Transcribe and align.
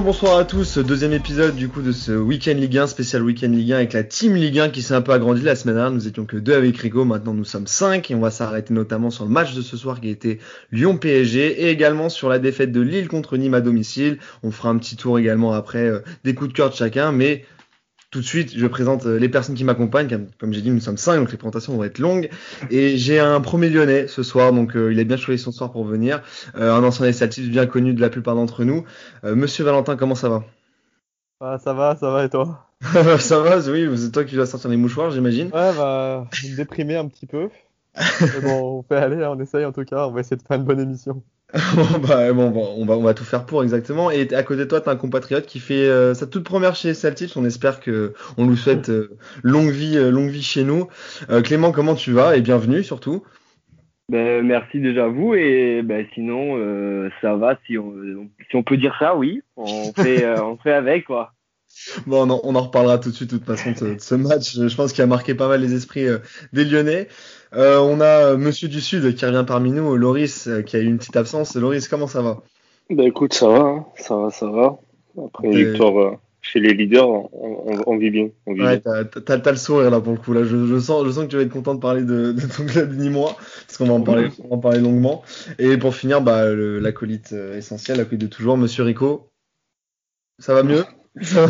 Bonsoir 0.00 0.38
à 0.38 0.44
tous. 0.44 0.78
Deuxième 0.78 1.12
épisode 1.12 1.56
du 1.56 1.68
coup 1.68 1.82
de 1.82 1.90
ce 1.90 2.12
Week-end 2.12 2.54
Ligue 2.54 2.78
1, 2.78 2.86
spécial 2.86 3.20
Week-end 3.22 3.48
Ligue 3.48 3.72
1 3.72 3.76
avec 3.76 3.92
la 3.94 4.04
Team 4.04 4.36
Ligue 4.36 4.60
1 4.60 4.68
qui 4.68 4.80
s'est 4.80 4.94
un 4.94 5.00
peu 5.00 5.12
agrandie 5.12 5.42
la 5.42 5.56
semaine 5.56 5.74
dernière. 5.74 5.92
Nous 5.92 6.06
étions 6.06 6.24
que 6.24 6.36
deux 6.36 6.54
avec 6.54 6.76
Rico, 6.76 7.04
maintenant 7.04 7.34
nous 7.34 7.44
sommes 7.44 7.66
cinq 7.66 8.10
et 8.10 8.14
on 8.14 8.20
va 8.20 8.30
s'arrêter 8.30 8.72
notamment 8.72 9.10
sur 9.10 9.24
le 9.24 9.30
match 9.30 9.54
de 9.54 9.62
ce 9.62 9.76
soir 9.76 10.00
qui 10.00 10.08
été 10.08 10.38
Lyon-PSG 10.70 11.62
et 11.62 11.70
également 11.70 12.10
sur 12.10 12.28
la 12.28 12.38
défaite 12.38 12.70
de 12.70 12.80
Lille 12.80 13.08
contre 13.08 13.36
Nîmes 13.36 13.54
à 13.54 13.60
domicile. 13.60 14.18
On 14.44 14.52
fera 14.52 14.68
un 14.68 14.78
petit 14.78 14.96
tour 14.96 15.18
également 15.18 15.52
après 15.52 15.88
euh, 15.88 15.98
des 16.22 16.32
coups 16.32 16.50
de 16.50 16.56
cœur 16.56 16.70
de 16.70 16.76
chacun, 16.76 17.10
mais 17.10 17.44
tout 18.10 18.20
de 18.20 18.24
suite, 18.24 18.56
je 18.56 18.66
présente 18.66 19.04
euh, 19.06 19.18
les 19.18 19.28
personnes 19.28 19.54
qui 19.54 19.64
m'accompagnent. 19.64 20.26
Comme, 20.38 20.52
j'ai 20.52 20.62
dit, 20.62 20.70
nous 20.70 20.80
sommes 20.80 20.96
cinq, 20.96 21.18
donc 21.18 21.30
les 21.30 21.36
présentations 21.36 21.76
vont 21.76 21.84
être 21.84 21.98
longues. 21.98 22.30
Et 22.70 22.96
j'ai 22.96 23.18
un 23.18 23.40
premier 23.40 23.68
lyonnais 23.68 24.06
ce 24.08 24.22
soir, 24.22 24.52
donc 24.52 24.76
euh, 24.76 24.92
il 24.92 24.98
a 24.98 25.04
bien 25.04 25.16
choisi 25.16 25.42
son 25.42 25.52
soir 25.52 25.70
pour 25.72 25.84
venir. 25.84 26.22
Euh, 26.56 26.72
un 26.72 26.82
ancien 26.84 27.10
statut 27.12 27.42
bien 27.42 27.66
connu 27.66 27.92
de 27.92 28.00
la 28.00 28.08
plupart 28.08 28.34
d'entre 28.34 28.64
nous. 28.64 28.84
Euh, 29.24 29.34
Monsieur 29.34 29.64
Valentin, 29.64 29.96
comment 29.96 30.14
ça 30.14 30.30
va? 30.30 30.44
Ah, 31.40 31.58
ça 31.58 31.74
va, 31.74 31.96
ça 31.96 32.10
va 32.10 32.24
et 32.24 32.30
toi? 32.30 32.64
Ça 33.18 33.40
va, 33.40 33.58
oui, 33.72 33.88
c'est 33.96 34.12
toi 34.12 34.22
qui 34.22 34.36
vas 34.36 34.46
sortir 34.46 34.70
les 34.70 34.76
mouchoirs, 34.76 35.10
j'imagine. 35.10 35.46
Ouais, 35.46 35.72
bah, 35.76 36.28
déprimé 36.56 36.94
un 36.94 37.08
petit 37.08 37.26
peu. 37.26 37.48
Mais 38.20 38.40
bon, 38.40 38.78
on 38.78 38.82
fait 38.84 38.94
aller, 38.94 39.24
on 39.26 39.40
essaye 39.40 39.64
en 39.64 39.72
tout 39.72 39.84
cas, 39.84 40.06
on 40.06 40.12
va 40.12 40.20
essayer 40.20 40.36
de 40.36 40.42
faire 40.42 40.58
une 40.58 40.64
bonne 40.64 40.78
émission. 40.78 41.22
Bon, 41.74 41.98
bah, 42.06 42.32
bon, 42.32 42.50
bon, 42.50 42.74
on 42.76 42.84
va, 42.84 42.96
on 42.98 43.02
va 43.02 43.14
tout 43.14 43.24
faire 43.24 43.46
pour 43.46 43.62
exactement. 43.62 44.10
Et 44.10 44.32
à 44.34 44.42
côté 44.42 44.60
de 44.60 44.64
toi, 44.66 44.82
t'as 44.82 44.92
un 44.92 44.96
compatriote 44.96 45.46
qui 45.46 45.60
fait 45.60 45.88
euh, 45.88 46.12
sa 46.12 46.26
toute 46.26 46.44
première 46.44 46.74
chez 46.74 46.92
Celtics. 46.92 47.36
On 47.36 47.44
espère 47.46 47.80
que 47.80 48.12
on 48.36 48.46
lui 48.46 48.56
souhaite 48.56 48.90
euh, 48.90 49.16
longue 49.42 49.70
vie, 49.70 49.96
euh, 49.96 50.10
longue 50.10 50.28
vie 50.28 50.42
chez 50.42 50.62
nous. 50.62 50.88
Euh, 51.30 51.40
Clément, 51.40 51.72
comment 51.72 51.94
tu 51.94 52.12
vas? 52.12 52.36
Et 52.36 52.42
bienvenue 52.42 52.82
surtout. 52.82 53.24
Ben, 54.10 54.44
merci 54.44 54.80
déjà 54.80 55.04
à 55.04 55.08
vous 55.08 55.34
et 55.34 55.82
ben, 55.82 56.06
sinon 56.14 56.56
euh, 56.58 57.10
ça 57.20 57.36
va 57.36 57.58
si 57.66 57.76
on, 57.76 57.92
si 58.50 58.56
on 58.56 58.62
peut 58.62 58.78
dire 58.78 58.96
ça 58.98 59.14
oui 59.14 59.42
on 59.56 59.92
fait 59.96 60.26
on 60.40 60.56
fait 60.56 60.72
avec 60.72 61.04
quoi 61.04 61.34
Bon, 62.06 62.26
on 62.26 62.30
en, 62.30 62.40
on 62.44 62.54
en 62.54 62.62
reparlera 62.62 62.98
tout 62.98 63.10
de 63.10 63.14
suite, 63.14 63.30
de 63.30 63.36
toute 63.36 63.46
façon, 63.46 63.70
de, 63.72 63.94
de 63.94 64.00
ce 64.00 64.14
match. 64.14 64.56
Je 64.56 64.74
pense 64.74 64.92
qu'il 64.92 65.02
a 65.02 65.06
marqué 65.06 65.34
pas 65.34 65.48
mal 65.48 65.60
les 65.60 65.74
esprits 65.74 66.06
euh, 66.06 66.18
des 66.52 66.64
Lyonnais. 66.64 67.08
Euh, 67.54 67.78
on 67.78 68.00
a 68.00 68.32
euh, 68.32 68.36
Monsieur 68.36 68.68
du 68.68 68.80
Sud 68.80 69.14
qui 69.14 69.24
revient 69.24 69.44
parmi 69.46 69.72
nous, 69.72 69.96
Loris, 69.96 70.46
euh, 70.48 70.62
qui 70.62 70.76
a 70.76 70.80
eu 70.80 70.86
une 70.86 70.98
petite 70.98 71.16
absence. 71.16 71.56
Loris, 71.56 71.88
comment 71.88 72.06
ça 72.06 72.22
va? 72.22 72.42
Bah 72.90 73.04
écoute, 73.04 73.34
ça 73.34 73.48
va, 73.48 73.58
hein. 73.60 73.86
ça 73.96 74.16
va, 74.16 74.30
ça 74.30 74.46
va. 74.46 74.78
Après 75.24 75.48
une 75.48 75.54
victoire 75.54 75.98
euh, 76.00 76.12
chez 76.40 76.60
les 76.60 76.74
leaders, 76.74 77.08
on, 77.08 77.28
on, 77.32 77.82
on 77.86 77.96
vit 77.96 78.10
bien. 78.10 78.28
On 78.46 78.54
vit 78.54 78.62
Ouais, 78.62 78.80
t'as, 78.80 79.04
t'as, 79.04 79.38
t'as 79.38 79.50
le 79.50 79.56
sourire 79.56 79.90
là 79.90 80.00
pour 80.00 80.12
le 80.12 80.18
coup. 80.18 80.32
Là, 80.32 80.44
je, 80.44 80.66
je 80.66 80.78
sens, 80.78 81.04
je 81.06 81.10
sens 81.10 81.24
que 81.24 81.30
tu 81.30 81.36
vas 81.36 81.42
être 81.42 81.52
content 81.52 81.74
de 81.74 81.80
parler 81.80 82.02
de, 82.02 82.32
de 82.32 82.40
ton 82.56 82.66
club 82.66 82.92
ni 82.94 83.10
moi, 83.10 83.36
parce 83.66 83.76
qu'on 83.78 83.86
va 83.86 83.92
en 83.94 84.00
parler, 84.00 84.28
on 84.44 84.48
va 84.48 84.54
en 84.56 84.58
parler 84.58 84.80
longuement. 84.80 85.22
Et 85.58 85.76
pour 85.76 85.94
finir, 85.94 86.20
bah, 86.22 86.46
le- 86.52 86.78
l'acolyte 86.78 87.32
essentiel, 87.32 87.98
l'acolyte 87.98 88.20
de 88.22 88.26
toujours, 88.26 88.56
Monsieur 88.56 88.84
Rico. 88.84 89.28
Ça 90.38 90.54
va 90.54 90.62
mieux? 90.62 90.84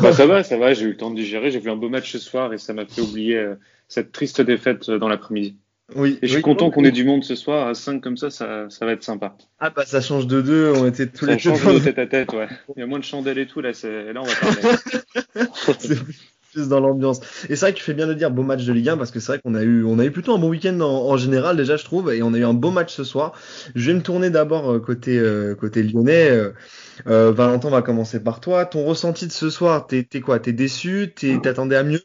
Bah, 0.00 0.12
ça 0.12 0.26
va, 0.26 0.42
ça 0.42 0.56
va, 0.56 0.72
j'ai 0.74 0.86
eu 0.86 0.90
le 0.90 0.96
temps 0.96 1.10
de 1.10 1.16
digérer. 1.16 1.50
J'ai 1.50 1.60
vu 1.60 1.70
un 1.70 1.76
beau 1.76 1.88
match 1.88 2.10
ce 2.10 2.18
soir 2.18 2.52
et 2.52 2.58
ça 2.58 2.72
m'a 2.72 2.86
fait 2.86 3.02
oublier 3.02 3.36
euh, 3.36 3.54
cette 3.86 4.12
triste 4.12 4.40
défaite 4.40 4.88
euh, 4.88 4.98
dans 4.98 5.08
l'après-midi. 5.08 5.56
Oui. 5.96 6.18
Et 6.20 6.26
je 6.26 6.32
suis 6.32 6.36
oui. 6.36 6.42
content 6.42 6.70
qu'on 6.70 6.84
ait 6.84 6.90
du 6.90 7.04
monde 7.04 7.24
ce 7.24 7.34
soir. 7.34 7.68
À 7.68 7.74
5 7.74 8.00
comme 8.02 8.16
ça, 8.18 8.30
ça, 8.30 8.68
ça 8.68 8.84
va 8.84 8.92
être 8.92 9.02
sympa. 9.02 9.36
Ah 9.58 9.70
bah 9.70 9.84
ça 9.86 10.00
change 10.00 10.26
de 10.26 10.42
deux. 10.42 10.72
On 10.76 10.86
était 10.86 11.06
tous 11.06 11.24
Ça 11.24 11.32
les 11.32 11.38
change 11.38 11.64
deux. 11.64 11.74
de 11.74 11.78
tête 11.84 11.98
à 11.98 12.06
tête, 12.06 12.32
ouais. 12.34 12.48
Il 12.76 12.80
y 12.80 12.82
a 12.82 12.86
moins 12.86 12.98
de 12.98 13.04
chandelles 13.04 13.38
et 13.38 13.46
tout, 13.46 13.60
là, 13.60 13.72
c'est- 13.72 14.12
là 14.12 14.20
on 14.20 14.24
va 14.24 14.34
parler. 14.34 14.76
c'est 15.78 15.98
plus 16.52 16.68
dans 16.68 16.80
l'ambiance. 16.80 17.20
Et 17.48 17.56
c'est 17.56 17.66
vrai 17.66 17.72
que 17.72 17.78
tu 17.78 17.84
fais 17.84 17.94
bien 17.94 18.06
de 18.06 18.14
dire 18.14 18.30
beau 18.30 18.42
match 18.42 18.64
de 18.64 18.72
Ligue 18.72 18.88
1 18.90 18.96
parce 18.98 19.10
que 19.10 19.20
c'est 19.20 19.32
vrai 19.32 19.40
qu'on 19.42 19.54
a 19.54 19.62
eu, 19.62 19.84
on 19.84 19.98
a 19.98 20.04
eu 20.04 20.10
plutôt 20.10 20.34
un 20.34 20.38
bon 20.38 20.48
week-end 20.48 20.78
en, 20.80 21.08
en 21.10 21.16
général 21.16 21.56
déjà 21.56 21.76
je 21.76 21.84
trouve 21.84 22.12
et 22.12 22.22
on 22.22 22.32
a 22.34 22.38
eu 22.38 22.44
un 22.44 22.54
beau 22.54 22.70
match 22.70 22.94
ce 22.94 23.04
soir. 23.04 23.32
Je 23.74 23.90
vais 23.90 23.94
me 23.96 24.02
tourner 24.02 24.30
d'abord 24.30 24.70
euh, 24.72 24.80
côté 24.80 25.18
euh, 25.18 25.54
côté 25.54 25.82
lyonnais. 25.82 26.30
Euh, 26.30 26.52
euh, 27.06 27.32
Valentin, 27.32 27.68
on 27.68 27.70
va 27.72 27.82
commencer 27.82 28.22
par 28.22 28.40
toi. 28.40 28.64
Ton 28.66 28.84
ressenti 28.84 29.26
de 29.26 29.32
ce 29.32 29.50
soir, 29.50 29.86
t'es 29.86 30.04
t'es 30.04 30.20
quoi? 30.20 30.38
T'es 30.38 30.52
déçu? 30.52 31.12
T'es- 31.14 31.38
T'attendais 31.40 31.76
à 31.76 31.82
mieux? 31.84 32.00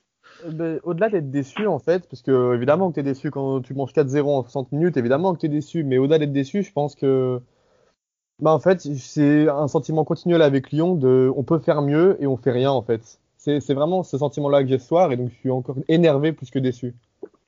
Au-delà 0.83 1.09
d'être 1.09 1.31
déçu 1.31 1.67
en 1.67 1.79
fait, 1.79 2.07
parce 2.09 2.21
que 2.21 2.55
évidemment 2.55 2.89
que 2.89 2.95
t'es 2.95 3.03
déçu 3.03 3.31
quand 3.31 3.61
tu 3.61 3.73
manges 3.73 3.93
4-0 3.93 4.23
en 4.23 4.41
60 4.43 4.71
minutes, 4.71 4.97
évidemment 4.97 5.33
que 5.33 5.39
t'es 5.39 5.49
déçu, 5.49 5.83
mais 5.83 5.97
au-delà 5.97 6.19
d'être 6.19 6.33
déçu, 6.33 6.63
je 6.63 6.71
pense 6.71 6.95
que 6.95 7.41
bah 8.39 8.51
en 8.53 8.59
fait 8.59 8.81
c'est 8.81 9.47
un 9.49 9.67
sentiment 9.67 10.03
continuel 10.05 10.41
avec 10.41 10.71
Lyon 10.71 10.95
de 10.95 11.31
on 11.35 11.43
peut 11.43 11.59
faire 11.59 11.81
mieux 11.81 12.17
et 12.21 12.27
on 12.27 12.37
fait 12.37 12.51
rien 12.51 12.71
en 12.71 12.81
fait. 12.81 13.19
C'est 13.37 13.73
vraiment 13.73 14.03
ce 14.03 14.17
sentiment-là 14.17 14.63
que 14.63 14.69
j'ai 14.69 14.79
ce 14.79 14.87
soir 14.87 15.11
et 15.11 15.17
donc 15.17 15.29
je 15.29 15.35
suis 15.35 15.51
encore 15.51 15.75
énervé 15.89 16.31
plus 16.31 16.49
que 16.49 16.59
déçu. 16.59 16.95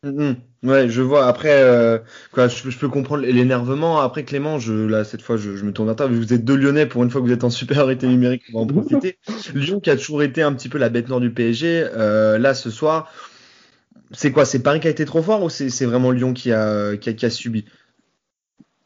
Mhm. 0.06 0.36
Ouais, 0.64 0.88
je 0.88 1.02
vois. 1.02 1.26
Après, 1.26 1.64
euh, 1.64 1.98
quoi, 2.32 2.48
je, 2.48 2.70
je 2.70 2.78
peux 2.78 2.90
comprendre 2.90 3.24
l'énervement. 3.24 4.00
Après, 4.00 4.24
Clément, 4.24 4.60
je, 4.60 4.74
là, 4.74 5.04
cette 5.04 5.22
fois, 5.22 5.36
je, 5.36 5.56
je 5.56 5.66
me 5.66 5.74
tourne 5.74 5.88
vers 5.88 5.96
toi. 5.96 6.08
Vous 6.08 6.32
êtes 6.32 6.46
deux 6.46 6.56
Lyonnais, 6.56 6.86
pour 6.86 7.04
une 7.04 7.10
fois 7.10 7.22
que 7.22 7.26
vous 7.26 7.34
êtes 7.34 7.44
en 7.44 7.50
supériorité 7.50 8.08
numérique, 8.08 8.44
on 8.54 8.60
va 8.60 8.64
en 8.64 8.68
profiter. 8.68 9.18
Lyon 9.56 9.80
qui 9.80 9.90
a 9.90 9.98
toujours 9.98 10.22
été 10.22 10.44
un 10.44 10.54
petit 10.54 10.70
peu 10.70 10.78
la 10.78 10.90
bête 10.90 11.10
noire 11.10 11.20
du 11.20 11.32
PSG. 11.32 11.86
Euh, 11.96 12.38
là, 12.38 12.54
ce 12.54 12.70
soir, 12.70 13.12
c'est 14.12 14.32
quoi? 14.32 14.46
C'est 14.46 14.62
Paris 14.62 14.80
qui 14.80 14.88
a 14.88 14.92
été 14.92 15.06
trop 15.06 15.24
fort 15.24 15.42
ou 15.44 15.50
c'est 15.50 15.86
vraiment 15.86 16.12
Lyon 16.12 16.34
qui 16.34 16.52
a, 16.52 16.96
qui 16.98 17.10
a, 17.10 17.14
qui 17.14 17.26
a 17.26 17.30
subi? 17.32 17.66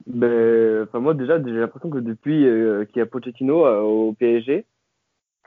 ben 0.08 0.84
enfin 0.84 1.00
moi 1.00 1.14
déjà 1.14 1.38
j'ai 1.44 1.52
l'impression 1.52 1.92
que 1.92 2.00
depuis 2.00 2.48
euh, 2.48 2.84
qu'il 2.86 2.98
y 2.98 3.02
a 3.02 3.06
Pochettino 3.06 3.68
euh, 3.68 3.82
au 3.82 4.14
PSG 4.14 4.66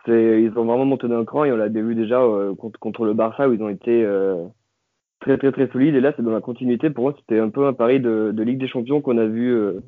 ils 0.06 0.52
ont 0.56 0.64
vraiment 0.64 0.84
monté 0.84 1.08
d'un 1.08 1.24
cran 1.24 1.44
et 1.44 1.52
on 1.52 1.56
l'a 1.56 1.68
vu 1.68 1.94
déjà 1.94 2.20
euh, 2.20 2.54
contre 2.54 2.78
contre 2.78 3.04
le 3.04 3.14
Barça 3.14 3.48
où 3.48 3.52
ils 3.52 3.62
ont 3.62 3.68
été 3.68 4.04
euh, 4.04 4.44
très 5.22 5.38
très 5.38 5.52
très 5.52 5.68
solides 5.68 5.94
et 5.94 6.00
là 6.00 6.12
c'est 6.16 6.22
dans 6.22 6.32
la 6.32 6.40
continuité. 6.40 6.90
Pour 6.90 7.04
moi 7.04 7.14
c'était 7.18 7.38
un 7.38 7.48
peu 7.48 7.66
un 7.66 7.72
pari 7.72 8.00
de, 8.00 8.34
Ligue 8.42 8.58
des 8.58 8.68
Champions 8.68 9.00
qu'on 9.00 9.18
a 9.18 9.24
vu 9.24 9.54
euh, 9.54 9.80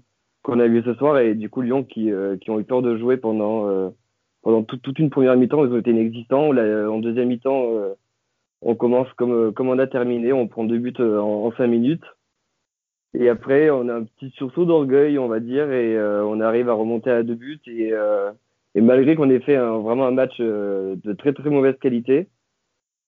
qu'on 0.43 0.61
a 0.61 0.67
vu 0.67 0.83
ce 0.83 0.95
soir. 0.95 1.19
Et 1.19 1.35
du 1.35 1.51
coup 1.51 1.61
Lyon 1.61 1.85
qui 1.85 2.11
euh, 2.11 2.37
qui 2.39 2.51
ont 2.51 2.59
eu 2.59 2.65
peur 2.65 2.81
de 2.81 2.97
jouer 2.97 3.17
pendant 3.17 3.69
euh, 3.69 3.91
pendant 4.43 4.63
toute 4.63 4.81
toute 4.81 4.99
une 4.99 5.11
première 5.11 5.37
mi-temps. 5.37 5.67
Ils 5.67 5.73
ont 5.73 5.79
été 5.79 5.91
inexistants. 5.91 6.51
En 6.51 6.99
deuxième 6.99 7.29
mi-temps 7.29 7.67
on 8.63 8.75
commence 8.75 9.13
comme 9.15 9.53
comme 9.53 9.69
on 9.69 9.79
a 9.79 9.87
terminé. 9.87 10.33
On 10.33 10.49
prend 10.49 10.65
deux 10.65 10.79
buts 10.79 10.95
en, 11.01 11.53
cinq 11.57 11.67
minutes. 11.67 12.05
Et 13.19 13.29
après 13.29 13.71
on 13.71 13.89
a 13.89 13.95
un 13.95 14.05
petit 14.05 14.31
sursaut 14.31 14.65
d'orgueil 14.65 15.19
on 15.19 15.29
va 15.29 15.41
dire. 15.41 15.71
Et 15.73 15.99
on 15.99 16.41
arrive 16.41 16.69
à 16.69 16.75
remonter 16.75 17.11
à 17.11 17.23
deux 17.25 17.35
buts. 17.35 17.61
Et 17.67 18.81
malgré 18.81 19.17
qu'on 19.17 19.31
ait 19.31 19.41
fait 19.41 19.57
vraiment 19.57 20.07
un 20.07 20.13
match 20.13 20.39
de 20.39 21.13
très 21.19 21.33
très 21.33 21.51
mauvaise 21.51 21.77
qualité 21.81 22.29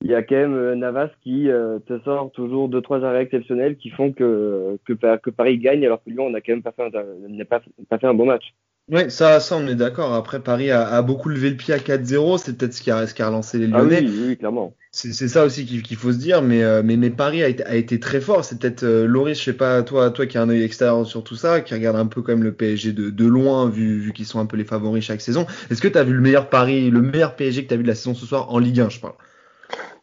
il 0.06 0.10
y 0.12 0.14
a 0.14 0.22
quand 0.22 0.36
même 0.36 0.54
euh, 0.54 0.74
Navas 0.76 1.10
qui 1.22 1.50
euh, 1.50 1.78
te 1.80 1.98
sort 2.00 2.30
toujours 2.32 2.68
deux 2.68 2.82
trois 2.82 3.04
arrêts 3.04 3.22
exceptionnels 3.22 3.76
qui 3.76 3.90
font 3.90 4.12
que 4.12 4.78
que, 4.84 4.92
Pa- 4.94 5.18
que 5.18 5.30
Paris 5.30 5.58
gagne 5.58 5.84
alors 5.86 6.02
que 6.04 6.10
Lyon 6.10 6.26
on 6.26 6.34
a 6.34 6.40
quand 6.40 6.52
même 6.52 6.62
pas 6.62 6.72
fait 6.72 6.82
un, 6.84 7.04
n'a 7.28 7.44
pas, 7.44 7.62
pas 7.88 7.98
fait 7.98 8.06
un 8.06 8.14
bon 8.14 8.26
match 8.26 8.54
Ouais, 8.88 9.10
ça, 9.10 9.40
ça, 9.40 9.56
on 9.56 9.66
est 9.66 9.74
d'accord. 9.74 10.14
Après, 10.14 10.40
Paris 10.42 10.70
a, 10.70 10.86
a 10.88 11.02
beaucoup 11.02 11.28
levé 11.28 11.50
le 11.50 11.56
pied 11.56 11.74
à 11.74 11.78
4-0. 11.80 12.38
C'est 12.38 12.56
peut-être 12.56 12.72
ce 12.74 12.80
qui 12.82 12.90
a, 12.92 13.06
ce 13.06 13.14
qui 13.14 13.22
a 13.22 13.26
relancé 13.28 13.58
les 13.58 13.66
ah 13.70 13.82
Lyonnais. 13.82 14.04
oui 14.06 14.08
oui 14.18 14.36
clairement 14.36 14.76
C'est 14.92 15.12
c'est 15.14 15.28
ça 15.28 15.44
aussi 15.44 15.66
qu'il 15.66 15.82
qu'il 15.82 15.96
faut 15.98 16.12
se 16.12 16.18
dire, 16.18 16.42
mais, 16.42 16.62
euh, 16.64 16.82
mais, 16.84 16.96
mais 16.96 17.10
Paris 17.10 17.42
a 17.44 17.48
été, 17.48 17.64
a 17.64 17.76
été 17.76 18.00
très 18.00 18.20
fort. 18.20 18.44
C'est 18.44 18.58
peut-être 18.60 18.84
euh, 18.84 19.06
Loris, 19.06 19.38
je 19.40 19.44
sais 19.44 19.54
pas, 19.54 19.82
toi, 19.84 20.10
toi 20.12 20.26
qui 20.26 20.38
as 20.38 20.42
un 20.42 20.50
œil 20.50 20.62
extérieur 20.64 21.06
sur 21.06 21.24
tout 21.24 21.36
ça, 21.36 21.60
qui 21.62 21.74
regarde 21.74 21.96
un 21.96 22.06
peu 22.06 22.22
quand 22.22 22.32
même 22.32 22.44
le 22.44 22.54
PSG 22.54 22.92
de, 22.92 23.10
de 23.10 23.26
loin, 23.26 23.68
vu, 23.70 23.98
vu 24.00 24.12
qu'ils 24.14 24.26
sont 24.26 24.40
un 24.40 24.46
peu 24.46 24.56
les 24.58 24.64
favoris 24.64 25.04
chaque 25.04 25.20
saison. 25.22 25.46
Est-ce 25.70 25.82
que 25.82 25.88
tu 25.88 25.98
as 25.98 26.04
vu 26.04 26.14
le 26.14 26.20
meilleur 26.22 26.50
Paris, 26.50 26.90
le 26.90 27.02
meilleur 27.02 27.36
PSG 27.36 27.64
que 27.64 27.68
tu 27.68 27.74
as 27.74 27.78
vu 27.78 27.84
de 27.84 27.88
la 27.88 27.94
saison 27.96 28.14
ce 28.14 28.26
soir 28.26 28.52
en 28.52 28.58
Ligue 28.60 28.80
1, 28.80 28.90
je 28.90 29.00
parle? 29.00 29.14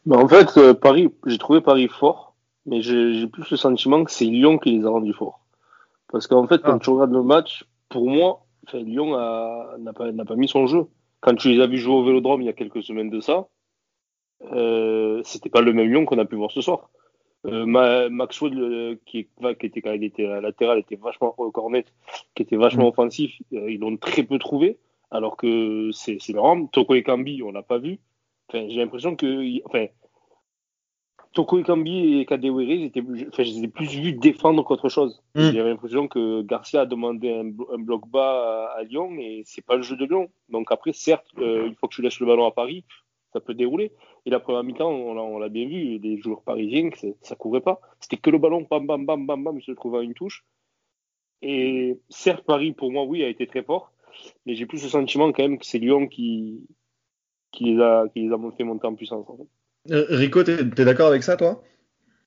Mais 0.06 0.16
en 0.18 0.28
fait, 0.28 0.58
euh, 0.58 0.74
Paris, 0.74 1.10
j'ai 1.26 1.38
trouvé 1.38 1.62
Paris 1.62 1.88
fort, 1.88 2.36
mais 2.66 2.82
j'ai 2.82 3.28
plus 3.28 3.50
le 3.50 3.58
sentiment 3.58 4.04
que 4.04 4.12
c'est 4.12 4.26
Lyon 4.26 4.58
qui 4.58 4.72
les 4.78 4.86
a 4.86 4.90
rendus 4.90 5.14
forts. 5.14 5.40
Parce 6.12 6.28
qu'en 6.28 6.46
fait, 6.48 6.62
quand 6.62 6.76
Ah. 6.76 6.80
tu 6.80 6.90
regardes 6.90 7.14
le 7.14 7.24
match, 7.24 7.66
pour 7.90 8.10
moi, 8.10 8.46
enfin, 8.68 8.80
Lyon 8.80 9.16
a- 9.16 9.76
n'a 9.80 9.94
pas, 9.94 10.12
n'a 10.12 10.26
pas 10.26 10.36
mis 10.36 10.48
son 10.48 10.68
jeu. 10.68 10.86
Quand 11.22 11.36
tu 11.36 11.50
les 11.50 11.62
as 11.62 11.68
vus 11.68 11.78
jouer 11.78 11.96
au 11.96 12.04
Vélodrome 12.04 12.42
il 12.42 12.46
y 12.46 12.50
a 12.50 12.54
quelques 12.54 12.84
semaines 12.84 13.10
de 13.10 13.22
ça, 13.22 13.48
euh, 14.52 15.22
c'était 15.24 15.50
pas 15.50 15.62
le 15.62 15.74
même 15.74 15.88
Lyon 15.90 16.06
qu'on 16.06 16.18
a 16.20 16.26
pu 16.26 16.36
voir 16.36 16.52
ce 16.52 16.62
soir. 16.62 16.90
Euh, 17.46 17.66
Ma- 17.66 18.10
Maxwell, 18.10 18.58
euh, 18.58 18.96
qui, 19.06 19.28
qui 19.60 19.66
était 19.66 19.82
quand 19.82 19.92
il 19.92 20.04
était 20.04 20.26
à 20.28 20.40
latéral, 20.42 20.80
était 20.80 20.96
vachement 20.96 21.34
au 21.38 21.52
cornet, 21.52 21.86
qui 22.36 22.44
était 22.44 22.56
vachement 22.56 22.86
Mm. 22.86 22.90
offensif. 22.90 23.34
Euh, 23.54 23.72
ils 23.72 23.80
l'ont 23.80 23.98
très 23.98 24.24
peu 24.24 24.38
trouvé, 24.40 24.78
alors 25.12 25.36
que 25.38 25.90
c'est 25.92 26.18
c'est 26.20 26.34
leur 26.34 26.46
Toko 26.72 26.94
et 26.96 27.04
Kambi, 27.04 27.42
on 27.44 27.52
l'a 27.52 27.64
pas 27.64 27.80
vu. 27.80 28.00
Enfin, 28.54 28.68
j'ai 28.70 28.78
l'impression 28.78 29.16
que, 29.16 29.66
enfin, 29.66 29.88
Toko 31.34 31.58
Ekambi 31.58 32.20
et 32.20 32.26
Kadewere, 32.26 32.92
enfin, 33.30 33.44
je 33.44 33.52
les 33.52 33.64
ai 33.64 33.68
plus 33.68 33.88
vus 33.88 34.14
défendre 34.14 34.64
qu'autre 34.64 34.90
chose. 34.90 35.24
Mm. 35.34 35.50
J'ai 35.52 35.64
l'impression 35.64 36.08
que 36.08 36.44
Garcia 36.44 36.82
a 36.82 36.86
demandé 36.86 37.34
un, 37.34 37.46
blo- 37.46 37.74
un 37.74 37.80
bloc 37.80 38.08
bas 38.08 38.68
à, 38.76 38.80
à 38.80 38.84
Lyon 38.84 39.16
et 39.18 39.42
c'est 39.46 39.66
pas 39.66 39.76
le 39.76 39.82
jeu 39.82 39.96
de 39.96 40.06
Lyon. 40.06 40.30
Donc 40.50 40.72
après, 40.72 40.94
certes, 40.94 41.26
euh, 41.40 41.66
une 41.66 41.76
fois 41.76 41.90
que 41.90 41.96
tu 41.96 42.04
laisses 42.04 42.20
le 42.20 42.28
ballon 42.28 42.46
à 42.46 42.52
Paris, 42.52 42.84
ça 43.34 43.40
peut 43.40 43.56
dérouler. 43.56 43.92
Et 44.28 44.30
la 44.30 44.40
première 44.40 44.64
mi-temps, 44.64 44.92
on 44.92 45.40
l'a- 45.40 45.50
bien 45.50 45.68
vu, 45.68 45.98
les 45.98 46.18
joueurs 46.22 46.44
parisiens, 46.44 46.92
ça 47.22 47.36
courait 47.36 47.62
pas. 47.62 47.82
C'était 48.00 48.18
que 48.18 48.30
le 48.30 48.38
ballon, 48.38 48.68
bam, 48.70 48.86
bam, 48.86 49.04
bam, 49.04 49.26
bam, 49.26 49.44
bam, 49.44 49.60
se 49.62 49.72
trouvait 49.72 49.98
à 50.00 50.02
une 50.04 50.14
touche. 50.14 50.46
Et 51.42 51.98
certes, 52.10 52.46
Paris, 52.46 52.74
pour 52.74 52.92
moi, 52.92 53.04
oui, 53.06 53.24
a 53.24 53.28
été 53.28 53.48
très 53.48 53.64
fort. 53.64 53.92
Mais 54.46 54.54
j'ai 54.54 54.68
plus 54.68 54.84
le 54.84 54.90
sentiment 54.90 55.32
quand 55.32 55.42
même 55.42 55.58
que 55.58 55.66
c'est 55.66 55.80
Lyon 55.80 56.08
qui, 56.08 56.62
qui 57.54 57.66
les 57.66 57.82
a, 57.82 58.06
qui 58.14 58.28
les 58.28 58.34
a 58.34 58.38
fait 58.58 58.64
monter 58.64 58.88
en 58.88 58.96
puissance. 58.96 59.26
En 59.30 59.38
fait. 59.38 60.06
Rico, 60.10 60.44
t'es 60.44 60.60
es, 60.62 60.86
d'accord 60.86 61.08
avec 61.08 61.24
ça, 61.24 61.38
toi? 61.38 61.64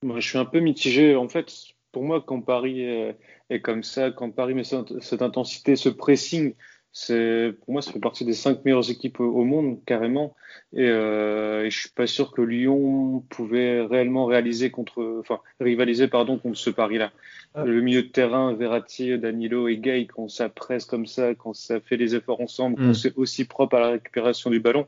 Moi, 0.03 0.21
je 0.21 0.29
suis 0.29 0.39
un 0.39 0.45
peu 0.45 0.61
mitigé. 0.61 1.17
En 1.17 1.29
fait, 1.29 1.53
pour 1.93 2.05
moi, 2.05 2.23
quand 2.27 2.41
Paris 2.41 2.83
est, 2.83 3.17
est 3.51 3.61
comme 3.61 3.83
ça, 3.83 4.11
quand 4.11 4.31
Paris 4.31 4.55
met 4.55 4.65
cette, 4.65 5.01
cette 5.03 5.23
intensité, 5.23 5.77
ce 5.77 5.89
pressing, 5.89 6.55
c'est 6.99 7.55
pour 7.61 7.75
moi 7.75 7.83
ça 7.83 7.93
fait 7.93 8.01
partie 8.01 8.25
des 8.25 8.33
cinq 8.33 8.65
meilleures 8.65 8.91
équipes 8.91 9.21
au 9.21 9.45
monde 9.45 9.85
carrément 9.85 10.35
et, 10.73 10.89
euh, 10.89 11.67
et 11.67 11.71
je 11.71 11.79
suis 11.79 11.91
pas 11.91 12.07
sûr 12.07 12.33
que 12.33 12.41
Lyon 12.41 13.23
pouvait 13.29 13.83
réellement 13.83 14.25
réaliser 14.25 14.71
contre 14.71 15.19
enfin 15.21 15.41
rivaliser 15.61 16.09
pardon 16.09 16.39
contre 16.39 16.57
ce 16.57 16.71
pari 16.71 16.97
là 16.97 17.13
ah. 17.55 17.67
le 17.67 17.83
milieu 17.83 18.03
de 18.03 18.09
terrain 18.09 18.55
Verratti 18.55 19.19
Danilo 19.19 19.69
et 19.69 19.77
Gay 19.77 20.07
quand 20.07 20.31
ça 20.31 20.49
presse 20.49 20.87
comme 20.87 21.05
ça 21.05 21.35
quand 21.35 21.53
ça 21.53 21.81
fait 21.81 21.99
les 21.99 22.15
efforts 22.15 22.41
ensemble 22.41 22.77
quand 22.77 22.83
mm. 22.85 22.95
c'est 22.95 23.15
aussi 23.19 23.45
propre 23.45 23.77
à 23.77 23.81
la 23.81 23.89
récupération 23.91 24.49
du 24.49 24.61
ballon 24.61 24.87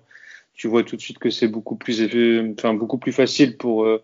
tu 0.59 0.69
vois 0.69 0.83
tout 0.83 0.97
de 0.97 1.01
suite 1.01 1.19
que 1.19 1.31
c'est 1.31 1.49
beaucoup 1.49 1.77
plus 1.77 2.03
enfin 2.53 2.75
beaucoup 2.75 2.99
plus 2.99 3.13
facile 3.13 3.57
pour 3.57 3.85
euh, 3.85 4.03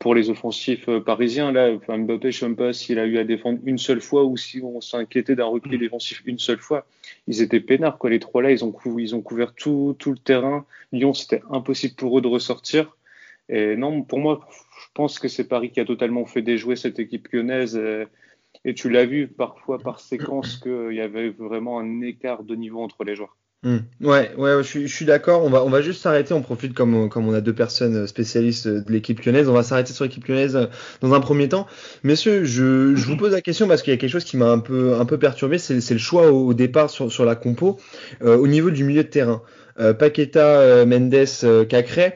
pour 0.00 0.14
les 0.14 0.30
offensifs 0.30 0.88
euh, 0.88 1.00
parisiens. 1.00 1.52
Là, 1.52 1.70
enfin, 1.74 1.98
Mbappé, 1.98 2.32
je 2.32 2.38
ne 2.38 2.40
sais 2.40 2.46
même 2.46 2.56
pas 2.56 2.72
s'il 2.72 2.98
a 2.98 3.04
eu 3.06 3.18
à 3.18 3.24
défendre 3.24 3.60
une 3.64 3.76
seule 3.76 4.00
fois 4.00 4.24
ou 4.24 4.36
si 4.38 4.62
on 4.62 4.80
s'inquiétait 4.80 5.36
d'un 5.36 5.44
repli 5.44 5.76
mm. 5.76 5.80
défensif 5.80 6.22
une 6.24 6.38
seule 6.38 6.58
fois. 6.58 6.86
Ils 7.28 7.42
étaient 7.42 7.60
peinards, 7.60 7.98
quoi. 7.98 8.08
Les 8.08 8.18
trois 8.18 8.42
là, 8.42 8.50
ils 8.50 8.64
ont, 8.64 8.72
couvert, 8.72 8.98
ils 8.98 9.14
ont 9.14 9.20
couvert 9.20 9.54
tout, 9.54 9.94
tout 9.98 10.10
le 10.10 10.18
terrain. 10.18 10.64
Lyon, 10.90 11.12
c'était 11.12 11.42
impossible 11.50 11.94
pour 11.96 12.18
eux 12.18 12.22
de 12.22 12.28
ressortir. 12.28 12.96
Et 13.50 13.76
non, 13.76 14.02
pour 14.02 14.20
moi, 14.20 14.48
je 14.80 14.86
pense 14.94 15.18
que 15.18 15.28
c'est 15.28 15.48
Paris 15.48 15.70
qui 15.70 15.80
a 15.80 15.84
totalement 15.84 16.24
fait 16.24 16.40
déjouer 16.40 16.76
cette 16.76 16.98
équipe 16.98 17.28
lyonnaise. 17.30 17.76
Et, 17.76 18.04
et 18.64 18.74
tu 18.74 18.88
l'as 18.88 19.04
vu 19.04 19.28
parfois 19.28 19.78
par 19.78 20.00
séquence 20.00 20.56
qu'il 20.56 20.94
y 20.94 21.00
avait 21.00 21.28
vraiment 21.28 21.78
un 21.78 22.00
écart 22.00 22.42
de 22.42 22.54
niveau 22.54 22.80
entre 22.80 23.04
les 23.04 23.16
joueurs. 23.16 23.36
Hmm. 23.62 23.80
Ouais, 24.00 24.32
ouais, 24.38 24.52
je 24.58 24.62
suis, 24.62 24.88
je 24.88 24.94
suis 24.94 25.04
d'accord. 25.04 25.44
On 25.44 25.50
va, 25.50 25.62
on 25.62 25.68
va 25.68 25.82
juste 25.82 26.00
s'arrêter. 26.00 26.32
On 26.32 26.40
profite 26.40 26.72
comme, 26.72 27.10
comme 27.10 27.28
on 27.28 27.34
a 27.34 27.42
deux 27.42 27.52
personnes 27.52 28.06
spécialistes 28.06 28.66
de 28.66 28.90
l'équipe 28.90 29.20
lyonnaise. 29.20 29.50
On 29.50 29.52
va 29.52 29.62
s'arrêter 29.62 29.92
sur 29.92 30.04
l'équipe 30.04 30.26
lyonnaise 30.26 30.56
euh, 30.56 30.66
dans 31.02 31.12
un 31.12 31.20
premier 31.20 31.48
temps. 31.48 31.66
Messieurs, 32.02 32.44
je, 32.44 32.96
je 32.96 33.06
vous 33.06 33.18
pose 33.18 33.32
la 33.32 33.42
question 33.42 33.68
parce 33.68 33.82
qu'il 33.82 33.92
y 33.92 33.94
a 33.94 33.98
quelque 33.98 34.10
chose 34.10 34.24
qui 34.24 34.38
m'a 34.38 34.50
un 34.50 34.60
peu, 34.60 34.94
un 34.94 35.04
peu 35.04 35.18
perturbé. 35.18 35.58
C'est, 35.58 35.90
le 35.90 35.98
choix 35.98 36.32
au, 36.32 36.54
départ 36.54 36.88
sur, 36.88 37.12
sur 37.12 37.26
la 37.26 37.34
compo 37.34 37.78
euh, 38.22 38.36
au 38.36 38.46
niveau 38.46 38.70
du 38.70 38.84
milieu 38.84 39.02
de 39.02 39.08
terrain. 39.08 39.42
Euh, 39.78 39.94
Paqueta, 39.94 40.60
euh, 40.60 40.86
Mendes, 40.86 41.14
euh, 41.44 41.64
Cacré. 41.64 42.14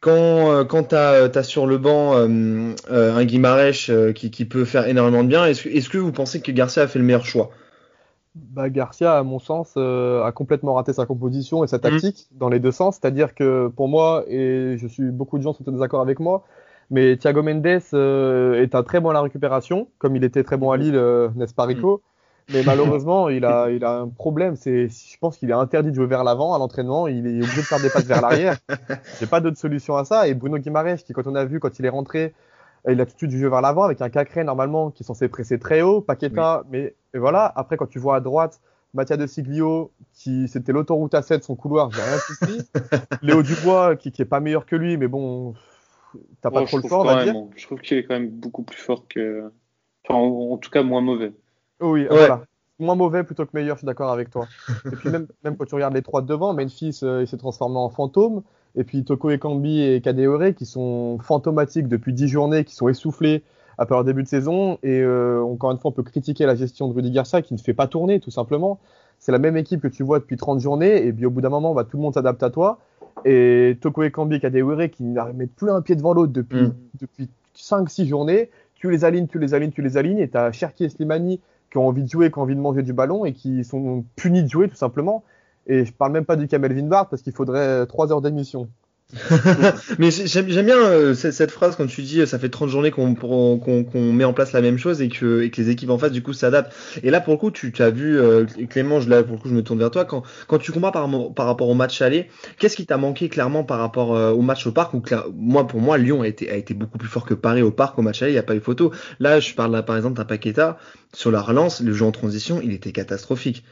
Quand, 0.00 0.66
quand 0.66 0.88
tu 0.88 0.94
as, 0.96 1.42
sur 1.44 1.66
le 1.66 1.78
banc 1.78 2.14
un 2.14 3.24
Guimarèche 3.24 3.90
qui, 4.14 4.30
qui 4.30 4.44
peut 4.44 4.66
faire 4.66 4.86
énormément 4.86 5.24
de 5.24 5.28
bien, 5.30 5.46
est-ce, 5.46 5.66
est-ce 5.66 5.88
que 5.88 5.96
vous 5.96 6.12
pensez 6.12 6.42
que 6.42 6.52
Garcia 6.52 6.82
a 6.82 6.86
fait 6.86 6.98
le 6.98 7.06
meilleur 7.06 7.24
choix? 7.24 7.52
Bah, 8.34 8.68
Garcia, 8.68 9.16
à 9.16 9.22
mon 9.22 9.38
sens, 9.38 9.74
euh, 9.76 10.24
a 10.24 10.32
complètement 10.32 10.74
raté 10.74 10.92
sa 10.92 11.06
composition 11.06 11.62
et 11.62 11.68
sa 11.68 11.76
mhm. 11.76 11.82
tactique 11.82 12.26
dans 12.32 12.48
les 12.48 12.58
deux 12.58 12.72
sens. 12.72 12.98
C'est-à-dire 13.00 13.34
que 13.34 13.68
pour 13.68 13.88
moi, 13.88 14.24
et 14.28 14.76
je 14.76 14.86
suis 14.86 15.10
beaucoup 15.10 15.38
de 15.38 15.42
gens 15.42 15.52
sont 15.52 15.68
en 15.68 15.72
désaccord 15.72 16.00
avec 16.00 16.18
moi, 16.18 16.44
mais 16.90 17.16
Thiago 17.16 17.42
Mendes 17.42 17.80
euh, 17.94 18.62
est 18.62 18.74
un 18.74 18.82
très 18.82 19.00
bon 19.00 19.10
à 19.10 19.12
la 19.12 19.22
récupération, 19.22 19.88
comme 19.98 20.16
il 20.16 20.24
était 20.24 20.42
très 20.42 20.56
bon 20.56 20.70
à 20.70 20.76
Lille, 20.76 20.96
euh, 20.96 21.28
n'est-ce 21.36 21.54
pas 21.54 21.64
Rico? 21.64 22.02
Mais 22.52 22.62
malheureusement, 22.62 23.30
il 23.30 23.44
a, 23.46 23.70
il 23.70 23.84
a 23.84 24.00
un 24.00 24.08
problème. 24.08 24.54
C'est, 24.56 24.88
je 24.88 25.18
pense 25.18 25.38
qu'il 25.38 25.48
est 25.48 25.54
interdit 25.54 25.90
de 25.90 25.94
jouer 25.94 26.06
vers 26.06 26.24
l'avant 26.24 26.52
à 26.54 26.58
l'entraînement. 26.58 27.08
Il 27.08 27.26
est 27.26 27.42
obligé 27.42 27.62
de 27.62 27.66
faire 27.66 27.80
des 27.80 27.88
passes 27.88 28.04
vers 28.04 28.20
l'arrière. 28.20 28.58
J'ai 29.18 29.26
pas 29.26 29.40
d'autre 29.40 29.56
solution 29.56 29.96
à 29.96 30.04
ça. 30.04 30.28
Et 30.28 30.34
Bruno 30.34 30.58
Guimaraes, 30.58 30.98
qui 30.98 31.14
quand 31.14 31.26
on 31.26 31.36
a 31.36 31.46
vu 31.46 31.58
quand 31.58 31.78
il 31.78 31.86
est 31.86 31.90
rentré 31.90 32.34
il 32.92 33.00
a 33.00 33.06
tout 33.06 33.12
de 33.12 33.18
suite 33.18 33.30
du 33.30 33.38
jeu 33.38 33.48
vers 33.48 33.60
l'avant 33.60 33.82
avec 33.82 34.00
un 34.02 34.10
Cacré 34.10 34.44
normalement 34.44 34.90
qui 34.90 35.02
est 35.02 35.06
censé 35.06 35.28
presser 35.28 35.58
très 35.58 35.82
haut, 35.82 36.00
Paqueta, 36.00 36.64
mais 36.70 36.94
et 37.14 37.18
voilà. 37.18 37.50
Après, 37.56 37.76
quand 37.76 37.86
tu 37.86 37.98
vois 37.98 38.16
à 38.16 38.20
droite 38.20 38.60
Mattia 38.92 39.16
de 39.16 39.26
Siglio, 39.26 39.90
qui 40.12 40.46
c'était 40.48 40.72
l'autoroute 40.72 41.14
A7, 41.14 41.42
son 41.42 41.56
couloir, 41.56 41.90
j'ai 41.90 42.02
rien 42.02 42.18
compris. 42.28 42.60
Léo 43.22 43.42
Dubois, 43.42 43.96
qui, 43.96 44.12
qui 44.12 44.22
est 44.22 44.26
pas 44.26 44.40
meilleur 44.40 44.66
que 44.66 44.76
lui, 44.76 44.96
mais 44.96 45.08
bon, 45.08 45.54
t'as 46.40 46.50
pas 46.50 46.64
trop 46.64 46.76
le 46.76 46.88
temps, 46.88 47.00
on 47.00 47.04
va 47.04 47.24
dire. 47.24 47.34
Je 47.56 47.66
trouve 47.66 47.80
qu'il 47.80 47.98
est 47.98 48.04
quand 48.04 48.14
même 48.14 48.30
beaucoup 48.30 48.62
plus 48.62 48.78
fort 48.78 49.06
que. 49.08 49.50
Enfin, 50.06 50.18
en, 50.18 50.56
tout 50.58 50.70
cas, 50.70 50.82
moins 50.82 51.00
mauvais. 51.00 51.32
Oui, 51.80 52.06
voilà. 52.08 52.44
Moins 52.78 52.94
mauvais 52.94 53.24
plutôt 53.24 53.46
que 53.46 53.50
meilleur, 53.54 53.76
je 53.76 53.80
suis 53.80 53.86
d'accord 53.86 54.10
avec 54.10 54.30
toi. 54.30 54.46
Et 54.84 54.96
puis 54.96 55.08
même, 55.08 55.26
même 55.44 55.56
quand 55.56 55.64
tu 55.64 55.74
regardes 55.74 55.94
les 55.94 56.02
trois 56.02 56.22
de 56.22 56.26
devant, 56.26 56.52
Memphis, 56.52 57.00
euh, 57.02 57.22
il 57.22 57.26
s'est 57.28 57.36
transformé 57.36 57.78
en 57.78 57.88
fantôme. 57.88 58.42
Et 58.76 58.84
puis 58.84 59.04
Toko 59.04 59.30
Ekambi 59.30 59.80
et 59.82 60.00
Kadeore 60.00 60.54
qui 60.56 60.66
sont 60.66 61.18
fantomatiques 61.20 61.88
depuis 61.88 62.12
10 62.12 62.28
journées, 62.28 62.64
qui 62.64 62.74
sont 62.74 62.88
essoufflés 62.88 63.42
après 63.78 63.94
leur 63.94 64.04
début 64.04 64.22
de 64.22 64.28
saison. 64.28 64.78
Et 64.82 65.00
euh, 65.00 65.42
encore 65.42 65.70
une 65.70 65.78
fois, 65.78 65.90
on 65.90 65.94
peut 65.94 66.02
critiquer 66.02 66.46
la 66.46 66.54
gestion 66.54 66.88
de 66.88 66.94
Rudy 66.94 67.10
Garcia 67.10 67.42
qui 67.42 67.54
ne 67.54 67.58
fait 67.58 67.74
pas 67.74 67.86
tourner, 67.86 68.20
tout 68.20 68.30
simplement. 68.30 68.80
C'est 69.18 69.32
la 69.32 69.38
même 69.38 69.56
équipe 69.56 69.80
que 69.80 69.88
tu 69.88 70.02
vois 70.02 70.18
depuis 70.18 70.36
30 70.36 70.60
journées. 70.60 71.06
Et 71.06 71.12
puis 71.12 71.26
au 71.26 71.30
bout 71.30 71.40
d'un 71.40 71.50
moment, 71.50 71.74
bah, 71.74 71.84
tout 71.84 71.96
le 71.96 72.02
monde 72.02 72.14
s'adapte 72.14 72.42
à 72.42 72.50
toi. 72.50 72.78
Et 73.24 73.78
Toko 73.80 74.02
Ekambi 74.02 74.36
et 74.36 74.40
Kadeore 74.40 74.90
qui 74.90 75.04
n'arrivent 75.04 75.46
plus 75.46 75.70
un 75.70 75.80
pied 75.80 75.94
devant 75.94 76.12
l'autre 76.12 76.32
depuis, 76.32 76.62
mm. 76.62 76.74
depuis 77.00 77.30
5-6 77.56 78.06
journées. 78.06 78.50
Tu 78.74 78.90
les 78.90 79.04
alignes, 79.04 79.28
tu 79.28 79.38
les 79.38 79.54
alignes, 79.54 79.70
tu 79.70 79.82
les 79.82 79.96
alignes. 79.96 80.18
Et 80.18 80.28
tu 80.28 80.36
as 80.36 80.50
Cherki 80.52 80.84
et 80.84 80.88
Slimani 80.88 81.40
qui 81.70 81.78
ont 81.78 81.86
envie 81.88 82.02
de 82.02 82.08
jouer, 82.08 82.30
qui 82.30 82.38
ont 82.38 82.42
envie 82.42 82.54
de 82.54 82.60
manger 82.60 82.82
du 82.82 82.92
ballon 82.92 83.24
et 83.24 83.32
qui 83.32 83.64
sont 83.64 84.04
punis 84.16 84.42
de 84.42 84.48
jouer, 84.48 84.68
tout 84.68 84.76
simplement. 84.76 85.24
Et 85.66 85.84
je 85.84 85.92
parle 85.92 86.12
même 86.12 86.24
pas 86.24 86.36
du 86.36 86.48
Kamel 86.48 86.74
Vinbard 86.74 87.08
parce 87.08 87.22
qu'il 87.22 87.32
faudrait 87.32 87.86
3 87.86 88.12
heures 88.12 88.20
d'émission. 88.20 88.68
mais 89.98 90.10
j'aime 90.10 90.46
bien 90.46 90.78
euh, 90.78 91.14
cette, 91.14 91.50
phrase 91.50 91.76
quand 91.76 91.86
tu 91.86 92.02
dis 92.02 92.20
euh, 92.20 92.26
ça 92.26 92.38
fait 92.38 92.48
30 92.48 92.68
journées 92.68 92.90
qu'on 92.90 93.84
met 93.94 94.24
en 94.24 94.32
place 94.32 94.52
la 94.52 94.60
même 94.60 94.78
chose 94.78 95.02
et 95.02 95.08
que, 95.08 95.48
les 95.56 95.70
équipes 95.70 95.90
en 95.90 95.98
face 95.98 96.10
du 96.10 96.22
coup 96.22 96.32
s'adaptent. 96.32 96.74
Et 97.02 97.10
là 97.10 97.20
pour 97.20 97.34
le 97.34 97.38
coup 97.38 97.50
tu, 97.50 97.72
as 97.80 97.90
vu 97.90 98.18
euh, 98.18 98.44
Clément, 98.68 99.00
je, 99.00 99.08
là 99.08 99.22
pour 99.22 99.36
le 99.36 99.42
coup 99.42 99.48
je 99.48 99.54
me 99.54 99.62
tourne 99.62 99.78
vers 99.78 99.90
toi 99.90 100.04
quand, 100.04 100.22
tu 100.58 100.72
compares 100.72 100.92
par, 100.92 101.46
rapport 101.46 101.68
au 101.68 101.74
match 101.74 102.00
aller, 102.02 102.28
qu'est-ce 102.58 102.76
qui 102.76 102.86
t'a 102.86 102.96
manqué 102.96 103.28
clairement 103.28 103.62
par 103.62 103.78
rapport 103.78 104.10
au 104.10 104.42
match 104.42 104.66
au 104.66 104.72
parc? 104.72 104.94
Où 104.94 105.02
moi 105.34 105.66
pour 105.66 105.80
moi 105.80 105.98
Lyon 105.98 106.22
a 106.22 106.26
été, 106.26 106.50
a 106.50 106.56
été 106.56 106.74
beaucoup 106.74 106.98
plus 106.98 107.08
fort 107.08 107.26
que 107.26 107.34
Paris 107.34 107.62
au 107.62 107.70
parc 107.70 107.98
au 107.98 108.02
match 108.02 108.22
aller, 108.22 108.32
il 108.32 108.34
n'y 108.34 108.40
a 108.40 108.44
pas 108.44 108.56
eu 108.56 108.60
photo. 108.60 108.90
Là 109.20 109.38
je 109.38 109.54
parle 109.54 109.72
là, 109.72 109.82
par 109.82 109.96
exemple 109.96 110.16
d'un 110.16 110.24
Paqueta 110.24 110.78
sur 111.12 111.30
la 111.30 111.40
relance, 111.40 111.80
le 111.80 111.92
jeu 111.92 112.04
en 112.04 112.12
transition, 112.12 112.60
il 112.62 112.72
était 112.72 112.92
catastrophique. 112.92 113.64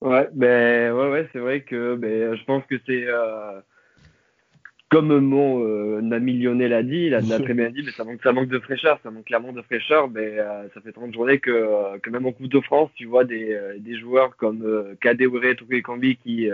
Ouais, 0.00 0.28
ben 0.32 0.92
ouais, 0.92 1.10
ouais, 1.10 1.28
c'est 1.32 1.40
vrai 1.40 1.62
que 1.62 1.96
ben, 1.96 2.34
je 2.36 2.44
pense 2.44 2.64
que 2.66 2.76
c'est 2.86 3.04
euh, 3.08 3.60
comme 4.88 5.18
mon 5.20 5.62
euh, 5.64 6.00
Nami 6.00 6.38
Lyonnais 6.38 6.68
l'a 6.68 6.82
dit, 6.82 7.06
il 7.06 7.14
a, 7.14 7.20
très 7.20 7.52
bien 7.52 7.70
dit, 7.70 7.82
mais 7.84 7.90
ça 7.92 8.04
manque, 8.04 8.22
ça 8.22 8.32
manque 8.32 8.48
de 8.48 8.58
fraîcheur, 8.58 8.98
ça 9.02 9.10
manque 9.10 9.26
clairement 9.26 9.52
de 9.52 9.60
fraîcheur. 9.62 10.08
Mais 10.08 10.38
euh, 10.38 10.66
ça 10.72 10.80
fait 10.80 10.92
30 10.92 11.12
journées 11.12 11.38
que, 11.38 11.50
euh, 11.50 11.98
que 12.02 12.08
même 12.10 12.24
en 12.24 12.32
Coupe 12.32 12.48
de 12.48 12.60
France, 12.60 12.90
tu 12.94 13.04
vois 13.04 13.24
des, 13.24 13.52
euh, 13.52 13.74
des 13.78 13.98
joueurs 13.98 14.36
comme 14.36 14.62
euh, 14.64 14.94
Kadewere, 15.00 15.56
Touré 15.56 15.82
Kambi 15.82 16.16
qui 16.16 16.48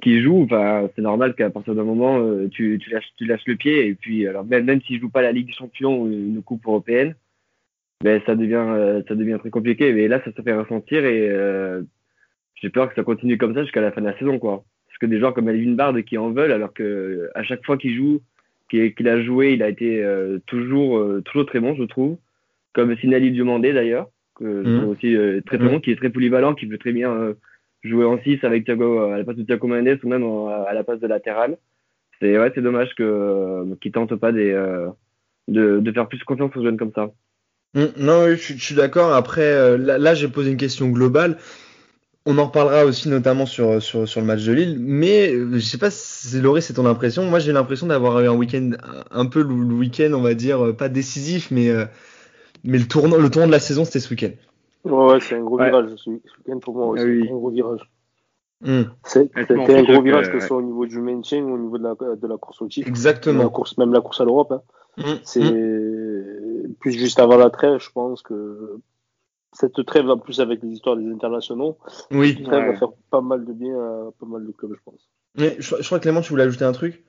qui 0.00 0.22
jouent. 0.22 0.44
Enfin, 0.44 0.88
c'est 0.96 1.02
normal 1.02 1.34
qu'à 1.34 1.50
partir 1.50 1.74
d'un 1.74 1.84
moment, 1.84 2.18
tu, 2.50 2.78
tu 2.82 2.90
lâches 2.90 3.12
tu 3.18 3.26
lâches 3.26 3.46
le 3.46 3.56
pied 3.56 3.86
et 3.86 3.94
puis 3.94 4.26
alors 4.26 4.44
même 4.44 4.64
même 4.64 4.80
s'ils 4.82 5.00
jouent 5.00 5.10
pas 5.10 5.20
la 5.20 5.32
Ligue 5.32 5.48
des 5.48 5.52
Champions 5.52 6.00
ou 6.00 6.10
une 6.10 6.42
coupe 6.42 6.66
européenne, 6.66 7.14
ben 8.02 8.22
ça 8.24 8.34
devient 8.34 9.02
ça 9.06 9.14
devient 9.14 9.36
très 9.38 9.50
compliqué. 9.50 9.92
Mais 9.92 10.08
là, 10.08 10.22
ça 10.24 10.32
se 10.32 10.40
fait 10.40 10.54
ressentir 10.54 11.04
et 11.04 11.28
j'ai 12.62 12.70
peur 12.70 12.88
que 12.88 12.94
ça 12.94 13.02
continue 13.02 13.36
comme 13.36 13.54
ça 13.54 13.62
jusqu'à 13.62 13.80
la 13.80 13.90
fin 13.90 14.00
de 14.00 14.06
la 14.06 14.16
saison, 14.18 14.38
quoi. 14.38 14.64
Parce 14.86 14.98
que 14.98 15.06
des 15.06 15.18
joueurs 15.18 15.34
comme 15.34 15.48
Alvin 15.48 15.72
Bard 15.72 15.94
qui 16.06 16.16
en 16.16 16.30
veulent, 16.30 16.52
alors 16.52 16.72
que 16.72 17.28
à 17.34 17.42
chaque 17.42 17.64
fois 17.66 17.76
qu'il 17.76 17.96
joue, 17.96 18.20
qu'il 18.68 19.08
a 19.08 19.22
joué, 19.22 19.52
il 19.52 19.62
a 19.62 19.68
été 19.68 20.02
euh, 20.02 20.38
toujours, 20.46 20.98
euh, 20.98 21.22
toujours 21.24 21.46
très 21.46 21.60
bon, 21.60 21.74
je 21.74 21.82
trouve. 21.84 22.16
Comme 22.72 22.96
Sinali 22.96 23.32
Diomandé 23.32 23.72
d'ailleurs, 23.72 24.08
que 24.36 24.62
je 24.64 24.68
mmh. 24.68 24.78
trouve 24.78 24.90
aussi 24.90 25.14
euh, 25.14 25.40
très 25.44 25.58
très 25.58 25.66
mmh. 25.66 25.70
bon, 25.70 25.80
qui 25.80 25.90
est 25.90 25.96
très 25.96 26.08
polyvalent, 26.08 26.54
qui 26.54 26.66
peut 26.66 26.78
très 26.78 26.92
bien 26.92 27.34
jouer 27.82 28.04
en 28.04 28.18
6 28.22 28.38
avec 28.44 28.64
Thiago, 28.64 29.00
à 29.00 29.18
la 29.18 29.24
place 29.24 29.36
de 29.36 29.42
Thiago 29.42 29.66
Mendes 29.66 29.98
ou 30.02 30.08
même 30.08 30.24
à 30.24 30.72
la 30.72 30.84
place 30.84 31.00
de 31.00 31.06
latéral. 31.06 31.58
C'est 32.20 32.38
ouais, 32.38 32.52
c'est 32.54 32.62
dommage 32.62 32.94
que 32.94 33.74
qu'ils 33.80 33.90
tentent 33.90 34.14
pas 34.14 34.30
des, 34.30 34.52
de, 35.48 35.80
de 35.80 35.92
faire 35.92 36.06
plus 36.06 36.22
confiance 36.22 36.56
aux 36.56 36.62
jeunes 36.62 36.78
comme 36.78 36.92
ça. 36.94 37.10
Mmh. 37.74 37.84
non, 37.98 38.28
je, 38.28 38.36
je 38.36 38.64
suis 38.64 38.74
d'accord. 38.76 39.12
Après, 39.12 39.76
là, 39.76 39.98
là 39.98 40.14
j'ai 40.14 40.28
posé 40.28 40.52
une 40.52 40.56
question 40.56 40.88
globale. 40.90 41.36
On 42.24 42.38
en 42.38 42.46
reparlera 42.46 42.84
aussi 42.84 43.08
notamment 43.08 43.46
sur, 43.46 43.82
sur, 43.82 44.06
sur 44.06 44.20
le 44.20 44.26
match 44.26 44.44
de 44.44 44.52
Lille, 44.52 44.76
mais 44.78 45.34
euh, 45.34 45.54
je 45.54 45.58
sais 45.58 45.78
pas 45.78 45.90
si 45.90 46.40
Laurie 46.40 46.62
c'est 46.62 46.74
ton 46.74 46.86
impression. 46.86 47.24
Moi 47.24 47.40
j'ai 47.40 47.52
l'impression 47.52 47.88
d'avoir 47.88 48.20
eu 48.20 48.28
un 48.28 48.34
week-end 48.34 48.70
un 49.10 49.26
peu 49.26 49.42
le, 49.42 49.52
week-end, 49.52 50.12
on 50.14 50.20
va 50.20 50.34
dire, 50.34 50.64
euh, 50.64 50.72
pas 50.72 50.88
décisif, 50.88 51.50
mais, 51.50 51.68
euh, 51.68 51.84
mais 52.62 52.78
le 52.78 52.86
tournant, 52.86 53.16
le 53.16 53.28
tournant 53.28 53.48
de 53.48 53.52
la 53.52 53.58
saison 53.58 53.84
c'était 53.84 53.98
ce 53.98 54.08
week-end. 54.10 54.30
Ouais, 54.84 55.18
c'est 55.20 55.34
un 55.34 55.42
gros 55.42 55.58
virage 55.58 55.90
ce 55.96 56.10
week-end 56.10 56.60
pour 56.60 56.76
moi 56.76 56.86
aussi, 56.88 57.02
ah 57.02 57.32
un 57.32 57.36
gros 57.36 57.50
virage. 57.50 57.90
Hmm. 58.60 58.82
C'était 59.04 59.74
un 59.74 59.82
gros 59.82 60.02
virage, 60.02 60.30
que 60.30 60.38
ce 60.38 60.46
soit 60.46 60.58
au 60.58 60.62
niveau 60.62 60.86
du 60.86 61.00
maintien 61.00 61.42
ou 61.42 61.54
au 61.54 61.58
niveau 61.58 61.78
de 61.78 61.82
la, 61.82 61.94
de 62.14 62.26
la 62.28 62.36
course 62.36 62.62
au 62.62 62.68
titre. 62.68 62.86
Exactement. 62.86 63.42
La 63.42 63.48
course, 63.48 63.76
même 63.78 63.92
la 63.92 64.00
course 64.00 64.20
à 64.20 64.24
l'Europe. 64.24 64.52
Hein. 64.52 64.62
Hmm. 64.96 65.18
C'est 65.24 65.40
hmm. 65.40 66.74
plus 66.78 66.92
juste 66.92 67.18
avant 67.18 67.36
la 67.36 67.50
trêve, 67.50 67.80
je 67.80 67.90
pense 67.90 68.22
que 68.22 68.78
cette 69.52 69.84
trêve 69.84 70.08
en 70.08 70.18
plus 70.18 70.40
avec 70.40 70.62
les 70.62 70.70
histoires 70.70 70.96
des 70.96 71.10
internationaux, 71.10 71.78
oui. 72.10 72.34
cette 72.36 72.44
trêve 72.44 72.66
va 72.66 72.76
faire 72.78 72.92
pas 73.10 73.20
mal 73.20 73.44
de 73.44 73.52
bien 73.52 73.78
à 73.78 74.10
pas 74.18 74.26
mal 74.26 74.46
de 74.46 74.52
clubs, 74.52 74.74
je 74.74 74.82
pense. 74.84 75.10
Mais 75.38 75.56
je, 75.58 75.84
crois 75.84 75.98
que 75.98 76.02
Clément, 76.02 76.20
tu 76.20 76.30
voulais 76.30 76.44
ajouter 76.44 76.64
un 76.64 76.72
truc? 76.72 77.02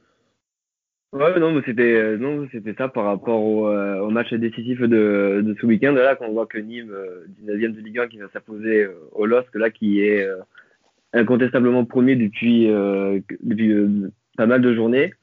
Ouais, 1.13 1.39
non, 1.39 1.51
mais 1.51 1.61
c'était 1.65 1.93
euh, 1.93 2.17
non, 2.17 2.47
c'était 2.51 2.73
ça 2.73 2.87
par 2.87 3.05
rapport 3.05 3.43
au, 3.43 3.67
euh, 3.67 3.99
au 3.99 4.09
match 4.09 4.33
décisif 4.33 4.79
de, 4.81 5.41
de 5.45 5.55
ce 5.59 5.65
week-end 5.65 5.91
là, 5.91 6.15
quand 6.15 6.25
on 6.25 6.33
voit 6.33 6.47
que 6.47 6.57
Nîmes, 6.57 6.91
euh, 6.91 7.25
19e 7.43 7.73
de 7.73 7.81
Ligue 7.81 7.99
1, 7.99 8.07
qui 8.07 8.17
va 8.17 8.29
s'imposer 8.33 8.83
euh, 8.83 8.93
au 9.11 9.25
LOSC, 9.25 9.53
là, 9.55 9.69
qui 9.69 10.01
est 10.01 10.27
incontestablement 11.13 11.85
premier 11.85 12.15
depuis 12.15 12.67
depuis 12.67 14.11
pas 14.35 14.47
mal 14.47 14.61
de 14.61 14.73
journées. 14.73 15.13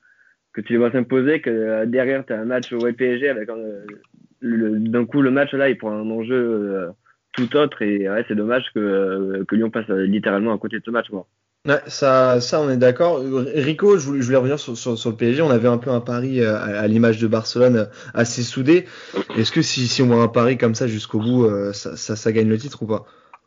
que 0.52 0.60
tu 0.60 0.72
les 0.72 0.78
vois 0.78 0.90
s'imposer, 0.90 1.40
que 1.40 1.50
euh, 1.50 1.86
derrière 1.86 2.24
tu 2.24 2.32
as 2.32 2.40
un 2.40 2.44
match 2.44 2.72
au 2.72 2.80
PSG 2.92 3.28
avec 3.28 3.48
euh, 3.48 3.84
d'un 4.42 5.04
coup 5.04 5.22
le 5.22 5.30
match 5.30 5.52
là 5.52 5.68
il 5.68 5.78
prend 5.78 5.92
un 5.92 6.10
enjeu 6.10 6.34
euh, 6.34 6.90
tout 7.32 7.56
autre 7.56 7.82
et 7.82 8.08
ouais, 8.08 8.24
c'est 8.28 8.34
dommage 8.34 8.66
que, 8.74 8.80
euh, 8.80 9.44
que 9.46 9.54
Lyon 9.56 9.70
passe 9.70 9.88
euh, 9.90 10.04
littéralement 10.06 10.52
à 10.52 10.58
côté 10.58 10.78
de 10.78 10.84
ce 10.84 10.90
match. 10.90 11.08
Quoi. 11.08 11.26
Ouais, 11.66 11.80
ça, 11.86 12.40
ça, 12.40 12.60
on 12.60 12.70
est 12.70 12.76
d'accord. 12.76 13.20
Rico, 13.54 13.98
je 13.98 14.06
voulais, 14.06 14.20
je 14.20 14.26
voulais 14.26 14.38
revenir 14.38 14.58
sur, 14.58 14.76
sur, 14.76 14.98
sur 14.98 15.10
le 15.10 15.16
PSG. 15.16 15.42
On 15.42 15.50
avait 15.50 15.68
un 15.68 15.78
peu 15.78 15.90
un 15.90 16.00
pari 16.00 16.40
euh, 16.40 16.56
à, 16.56 16.80
à 16.80 16.86
l'image 16.86 17.18
de 17.18 17.26
Barcelone 17.26 17.88
assez 18.14 18.42
soudé. 18.42 18.86
Est-ce 19.36 19.52
que 19.52 19.62
si, 19.62 19.86
si 19.86 20.02
on 20.02 20.06
voit 20.06 20.22
un 20.22 20.28
pari 20.28 20.56
comme 20.58 20.74
ça 20.74 20.86
jusqu'au 20.86 21.18
bout, 21.18 21.48
ça, 21.72 21.96
ça, 21.96 22.16
ça 22.16 22.32
gagne 22.32 22.48
le 22.48 22.58
titre 22.58 22.82
ou 22.82 22.86
pas? 22.86 23.04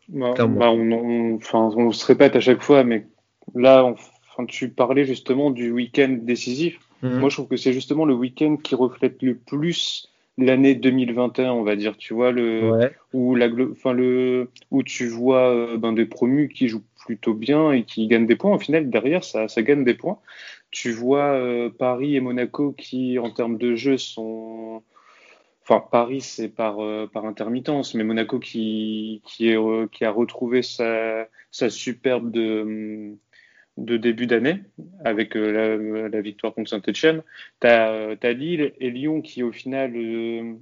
Bah, 0.10 0.34
bah, 0.38 0.70
on, 0.72 0.92
on- 0.92 1.36
enfin, 1.38 1.72
on 1.76 1.92
se 1.92 2.06
répète 2.06 2.36
à 2.36 2.40
chaque 2.40 2.62
fois, 2.62 2.84
mais 2.84 3.08
là, 3.56 3.86
on- 3.86 3.94
enfin, 3.94 4.46
tu 4.48 4.70
parlais 4.70 5.06
justement 5.06 5.50
du 5.50 5.72
week-end 5.72 6.18
décisif. 6.22 6.80
Mhm. 7.02 7.20
Moi, 7.20 7.30
je 7.30 7.36
trouve 7.36 7.48
que 7.48 7.58
c'est 7.58 7.74
justement 7.74 8.06
le 8.06 8.14
week-end 8.14 8.58
qui 8.58 8.76
reflète 8.76 9.22
le 9.22 9.36
plus 9.36 10.08
l'année 10.38 10.76
2021, 10.76 11.52
on 11.54 11.64
va 11.64 11.76
dire. 11.76 11.98
Tu 11.98 12.14
vois, 12.14 12.32
le, 12.32 12.72
Ouais. 12.72 12.92
où, 13.14 13.36
la, 13.36 13.48
enfin, 13.72 13.94
le, 13.94 14.50
où 14.72 14.84
tu 14.84 15.08
vois 15.08 15.50
euh, 15.50 15.78
ben, 15.78 15.94
des 15.94 16.06
promus 16.06 16.50
qui 16.50 16.68
jouent 16.68 16.84
plutôt 17.06 17.34
bien 17.34 17.72
et 17.72 17.84
qui 17.84 18.08
gagnent 18.08 18.26
des 18.26 18.36
points. 18.36 18.56
Au 18.56 18.60
final, 18.60 18.90
derrière, 18.90 19.24
ça, 19.24 19.48
ça 19.48 19.62
gagne 19.62 19.84
des 19.84 19.94
points. 19.94 20.20
Tu 20.72 20.92
vois 20.92 21.34
euh, 21.34 21.70
Paris 21.70 22.16
et 22.16 22.20
Monaco 22.22 22.72
qui, 22.72 23.20
en 23.20 23.30
termes 23.30 23.58
de 23.58 23.76
jeu, 23.76 23.98
sont. 23.98 24.82
Enfin, 25.62 25.82
Paris, 25.92 26.20
c'est 26.22 26.50
par, 26.50 26.82
euh, 26.84 27.08
par 27.08 27.26
intermittence, 27.26 27.94
mais 27.94 28.04
Monaco 28.04 28.38
qui, 28.40 29.22
qui, 29.26 29.50
est, 29.50 29.58
euh, 29.58 29.88
qui 29.90 30.04
a 30.04 30.12
retrouvé 30.12 30.62
sa, 30.62 31.28
sa 31.52 31.70
superbe 31.70 32.32
de, 32.32 33.16
de 33.78 33.98
début 33.98 34.28
d'année 34.28 34.64
avec 35.04 35.36
euh, 35.36 36.10
la, 36.10 36.22
victoire 36.22 36.54
contre 36.54 36.70
Saint-Etienne. 36.70 37.24
Tu 37.62 37.68
as, 37.68 38.34
Lille 38.34 38.74
et 38.80 38.92
Lyon 38.92 39.22
qui, 39.22 39.44
au 39.44 39.52
final, 39.52 39.94
euh, 39.96 40.54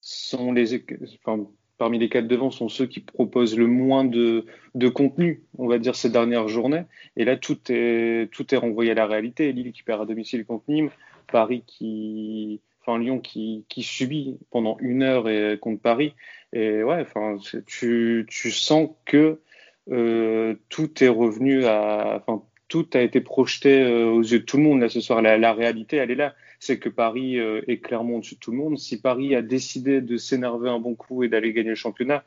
sont 0.00 0.52
les, 0.52 0.82
enfin, 1.24 1.46
parmi 1.78 1.98
les 1.98 2.08
quatre 2.08 2.28
devant, 2.28 2.50
sont 2.50 2.68
ceux 2.68 2.86
qui 2.86 3.00
proposent 3.00 3.56
le 3.56 3.66
moins 3.66 4.04
de, 4.04 4.44
de 4.74 4.88
contenu, 4.88 5.42
on 5.58 5.66
va 5.66 5.78
dire, 5.78 5.94
ces 5.94 6.10
dernières 6.10 6.48
journées. 6.48 6.84
Et 7.16 7.24
là, 7.24 7.36
tout 7.36 7.58
est, 7.70 8.30
tout 8.32 8.54
est 8.54 8.58
renvoyé 8.58 8.90
à 8.90 8.94
la 8.94 9.06
réalité. 9.06 9.52
Lille 9.52 9.72
qui 9.72 9.82
perd 9.82 10.02
à 10.02 10.04
domicile 10.04 10.44
contre 10.44 10.64
Nîmes, 10.68 10.90
Paris 11.32 11.64
qui, 11.66 12.60
enfin, 12.82 12.98
Lyon 12.98 13.18
qui, 13.18 13.64
qui 13.68 13.82
subit 13.82 14.38
pendant 14.50 14.76
une 14.80 15.02
heure 15.02 15.28
et, 15.28 15.58
contre 15.58 15.80
Paris. 15.80 16.14
Et 16.52 16.82
ouais, 16.82 17.00
enfin, 17.00 17.38
tu, 17.66 18.26
tu 18.28 18.50
sens 18.50 18.90
que 19.06 19.40
euh, 19.90 20.54
tout 20.68 21.02
est 21.02 21.08
revenu 21.08 21.64
à, 21.64 22.22
enfin, 22.26 22.42
tout 22.68 22.88
a 22.94 23.00
été 23.00 23.20
projeté 23.20 23.82
euh, 23.82 24.10
aux 24.10 24.22
yeux 24.22 24.40
de 24.40 24.44
tout 24.44 24.56
le 24.56 24.64
monde 24.64 24.80
là 24.80 24.88
ce 24.88 25.00
soir. 25.00 25.22
La, 25.22 25.52
réalité, 25.52 25.96
elle 25.96 26.10
est 26.10 26.16
là. 26.16 26.34
C'est 26.58 26.78
que 26.78 26.88
Paris 26.88 27.38
euh, 27.38 27.62
est 27.68 27.78
clairement 27.78 28.16
au-dessus 28.16 28.34
de 28.36 28.40
tout 28.40 28.50
le 28.50 28.56
monde. 28.58 28.78
Si 28.78 29.00
Paris 29.00 29.34
a 29.34 29.42
décidé 29.42 30.00
de 30.00 30.16
s'énerver 30.16 30.70
un 30.70 30.80
bon 30.80 30.94
coup 30.94 31.22
et 31.22 31.28
d'aller 31.28 31.52
gagner 31.52 31.70
le 31.70 31.74
championnat, 31.74 32.24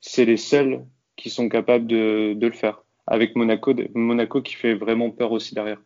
c'est 0.00 0.24
les 0.24 0.36
seuls 0.36 0.84
qui 1.16 1.30
sont 1.30 1.48
capables 1.48 1.86
de, 1.86 2.34
de 2.34 2.46
le 2.46 2.52
faire. 2.52 2.84
Avec 3.06 3.34
Monaco, 3.36 3.74
Monaco 3.94 4.42
qui 4.42 4.54
fait 4.54 4.74
vraiment 4.74 5.10
peur 5.10 5.32
aussi 5.32 5.54
derrière. 5.54 5.80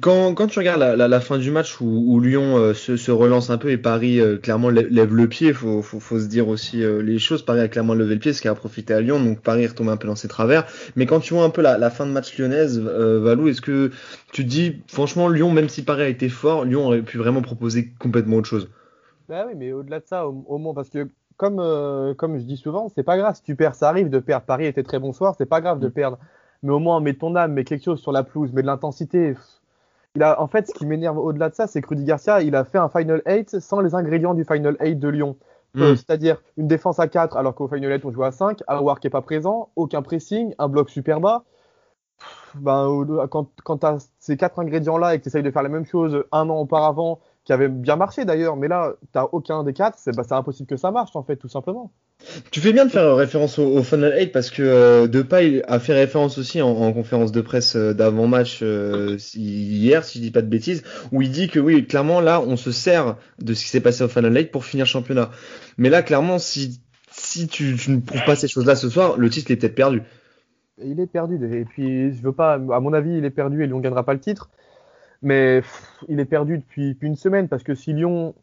Quand, 0.00 0.34
quand 0.34 0.46
tu 0.46 0.58
regardes 0.58 0.80
la, 0.80 0.94
la, 0.94 1.08
la 1.08 1.20
fin 1.20 1.38
du 1.38 1.50
match 1.50 1.80
où, 1.80 1.86
où 1.86 2.20
Lyon 2.20 2.58
euh, 2.58 2.74
se, 2.74 2.96
se 2.96 3.10
relance 3.10 3.50
un 3.50 3.58
peu 3.58 3.70
et 3.70 3.78
Paris 3.78 4.20
euh, 4.20 4.36
clairement 4.36 4.70
lève, 4.70 4.86
lève 4.88 5.14
le 5.14 5.26
pied, 5.26 5.52
faut, 5.52 5.82
faut, 5.82 5.98
faut 5.98 6.20
se 6.20 6.26
dire 6.26 6.48
aussi 6.48 6.84
euh, 6.84 7.02
les 7.02 7.18
choses. 7.18 7.44
Paris 7.44 7.60
a 7.60 7.68
clairement 7.68 7.94
levé 7.94 8.14
le 8.14 8.20
pied, 8.20 8.32
ce 8.32 8.42
qui 8.42 8.48
a 8.48 8.54
profité 8.54 8.94
à 8.94 9.00
Lyon, 9.00 9.22
donc 9.22 9.40
Paris 9.40 9.64
est 9.64 9.68
retombé 9.68 9.90
un 9.90 9.96
peu 9.96 10.06
dans 10.06 10.14
ses 10.14 10.28
travers. 10.28 10.64
Mais 10.94 11.06
quand 11.06 11.20
tu 11.20 11.34
vois 11.34 11.44
un 11.44 11.50
peu 11.50 11.62
la, 11.62 11.78
la 11.78 11.90
fin 11.90 12.06
de 12.06 12.12
match 12.12 12.38
lyonnaise, 12.38 12.78
Valou, 12.78 13.48
est-ce 13.48 13.60
que 13.60 13.90
tu 14.32 14.44
te 14.44 14.48
dis, 14.48 14.82
franchement, 14.86 15.28
Lyon, 15.28 15.50
même 15.50 15.68
si 15.68 15.82
Paris 15.82 16.02
a 16.02 16.08
été 16.08 16.28
fort, 16.28 16.64
Lyon 16.64 16.86
aurait 16.86 17.02
pu 17.02 17.18
vraiment 17.18 17.42
proposer 17.42 17.92
complètement 17.98 18.36
autre 18.36 18.48
chose? 18.48 18.68
Bah 19.28 19.44
oui, 19.48 19.54
mais 19.56 19.72
au-delà 19.72 20.00
de 20.00 20.06
ça, 20.06 20.28
au, 20.28 20.44
au 20.46 20.58
moins, 20.58 20.74
parce 20.74 20.90
que 20.90 21.08
comme, 21.36 22.14
comme 22.16 22.38
je 22.38 22.44
dis 22.44 22.56
souvent, 22.56 22.88
c'est 22.94 23.02
pas 23.02 23.16
grave 23.16 23.34
si 23.34 23.42
tu 23.42 23.56
perds, 23.56 23.74
ça 23.74 23.88
arrive 23.88 24.08
de 24.08 24.18
perdre. 24.20 24.46
Paris 24.46 24.66
était 24.66 24.84
très 24.84 25.00
bon 25.00 25.12
soir, 25.12 25.34
c'est 25.36 25.46
pas 25.46 25.60
grave 25.60 25.80
de 25.80 25.88
perdre. 25.88 26.18
Mais 26.64 26.72
au 26.72 26.80
moins, 26.80 26.98
mets 27.00 27.14
ton 27.14 27.36
âme, 27.36 27.52
mets 27.52 27.64
quelque 27.64 27.84
chose 27.84 28.00
sur 28.00 28.10
la 28.10 28.24
pelouse, 28.24 28.52
mets 28.52 28.62
de 28.62 28.66
l'intensité. 28.66 29.34
Pff. 29.34 29.60
Il 30.16 30.22
a, 30.22 30.40
en 30.40 30.46
fait, 30.46 30.68
ce 30.68 30.72
qui 30.74 30.86
m'énerve 30.86 31.18
au-delà 31.18 31.50
de 31.50 31.54
ça, 31.54 31.66
c'est 31.66 31.82
que 31.82 31.88
Rudy 31.88 32.04
Garcia, 32.04 32.40
il 32.40 32.56
a 32.56 32.64
fait 32.64 32.78
un 32.78 32.88
Final 32.88 33.22
8 33.26 33.60
sans 33.60 33.80
les 33.80 33.94
ingrédients 33.94 34.34
du 34.34 34.44
Final 34.44 34.76
8 34.80 34.96
de 34.96 35.08
Lyon. 35.08 35.36
Euh, 35.76 35.92
Mm. 35.92 35.96
C'est-à-dire 35.96 36.42
une 36.56 36.68
défense 36.68 37.00
à 37.00 37.08
4 37.08 37.36
alors 37.36 37.54
qu'au 37.54 37.66
Final 37.68 37.90
8 37.90 38.04
on 38.04 38.12
joue 38.12 38.22
à 38.22 38.30
5, 38.30 38.62
Awar 38.66 39.00
qui 39.00 39.08
est 39.08 39.10
pas 39.10 39.22
présent, 39.22 39.70
aucun 39.76 40.02
pressing, 40.02 40.54
un 40.58 40.68
bloc 40.68 40.88
super 40.88 41.20
bas. 41.20 41.44
Ben, 42.54 43.26
quand, 43.28 43.48
quand 43.64 43.78
tu 43.78 43.86
as 43.86 44.08
ces 44.20 44.36
quatre 44.36 44.60
ingrédients-là 44.60 45.14
et 45.14 45.18
que 45.18 45.24
tu 45.24 45.28
essayes 45.28 45.42
de 45.42 45.50
faire 45.50 45.64
la 45.64 45.68
même 45.68 45.84
chose 45.84 46.24
un 46.30 46.48
an 46.48 46.60
auparavant, 46.60 47.18
qui 47.44 47.52
avait 47.52 47.68
bien 47.68 47.96
marché 47.96 48.24
d'ailleurs, 48.24 48.56
mais 48.56 48.68
là, 48.68 48.94
tu 49.12 49.18
aucun 49.32 49.64
des 49.64 49.74
quatre, 49.74 49.98
c'est 49.98 50.16
bah, 50.16 50.22
c'est 50.26 50.34
impossible 50.34 50.66
que 50.66 50.76
ça 50.76 50.90
marche 50.90 51.14
en 51.14 51.22
fait, 51.22 51.36
tout 51.36 51.48
simplement. 51.48 51.92
Tu 52.50 52.60
fais 52.60 52.72
bien 52.72 52.86
de 52.86 52.90
faire 52.90 53.16
référence 53.16 53.58
au, 53.58 53.66
au 53.66 53.82
Final 53.82 54.14
8 54.18 54.32
parce 54.32 54.50
que 54.50 54.62
euh, 54.62 55.06
Depay 55.06 55.62
a 55.68 55.78
fait 55.78 55.92
référence 55.92 56.38
aussi 56.38 56.62
en, 56.62 56.70
en 56.70 56.92
conférence 56.92 57.32
de 57.32 57.42
presse 57.42 57.76
euh, 57.76 57.92
d'avant-match 57.92 58.60
euh, 58.62 59.18
hier, 59.34 60.04
si 60.04 60.18
je 60.18 60.24
dis 60.24 60.30
pas 60.30 60.40
de 60.40 60.46
bêtises, 60.46 60.84
où 61.12 61.20
il 61.20 61.30
dit 61.30 61.48
que 61.48 61.60
oui, 61.60 61.86
clairement 61.86 62.20
là, 62.22 62.40
on 62.40 62.56
se 62.56 62.72
sert 62.72 63.16
de 63.40 63.52
ce 63.52 63.64
qui 63.64 63.68
s'est 63.68 63.80
passé 63.80 64.02
au 64.04 64.08
Final 64.08 64.34
8 64.34 64.50
pour 64.50 64.64
finir 64.64 64.86
championnat. 64.86 65.30
Mais 65.76 65.90
là, 65.90 66.02
clairement, 66.02 66.38
si, 66.38 66.80
si 67.10 67.46
tu, 67.46 67.76
tu 67.76 67.90
ne 67.90 68.00
prouves 68.00 68.24
pas 68.24 68.36
ces 68.36 68.48
choses-là 68.48 68.74
ce 68.74 68.88
soir, 68.88 69.18
le 69.18 69.28
titre 69.28 69.50
est 69.50 69.56
peut-être 69.56 69.74
perdu. 69.74 70.02
Il 70.82 70.98
est 70.98 71.06
perdu. 71.06 71.38
Et 71.54 71.64
puis, 71.64 72.12
je 72.12 72.22
veux 72.22 72.32
pas, 72.32 72.54
à 72.54 72.80
mon 72.80 72.94
avis, 72.94 73.18
il 73.18 73.24
est 73.24 73.30
perdu 73.30 73.62
et 73.62 73.66
Lyon 73.66 73.80
gagnera 73.80 74.04
pas 74.04 74.14
le 74.14 74.20
titre. 74.20 74.48
Mais 75.24 75.60
pff, 75.62 76.04
il 76.08 76.20
est 76.20 76.24
perdu 76.24 76.58
depuis, 76.58 76.90
depuis 76.92 77.08
une 77.08 77.16
semaine 77.16 77.48
parce 77.48 77.62
que 77.64 77.74
si 77.74 77.92
Lyon 77.92 78.34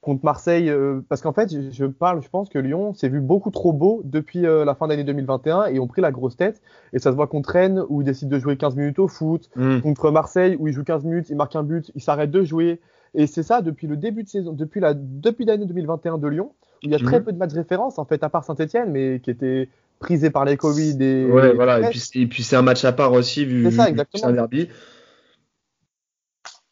contre 0.00 0.24
Marseille, 0.24 0.70
euh, 0.70 1.00
parce 1.08 1.20
qu'en 1.20 1.32
fait, 1.32 1.52
je, 1.52 1.70
je 1.72 1.84
parle, 1.84 2.22
je 2.22 2.28
pense 2.28 2.48
que 2.48 2.58
Lyon 2.58 2.94
s'est 2.94 3.08
vu 3.08 3.20
beaucoup 3.20 3.50
trop 3.50 3.72
beau 3.72 4.00
depuis 4.04 4.46
euh, 4.46 4.64
la 4.64 4.74
fin 4.76 4.86
d'année 4.86 5.02
2021 5.04 5.66
et 5.66 5.80
ont 5.80 5.88
pris 5.88 6.00
la 6.00 6.12
grosse 6.12 6.36
tête. 6.36 6.62
Et 6.92 7.00
ça 7.00 7.10
se 7.10 7.16
voit 7.16 7.26
contre 7.26 7.50
Rennes 7.50 7.82
où 7.88 8.00
ils 8.00 8.04
décident 8.04 8.30
de 8.30 8.38
jouer 8.40 8.56
15 8.56 8.76
minutes 8.76 9.00
au 9.00 9.08
foot, 9.08 9.50
Mm. 9.56 9.80
contre 9.80 10.10
Marseille 10.12 10.56
où 10.58 10.68
ils 10.68 10.72
jouent 10.72 10.84
15 10.84 11.04
minutes, 11.04 11.28
ils 11.30 11.36
marquent 11.36 11.56
un 11.56 11.64
but, 11.64 11.90
ils 11.96 12.00
s'arrêtent 12.00 12.30
de 12.30 12.44
jouer. 12.44 12.80
Et 13.14 13.26
c'est 13.26 13.42
ça 13.42 13.60
depuis 13.60 13.86
le 13.88 13.96
début 13.96 14.22
de 14.22 14.28
saison, 14.28 14.52
depuis 14.52 14.80
la 14.80 14.94
depuis 14.94 15.44
l'année 15.44 15.66
2021 15.66 16.18
de 16.18 16.28
Lyon, 16.28 16.52
où 16.84 16.86
il 16.86 16.90
y 16.92 16.94
a 16.94 16.98
très 17.00 17.18
Mhm. 17.18 17.24
peu 17.24 17.32
de 17.32 17.38
matchs 17.38 17.54
référence 17.54 17.98
en 17.98 18.04
fait, 18.04 18.22
à 18.22 18.28
part 18.28 18.44
Saint-Etienne, 18.44 18.90
mais 18.92 19.18
qui 19.20 19.30
était 19.30 19.68
prisé 19.98 20.30
par 20.30 20.44
les 20.44 20.56
Covid 20.56 20.96
et 21.02 21.24
Ouais, 21.24 21.52
voilà. 21.54 21.80
Et 21.80 21.90
puis, 21.90 22.08
et 22.14 22.26
puis 22.28 22.44
c'est 22.44 22.54
un 22.54 22.62
match 22.62 22.84
à 22.84 22.92
part 22.92 23.12
aussi, 23.12 23.44
vu, 23.44 23.68
c'est 24.14 24.24
un 24.24 24.32
derby. 24.32 24.68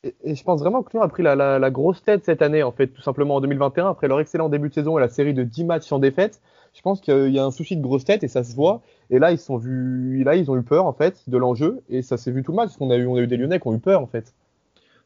Et, 0.06 0.14
et 0.24 0.34
je 0.34 0.44
pense 0.44 0.60
vraiment 0.60 0.82
que 0.82 0.92
Lyon 0.92 1.02
a 1.02 1.08
pris 1.08 1.22
la, 1.22 1.34
la, 1.34 1.58
la 1.58 1.70
grosse 1.70 2.02
tête 2.02 2.24
cette 2.24 2.42
année, 2.42 2.62
en 2.62 2.72
fait, 2.72 2.88
tout 2.88 3.02
simplement 3.02 3.36
en 3.36 3.40
2021, 3.40 3.88
après 3.88 4.08
leur 4.08 4.20
excellent 4.20 4.48
début 4.48 4.68
de 4.68 4.74
saison 4.74 4.98
et 4.98 5.00
la 5.00 5.08
série 5.08 5.34
de 5.34 5.42
10 5.42 5.64
matchs 5.64 5.84
sans 5.86 5.98
défaite. 5.98 6.40
Je 6.74 6.82
pense 6.82 7.00
qu'il 7.00 7.30
y 7.30 7.38
a 7.38 7.44
un 7.44 7.50
souci 7.50 7.76
de 7.76 7.82
grosse 7.82 8.04
tête 8.04 8.22
et 8.22 8.28
ça 8.28 8.44
se 8.44 8.54
voit. 8.54 8.82
Et 9.10 9.18
là, 9.18 9.32
ils 9.32 9.38
sont 9.38 9.56
vus, 9.56 10.22
là, 10.24 10.36
ils 10.36 10.50
ont 10.50 10.56
eu 10.56 10.62
peur, 10.62 10.84
en 10.86 10.92
fait, 10.92 11.28
de 11.28 11.38
l'enjeu. 11.38 11.80
Et 11.88 12.02
ça 12.02 12.16
s'est 12.18 12.30
vu 12.30 12.42
tout 12.42 12.52
le 12.52 12.56
match, 12.56 12.66
parce 12.66 12.76
qu'on 12.76 12.90
a 12.90 12.96
eu, 12.96 13.06
on 13.06 13.16
a 13.16 13.20
eu 13.20 13.26
des 13.26 13.36
Lyonnais 13.38 13.58
qui 13.60 13.68
ont 13.68 13.74
eu 13.74 13.78
peur, 13.80 14.02
en 14.02 14.06
fait. 14.06 14.34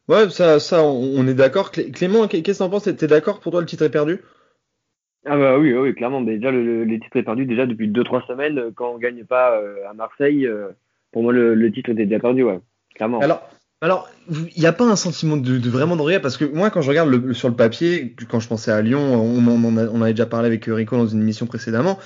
Ouais, 0.09 0.29
ça, 0.29 0.59
ça, 0.59 0.83
on, 0.83 1.25
est 1.27 1.33
d'accord. 1.33 1.71
Clé- 1.71 1.91
Clément, 1.91 2.27
qu'est- 2.27 2.41
qu'est-ce 2.41 2.59
que 2.59 2.63
t'en 2.65 2.69
penses? 2.69 2.83
T'es 2.83 3.07
d'accord 3.07 3.39
pour 3.39 3.51
toi 3.51 3.61
le 3.61 3.67
titre 3.67 3.83
est 3.83 3.89
perdu? 3.89 4.19
Ah 5.25 5.37
bah 5.37 5.57
oui, 5.59 5.71
oui, 5.73 5.93
clairement. 5.93 6.21
Déjà, 6.21 6.51
le, 6.51 6.63
le, 6.63 6.83
les 6.83 6.99
titres 6.99 7.17
est 7.17 7.23
perdu 7.23 7.45
déjà 7.45 7.65
depuis 7.65 7.87
2-3 7.87 8.23
semaines. 8.27 8.71
Quand 8.75 8.91
on 8.93 8.97
gagne 8.97 9.23
pas 9.23 9.55
euh, 9.55 9.87
à 9.89 9.93
Marseille, 9.93 10.47
euh, 10.47 10.69
pour 11.11 11.23
moi, 11.23 11.31
le, 11.31 11.53
le 11.53 11.71
titre 11.71 11.91
était 11.91 12.05
déjà 12.05 12.19
perdu, 12.19 12.43
ouais. 12.43 12.59
Clairement. 12.95 13.19
Alors, 13.19 13.47
alors, 13.83 14.09
il 14.29 14.59
n'y 14.59 14.67
a 14.67 14.73
pas 14.73 14.85
un 14.85 14.95
sentiment 14.95 15.37
de, 15.37 15.57
de 15.57 15.69
vraiment 15.69 15.95
de 15.95 16.01
regret 16.01 16.21
parce 16.21 16.37
que 16.37 16.45
moi, 16.45 16.69
quand 16.69 16.81
je 16.81 16.89
regarde 16.89 17.09
le, 17.09 17.33
sur 17.33 17.49
le 17.49 17.55
papier, 17.55 18.15
quand 18.29 18.39
je 18.39 18.47
pensais 18.47 18.71
à 18.71 18.79
Lyon, 18.81 18.99
on, 18.99 19.47
on, 19.47 19.77
a- 19.77 19.87
on 19.87 20.01
avait 20.03 20.13
déjà 20.13 20.27
parlé 20.27 20.45
avec 20.47 20.65
Rico 20.67 20.95
dans 20.97 21.07
une 21.07 21.21
émission 21.21 21.47
précédemment. 21.47 21.97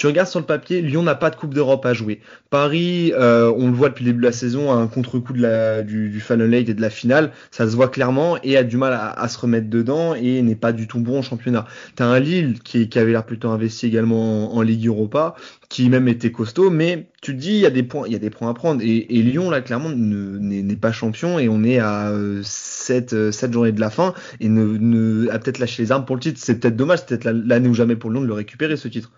Tu 0.00 0.06
regardes 0.06 0.28
sur 0.28 0.40
le 0.40 0.46
papier, 0.46 0.80
Lyon 0.80 1.02
n'a 1.02 1.14
pas 1.14 1.28
de 1.28 1.36
Coupe 1.36 1.52
d'Europe 1.52 1.84
à 1.84 1.92
jouer. 1.92 2.22
Paris, 2.48 3.12
euh, 3.14 3.52
on 3.54 3.66
le 3.66 3.74
voit 3.74 3.90
depuis 3.90 4.06
le 4.06 4.12
début 4.12 4.22
de 4.22 4.26
la 4.28 4.32
saison, 4.32 4.72
a 4.72 4.76
un 4.76 4.86
contre-coup 4.86 5.34
du, 5.34 6.08
du 6.08 6.20
Final 6.20 6.54
Eight 6.54 6.70
et 6.70 6.72
de 6.72 6.80
la 6.80 6.88
finale. 6.88 7.32
Ça 7.50 7.68
se 7.68 7.76
voit 7.76 7.88
clairement 7.88 8.38
et 8.42 8.56
a 8.56 8.64
du 8.64 8.78
mal 8.78 8.94
à, 8.94 9.28
se 9.28 9.38
remettre 9.38 9.68
dedans 9.68 10.14
et 10.14 10.40
n'est 10.40 10.54
pas 10.54 10.72
du 10.72 10.86
tout 10.86 11.00
bon 11.00 11.18
en 11.18 11.22
championnat. 11.22 11.66
T'as 11.96 12.06
un 12.06 12.18
Lille 12.18 12.60
qui, 12.60 12.88
avait 12.98 13.12
l'air 13.12 13.26
plutôt 13.26 13.50
investi 13.50 13.88
également 13.88 14.54
en, 14.56 14.62
Ligue 14.62 14.86
Europa, 14.86 15.34
qui 15.68 15.90
même 15.90 16.08
était 16.08 16.32
costaud, 16.32 16.70
mais 16.70 17.10
tu 17.20 17.36
te 17.36 17.38
dis, 17.38 17.52
il 17.52 17.60
y 17.60 17.66
a 17.66 17.70
des 17.70 17.82
points, 17.82 18.04
il 18.06 18.14
y 18.14 18.16
a 18.16 18.20
des 18.20 18.30
points 18.30 18.48
à 18.48 18.54
prendre. 18.54 18.80
Et, 18.82 19.04
Lyon, 19.22 19.50
là, 19.50 19.60
clairement, 19.60 19.90
ne- 19.90 20.38
n'est 20.38 20.76
pas 20.76 20.92
champion 20.92 21.38
et 21.38 21.50
on 21.50 21.62
est 21.62 21.78
à 21.78 22.10
7, 22.42 23.32
sept 23.32 23.52
journées 23.52 23.72
de 23.72 23.80
la 23.80 23.90
fin 23.90 24.14
et 24.40 24.48
ne, 24.48 25.28
a 25.28 25.38
peut-être 25.38 25.58
lâché 25.58 25.82
les 25.82 25.92
armes 25.92 26.06
pour 26.06 26.16
le 26.16 26.22
titre. 26.22 26.40
C'est 26.42 26.58
peut-être 26.58 26.76
dommage, 26.76 27.00
c'est 27.00 27.08
peut-être 27.08 27.24
la- 27.24 27.32
l'année 27.34 27.68
ou 27.68 27.74
jamais 27.74 27.96
pour 27.96 28.10
Lyon 28.10 28.22
de 28.22 28.26
le 28.26 28.32
récupérer, 28.32 28.78
ce 28.78 28.88
titre. 28.88 29.12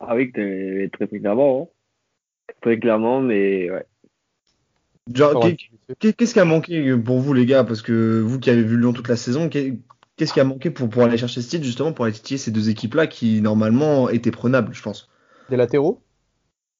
Ah 0.00 0.14
oui, 0.14 0.30
très, 0.32 0.88
très, 0.92 1.06
très 1.06 1.18
clairement. 1.18 1.62
hein. 1.62 2.54
Très 2.60 2.78
clairement, 2.78 3.20
mais 3.20 3.70
ouais. 3.70 3.86
Genre, 5.14 5.40
qu'est-ce 5.98 6.32
qui 6.34 6.40
a 6.40 6.44
manqué 6.44 6.96
pour 6.96 7.18
vous, 7.18 7.32
les 7.32 7.46
gars? 7.46 7.64
Parce 7.64 7.82
que 7.82 8.20
vous 8.20 8.38
qui 8.38 8.50
avez 8.50 8.62
vu 8.62 8.78
Lyon 8.78 8.92
toute 8.92 9.08
la 9.08 9.16
saison, 9.16 9.48
qu'est- 9.48 9.78
qu'est-ce 10.16 10.32
qui 10.32 10.40
a 10.40 10.44
manqué 10.44 10.70
pour, 10.70 10.88
pour 10.90 11.02
aller 11.02 11.16
chercher 11.16 11.40
ce 11.40 11.48
titre, 11.48 11.64
justement, 11.64 11.92
pour 11.92 12.04
aller 12.04 12.14
titiller 12.14 12.38
ces 12.38 12.50
deux 12.50 12.68
équipes-là 12.68 13.06
qui, 13.06 13.40
normalement, 13.40 14.08
étaient 14.10 14.30
prenables, 14.30 14.74
je 14.74 14.82
pense? 14.82 15.08
Des 15.48 15.56
latéraux? 15.56 16.00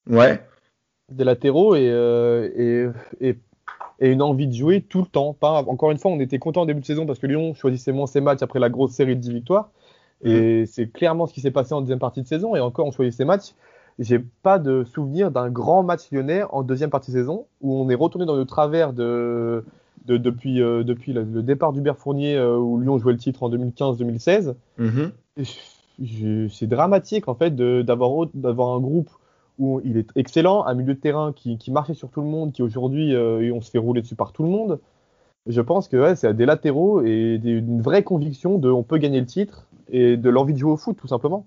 Ouais. 0.09 0.43
Des 1.11 1.25
latéraux 1.25 1.75
et, 1.75 1.89
euh, 1.89 2.93
et, 3.21 3.29
et 3.31 3.39
et 4.01 4.11
une 4.11 4.23
envie 4.23 4.47
de 4.47 4.53
jouer 4.53 4.81
tout 4.83 5.01
le 5.01 5.07
temps. 5.07 5.35
Pas, 5.35 5.63
encore 5.65 5.91
une 5.91 5.99
fois, 5.99 6.11
on 6.13 6.21
était 6.21 6.39
content 6.39 6.63
en 6.63 6.67
début 6.67 6.81
de 6.81 6.87
saison 6.87 7.05
parce 7.07 7.19
que 7.19 7.27
Lyon 7.27 7.55
choisissait 7.55 7.93
moins 7.93 8.07
ses 8.07 8.21
matchs 8.21 8.43
après 8.43 8.61
la 8.61 8.69
grosse 8.71 8.93
série 8.93 9.17
de 9.17 9.21
10 9.21 9.33
victoires. 9.33 9.71
Et 10.25 10.67
c'est 10.67 10.89
clairement 10.89 11.27
ce 11.27 11.33
qui 11.35 11.41
s'est 11.41 11.51
passé 11.51 11.75
en 11.75 11.81
deuxième 11.81 11.99
partie 12.01 12.23
de 12.23 12.27
saison. 12.27 12.57
Et 12.57 12.61
encore, 12.61 12.87
on 12.87 12.91
choisit 12.91 13.15
ses 13.15 13.25
matchs. 13.25 13.55
J'ai 13.99 14.19
pas 14.21 14.59
de 14.59 14.85
souvenir 14.85 15.31
d'un 15.31 15.49
grand 15.51 15.83
match 15.83 16.11
lyonnais 16.13 16.43
en 16.51 16.63
deuxième 16.63 16.91
partie 16.91 17.11
de 17.11 17.17
saison 17.17 17.47
où 17.61 17.75
on 17.75 17.89
est 17.91 17.95
retourné 17.97 18.27
dans 18.27 18.37
le 18.37 18.45
travers 18.45 18.93
de, 18.93 19.65
de 20.07 20.17
depuis, 20.17 20.63
euh, 20.63 20.85
depuis 20.85 21.13
le, 21.13 21.25
le 21.25 21.43
départ 21.43 21.73
d'Hubert 21.73 21.97
Fournier 21.97 22.37
euh, 22.37 22.57
où 22.57 22.79
Lyon 22.81 22.99
jouait 22.99 23.13
le 23.13 23.19
titre 23.19 23.43
en 23.43 23.51
2015-2016. 23.51 24.55
Mhm. 24.79 25.11
Et 25.37 25.45
je- 25.45 25.53
je- 26.01 26.49
C'est 26.49 26.67
dramatique 26.69 27.27
en 27.29 27.35
fait 27.35 27.55
d'avoir 27.57 28.75
un 28.77 28.81
groupe 28.81 29.11
où 29.59 29.81
il 29.85 29.97
est 29.97 30.09
excellent, 30.15 30.65
un 30.67 30.75
milieu 30.75 30.95
de 30.95 31.01
terrain 31.01 31.33
qui, 31.33 31.59
qui 31.59 31.73
marchait 31.73 31.95
sur 31.95 32.09
tout 32.11 32.21
le 32.21 32.29
monde, 32.29 32.53
qui 32.53 32.63
aujourd'hui 32.63 33.15
euh, 33.15 33.53
on 33.53 33.61
se 33.61 33.71
fait 33.71 33.79
rouler 33.79 34.03
dessus 34.03 34.15
par 34.15 34.31
tout 34.33 34.45
le 34.45 34.49
monde. 34.51 34.79
Je 35.47 35.61
pense 35.61 35.89
que 35.89 35.97
ouais, 35.97 36.17
c'est 36.17 36.35
des 36.35 36.45
latéraux 36.47 37.03
et 37.03 37.39
des- 37.39 37.51
une 37.53 37.81
vraie 37.81 38.03
conviction 38.03 38.59
de 38.59 38.71
on 38.71 38.83
peut 38.83 38.99
gagner 38.99 39.21
le 39.21 39.27
titre 39.27 39.67
et 39.91 40.17
de 40.17 40.29
l'envie 40.31 40.53
de 40.53 40.59
jouer 40.59 40.73
au 40.73 40.77
foot 40.77 40.97
tout 40.99 41.09
simplement. 41.09 41.47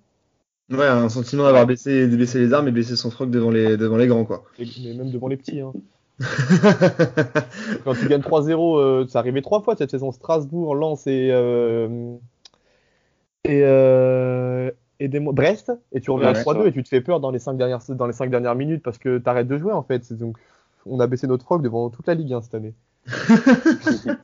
Ouais, 0.71 0.87
un 0.87 1.09
sentiment 1.09 1.43
d'avoir 1.43 1.65
baissé, 1.67 2.07
de 2.07 2.15
baisser 2.15 2.39
les 2.39 2.53
armes 2.53 2.67
et 2.67 2.71
de 2.71 2.75
baisser 2.75 2.95
son 2.95 3.11
froc 3.11 3.29
devant 3.29 3.51
les, 3.51 3.75
devant 3.77 3.97
les 3.97 4.07
grands, 4.07 4.23
quoi. 4.25 4.43
Et- 4.57 4.65
mais 4.83 4.93
même 4.93 5.11
devant 5.11 5.27
les 5.27 5.37
petits. 5.37 5.59
Hein. 5.59 5.73
Quand 7.83 7.93
tu 7.95 8.07
gagnes 8.07 8.21
3-0, 8.21 8.77
euh, 8.79 9.05
c'est 9.07 9.17
arrivé 9.17 9.41
trois 9.41 9.61
fois 9.61 9.75
cette 9.75 9.91
saison 9.91 10.11
Strasbourg, 10.11 10.75
Lens 10.75 11.05
et 11.07 11.29
euh, 11.31 12.15
et, 13.43 13.61
euh, 13.63 14.69
et 14.99 15.07
des 15.07 15.19
mois- 15.19 15.33
Brest 15.33 15.71
et 15.93 15.99
tu 15.99 16.11
reviens 16.11 16.29
à 16.29 16.33
Ouais, 16.33 16.41
3-2 16.41 16.61
ça. 16.61 16.67
et 16.67 16.71
tu 16.71 16.83
te 16.83 16.89
fais 16.89 17.01
peur 17.01 17.19
dans 17.19 17.31
les 17.31 17.39
cinq 17.39 17.57
dernières 17.57 17.79
dans 17.89 18.05
les 18.07 18.13
cinq 18.13 18.29
dernières 18.29 18.55
minutes 18.55 18.83
parce 18.83 18.97
que 18.99 19.17
t'arrêtes 19.17 19.47
de 19.47 19.57
jouer 19.57 19.73
en 19.73 19.81
fait. 19.83 20.13
Donc 20.13 20.37
on 20.85 20.99
a 20.99 21.07
baissé 21.07 21.27
notre 21.27 21.43
froc 21.43 21.61
devant 21.61 21.89
toute 21.89 22.07
la 22.07 22.13
Ligue 22.13 22.33
1 22.33 22.41
cette 22.41 22.55
année. 22.55 22.73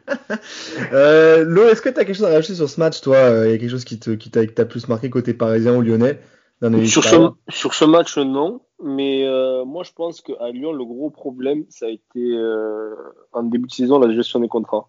Euh, 0.93 1.43
Lo, 1.43 1.67
est-ce 1.67 1.81
que 1.81 1.89
tu 1.89 2.00
as 2.00 2.05
quelque 2.05 2.15
chose 2.15 2.25
à 2.25 2.29
rajouter 2.29 2.55
sur 2.55 2.69
ce 2.69 2.79
match, 2.79 3.01
toi? 3.01 3.15
Euh, 3.17 3.48
Il 3.48 3.51
y 3.51 3.53
a 3.53 3.57
quelque 3.57 3.69
chose 3.69 3.86
qui 3.86 4.00
t'a, 4.00 4.15
qui 4.15 4.29
t'a 4.29 4.65
plus 4.65 4.88
marqué 4.88 5.10
côté 5.10 5.34
parisien 5.34 5.75
ou 5.75 5.81
lyonnais? 5.81 6.19
Sur 6.62 6.69
ce, 6.69 6.98
extérieurs 6.98 7.36
sur 7.50 7.74
ce 7.74 7.86
match, 7.86 8.17
non. 8.17 8.62
Mais 8.84 9.27
euh, 9.27 9.65
moi, 9.65 9.84
je 9.84 9.91
pense 9.93 10.22
qu'à 10.22 10.50
Lyon, 10.51 10.72
le 10.72 10.86
gros 10.86 11.10
problème, 11.10 11.65
ça 11.69 11.88
a 11.88 11.89
été 11.89 12.19
euh, 12.19 12.96
en 13.31 13.43
début 13.43 13.67
de 13.67 13.72
saison 13.72 14.00
la 14.00 14.13
gestion 14.13 14.39
des 14.39 14.48
contrats. 14.48 14.88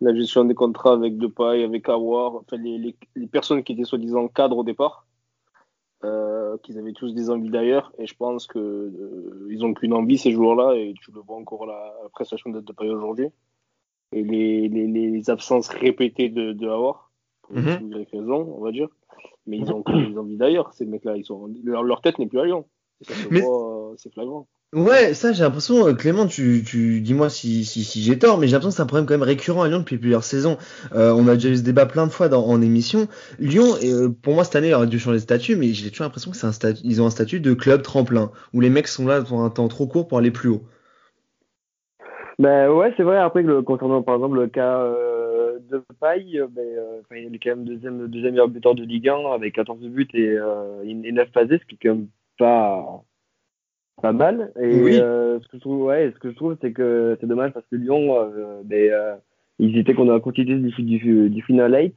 La 0.00 0.14
gestion 0.14 0.44
des 0.44 0.54
contrats 0.54 0.92
avec 0.92 1.18
Depay, 1.18 1.64
avec 1.64 1.88
Awar, 1.88 2.36
enfin, 2.36 2.56
les, 2.56 2.78
les, 2.78 2.96
les 3.16 3.26
personnes 3.26 3.62
qui 3.62 3.72
étaient 3.72 3.84
soi-disant 3.84 4.28
cadres 4.28 4.58
au 4.58 4.64
départ, 4.64 5.06
euh, 6.04 6.56
qu'ils 6.62 6.78
avaient 6.78 6.92
tous 6.92 7.12
des 7.14 7.30
envies 7.30 7.50
d'ailleurs. 7.50 7.92
Et 7.98 8.06
je 8.06 8.14
pense 8.14 8.46
que 8.46 8.58
euh, 8.58 9.46
ils 9.50 9.64
ont 9.64 9.74
qu'une 9.74 9.92
envie 9.94 10.18
ces 10.18 10.30
joueurs-là, 10.32 10.74
et 10.76 10.94
tu 11.00 11.10
le 11.12 11.20
vois 11.20 11.36
encore 11.36 11.66
la, 11.66 11.94
la 12.02 12.08
prestation 12.08 12.50
de 12.50 12.60
Depay 12.60 12.88
aujourd'hui. 12.88 13.28
Et 14.12 14.22
les, 14.22 14.68
les, 14.68 14.86
les 14.86 15.30
absences 15.30 15.68
répétées 15.68 16.28
de, 16.30 16.52
de 16.52 16.68
Awar, 16.68 17.10
pour 17.42 17.56
Mhm. 17.56 17.78
une 17.80 17.92
vraie 17.94 18.06
raison, 18.12 18.54
on 18.56 18.60
va 18.62 18.70
dire. 18.72 18.88
Mais 19.46 19.58
ils 19.58 19.70
ont 19.72 19.82
que 19.82 19.92
des 20.10 20.16
envies 20.18 20.36
d'ailleurs, 20.36 20.72
ces 20.74 20.86
mecs-là. 20.86 21.16
Ils 21.16 21.24
sont, 21.24 21.50
leur, 21.64 21.82
leur 21.82 22.00
tête 22.00 22.18
n'est 22.18 22.26
plus 22.26 22.38
à 22.40 22.44
Lyon. 22.44 22.64
Ça 23.02 23.14
se 23.14 23.28
Mais- 23.28 23.40
voit, 23.40 23.90
euh, 23.90 23.94
c'est 23.96 24.12
flagrant. 24.12 24.46
Ouais, 24.74 25.14
ça 25.14 25.32
j'ai 25.32 25.44
l'impression, 25.44 25.86
euh, 25.88 25.94
Clément, 25.94 26.26
tu, 26.26 26.62
tu 26.62 27.00
dis-moi 27.00 27.30
si, 27.30 27.64
si, 27.64 27.84
si 27.84 28.02
j'ai 28.02 28.18
tort, 28.18 28.36
mais 28.36 28.48
j'ai 28.48 28.52
l'impression 28.52 28.68
que 28.68 28.76
c'est 28.76 28.82
un 28.82 28.86
problème 28.86 29.06
quand 29.06 29.14
même 29.14 29.22
récurrent 29.22 29.62
à 29.62 29.68
Lyon 29.68 29.78
depuis 29.78 29.96
plusieurs 29.96 30.24
saisons. 30.24 30.58
Euh, 30.94 31.10
on 31.16 31.26
a 31.26 31.34
déjà 31.34 31.48
eu 31.48 31.56
ce 31.56 31.62
débat 31.62 31.86
plein 31.86 32.06
de 32.06 32.12
fois 32.12 32.28
dans, 32.28 32.44
en 32.44 32.60
émission. 32.60 33.08
Lyon, 33.38 33.64
euh, 33.82 34.10
pour 34.10 34.34
moi 34.34 34.44
cette 34.44 34.56
année, 34.56 34.68
il 34.68 34.74
aurait 34.74 34.86
dû 34.86 34.98
changer 34.98 35.16
de 35.16 35.22
statut, 35.22 35.56
mais 35.56 35.68
j'ai 35.68 35.88
toujours 35.88 36.04
l'impression 36.04 36.30
que 36.30 36.36
c'est 36.36 36.46
un 36.46 36.52
statut, 36.52 36.82
ils 36.84 37.00
ont 37.00 37.06
un 37.06 37.10
statut 37.10 37.40
de 37.40 37.54
club 37.54 37.80
tremplin, 37.80 38.30
où 38.52 38.60
les 38.60 38.68
mecs 38.68 38.88
sont 38.88 39.06
là 39.06 39.22
pour 39.22 39.40
un 39.40 39.48
temps 39.48 39.68
trop 39.68 39.86
court 39.86 40.06
pour 40.06 40.18
aller 40.18 40.30
plus 40.30 40.50
haut. 40.50 40.62
Ben 42.38 42.70
ouais, 42.70 42.92
c'est 42.98 43.04
vrai. 43.04 43.16
Après, 43.16 43.42
concernant 43.64 44.02
par 44.02 44.16
exemple 44.16 44.36
le 44.36 44.48
cas 44.48 44.84
de 45.70 45.82
Paille, 45.98 46.42
ben, 46.50 46.66
il 47.12 47.34
est 47.34 47.38
quand 47.38 47.56
même 47.56 47.64
deuxième, 47.64 48.06
deuxième 48.06 48.32
meilleur 48.32 48.48
buteur 48.48 48.74
de 48.74 48.82
Ligue 48.82 49.08
1 49.08 49.32
avec 49.32 49.54
14 49.54 49.80
buts 49.80 50.08
et, 50.12 50.36
et 50.84 51.12
9 51.12 51.32
passés, 51.32 51.58
ce 51.58 51.64
qui 51.64 51.76
est 51.76 51.78
quand 51.88 51.94
même 51.94 52.08
pas, 52.38 53.02
pas 54.00 54.12
mal. 54.12 54.52
Et 54.60 54.80
Oui. 54.80 54.94
euh, 55.00 55.38
ce 55.40 55.48
que 55.48 55.56
je 55.56 55.60
trouve, 55.60 55.82
ouais, 55.82 56.10
ce 56.14 56.18
que 56.18 56.30
je 56.30 56.36
trouve, 56.36 56.56
c'est 56.60 56.72
que 56.72 57.16
c'est 57.20 57.26
dommage 57.26 57.52
parce 57.52 57.66
que 57.70 57.76
Lyon, 57.76 58.14
euh, 58.16 58.60
ben, 58.64 58.90
euh, 58.90 59.14
ils 59.58 59.76
étaient 59.78 59.94
qu'on 59.94 60.08
a 60.14 60.20
continué 60.20 60.56
du, 60.58 60.70
du, 60.82 61.30
du 61.30 61.42
final 61.42 61.74
8 61.74 61.94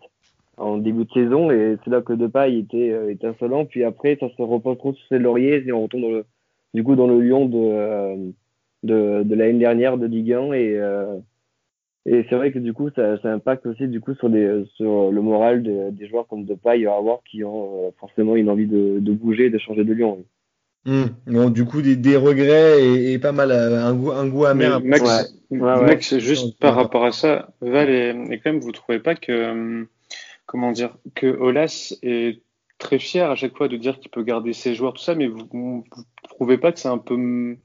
en 0.57 0.77
début 0.77 1.05
de 1.05 1.11
saison 1.11 1.49
et 1.51 1.77
c'est 1.83 1.89
là 1.91 2.01
que 2.01 2.13
Depay 2.13 2.57
était, 2.59 2.91
euh, 2.91 3.09
était 3.11 3.27
insolent. 3.27 3.65
Puis 3.65 3.83
après, 3.83 4.17
ça 4.19 4.27
se 4.35 4.41
repose 4.41 4.77
trop 4.77 4.93
sur 4.93 5.07
ses 5.07 5.19
lauriers 5.19 5.63
et 5.65 5.71
on 5.71 5.83
retourne 5.83 6.03
dans 6.03 6.09
le, 6.11 6.25
du 6.73 6.83
coup 6.83 6.95
dans 6.95 7.07
le 7.07 7.19
Lyon 7.21 7.45
de, 7.45 8.31
de, 8.83 9.23
de 9.23 9.35
l'année 9.35 9.59
dernière 9.59 9.97
de 9.97 10.05
Ligue 10.07 10.33
1 10.33 10.53
et, 10.53 10.79
et 12.07 12.25
c'est 12.29 12.35
vrai 12.35 12.51
que 12.51 12.59
du 12.59 12.73
coup 12.73 12.89
ça, 12.95 13.19
ça 13.21 13.31
impacte 13.31 13.65
aussi 13.67 13.87
du 13.87 14.01
coup 14.01 14.15
sur, 14.15 14.29
des, 14.29 14.63
sur 14.75 15.11
le 15.11 15.21
moral 15.21 15.61
de- 15.61 15.91
des 15.91 16.07
joueurs 16.07 16.27
comme 16.27 16.45
Depay 16.45 16.85
à 16.87 16.95
avoir 16.95 17.21
qui 17.23 17.43
ont 17.43 17.93
forcément 17.99 18.35
une 18.35 18.49
envie 18.49 18.65
de, 18.67 18.97
de 18.99 19.11
bouger 19.13 19.45
et 19.45 19.49
de 19.51 19.57
changer 19.59 19.83
de 19.83 19.93
Lyon. 19.93 20.23
Hum. 20.85 21.09
Bon, 21.27 21.49
du 21.49 21.63
coup, 21.65 21.81
des, 21.81 21.95
des 21.95 22.15
regrets 22.17 22.83
et, 22.83 23.13
et 23.13 23.19
pas 23.19 23.31
mal, 23.31 23.51
euh, 23.51 23.85
un 23.85 23.93
goût, 23.93 24.11
un 24.11 24.27
goût 24.27 24.45
amer. 24.45 24.81
Max, 24.81 25.03
Ouais. 25.51 25.59
Ouais, 25.59 25.73
ouais. 25.73 25.81
Max, 25.85 26.17
juste 26.17 26.45
Ouais. 26.45 26.51
par 26.59 26.75
rapport 26.75 27.05
à 27.05 27.11
ça, 27.11 27.49
Val 27.61 27.89
et, 27.89 28.09
et 28.31 28.39
quand 28.39 28.51
même, 28.51 28.61
vous 28.61 28.71
trouvez 28.71 28.99
pas 28.99 29.15
que, 29.15 29.31
euh, 29.31 29.83
comment 30.45 30.71
dire, 30.71 30.97
que 31.13 31.27
Olas 31.27 31.93
est 32.01 32.41
très 32.79 32.97
fier 32.97 33.29
à 33.29 33.35
chaque 33.35 33.55
fois 33.55 33.67
de 33.67 33.77
dire 33.77 33.99
qu'il 33.99 34.09
peut 34.09 34.23
garder 34.23 34.53
ses 34.53 34.73
joueurs, 34.73 34.93
tout 34.93 35.03
ça, 35.03 35.13
mais 35.13 35.27
vous, 35.27 35.47
vous 35.51 35.83
trouvez 36.29 36.57
pas 36.57 36.71
que 36.71 36.79
c'est 36.79 36.87
un 36.87 36.97
peu 36.97 37.13
hum, 37.13 37.57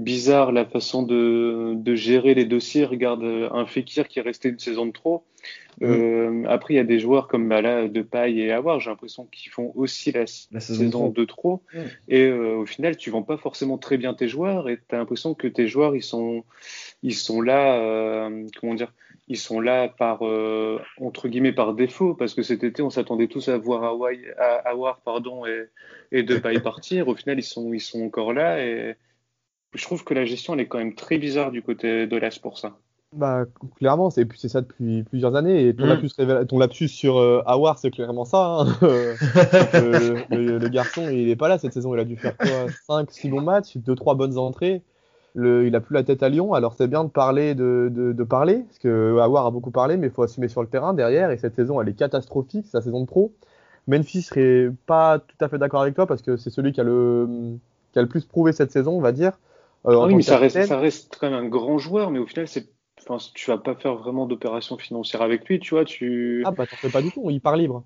bizarre 0.00 0.52
la 0.52 0.64
façon 0.64 1.02
de, 1.02 1.74
de 1.76 1.94
gérer 1.94 2.34
les 2.34 2.44
dossiers? 2.44 2.84
Regarde 2.84 3.22
euh, 3.22 3.48
un 3.52 3.66
Fekir 3.66 4.08
qui 4.08 4.18
est 4.18 4.22
resté 4.22 4.48
une 4.48 4.58
saison 4.58 4.86
de 4.86 4.92
trop. 4.92 5.24
Euh, 5.82 6.44
après, 6.46 6.74
il 6.74 6.76
y 6.76 6.80
a 6.80 6.84
des 6.84 6.98
joueurs 6.98 7.26
comme 7.28 7.48
bah, 7.48 7.62
là, 7.62 7.88
Depay 7.88 8.34
et 8.34 8.52
Awar, 8.52 8.80
j'ai 8.80 8.90
l'impression 8.90 9.26
qu'ils 9.26 9.50
font 9.50 9.72
aussi 9.74 10.12
la, 10.12 10.20
La 10.20 10.60
saison 10.60 10.84
saison 10.84 11.08
de 11.08 11.24
trop. 11.24 11.62
Mm. 11.72 11.78
Et 12.08 12.24
euh, 12.24 12.56
au 12.56 12.66
final, 12.66 12.96
tu 12.96 13.10
vends 13.10 13.22
pas 13.22 13.38
forcément 13.38 13.78
très 13.78 13.96
bien 13.96 14.12
tes 14.14 14.28
joueurs 14.28 14.68
et 14.68 14.76
tu 14.76 14.94
as 14.94 14.98
l'impression 14.98 15.34
que 15.34 15.46
tes 15.46 15.68
joueurs, 15.68 15.96
ils 15.96 16.02
sont, 16.02 16.44
ils 17.02 17.14
sont 17.14 17.40
là, 17.40 17.78
euh, 17.78 18.46
comment 18.60 18.74
dire, 18.74 18.92
ils 19.28 19.38
sont 19.38 19.60
là 19.60 19.88
par, 19.88 20.22
entre 21.00 21.28
guillemets, 21.28 21.52
par 21.52 21.74
défaut, 21.74 22.14
parce 22.14 22.34
que 22.34 22.42
cet 22.42 22.64
été, 22.64 22.82
on 22.82 22.90
s'attendait 22.90 23.28
tous 23.28 23.48
à 23.48 23.56
voir 23.58 23.84
Awar, 24.64 25.00
pardon, 25.04 25.46
et, 25.46 25.66
et 26.10 26.24
Depay 26.24 26.58
partir. 26.60 27.06
Au 27.06 27.14
final, 27.14 27.38
ils 27.38 27.44
sont, 27.44 27.72
ils 27.72 27.80
sont 27.80 28.02
encore 28.02 28.32
là 28.32 28.60
et 28.64 28.96
je 29.74 29.84
trouve 29.84 30.04
que 30.04 30.14
la 30.14 30.24
gestion, 30.24 30.54
elle 30.54 30.60
est 30.60 30.68
quand 30.68 30.78
même 30.78 30.94
très 30.94 31.18
bizarre 31.18 31.50
du 31.50 31.62
côté 31.62 32.06
de 32.06 32.16
l'As 32.16 32.38
pour 32.38 32.58
ça. 32.58 32.76
Bah, 33.12 33.44
clairement, 33.76 34.08
c'est 34.10 34.24
c'est 34.36 34.48
ça 34.48 34.60
depuis 34.60 35.02
plusieurs 35.02 35.34
années. 35.34 35.66
Et 35.68 35.74
ton, 35.74 35.84
Mm. 35.84 35.88
lapsus, 35.88 36.08
révéla- 36.16 36.46
ton 36.46 36.58
lapsus 36.60 36.86
sur 36.88 37.18
euh, 37.18 37.42
Awar, 37.44 37.76
c'est 37.78 37.90
clairement 37.90 38.24
ça. 38.24 38.58
hein. 38.60 38.66
Euh, 39.74 40.24
le, 40.30 40.36
le- 40.36 40.58
le 40.58 40.68
garçon, 40.68 41.08
il 41.10 41.28
est 41.28 41.36
pas 41.36 41.48
là 41.48 41.58
cette 41.58 41.72
saison. 41.72 41.92
Il 41.94 42.00
a 42.00 42.04
dû 42.04 42.16
faire 42.16 42.36
quoi 42.36 42.66
5, 42.86 43.10
6 43.10 43.28
bons 43.28 43.40
matchs, 43.40 43.76
2-3 43.78 44.14
bonnes 44.14 44.38
entrées. 44.38 44.82
Le, 45.34 45.66
il 45.66 45.74
a 45.76 45.80
plus 45.80 45.94
la 45.94 46.02
tête 46.04 46.22
à 46.22 46.28
Lyon. 46.28 46.54
Alors, 46.54 46.74
c'est 46.74 46.86
bien 46.88 47.02
de 47.04 47.08
parler, 47.08 47.54
de, 47.56 47.88
de, 47.92 48.12
de 48.12 48.24
parler, 48.24 48.58
parce 48.66 48.78
que 48.78 49.18
Awar 49.18 49.46
a 49.46 49.50
beaucoup 49.50 49.70
parlé, 49.72 49.96
mais 49.96 50.06
il 50.08 50.12
faut 50.12 50.22
assumer 50.22 50.48
sur 50.48 50.60
le 50.62 50.68
terrain 50.68 50.92
derrière. 50.94 51.30
Et 51.32 51.36
cette 51.38 51.54
saison, 51.56 51.80
elle 51.80 51.88
est 51.88 51.94
catastrophique, 51.94 52.66
sa 52.66 52.80
saison 52.80 53.00
de 53.00 53.06
pro. 53.06 53.32
Memphis 53.88 54.22
serait 54.22 54.70
pas 54.86 55.18
tout 55.18 55.36
à 55.44 55.48
fait 55.48 55.58
d'accord 55.58 55.82
avec 55.82 55.94
toi, 55.94 56.06
parce 56.06 56.22
que 56.22 56.36
c'est 56.36 56.50
celui 56.50 56.72
qui 56.72 56.80
a, 56.80 56.84
le, 56.84 57.28
qui 57.92 57.98
a 57.98 58.02
le 58.02 58.08
plus 58.08 58.24
prouvé 58.24 58.52
cette 58.52 58.70
saison, 58.70 58.92
on 58.92 59.00
va 59.00 59.10
dire. 59.12 59.32
Euh, 59.86 60.06
oui, 60.06 60.14
mais 60.14 60.22
ça 60.22 60.38
reste, 60.38 60.56
capitaine. 60.56 60.76
ça 60.76 60.80
reste 60.80 61.16
quand 61.18 61.30
même 61.30 61.44
un 61.44 61.48
grand 61.48 61.78
joueur, 61.78 62.10
mais 62.10 62.18
au 62.18 62.26
final, 62.26 62.46
c'est, 62.46 62.68
enfin, 63.00 63.16
tu 63.34 63.50
vas 63.50 63.58
pas 63.58 63.74
faire 63.74 63.94
vraiment 63.96 64.26
d'opération 64.26 64.76
financière 64.76 65.22
avec 65.22 65.48
lui, 65.48 65.58
tu 65.58 65.74
vois, 65.74 65.84
tu. 65.84 66.42
Ah, 66.44 66.50
bah, 66.50 66.66
t'en 66.66 66.76
fais 66.76 66.90
pas 66.90 67.02
du 67.02 67.10
tout, 67.10 67.30
il 67.30 67.40
part 67.40 67.56
libre. 67.56 67.84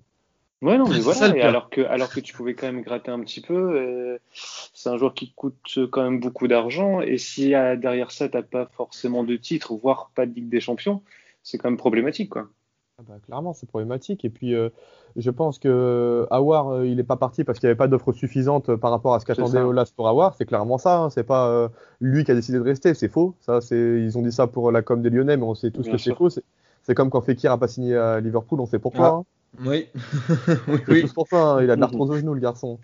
Ouais, 0.63 0.79
non, 0.79 0.89
mais 0.89 0.99
voilà. 1.01 1.19
ça, 1.19 1.37
et 1.37 1.43
alors 1.43 1.71
que, 1.71 1.83
alors 1.83 2.09
que 2.11 2.21
tu 2.21 2.33
pouvais 2.33 2.55
quand 2.55 2.67
même 2.67 2.83
gratter 2.83 3.11
un 3.11 3.21
petit 3.21 3.41
peu, 3.41 3.55
euh, 3.55 4.19
c'est 4.33 4.89
un 4.89 4.97
joueur 4.97 5.15
qui 5.15 5.33
coûte 5.33 5.79
quand 5.93 6.03
même 6.03 6.21
beaucoup 6.21 6.49
d'argent. 6.49 7.01
Et 7.01 7.19
si 7.19 7.55
euh, 7.55 7.77
derrière 7.77 8.11
ça, 8.11 8.29
t'as 8.29 8.43
pas 8.43 8.67
forcément 8.77 9.23
de 9.23 9.37
titre, 9.37 9.75
voire 9.75 10.11
pas 10.15 10.27
de 10.27 10.35
Ligue 10.35 10.49
des 10.49 10.61
Champions, 10.61 11.03
c'est 11.43 11.59
quand 11.59 11.71
même 11.71 11.77
problématique, 11.77 12.31
quoi. 12.31 12.49
Ah 12.99 13.03
bah, 13.09 13.15
clairement, 13.27 13.53
c'est 13.55 13.67
problématique. 13.69 14.25
Et 14.25 14.31
puis, 14.31 14.55
euh, 14.55 14.69
je 15.17 15.31
pense 15.31 15.59
que 15.59 16.27
Awar, 16.31 16.69
euh, 16.69 16.87
il 16.87 16.97
n'est 16.97 17.03
pas 17.03 17.17
parti 17.17 17.43
parce 17.43 17.59
qu'il 17.59 17.67
n'y 17.67 17.71
avait 17.73 17.77
pas 17.77 17.89
d'offre 17.89 18.13
suffisante 18.13 18.69
euh, 18.69 18.77
par 18.77 18.93
rapport 18.93 19.15
à 19.15 19.21
ce 19.21 19.27
qu'attendait. 19.27 19.59
Olas 19.59 19.93
pour 19.97 20.07
Awar. 20.07 20.35
C'est 20.37 20.45
clairement 20.47 20.79
ça. 20.79 20.99
hein. 20.99 21.11
C'est 21.11 21.25
pas 21.25 21.49
euh, 21.49 21.69
lui 22.01 22.23
qui 22.25 22.31
a 22.31 22.35
décidé 22.35 22.59
de 22.59 22.63
rester. 22.63 22.95
C'est 22.95 23.09
faux. 23.09 23.35
Ça, 23.41 23.61
c'est, 23.61 24.01
ils 24.01 24.17
ont 24.17 24.23
dit 24.23 24.31
ça 24.31 24.47
pour 24.47 24.71
la 24.71 24.83
com 24.83 25.03
des 25.03 25.11
Lyonnais, 25.11 25.37
mais 25.37 25.43
on 25.43 25.57
sait 25.57 25.73
tous 25.73 25.83
Bien 25.83 25.93
que 25.93 25.99
c'est 25.99 26.15
faux. 26.15 26.29
C'est, 26.31 26.95
comme 26.95 27.11
quand 27.11 27.21
Fekir 27.21 27.51
a 27.51 27.59
pas 27.59 27.67
signé 27.67 27.97
à 27.97 28.21
Liverpool. 28.21 28.61
On 28.61 28.67
sait 28.67 28.79
pourquoi. 28.79 29.07
Ah. 29.07 29.11
hein. 29.17 29.25
Oui. 29.67 29.89
oui, 30.69 30.79
oui. 30.87 31.01
tous 31.03 31.13
pour 31.13 31.27
ça. 31.27 31.55
hein. 31.55 31.63
Il 31.63 31.71
a 31.71 31.77
de 31.77 31.81
l'arthrose 31.81 32.11
au 32.13 32.17
genou, 32.17 32.35
le 32.35 32.41
garçon. 32.41 32.79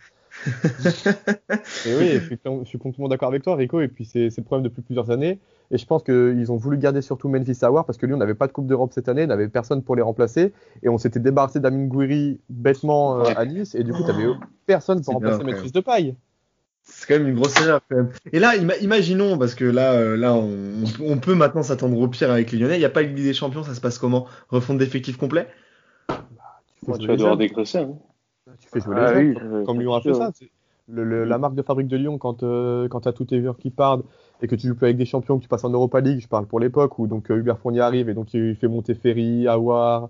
Et 1.87 1.95
oui, 1.95 2.11
je 2.15 2.25
suis, 2.25 2.39
je 2.45 2.69
suis 2.69 2.79
complètement 2.79 3.09
d'accord 3.09 3.29
avec 3.29 3.43
toi, 3.43 3.57
Rico. 3.57 3.81
Et 3.81 3.89
puis, 3.89 4.05
c'est, 4.05 4.29
le 4.37 4.43
problème 4.43 4.65
depuis 4.65 4.83
plusieurs 4.83 5.11
années. 5.11 5.39
Et 5.71 5.79
je 5.79 5.87
pense 5.87 6.03
qu'ils 6.03 6.51
ont 6.51 6.57
voulu 6.57 6.79
garder 6.79 7.03
surtout 7.03 7.29
Memphis 7.29 7.59
Awar 7.63 7.85
parce 7.85 7.99
que 7.99 8.07
lui, 8.07 8.15
on 8.15 8.19
n'avait 8.19 8.35
pas 8.35 8.47
de 8.47 8.53
Coupe 8.53 8.67
d'Europe 8.67 8.93
cette 8.93 9.09
année, 9.09 9.27
n'avait 9.27 9.49
personne 9.49 9.83
pour 9.83 9.97
les 9.97 10.03
remplacer. 10.03 10.53
Et 10.83 10.89
on 10.89 10.99
s'était 10.99 11.21
débarrassé 11.21 11.61
d'Amin 11.61 11.87
Gouiri 11.87 12.41
bêtement 12.49 13.21
euh, 13.21 13.33
à 13.37 13.45
Nice. 13.45 13.75
Et 13.75 13.85
du 13.85 13.93
coup, 13.93 14.03
tu 14.03 14.13
n'avais 14.13 14.27
personne 14.67 15.03
pour 15.03 15.15
remplacer 15.15 15.45
Memphis 15.45 15.73
de 15.73 15.81
paille. 15.81 16.15
c'est 16.83 17.07
quand 17.07 17.19
même 17.19 17.29
une 17.29 17.37
grosse 17.37 17.57
erreur 17.61 17.81
quand 17.89 17.97
même. 17.97 18.11
Et 18.33 18.41
là, 18.41 18.57
imaginons, 18.81 19.39
parce 19.39 19.55
que 19.55 19.65
là, 19.65 19.93
euh, 19.93 20.17
là, 20.17 20.35
on, 20.35 20.85
on, 21.01 21.19
peut 21.19 21.35
maintenant 21.35 21.63
s'attendre 21.63 21.99
au 21.99 22.09
pire 22.09 22.31
avec 22.31 22.51
les 22.51 22.59
Lyonnais. 22.59 22.77
Il 22.77 22.81
n'y 22.81 22.85
a 22.85 22.91
pas 22.91 23.03
une 23.03 23.15
Ligue 23.15 23.27
des 23.27 23.35
Champions, 23.35 23.63
ça 23.63 23.75
se 23.75 23.81
passe 23.81 23.99
comment? 23.99 24.27
Refonte 24.49 24.79
d'effectifs 24.79 25.17
complet? 25.17 25.47
Bah, 26.09 26.97
Tu, 26.99 27.07
vas 27.07 27.17
devoir 27.17 27.37
dégraisser. 27.37 27.79
Hein. 27.79 27.99
Tu 28.59 28.69
fais 28.69 28.81
jouer 28.81 28.97
ah, 28.99 29.13
les 29.13 29.29
oui, 29.29 29.65
comme 29.65 29.81
Lyon 29.81 29.95
a 29.95 30.01
fait 30.01 30.15
ça. 30.15 30.31
Le, 30.93 31.25
la 31.25 31.39
marque 31.39 31.55
de 31.55 31.63
fabrique 31.63 31.87
de 31.87 31.97
Lyon, 31.97 32.19
quand, 32.19 32.43
euh, 32.43 32.89
quand 32.89 33.03
tu 33.03 33.09
as 33.09 33.13
tous 33.13 33.27
tes 33.27 33.41
joueurs 33.41 33.57
qui 33.57 33.71
partent 33.71 34.03
et 34.43 34.49
que 34.49 34.57
tu 34.57 34.67
joues 34.67 34.75
plus 34.75 34.87
avec 34.87 34.97
des 34.97 35.05
champions, 35.05 35.39
que 35.39 35.43
tu 35.43 35.49
passes 35.49 35.63
en 35.63 35.71
Europa 35.71 36.01
League, 36.01 36.21
je 36.21 36.27
parle 36.27 36.47
pour 36.47 36.59
l'époque 36.59 36.99
où 36.99 37.07
donc 37.07 37.31
euh, 37.31 37.37
Hubert 37.37 37.59
Fournier 37.59 37.81
arrive 37.81 38.09
et 38.09 38.15
donc 38.15 38.35
il 38.35 38.57
fait 38.57 38.67
monter 38.67 38.95
Ferry, 38.95 39.47
Awar, 39.47 40.09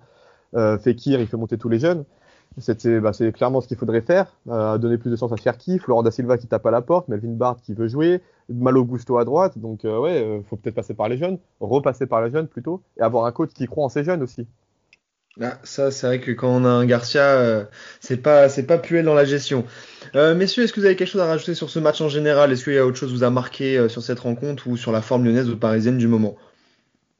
euh, 0.55 0.79
Fekir, 0.79 1.21
il 1.21 1.27
fait 1.27 1.37
monter 1.37 1.59
tous 1.59 1.69
les 1.69 1.79
jeunes. 1.79 2.05
Bah, 2.57 3.13
c'est 3.13 3.33
clairement 3.33 3.61
ce 3.61 3.69
qu'il 3.69 3.77
faudrait 3.77 4.01
faire, 4.01 4.37
euh, 4.49 4.77
donner 4.77 4.99
plus 4.99 5.11
de 5.11 5.17
sens 5.17 5.33
à 5.33 5.37
Cherki, 5.37 5.79
Florent 5.79 6.03
da 6.03 6.11
Silva 6.11 6.37
qui 6.37 6.49
tape 6.49 6.67
à 6.67 6.73
la 6.73 6.83
porte, 6.83 7.07
Melvin 7.07 7.33
Bart 7.33 7.57
qui 7.63 7.75
veut 7.75 7.87
jouer, 7.87 8.23
Malo 8.49 8.85
Gusto 8.85 9.19
à 9.19 9.25
droite, 9.25 9.57
donc 9.57 9.85
euh, 9.85 9.99
ouais, 10.01 10.23
euh, 10.23 10.43
faut 10.43 10.57
peut-être 10.57 10.75
passer 10.75 10.95
par 10.95 11.09
les 11.09 11.17
jeunes, 11.17 11.39
repasser 11.61 12.07
par 12.07 12.23
les 12.23 12.31
jeunes 12.31 12.49
plutôt, 12.49 12.83
et 12.99 13.03
avoir 13.03 13.27
un 13.27 13.33
coach 13.33 13.51
qui 13.55 13.67
croit 13.67 13.85
en 13.85 13.89
ces 13.89 14.03
jeunes 14.03 14.23
aussi. 14.23 14.49
Ah, 15.43 15.59
ça, 15.65 15.91
c'est 15.91 16.07
vrai 16.07 16.21
que 16.21 16.33
quand 16.33 16.49
on 16.55 16.65
a 16.65 16.69
un 16.69 16.85
Garcia, 16.85 17.23
euh, 17.23 17.65
c'est 18.01 18.19
pas, 18.19 18.49
c'est 18.49 18.65
pas 18.65 18.79
puel 18.79 19.05
dans 19.05 19.15
la 19.15 19.25
gestion. 19.25 19.65
messieurs, 20.15 20.65
est-ce 20.65 20.73
que 20.73 20.81
vous 20.81 20.87
avez 20.87 20.97
quelque 20.97 21.09
chose 21.09 21.21
à 21.21 21.27
rajouter 21.27 21.55
sur 21.55 21.71
ce 21.71 21.79
match 21.79 22.01
en 22.01 22.09
général? 22.09 22.53
Est-ce 22.53 22.65
qu'il 22.65 22.75
y 22.75 22.79
a 22.79 22.87
autre 22.87 22.99
chose 22.99 23.11
qui 23.11 23.17
vous 23.17 23.25
a 23.25 23.31
marqué 23.31 23.89
sur 23.89 24.03
cette 24.03 24.21
rencontre 24.21 24.67
ou 24.69 24.77
sur 24.77 24.93
la 24.93 25.01
forme 25.03 25.25
lyonnaise 25.25 25.49
ou 25.49 25.57
parisienne 25.57 25.99
du 25.99 26.09
moment? 26.09 26.37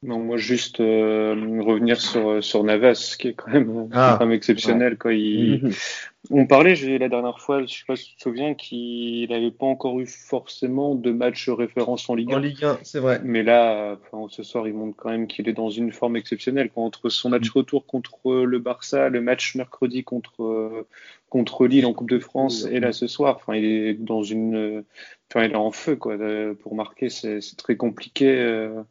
Non, 0.03 0.19
moi 0.19 0.39
juste 0.39 0.81
euh, 0.81 1.61
revenir 1.61 2.01
sur 2.01 2.43
sur 2.43 2.65
Navas, 2.65 3.17
qui 3.19 3.29
est 3.29 3.35
quand 3.35 3.51
même, 3.51 3.91
ah, 3.93 4.19
exceptionnel. 4.31 4.97
Quoi. 4.97 5.13
Il... 5.13 5.75
On 6.31 6.47
parlait 6.47 6.75
la 6.99 7.09
dernière 7.09 7.39
fois, 7.39 7.67
je 7.67 7.75
sais 7.75 7.85
pas 7.87 7.97
si 7.97 8.11
tu 8.11 8.17
te 8.17 8.23
souviens, 8.23 8.55
qu'il 8.55 9.29
n'avait 9.29 9.51
pas 9.51 9.67
encore 9.67 10.01
eu 10.01 10.07
forcément 10.07 10.95
de 10.95 11.11
match 11.11 11.49
référence 11.51 12.09
en 12.09 12.15
Ligue 12.15 12.33
1. 12.33 12.37
En 12.37 12.39
Ligue 12.39 12.65
1, 12.65 12.79
c'est 12.83 12.99
vrai. 12.99 13.21
Mais 13.25 13.43
là, 13.43 13.99
enfin, 14.13 14.27
ce 14.31 14.43
soir, 14.43 14.67
il 14.67 14.75
montre 14.75 14.97
quand 14.97 15.11
même 15.11 15.27
qu'il 15.27 15.49
est 15.49 15.55
dans 15.55 15.71
une 15.71 15.93
forme 15.93 16.17
exceptionnelle. 16.17 16.71
Entre 16.77 17.11
son 17.11 17.29
match 17.29 17.49
mm. 17.49 17.59
retour 17.59 17.85
contre 17.85 18.33
le 18.33 18.59
Barça, 18.59 19.11
le 19.11 19.21
match 19.21 19.55
mercredi 19.55 20.03
contre 20.03 20.87
contre 21.29 21.67
Lille 21.67 21.87
en 21.87 21.93
Coupe 21.93 22.11
de 22.11 22.19
France, 22.19 22.67
et 22.71 22.81
là 22.81 22.93
ce 22.93 23.07
soir, 23.07 23.37
enfin, 23.37 23.55
il 23.55 23.65
est 23.65 23.95
dans 23.95 24.23
une, 24.23 24.83
enfin, 25.31 25.45
il 25.45 25.53
est 25.53 25.57
en 25.57 25.71
feu 25.71 25.95
quoi. 25.95 26.17
Pour 26.63 26.75
marquer, 26.75 27.11
c'est 27.11 27.41
très 27.59 27.77
compliqué. 27.77 28.41
Euh 28.41 28.83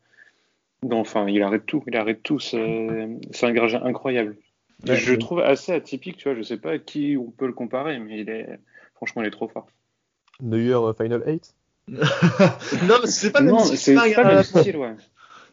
non, 0.83 0.99
enfin, 0.99 1.27
il 1.27 1.41
arrête 1.41 1.65
tout. 1.65 1.83
Il 1.87 1.95
arrête 1.95 2.23
tout. 2.23 2.39
C'est 2.39 2.57
un 2.57 3.51
gardien 3.51 3.83
incroyable. 3.83 4.37
je 4.85 5.11
le 5.11 5.17
trouve 5.17 5.39
assez 5.39 5.73
atypique, 5.73 6.17
tu 6.17 6.29
vois. 6.29 6.37
Je 6.37 6.43
sais 6.43 6.57
pas 6.57 6.71
à 6.71 6.77
qui 6.77 7.17
on 7.17 7.31
peut 7.31 7.47
le 7.47 7.53
comparer, 7.53 7.99
mais 7.99 8.19
il 8.19 8.29
est, 8.29 8.59
franchement, 8.95 9.21
il 9.21 9.27
est 9.27 9.31
trop 9.31 9.47
fort. 9.47 9.67
Neuer 10.41 10.73
euh, 10.73 10.93
Final 10.93 11.23
8 11.25 11.55
Non, 11.89 12.95
mais 13.01 13.07
c'est 13.07 13.31
pas 13.31 13.41
le 13.41 13.47
même 13.47 13.59
style. 13.59 13.77
C'est 13.77 13.95
pas, 13.95 14.07
le 14.07 14.35
même 14.35 14.43
style, 14.43 14.77
ouais. 14.77 14.95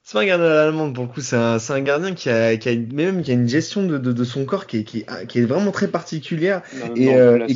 C'est 0.04 0.12
pas 0.12 0.22
un 0.22 0.26
gardien 0.26 0.46
allemand 0.46 0.92
pour 0.92 1.04
le 1.04 1.10
coup, 1.10 1.20
c'est 1.20 1.34
un, 1.34 1.56
un, 1.56 1.80
gardien 1.80 2.14
qui 2.14 2.30
a, 2.30 2.56
qui 2.56 2.68
a, 2.68 2.76
même 2.76 3.22
qui 3.22 3.32
a 3.32 3.34
une 3.34 3.48
gestion 3.48 3.84
de, 3.84 3.98
de, 3.98 4.12
de 4.12 4.24
son 4.24 4.44
corps 4.44 4.68
qui 4.68 4.78
est, 4.78 4.84
qui, 4.84 4.98
est, 5.00 5.26
qui 5.26 5.40
est 5.40 5.44
vraiment 5.44 5.72
très 5.72 5.88
particulière. 5.88 6.62
et, 6.94 7.12
euh, 7.12 7.48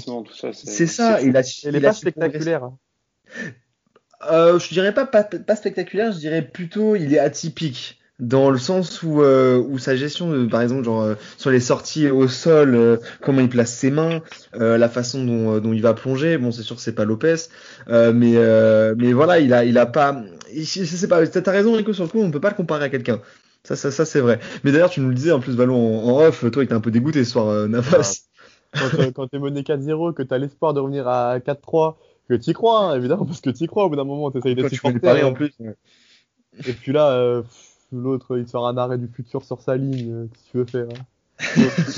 c'est 0.53 0.89
ça, 0.89 1.23
il 1.23 1.37
a, 1.37 1.43
il, 1.63 1.77
est 1.77 1.81
pas 1.81 1.93
spectaculaire. 1.93 2.73
Euh, 4.31 4.59
je 4.59 4.69
dirais 4.69 4.93
pas, 4.93 5.07
pas, 5.07 5.57
spectaculaire, 5.57 6.13
je 6.13 6.19
dirais 6.19 6.43
plutôt 6.43 6.95
il 6.95 7.15
est 7.15 7.19
atypique 7.19 8.01
dans 8.21 8.51
le 8.51 8.59
sens 8.59 9.03
où, 9.03 9.23
euh, 9.23 9.59
où 9.59 9.79
sa 9.79 9.97
gestion, 9.97 10.47
par 10.49 10.61
exemple, 10.61 10.85
genre 10.85 11.03
euh, 11.03 11.15
sur 11.39 11.51
les 11.51 11.61
sorties 11.61 12.09
au 12.09 12.29
sol, 12.29 12.75
euh, 12.75 12.99
comment 13.23 13.41
il 13.41 13.49
place 13.49 13.73
ses 13.73 13.91
mains, 13.91 14.21
la 14.53 14.89
façon 14.89 15.25
dont, 15.25 15.59
dont 15.59 15.73
il 15.73 15.83
va 15.83 15.95
plonger. 15.95 16.39
Bon, 16.39 16.53
c'est 16.53 16.63
sûr 16.63 16.77
que 16.77 16.83
c'est 16.83 16.95
pas 16.95 17.05
Lopez, 17.05 17.37
mais 17.89 18.37
mais 18.97 19.13
voilà, 19.13 19.41
il 19.41 19.53
a 19.53 19.65
il 19.65 19.79
a 19.79 19.87
pas. 19.87 20.23
Je 20.55 20.65
sais 20.65 21.09
pas. 21.09 21.27
T'as 21.27 21.51
raison, 21.51 21.73
Rico, 21.73 21.93
sur 21.93 22.05
le 22.05 22.11
coup, 22.11 22.21
on 22.21 22.31
peut 22.31 22.41
pas 22.41 22.51
le 22.51 22.57
comparer 22.57 22.85
à 22.85 22.89
quelqu'un. 22.89 23.21
Ça, 23.65 23.77
ça, 23.77 23.91
ça 23.91 24.05
c'est 24.05 24.21
vrai. 24.21 24.39
Mais 24.65 24.73
d'ailleurs, 24.73 24.91
tu 24.91 25.01
nous 25.01 25.09
le 25.09 25.15
disais 25.15 25.33
en 25.33 25.41
plus, 25.41 25.55
Valon, 25.55 25.77
en, 25.77 26.21
off, 26.23 26.51
toi, 26.51 26.63
était 26.65 26.73
un 26.73 26.81
peu 26.81 26.91
dégoûté 26.91 27.25
ce 27.25 27.33
soir, 27.33 27.69
Navas. 27.69 28.23
Quand, 28.73 29.13
quand 29.15 29.27
t'es 29.27 29.39
mené 29.39 29.63
4-0, 29.63 30.15
que 30.15 30.23
t'as 30.23 30.39
l'espoir 30.39 30.73
de 30.75 30.81
revenir 30.81 31.09
à 31.09 31.39
4-3 31.39 31.97
que 32.31 32.43
tu 32.43 32.53
crois, 32.53 32.81
hein, 32.81 32.97
évidemment, 32.97 33.25
parce 33.27 33.41
que 33.41 33.51
tu 33.51 33.67
crois 33.67 33.85
au 33.85 33.91
bout 33.91 33.97
d'un 33.97 34.05
moment, 34.05 34.31
tu 34.31 34.39
essayes 34.39 34.55
de 34.55 34.69
supporter. 34.69 35.23
en 35.25 35.33
plus. 35.33 35.53
Et 36.67 36.73
puis 36.73 36.93
là, 36.93 37.13
euh, 37.13 37.43
l'autre, 37.93 38.39
il 38.39 38.49
sort 38.49 38.67
un 38.67 38.77
arrêt 38.77 38.99
du 38.99 39.09
futur 39.09 39.45
sur 39.45 39.61
sa 39.61 39.77
ligne. 39.77 40.13
Euh, 40.13 40.27
Qu'est-ce 40.27 40.45
que 40.45 40.51
tu 40.51 40.57
veux 40.59 40.65
faire 40.65 40.89
hein 40.89 41.05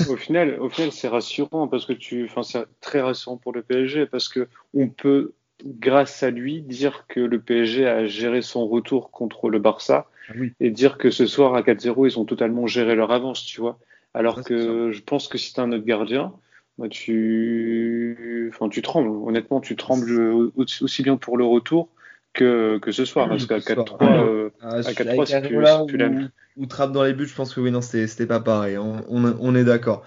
au, 0.09 0.15
final, 0.15 0.57
au 0.61 0.69
final, 0.69 0.91
c'est 0.91 1.09
rassurant 1.09 1.67
parce 1.67 1.85
que 1.85 1.93
tu, 1.93 2.25
enfin, 2.25 2.43
c'est 2.43 2.65
très 2.79 3.01
rassurant 3.01 3.35
pour 3.35 3.51
le 3.51 3.61
PSG 3.61 4.05
parce 4.05 4.29
que 4.29 4.47
on 4.73 4.87
peut, 4.87 5.33
grâce 5.65 6.23
à 6.23 6.29
lui, 6.29 6.61
dire 6.61 7.05
que 7.09 7.19
le 7.19 7.41
PSG 7.41 7.85
a 7.85 8.05
géré 8.05 8.41
son 8.41 8.65
retour 8.67 9.11
contre 9.11 9.49
le 9.49 9.59
Barça 9.59 10.07
ah 10.29 10.33
et 10.61 10.71
dire 10.71 10.97
que 10.97 11.11
ce 11.11 11.25
soir 11.25 11.55
à 11.55 11.61
4-0, 11.61 12.09
ils 12.09 12.19
ont 12.19 12.23
totalement 12.23 12.67
géré 12.67 12.95
leur 12.95 13.11
avance, 13.11 13.43
tu 13.43 13.59
vois. 13.59 13.77
Alors 14.13 14.43
que 14.43 14.91
je 14.93 15.01
pense 15.01 15.27
que 15.27 15.37
si 15.37 15.53
tu 15.53 15.59
un 15.59 15.71
autre 15.73 15.83
gardien, 15.83 16.31
bah, 16.77 16.87
tu, 16.89 18.51
enfin, 18.53 18.69
tu 18.69 18.81
trembles. 18.81 19.09
Honnêtement, 19.09 19.61
tu 19.61 19.75
trembles 19.75 20.51
aussi 20.55 21.03
bien 21.03 21.17
pour 21.17 21.37
le 21.37 21.45
retour 21.45 21.89
que, 22.33 22.79
que 22.79 22.91
ce 22.91 23.05
soir. 23.05 23.29
Parce 23.29 23.45
qu'à 23.45 23.59
4-3, 23.59 23.97
euh, 24.01 24.49
à 24.61 24.81
4-3, 24.81 25.25
si 25.25 25.41
tu, 25.87 25.97
tu 25.97 26.29
ou, 26.55 26.65
trappe 26.65 26.91
dans 26.91 27.03
les 27.03 27.13
buts, 27.13 27.27
je 27.27 27.35
pense 27.35 27.53
que 27.53 27.59
oui, 27.59 27.71
non, 27.71 27.81
c'était 27.81 28.25
pas 28.25 28.39
pareil. 28.39 28.77
On, 28.77 29.03
on, 29.09 29.35
on 29.39 29.55
est 29.55 29.63
d'accord. 29.63 30.03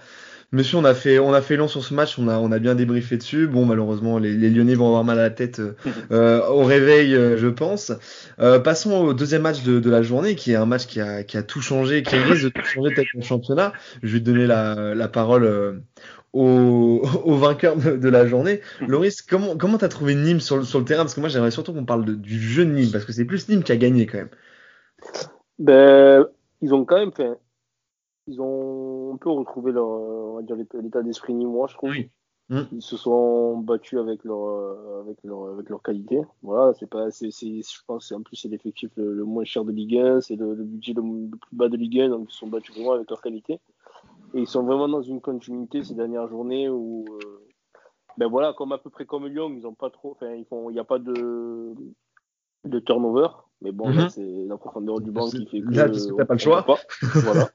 Monsieur, 0.53 0.77
on 0.77 0.85
a 0.85 0.93
fait, 0.93 1.19
on 1.19 1.33
a 1.33 1.41
fait 1.41 1.57
long 1.57 1.67
sur 1.67 1.83
ce 1.83 1.93
match, 1.93 2.17
on 2.17 2.29
a, 2.29 2.37
on 2.37 2.53
a 2.53 2.59
bien 2.59 2.73
débriefé 2.73 3.17
dessus. 3.17 3.47
Bon, 3.47 3.65
malheureusement, 3.65 4.17
les, 4.17 4.33
les 4.33 4.49
Lyonnais 4.49 4.75
vont 4.75 4.87
avoir 4.87 5.03
mal 5.03 5.19
à 5.19 5.23
la 5.23 5.29
tête 5.29 5.59
euh, 5.59 5.75
euh 6.11 6.47
au 6.47 6.63
réveil, 6.63 7.13
euh, 7.13 7.37
je 7.37 7.47
pense. 7.47 7.91
Euh, 8.39 8.57
passons 8.57 8.93
au 8.93 9.13
deuxième 9.13 9.41
match 9.41 9.63
de, 9.63 9.81
de, 9.81 9.89
la 9.89 10.03
journée, 10.03 10.35
qui 10.35 10.53
est 10.53 10.55
un 10.55 10.65
match 10.65 10.87
qui 10.87 11.01
a, 11.01 11.23
qui 11.23 11.35
a 11.35 11.43
tout 11.43 11.59
changé, 11.59 12.01
qui 12.01 12.15
risque 12.15 12.45
de 12.45 12.49
tout 12.49 12.63
changer 12.63 12.95
peut-être 12.95 13.09
le 13.13 13.23
championnat. 13.23 13.73
Je 14.03 14.13
vais 14.13 14.19
te 14.21 14.23
donner 14.23 14.47
la, 14.47 14.95
la 14.95 15.07
parole 15.09 15.81
au, 16.33 17.01
au 17.25 17.35
vainqueur 17.35 17.77
de, 17.77 18.09
la 18.09 18.25
journée. 18.27 18.61
Mhm. 18.81 18.87
Loris, 18.87 19.21
comment 19.21 19.57
comment 19.57 19.77
t'as 19.77 19.87
trouvé 19.87 20.15
Nîmes 20.15 20.39
sur, 20.39 20.65
sur 20.65 20.79
le 20.79 20.85
terrain? 20.85 21.03
Parce 21.03 21.13
que 21.13 21.19
moi 21.19 21.29
j'aimerais 21.29 21.51
surtout 21.51 21.73
qu'on 21.73 21.85
parle 21.85 22.05
du 22.05 22.39
jeu 22.39 22.65
de 22.65 22.71
Nîmes, 22.71 22.91
parce 22.91 23.05
que 23.05 23.11
c'est 23.11 23.25
plus 23.25 23.47
Nîmes 23.49 23.63
qui 23.63 23.71
a 23.71 23.77
gagné 23.77 24.05
quand 24.05 24.17
même. 24.17 24.29
Ben, 25.59 26.27
ils 26.61 26.73
ont 26.73 26.85
quand 26.85 26.97
même 26.97 27.13
fait. 27.13 27.31
Ils 28.27 28.41
ont 28.41 29.13
un 29.13 29.17
peu 29.17 29.29
retrouvé 29.29 29.71
leur, 29.71 29.87
on 29.87 30.35
va 30.35 30.41
dire 30.41 30.55
l'état 30.55 31.01
d'esprit 31.01 31.33
nîmois, 31.33 31.67
je 31.69 31.75
trouve. 31.75 31.93
Mm. 32.49 32.61
Ils 32.71 32.81
se 32.81 32.95
sont 32.95 33.57
battus 33.57 33.99
avec 33.99 34.23
leur, 34.23 35.01
avec 35.01 35.17
leur, 35.23 35.47
avec 35.49 35.69
leur 35.69 35.81
qualité. 35.81 36.21
Voilà, 36.41 36.73
c'est 36.73 36.89
pas, 36.89 37.11
c'est, 37.11 37.29
je 37.29 37.81
pense, 37.85 38.11
en 38.11 38.21
plus 38.21 38.37
c'est 38.37 38.47
l'effectif 38.47 38.89
le, 38.95 39.23
moins 39.25 39.43
cher 39.43 39.65
de 39.65 39.71
Ligue 39.71 39.97
1, 39.97 40.21
c'est 40.21 40.35
le, 40.37 40.55
budget 40.55 40.93
le, 40.93 41.01
plus 41.01 41.55
bas 41.55 41.67
de 41.67 41.75
Ligue 41.75 42.01
1, 42.01 42.09
donc 42.09 42.27
ils 42.29 42.31
se 42.31 42.39
sont 42.39 42.47
battus 42.47 42.73
vraiment 42.73 42.93
avec 42.93 43.09
leur 43.09 43.21
qualité. 43.21 43.59
Et 44.33 44.41
ils 44.41 44.47
sont 44.47 44.63
vraiment 44.63 44.87
dans 44.87 45.01
une 45.01 45.21
continuité 45.21 45.83
ces 45.83 45.95
dernières 45.95 46.27
journées 46.27 46.69
où, 46.69 47.05
euh, 47.09 47.47
ben 48.17 48.27
voilà, 48.27 48.53
comme 48.53 48.71
à 48.71 48.77
peu 48.77 48.89
près 48.89 49.05
comme 49.05 49.27
Lyon, 49.27 49.53
ils 49.55 49.65
ont 49.65 49.73
pas 49.73 49.89
trop, 49.89 50.11
enfin, 50.11 50.33
ils 50.33 50.45
font, 50.45 50.69
il 50.69 50.73
n'y 50.73 50.79
a 50.79 50.83
pas 50.83 50.99
de, 50.99 51.73
de 52.65 52.79
turnover. 52.79 53.27
Mais 53.61 53.71
bon, 53.71 53.89
là, 53.89 54.03
mhm. 54.03 54.09
c'est 54.09 54.45
la 54.47 54.57
profondeur 54.57 54.99
du 54.99 55.09
banc 55.09 55.29
qui 55.29 55.45
fait 55.47 55.61
que. 55.61 55.73
Là, 55.73 55.85
parce 55.87 56.05
que 56.05 56.13
t'as 56.13 56.25
pas 56.25 56.33
le 56.35 56.39
choix. 56.39 56.65
voilà. 57.01 57.49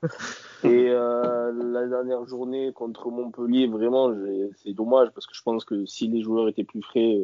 Et 0.64 0.88
euh, 0.90 1.52
la 1.52 1.86
dernière 1.86 2.26
journée 2.26 2.72
contre 2.72 3.10
Montpellier, 3.10 3.68
vraiment, 3.68 4.12
c'est 4.56 4.72
dommage 4.72 5.10
parce 5.14 5.26
que 5.26 5.34
je 5.34 5.42
pense 5.42 5.64
que 5.64 5.86
si 5.86 6.08
les 6.08 6.22
joueurs 6.22 6.48
étaient 6.48 6.64
plus 6.64 6.82
frais, 6.82 7.20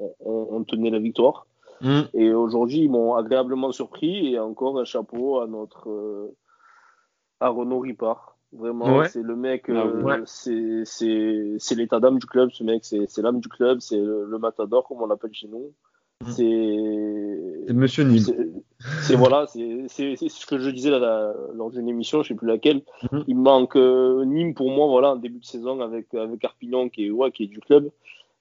euh, 0.00 0.08
on, 0.20 0.62
tenait 0.62 0.90
la 0.90 1.00
victoire. 1.00 1.46
Mhm. 1.80 2.04
Et 2.14 2.32
aujourd'hui, 2.32 2.82
ils 2.82 2.90
m'ont 2.90 3.16
agréablement 3.16 3.72
surpris 3.72 4.32
et 4.32 4.38
encore 4.38 4.78
un 4.78 4.84
chapeau 4.84 5.40
à 5.40 5.48
notre 5.48 5.90
euh, 5.90 6.36
à 7.40 7.48
Renaud 7.48 7.80
Ripard. 7.80 8.31
Vraiment, 8.52 9.04
c'est 9.06 9.22
le 9.22 9.34
mec, 9.34 9.64
ah 9.68 9.86
euh, 9.86 10.24
c'est 10.26 11.74
l'état 11.74 12.00
d'âme 12.00 12.18
du 12.18 12.26
club, 12.26 12.50
ce 12.52 12.62
mec, 12.62 12.84
c'est 12.84 13.22
l'âme 13.22 13.40
du 13.40 13.48
club, 13.48 13.80
c'est 13.80 13.98
le, 13.98 14.38
matador, 14.38 14.86
comme 14.86 15.00
on 15.00 15.06
l'appelle 15.06 15.32
chez 15.32 15.48
nous. 15.48 15.72
Mmh. 16.20 16.30
C'est 17.66 17.72
Monsieur 17.72 18.04
Nîmes. 18.04 18.52
C'est 19.00 19.16
voilà, 19.16 19.46
c'est 19.46 19.86
ce 19.88 20.46
que 20.46 20.58
je 20.58 20.68
disais 20.68 20.90
là, 20.90 21.32
lors 21.54 21.70
d'une 21.70 21.88
émission, 21.88 22.22
je 22.22 22.28
sais 22.28 22.34
plus 22.34 22.46
laquelle. 22.46 22.82
Mmh. 23.10 23.20
Il 23.26 23.38
manque 23.38 23.76
euh, 23.76 24.24
Nîmes 24.26 24.54
pour 24.54 24.70
moi, 24.70 24.86
voilà, 24.86 25.12
en 25.12 25.16
début 25.16 25.40
de 25.40 25.46
saison 25.46 25.80
avec 25.80 26.12
avec 26.12 26.44
Arpignan 26.44 26.90
qui 26.90 27.06
est 27.06 27.10
ouais, 27.10 27.32
qui 27.32 27.44
est 27.44 27.48
du 27.48 27.60
club, 27.60 27.90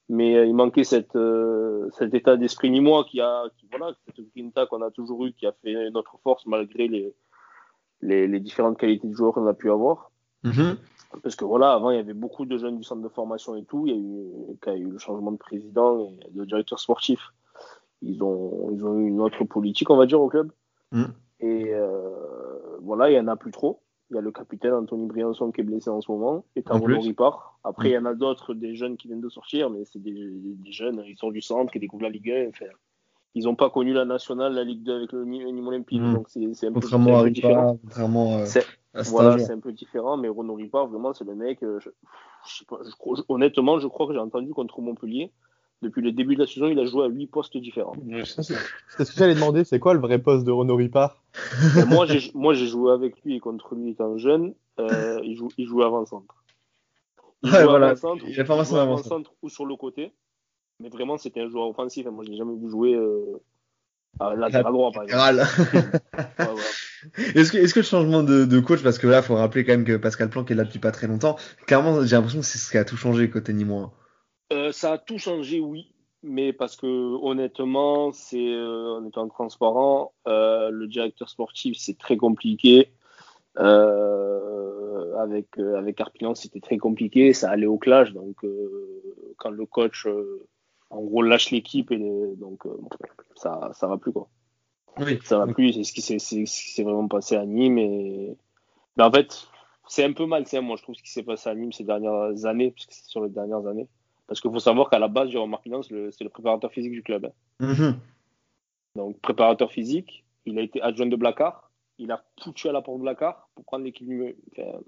mais 0.10 0.36
euh, 0.36 0.45
il 0.45 0.54
manquait 0.54 0.84
cette 0.84 1.17
cet 1.97 2.13
état 2.13 2.36
d'esprit 2.36 2.69
nîmois 2.69 3.06
qui 3.06 3.21
a, 3.21 3.45
qui, 3.58 3.65
voilà, 3.71 3.93
cette 4.06 4.26
grinta 4.36 4.65
qu'on 4.65 4.82
a 4.82 4.91
toujours 4.91 5.26
eu, 5.26 5.32
qui 5.32 5.47
a 5.47 5.54
fait 5.63 5.89
notre 5.91 6.17
force 6.21 6.45
malgré 6.45 6.89
les 6.89 7.13
les, 8.02 8.40
différentes 8.40 8.78
qualités 8.78 9.08
de 9.08 9.14
joueurs 9.14 9.34
qu'on 9.34 9.48
a 9.48 9.54
pu 9.54 9.72
avoir. 9.72 10.12
Mhm. 10.44 10.78
Parce 11.24 11.36
que 11.36 11.46
voilà, 11.46 11.74
avant, 11.74 11.92
il 11.92 11.98
y 11.98 12.00
avait 12.00 12.14
beaucoup 12.14 12.46
de 12.46 12.58
jeunes 12.58 12.78
du 12.78 12.84
centre 12.84 13.02
de 13.02 13.10
formation 13.10 13.56
et 13.56 13.64
tout. 13.64 13.86
Il 13.86 13.94
y 13.94 13.96
a 13.96 14.00
eu, 14.00 14.58
quand 14.62 14.72
il 14.72 14.80
y 14.80 14.82
a 14.82 14.88
eu 14.88 14.92
le 14.92 14.98
changement 14.98 15.32
de 15.32 15.38
président 15.38 16.00
et 16.00 16.32
de 16.32 16.46
directeur 16.46 16.80
sportif, 16.80 17.20
ils 18.02 18.24
ont, 18.24 18.72
eu 18.72 19.08
une 19.08 19.20
autre 19.20 19.44
politique, 19.44 19.90
on 19.90 19.98
va 19.98 20.06
dire, 20.06 20.22
au 20.22 20.30
club. 20.30 20.52
Mhm. 20.92 21.14
Et 21.42 21.74
euh, 21.74 22.78
voilà, 22.82 23.10
il 23.10 23.14
n'y 23.14 23.20
en 23.20 23.28
a 23.28 23.36
plus 23.36 23.52
trop. 23.52 23.82
Il 24.10 24.16
y 24.16 24.18
a 24.18 24.22
le 24.22 24.32
capitaine 24.32 24.74
Anthony 24.74 25.08
Briançon 25.08 25.52
qui 25.52 25.62
est 25.62 25.64
blessé 25.64 25.90
en 25.90 26.02
ce 26.02 26.12
moment, 26.12 26.44
et 26.56 26.62
plus. 26.62 26.98
Ripard. 26.98 27.60
Après, 27.64 27.90
il 27.90 27.94
y 27.94 27.98
en 27.98 28.06
a 28.06 28.14
d'autres, 28.14 28.54
des 28.54 28.76
jeunes 28.76 28.98
qui 28.98 29.08
viennent 29.08 29.22
de 29.22 29.30
sortir, 29.30 29.70
mais 29.70 29.86
c'est 29.86 30.02
des, 30.02 30.14
des 30.14 30.72
jeunes, 30.72 31.02
ils 31.06 31.16
sortent 31.16 31.34
du 31.34 31.42
centre, 31.42 31.72
qui 31.72 31.80
découvrent 31.80 32.04
la 32.04 32.10
Ligue 32.10 32.30
1. 32.30 32.50
Enfin, 32.50 32.66
ils 33.36 33.46
n'ont 33.46 33.56
pas 33.56 33.70
connu 33.70 33.94
la 33.94 34.06
nationale, 34.06 34.54
la 34.54 34.63
Ligue 34.63 34.84
2 34.84 34.96
avec 34.96 35.12
le 35.13 35.24
Nîmes 35.26 35.67
Olympique, 35.67 36.02
Mm. 36.02 36.13
donc 36.13 36.30
c'est 36.30 36.54
c'est 36.54 36.67
un 36.67 36.72
peu, 36.74 36.80
un 36.94 37.30
différent. 37.30 37.78
Contrairement 37.84 38.38
euh, 38.39 38.46
à 38.94 39.04
Voilà, 39.04 39.38
c'est 39.39 39.54
un 39.54 39.60
peu 39.60 39.72
différent, 39.72 40.17
mais 40.17 40.28
Renaud 40.28 40.56
Ripard, 40.56 40.88
vraiment, 40.88 41.13
c'est 41.13 41.24
le 41.24 41.36
mec. 41.36 41.63
euh, 41.63 41.80
je, 41.80 41.89
je 42.48 42.58
sais 42.60 42.65
pas, 42.65 42.80
je 42.86 42.91
crois- 42.96 43.15
je- 43.17 43.24
honnêtement, 43.30 43.80
je 43.80 43.88
crois 43.88 44.08
que 44.08 44.13
j'ai 44.13 44.20
entendu 44.20 44.54
contre 44.54 44.82
Montpellier. 44.82 45.32
Depuis 45.82 46.04
le 46.04 46.12
début 46.12 46.36
de 46.36 46.41
la 46.41 46.46
saison, 46.48 46.67
il 46.67 46.78
a 46.78 46.86
joué 46.86 47.06
à 47.06 47.08
8 47.08 47.26
postes 47.26 47.58
différents. 47.58 47.96
Ouais, 48.06 48.22
c'est 48.26 48.44
ce 48.44 48.54
que 49.12 49.17
j'allais 49.17 49.34
demander, 49.34 49.63
c'est 49.63 49.80
quoi 49.80 49.96
le 49.96 50.00
vrai 50.00 50.20
poste 50.20 50.46
de 50.46 50.52
Renaud 50.52 50.76
Ripard 50.76 51.24
Et 51.80 51.86
moi, 51.86 52.06
j'ai 52.06 52.30
moi, 52.36 52.54
j'ai 52.54 52.67
joué 52.67 52.91
avec 52.91 53.20
lui 53.24 53.36
et 53.36 53.39
contre 53.39 53.74
lui 53.74 53.89
étant 53.91 54.15
jeune. 54.17 54.54
euh, 54.80 55.20
il, 55.24 55.36
joue, 55.36 55.50
il 55.58 55.65
jouait 55.65 55.86
avant-centre. 55.86 56.36
Il 57.44 57.50
Ouais, 57.50 57.58
jouait 57.62 57.65
voilà. 57.65 57.88
avant-centre, 57.88 58.24
avant-centre. 58.39 58.80
avant-centre 58.82 59.32
ou 59.41 59.50
sur 59.50 59.65
le 59.65 59.76
côté. 59.76 60.12
Mais 60.82 60.89
vraiment, 60.89 61.17
c'était 61.17 61.41
un 61.41 61.50
joueur 61.50 61.67
offensif. 61.70 62.06
Moi, 62.08 62.24
je 62.26 62.32
l'ai 62.32 62.38
jamais 62.38 62.56
vu 62.56 62.70
jouer 62.70 62.96
euh, 62.96 63.41
à 64.20 64.36
latéral 64.36 64.74
droit, 64.74 64.91
par 64.91 65.04
exemple. 65.04 65.36
Latéral. 65.36 65.48
Ouais, 66.13 66.26
voilà. 66.38 66.56
Est-ce 67.36 67.52
que, 67.52 67.58
est-ce 67.58 67.74
que 67.74 67.80
le 67.80 67.86
changement 67.86 68.24
de, 68.24 68.46
de 68.46 68.60
coach, 68.60 68.84
parce 68.84 69.00
que 69.00 69.08
là, 69.08 69.22
faut 69.22 69.36
rappeler 69.36 69.63
quand 69.65 69.74
même 69.74 69.86
que 69.86 69.98
Pascal 69.98 70.30
Planck 70.30 70.52
est 70.52 70.56
là 70.56 70.63
depuis 70.63 70.80
pas 70.80 70.91
très 70.91 71.08
longtemps, 71.08 71.36
clairement, 71.65 72.04
j'ai 72.06 72.15
l'impression 72.15 72.41
que 72.41 72.46
c'est 72.46 72.60
ce 72.60 72.70
qui 72.70 72.78
a 72.78 72.86
tout 72.86 72.98
changé 72.98 73.30
côté 73.30 73.54
Nîmois. 73.54 73.91
Euh, 74.54 74.72
ça 74.72 74.94
a 74.94 74.98
tout 74.98 75.17
changé, 75.17 75.60
oui. 75.60 75.94
Mais 76.24 76.54
parce 76.54 76.76
que 76.76 76.86
honnêtement, 76.86 78.12
c'est 78.12 78.54
euh, 78.54 79.00
en 79.00 79.06
étant 79.08 79.28
transparent, 79.28 80.13
euh, 80.28 80.70
le 80.70 80.88
directeur 80.88 81.28
sportif 81.30 81.78
c'est 81.80 81.98
très 81.98 82.15
compliqué. 82.17 82.91
Avec 85.17 85.58
avec 85.58 86.00
Arpilan, 86.00 86.36
c'était 86.36 86.60
très 86.60 86.78
compliqué, 86.78 87.34
ça 87.34 87.50
allait 87.50 87.65
au 87.65 87.78
clash. 87.78 88.13
Donc 88.13 88.38
quand 89.38 89.50
le 89.50 89.65
coach, 89.65 90.08
en 90.91 91.01
gros, 91.01 91.21
lâche 91.21 91.51
l'équipe 91.51 91.91
et 91.91 91.97
les- 91.97 92.36
donc 92.36 92.65
euh, 92.65 92.77
ça 93.36 93.71
ça 93.73 93.88
va 93.88 93.97
plus 93.97 94.12
quoi. 94.12 94.27
Oui. 94.99 95.19
Ça 95.23 95.38
va 95.39 95.47
plus. 95.47 95.73
C'est 95.73 95.84
ce 95.84 95.93
qui 95.93 96.01
s'est 96.01 96.19
c'est 96.19 96.45
ce 96.45 96.82
vraiment 96.82 97.08
passé 97.08 97.36
à 97.36 97.45
Nîmes 97.45 97.77
et 97.77 98.36
mais 98.97 99.04
en 99.04 99.12
fait 99.12 99.47
c'est 99.88 100.04
un 100.04 100.13
peu 100.13 100.25
malsain 100.25 100.62
moi 100.62 100.75
je 100.77 100.84
trouve 100.84 100.95
ce 100.95 101.01
qui 101.04 101.12
s'est 101.12 101.23
passé 101.23 101.49
à 101.49 101.56
Nîmes 101.56 101.71
ces 101.73 101.84
dernières 101.84 102.45
années 102.45 102.71
puisque 102.71 102.91
c'est 102.91 103.06
sur 103.06 103.23
les 103.23 103.30
dernières 103.30 103.65
années. 103.67 103.88
Parce 104.27 104.39
qu'il 104.39 104.51
faut 104.51 104.60
savoir 104.60 104.89
qu'à 104.89 104.97
la 104.99 105.10
base, 105.10 105.30
Jérôme 105.30 105.49
Marquinhos, 105.49 105.84
c'est 105.84 106.21
le 106.23 106.30
préparateur 106.30 106.71
physique 106.71 106.93
du 106.93 107.04
club. 107.04 107.25
hein. 107.25 107.65
Mhm. 107.67 107.99
Donc, 108.95 109.19
préparateur 109.19 109.69
physique, 109.73 110.23
il 110.45 110.58
a 110.58 110.62
été 110.62 110.82
adjoint 110.82 111.08
de 111.08 111.15
Blacard. 111.17 111.69
Il 111.97 112.12
a 112.13 112.23
foutu 112.41 112.69
à 112.69 112.71
la 112.71 112.82
porte 112.82 112.99
de 112.99 113.01
Blacard 113.04 113.49
pour 113.56 113.65
prendre 113.65 113.84
l'équipe. 113.84 114.08
Enfin, 114.58 114.80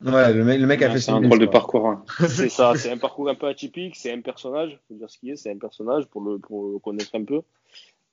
Ouais, 0.00 0.32
le 0.32 0.44
mec, 0.44 0.60
le 0.60 0.66
mec 0.66 0.80
a 0.82 0.86
Ouais, 0.86 0.92
fait 0.92 0.98
C'est 1.00 1.10
son 1.10 1.16
un 1.16 1.20
drôle 1.22 1.40
de 1.40 1.46
parcours. 1.46 1.88
hein. 1.88 2.04
c'est 2.28 2.48
ça, 2.48 2.74
c'est 2.76 2.90
un 2.92 2.98
parcours 2.98 3.28
un 3.28 3.34
peu 3.34 3.46
atypique, 3.48 3.96
c'est 3.96 4.12
un 4.12 4.20
personnage, 4.20 4.78
faut 4.86 4.94
dire 4.94 5.10
ce 5.10 5.18
qu'il 5.18 5.30
est, 5.30 5.36
c'est 5.36 5.50
un 5.50 5.58
personnage 5.58 6.06
pour 6.06 6.20
le, 6.22 6.38
pour 6.38 6.68
le 6.72 6.78
connaître 6.78 7.14
un 7.14 7.24
peu. 7.24 7.42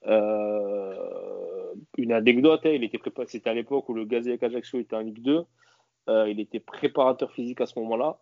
Euh, 0.08 1.74
une 1.98 2.12
anecdote, 2.12 2.62
hein, 2.66 2.70
il 2.70 2.84
était 2.84 2.98
prépa- 2.98 3.28
c'était 3.28 3.50
à 3.50 3.54
l'époque 3.54 3.88
où 3.90 3.94
le 3.94 4.06
Gazélec 4.06 4.42
Ajaccio 4.44 4.80
était 4.80 4.96
en 4.96 5.00
Ligue 5.02 5.22
2. 5.22 5.44
Euh, 6.10 6.30
il 6.30 6.40
était 6.40 6.60
préparateur 6.60 7.32
physique 7.32 7.62
à 7.62 7.66
ce 7.66 7.78
moment-là. 7.80 8.18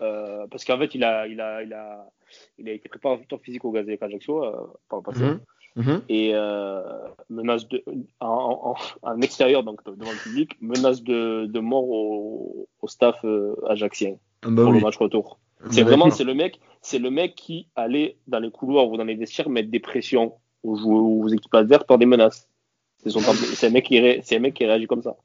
Euh, 0.00 0.46
parce 0.50 0.64
qu'en 0.64 0.78
fait, 0.78 0.94
il 0.94 1.04
a, 1.04 1.26
il, 1.26 1.40
a, 1.40 1.62
il, 1.62 1.72
a, 1.72 2.10
il 2.58 2.68
a 2.68 2.72
été 2.72 2.88
préparateur 2.88 3.40
physique 3.40 3.64
au 3.64 3.70
Gazélec 3.70 4.02
Ajaccio 4.02 4.44
euh, 4.44 4.52
par 4.88 4.98
le 4.98 5.02
passé. 5.04 5.22
Mhm. 5.24 5.40
Mhm. 5.76 6.02
et 6.08 6.30
euh, 6.34 6.82
menace 7.30 7.66
de 7.68 7.82
en, 8.20 8.74
en, 9.02 9.08
en 9.10 9.20
extérieur 9.20 9.64
donc 9.64 9.84
devant 9.84 10.12
le 10.12 10.22
public 10.22 10.56
menace 10.60 11.02
de, 11.02 11.46
de 11.46 11.60
mort 11.60 11.88
au, 11.88 12.68
au 12.80 12.86
staff 12.88 13.16
euh, 13.24 13.56
ajaxien 13.68 14.14
Ah 14.44 14.50
Bah 14.50 14.62
pour 14.62 14.70
oui. 14.72 14.78
le 14.78 14.84
match 14.84 14.96
retour. 14.98 15.38
C'est 15.70 15.82
vraiment 15.82 16.10
c'est 16.10 16.24
le 16.24 16.34
mec 16.34 16.60
c'est 16.80 16.98
le 17.00 17.10
mec 17.10 17.34
qui 17.34 17.66
allait 17.74 18.18
dans 18.28 18.38
les 18.38 18.50
couloirs 18.52 18.88
ou 18.88 18.96
dans 18.96 19.04
les 19.04 19.16
vestiaires 19.16 19.48
mettre 19.48 19.70
des 19.70 19.80
pressions 19.80 20.34
aux 20.62 20.76
joueurs 20.76 21.02
aux 21.04 21.28
équipes 21.28 21.54
adverses 21.54 21.84
par 21.84 21.98
des 21.98 22.06
menaces. 22.06 22.48
C'est 23.02 23.10
son 23.10 23.20
temple- 23.20 23.38
c'est 23.56 23.66
un 23.66 23.70
mec 23.70 23.84
qui 23.86 23.98
ré- 23.98 24.20
c'est 24.22 24.36
un 24.36 24.40
mec 24.40 24.54
qui 24.54 24.64
réagit 24.66 24.86
comme 24.86 25.02
ça. 25.02 25.16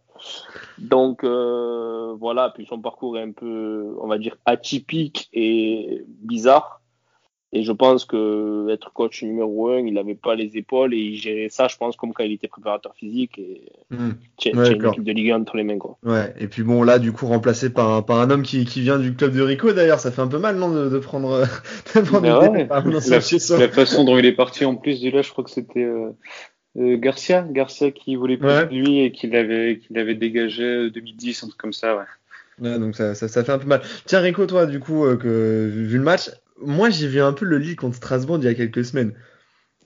Donc 0.77 1.23
euh, 1.23 2.13
voilà 2.19 2.49
puis 2.49 2.65
son 2.65 2.79
parcours 2.81 3.17
est 3.17 3.21
un 3.21 3.31
peu 3.31 3.95
on 4.01 4.07
va 4.07 4.17
dire 4.17 4.35
atypique 4.45 5.29
et 5.31 6.03
bizarre 6.07 6.78
et 7.51 7.63
je 7.63 7.71
pense 7.71 8.05
que 8.05 8.67
être 8.69 8.93
coach 8.93 9.23
numéro 9.23 9.69
un, 9.69 9.79
il 9.79 9.93
n'avait 9.93 10.15
pas 10.15 10.35
les 10.35 10.55
épaules 10.57 10.93
et 10.93 10.97
il 10.97 11.15
gérait 11.15 11.49
ça, 11.49 11.67
je 11.67 11.77
pense, 11.77 11.95
comme 11.95 12.13
quand 12.13 12.23
il 12.23 12.33
était 12.33 12.47
préparateur 12.47 12.93
physique 12.95 13.39
et 13.39 13.71
tu 14.37 14.49
Ouais, 14.55 14.67
as 14.67 14.71
une 14.71 14.85
équipe 14.85 15.03
de 15.03 15.11
Ligue 15.11 15.31
1 15.31 15.41
entre 15.41 15.57
les 15.57 15.63
mains. 15.63 15.79
Quoi. 15.79 15.97
Ouais, 16.03 16.33
et 16.39 16.47
puis 16.47 16.63
bon, 16.63 16.83
là, 16.83 16.99
du 16.99 17.11
coup, 17.11 17.25
remplacé 17.25 17.71
par 17.71 17.91
un, 17.91 18.01
par 18.03 18.19
un 18.19 18.29
homme 18.29 18.43
qui, 18.43 18.65
qui 18.65 18.81
vient 18.81 18.99
du 18.99 19.15
club 19.15 19.33
de 19.35 19.41
Rico, 19.41 19.73
d'ailleurs, 19.73 19.99
ça 19.99 20.11
fait 20.11 20.21
un 20.21 20.27
peu 20.27 20.37
mal, 20.39 20.57
non, 20.57 20.69
de, 20.71 20.89
de 20.89 20.99
prendre, 20.99 21.31
euh, 21.31 21.45
de 21.95 22.01
prendre 22.01 22.27
ouais, 22.53 22.67
la, 22.69 23.57
la 23.57 23.69
façon 23.69 24.03
dont 24.03 24.17
il 24.17 24.25
est 24.25 24.33
parti 24.33 24.63
en 24.65 24.75
plus 24.75 24.99
du 25.01 25.09
là, 25.11 25.21
je 25.23 25.31
crois 25.31 25.43
que 25.43 25.49
c'était 25.49 25.83
euh, 25.83 26.11
euh, 26.77 26.97
Garcia, 26.97 27.47
Garcia 27.49 27.91
qui 27.91 28.15
voulait 28.15 28.37
plus 28.37 28.47
Ouais. 28.47 28.65
de 28.67 28.73
lui 28.75 28.99
et 28.99 29.11
qui 29.11 29.27
l'avait 29.27 29.79
qui 29.79 29.93
l'avait 29.93 30.15
dégagé 30.15 30.63
euh, 30.63 30.89
2010, 30.91 31.43
un 31.43 31.47
truc 31.47 31.59
comme 31.59 31.73
ça. 31.73 31.95
Ouais. 31.97 32.03
Ouais, 32.61 32.77
donc 32.77 32.95
ça, 32.95 33.15
ça, 33.15 33.27
ça 33.27 33.43
fait 33.43 33.51
un 33.51 33.57
peu 33.57 33.67
mal. 33.67 33.81
Tiens, 34.05 34.19
Rico, 34.19 34.45
toi, 34.45 34.65
du 34.65 34.79
coup, 34.79 35.05
euh, 35.05 35.15
que, 35.15 35.69
vu 35.73 35.97
le 35.97 36.03
match, 36.03 36.29
moi, 36.61 36.89
j'ai 36.89 37.07
vu 37.07 37.21
un 37.21 37.33
peu 37.33 37.45
le 37.45 37.57
Lille 37.57 37.75
contre 37.75 37.95
Strasbourg 37.95 38.37
il 38.39 38.45
y 38.45 38.47
a 38.47 38.53
quelques 38.53 38.85
semaines. 38.85 39.13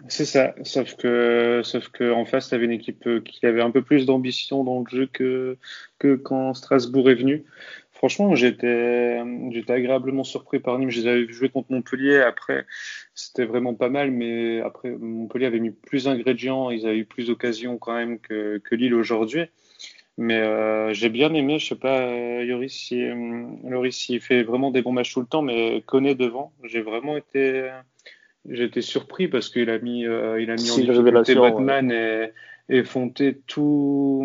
C'est 0.09 0.25
ça, 0.25 0.53
sauf 0.63 0.95
que 0.95 1.61
sauf 1.63 1.87
que 1.89 2.11
en 2.11 2.25
face, 2.25 2.49
tu 2.49 2.55
avais 2.55 2.65
une 2.65 2.71
équipe 2.71 3.07
euh, 3.07 3.21
qui 3.21 3.45
avait 3.45 3.61
un 3.61 3.71
peu 3.71 3.83
plus 3.83 4.05
d'ambition 4.05 4.63
dans 4.63 4.79
le 4.79 4.85
jeu 4.89 5.07
que 5.11 5.57
que 5.99 6.15
quand 6.15 6.53
Strasbourg 6.53 7.09
est 7.09 7.15
venu. 7.15 7.45
Franchement, 7.91 8.35
j'étais 8.35 9.21
agréablement 9.69 10.25
surpris 10.25 10.59
par 10.59 10.77
Nîmes. 10.77 10.89
Je 10.89 11.01
les 11.01 11.07
avais 11.07 11.27
jouer 11.29 11.47
contre 11.47 11.71
Montpellier. 11.71 12.17
Après, 12.17 12.65
c'était 13.15 13.45
vraiment 13.45 13.75
pas 13.75 13.87
mal, 13.87 14.11
mais 14.11 14.59
après 14.59 14.89
Montpellier 14.89 15.45
avait 15.45 15.61
mis 15.61 15.71
plus 15.71 16.03
d'ingrédients. 16.03 16.69
Ils 16.69 16.85
avaient 16.85 16.97
eu 16.97 17.05
plus 17.05 17.27
d'occasions 17.27 17.77
quand 17.77 17.93
même 17.93 18.19
que 18.19 18.57
que 18.57 18.75
Lille 18.75 18.93
aujourd'hui. 18.93 19.45
Mais 20.17 20.39
euh, 20.39 20.93
j'ai 20.93 21.09
bien 21.09 21.33
aimé, 21.33 21.57
je 21.57 21.67
sais 21.69 21.75
pas, 21.75 22.01
euh, 22.01 22.45
Yoris, 22.45 22.71
si, 22.73 23.01
euh, 23.01 23.45
Loris, 23.63 24.09
il 24.09 24.21
fait 24.21 24.43
vraiment 24.43 24.69
des 24.69 24.83
bons 24.83 24.91
matchs 24.91 25.13
tout 25.13 25.21
le 25.21 25.25
temps, 25.25 25.41
mais 25.41 25.81
connaît 25.87 26.13
devant. 26.13 26.53
J'ai 26.63 26.81
vraiment 26.81 27.17
été, 27.17 27.71
j'ai 28.47 28.65
été 28.65 28.81
surpris 28.81 29.27
parce 29.27 29.49
qu'il 29.49 29.69
a 29.71 29.79
mis, 29.79 30.05
euh, 30.05 30.39
il 30.39 30.51
a 30.51 30.55
mis 30.55 30.69
en 30.69 30.75
difficulté 30.75 30.99
révélation, 30.99 31.41
Botman 31.49 31.91
et, 31.91 32.29
et 32.69 32.83
Fonté 32.83 33.39
tout, 33.47 34.23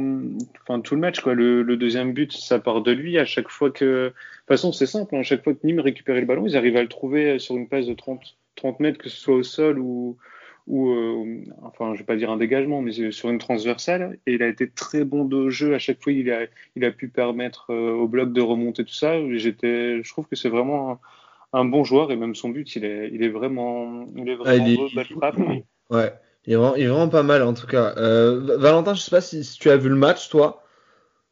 enfin 0.63 0.81
tout 0.81 0.95
le 0.95 1.01
match 1.01 1.21
quoi. 1.21 1.33
Le, 1.35 1.63
le 1.63 1.77
deuxième 1.79 2.13
but, 2.13 2.33
ça 2.33 2.59
part 2.59 2.83
de 2.83 2.93
lui. 2.93 3.19
À 3.19 3.25
chaque 3.25 3.49
fois 3.49 3.71
que, 3.71 3.85
de 3.85 4.09
toute 4.09 4.47
façon, 4.49 4.73
c'est 4.73 4.85
simple. 4.87 5.17
hein, 5.17 5.21
à 5.21 5.23
chaque 5.23 5.43
fois 5.43 5.55
que 5.55 5.67
Nîmes 5.67 5.81
récupérait 5.81 6.21
le 6.21 6.27
ballon, 6.27 6.45
ils 6.47 6.57
arrivaient 6.59 6.81
à 6.81 6.83
le 6.83 6.89
trouver 6.89 7.39
sur 7.39 7.57
une 7.57 7.67
passe 7.67 7.87
de 7.87 7.95
30, 7.95 8.37
30 8.57 8.81
mètres, 8.81 8.99
que 8.99 9.09
ce 9.09 9.17
soit 9.17 9.37
au 9.37 9.43
sol 9.43 9.79
ou 9.79 10.19
ou 10.69 10.91
euh, 10.91 11.43
enfin 11.63 11.95
je 11.95 11.99
vais 11.99 12.05
pas 12.05 12.17
dire 12.17 12.31
un 12.31 12.37
dégagement 12.37 12.81
mais 12.83 13.11
sur 13.11 13.31
une 13.31 13.39
transversale 13.39 14.19
et 14.27 14.35
il 14.35 14.43
a 14.43 14.47
été 14.49 14.71
très 14.71 15.05
bon 15.05 15.25
de 15.25 15.51
jeu 15.51 15.75
à 15.75 15.79
chaque 15.79 16.01
fois 16.03 16.13
il 16.13 16.31
a 16.31 16.47
il 16.77 16.85
a 16.85 16.93
pu 16.93 17.09
permettre 17.09 17.73
euh, 17.73 17.93
au 17.93 18.07
bloc 18.07 18.33
de 18.33 18.41
remonter 18.41 18.85
tout 18.85 18.95
ça 18.95 19.15
j'étais 19.37 20.03
je 20.03 20.11
trouve 20.11 20.27
que 20.27 20.37
c'est 20.37 20.51
vraiment 20.51 21.01
un, 21.53 21.61
un, 21.61 21.65
bon 21.65 21.85
joueur 21.85 22.13
et 22.13 22.17
même 22.17 22.35
son 22.35 22.51
but 22.51 22.77
il 22.77 22.85
est 22.85 23.11
il 23.13 23.23
est 23.23 23.31
vraiment 23.31 24.07
il 24.15 24.29
est 24.29 24.37
vraiment 24.37 24.65
Ah, 24.65 24.69
il 24.69 24.75
est- 24.75 24.77
beau, 24.77 24.89
belle 24.95 25.07
frappe 25.07 25.37
Ouais, 25.91 26.13
il 26.47 26.53
est 26.53 26.57
vraiment, 26.57 26.75
il 26.77 26.83
est 26.83 26.89
vraiment 26.89 27.09
pas 27.09 27.23
mal, 27.23 27.43
en 27.43 27.55
tout 27.55 27.67
cas. 27.67 27.95
Euh, 27.97 28.57
Valentin, 28.59 28.95
je 28.95 29.01
sais 29.01 29.11
pas 29.11 29.21
si, 29.21 29.45
si 29.45 29.59
tu 29.59 29.71
as 29.71 29.77
vu 29.77 29.89
le 29.89 29.95
match, 29.97 30.29
toi. 30.29 30.63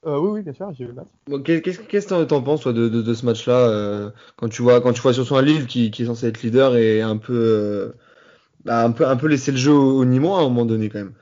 Euh, 0.06 0.18
oui, 0.18 0.30
oui, 0.30 0.42
bien 0.42 0.52
sûr, 0.54 0.72
j'ai 0.72 0.84
vu 0.84 0.90
le 0.90 0.96
match. 0.96 1.08
Bon, 1.26 1.42
Qu'est-ce 1.42 1.80
que 1.80 2.24
t'en 2.24 2.42
penses, 2.42 2.62
toi, 2.62 2.72
de, 2.72 2.88
de, 2.88 3.02
de 3.02 3.14
ce 3.14 3.26
match-là, 3.26 3.68
euh, 3.68 4.10
quand 4.36 4.48
tu 4.48 4.62
vois, 4.62 4.80
quand 4.80 4.92
tu 4.92 5.00
vois 5.02 5.12
surtout 5.12 5.36
un 5.36 5.42
Lille 5.42 5.66
qui, 5.66 5.90
qui 5.90 6.02
est 6.02 6.06
censé 6.06 6.26
être 6.26 6.42
leader 6.42 6.76
et 6.76 7.02
un 7.02 7.16
peu, 7.18 7.34
euh, 7.34 7.92
bah, 8.66 8.84
un 8.84 8.90
peu, 8.90 9.06
un 9.06 9.16
peu 9.16 9.28
laisser 9.28 9.52
le 9.52 9.56
jeu 9.56 9.72
au, 9.72 10.00
au 10.00 10.04
Nîmois 10.04 10.38
à 10.38 10.40
un 10.42 10.48
moment 10.48 10.66
donné, 10.66 10.88
quand 10.88 10.98
même. 10.98 11.14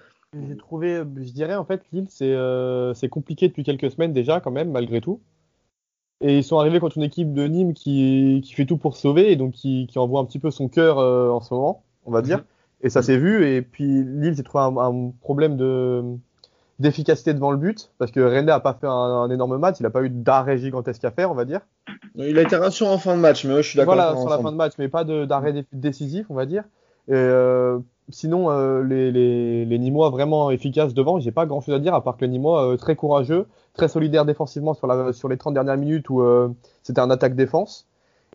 J'ai 0.48 0.56
trouvé, 0.56 1.02
je 1.16 1.30
dirais 1.30 1.54
en 1.54 1.64
fait, 1.64 1.82
Lille, 1.92 2.06
c'est 2.08 2.32
euh, 2.32 2.92
c'est 2.94 3.08
compliqué 3.08 3.46
depuis 3.46 3.62
quelques 3.62 3.90
semaines 3.90 4.12
déjà, 4.12 4.40
quand 4.40 4.50
même, 4.50 4.72
malgré 4.72 5.00
tout. 5.00 5.20
Et 6.20 6.38
ils 6.38 6.44
sont 6.44 6.58
arrivés 6.58 6.80
contre 6.80 6.96
une 6.96 7.04
équipe 7.04 7.32
de 7.32 7.46
Nîmes 7.46 7.74
qui, 7.74 8.40
qui 8.42 8.54
fait 8.54 8.64
tout 8.64 8.76
pour 8.78 8.96
sauver 8.96 9.30
et 9.30 9.36
donc 9.36 9.52
qui, 9.52 9.86
qui 9.88 9.98
envoie 9.98 10.20
un 10.20 10.24
petit 10.24 10.38
peu 10.38 10.50
son 10.50 10.68
cœur 10.68 10.98
euh, 10.98 11.28
en 11.28 11.40
ce 11.40 11.52
moment, 11.54 11.84
on 12.06 12.10
va 12.10 12.22
dire. 12.22 12.44
Et 12.80 12.88
ça 12.90 13.02
s'est 13.02 13.18
vu. 13.18 13.46
Et 13.46 13.62
puis 13.62 14.04
Lille 14.04 14.34
s'est 14.34 14.42
trouvé 14.42 14.64
un, 14.64 14.76
un 14.76 15.12
problème 15.20 15.56
de 15.56 16.02
d'efficacité 16.80 17.34
devant 17.34 17.52
le 17.52 17.56
but 17.56 17.92
parce 17.98 18.10
que 18.10 18.18
René 18.18 18.50
a 18.50 18.58
pas 18.58 18.74
fait 18.74 18.88
un, 18.88 18.90
un 18.90 19.30
énorme 19.30 19.58
match, 19.58 19.76
il 19.78 19.86
a 19.86 19.90
pas 19.90 20.02
eu 20.02 20.10
d'arrêt 20.10 20.58
gigantesque 20.58 21.04
à 21.04 21.12
faire, 21.12 21.30
on 21.30 21.34
va 21.34 21.44
dire. 21.44 21.60
Il 22.16 22.38
a 22.38 22.42
été 22.42 22.56
rassurant 22.56 22.94
en 22.94 22.98
fin 22.98 23.14
de 23.16 23.20
match, 23.20 23.44
mais 23.44 23.54
ouais, 23.54 23.62
je 23.62 23.68
suis 23.70 23.76
d'accord. 23.76 23.94
Voilà, 23.94 24.16
sur 24.18 24.28
la 24.28 24.38
fin 24.38 24.50
de 24.50 24.56
match, 24.56 24.72
mais 24.78 24.88
pas 24.88 25.04
d'arrêt 25.04 25.52
dé- 25.52 25.66
décisif, 25.72 26.26
on 26.30 26.34
va 26.34 26.46
dire. 26.46 26.64
Et, 27.08 27.12
euh, 27.12 27.78
sinon, 28.08 28.50
euh, 28.50 28.82
les, 28.82 29.10
les, 29.10 29.64
les 29.64 29.78
Nîmois 29.78 30.10
vraiment 30.10 30.50
efficaces 30.50 30.94
devant, 30.94 31.20
j'ai 31.20 31.32
pas 31.32 31.46
grand 31.46 31.60
chose 31.60 31.74
à 31.74 31.78
dire, 31.78 31.94
à 31.94 32.02
part 32.02 32.16
que 32.16 32.24
les 32.24 32.30
Nîmois 32.30 32.72
euh, 32.72 32.76
très 32.76 32.96
courageux, 32.96 33.46
très 33.74 33.88
solidaires 33.88 34.24
défensivement 34.24 34.74
sur, 34.74 34.86
la, 34.86 35.12
sur 35.12 35.28
les 35.28 35.36
30 35.36 35.54
dernières 35.54 35.76
minutes 35.76 36.08
où 36.10 36.22
euh, 36.22 36.48
c'était 36.82 37.00
un 37.00 37.10
attaque-défense. 37.10 37.86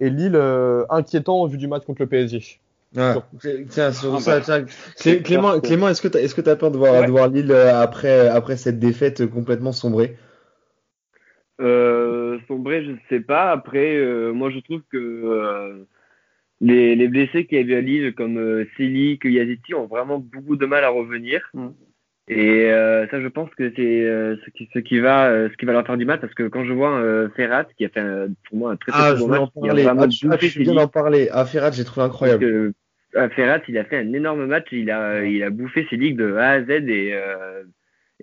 Et 0.01 0.09
Lille, 0.09 0.35
euh, 0.35 0.85
inquiétant 0.89 1.41
au 1.41 1.47
vu 1.47 1.57
du 1.57 1.67
match 1.67 1.85
contre 1.85 2.01
le 2.01 2.07
PSG. 2.07 2.59
Ouais. 2.95 3.13
Tiens, 3.69 3.91
sur 3.91 4.15
Ah, 4.15 4.19
ça, 4.19 4.39
bah, 4.39 4.65
tiens, 4.95 5.19
Clément, 5.21 5.89
est-ce 5.89 6.01
que 6.01 6.07
que 6.07 6.41
t'as 6.41 6.55
peur 6.55 6.71
de 6.71 6.77
voir, 6.77 6.93
Ouais. 6.93 7.05
de 7.05 7.11
voir 7.11 7.27
Lille 7.27 7.51
euh, 7.51 7.79
après, 7.79 8.27
après 8.29 8.57
cette 8.57 8.79
défaite 8.79 9.29
complètement 9.29 9.71
sombrée? 9.71 10.17
Euh, 11.61 12.39
sombrer, 12.47 12.83
je 12.85 12.91
ne 12.91 12.97
sais 13.09 13.19
pas. 13.19 13.51
Après, 13.51 13.95
euh, 13.97 14.31
moi, 14.31 14.49
je 14.49 14.59
trouve 14.59 14.81
que 14.91 14.97
euh, 14.97 15.85
les, 16.61 16.95
les 16.95 17.07
blessés 17.07 17.45
qui 17.45 17.57
avaient 17.57 17.75
à 17.77 17.81
Lille, 17.81 18.13
comme 18.13 18.37
euh, 18.37 18.65
Selic, 18.77 19.23
Yaziti, 19.25 19.73
ont 19.73 19.87
vraiment 19.87 20.19
beaucoup 20.19 20.55
de 20.55 20.65
mal 20.65 20.83
à 20.83 20.89
revenir. 20.89 21.49
Mm. 21.53 21.67
Et 22.31 22.69
euh, 22.71 23.07
ça, 23.07 23.19
je 23.21 23.27
pense 23.27 23.49
que 23.55 23.71
c'est 23.75 24.05
euh, 24.05 24.35
ce, 24.45 24.49
qui, 24.51 24.69
ce, 24.73 24.77
qui 24.79 24.99
va, 24.99 25.29
euh, 25.29 25.49
ce 25.49 25.57
qui 25.57 25.65
va 25.65 25.73
leur 25.73 25.85
faire 25.85 25.97
du 25.97 26.05
mal, 26.05 26.19
parce 26.19 26.33
que 26.35 26.47
quand 26.47 26.63
je 26.63 26.73
vois 26.73 26.99
euh, 26.99 27.27
Ferrat, 27.35 27.65
qui 27.75 27.85
a 27.85 27.89
fait 27.89 28.01
un- 28.01 28.27
pour 28.47 28.57
moi 28.57 28.71
un 28.71 28.75
très 28.75 28.91
très 28.91 29.01
Ah, 29.01 29.13
bon 29.15 29.25
je 29.25 29.31
match, 29.31 29.49
qui 29.63 29.69
a 29.69 29.73
vraiment 29.73 30.01
Ah, 30.01 30.05
ah, 30.05 30.07
tu 30.09 30.27
viens 30.27 30.37
Selic, 30.37 30.67
d'en 30.73 30.87
parler. 30.87 31.29
Ah, 31.31 31.45
Ferrat, 31.45 31.71
j'ai 31.71 31.83
trouvé 31.85 32.05
incroyable. 32.05 32.39
que, 32.45 32.73
euh, 33.15 33.29
Ferrat, 33.29 33.61
il 33.67 33.77
a 33.79 33.83
fait 33.85 33.97
un 33.97 34.13
énorme 34.13 34.45
match, 34.45 34.67
il 34.71 34.91
a, 34.91 35.23
il 35.25 35.41
a 35.41 35.49
bouffé 35.49 35.87
ses 35.89 35.97
ligues 35.97 36.17
de 36.17 36.35
A 36.35 36.49
à 36.49 36.63
Z 36.63 36.69
et, 36.69 37.13
euh, 37.15 37.63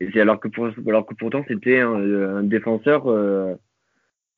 et 0.00 0.08
c'est 0.12 0.20
alors 0.20 0.38
que 0.38 0.46
pour, 0.46 0.68
alors 0.86 1.04
que 1.04 1.14
pourtant 1.14 1.44
c'était 1.48 1.80
un, 1.80 1.94
un 2.38 2.42
défenseur 2.44 3.10
euh, 3.10 3.54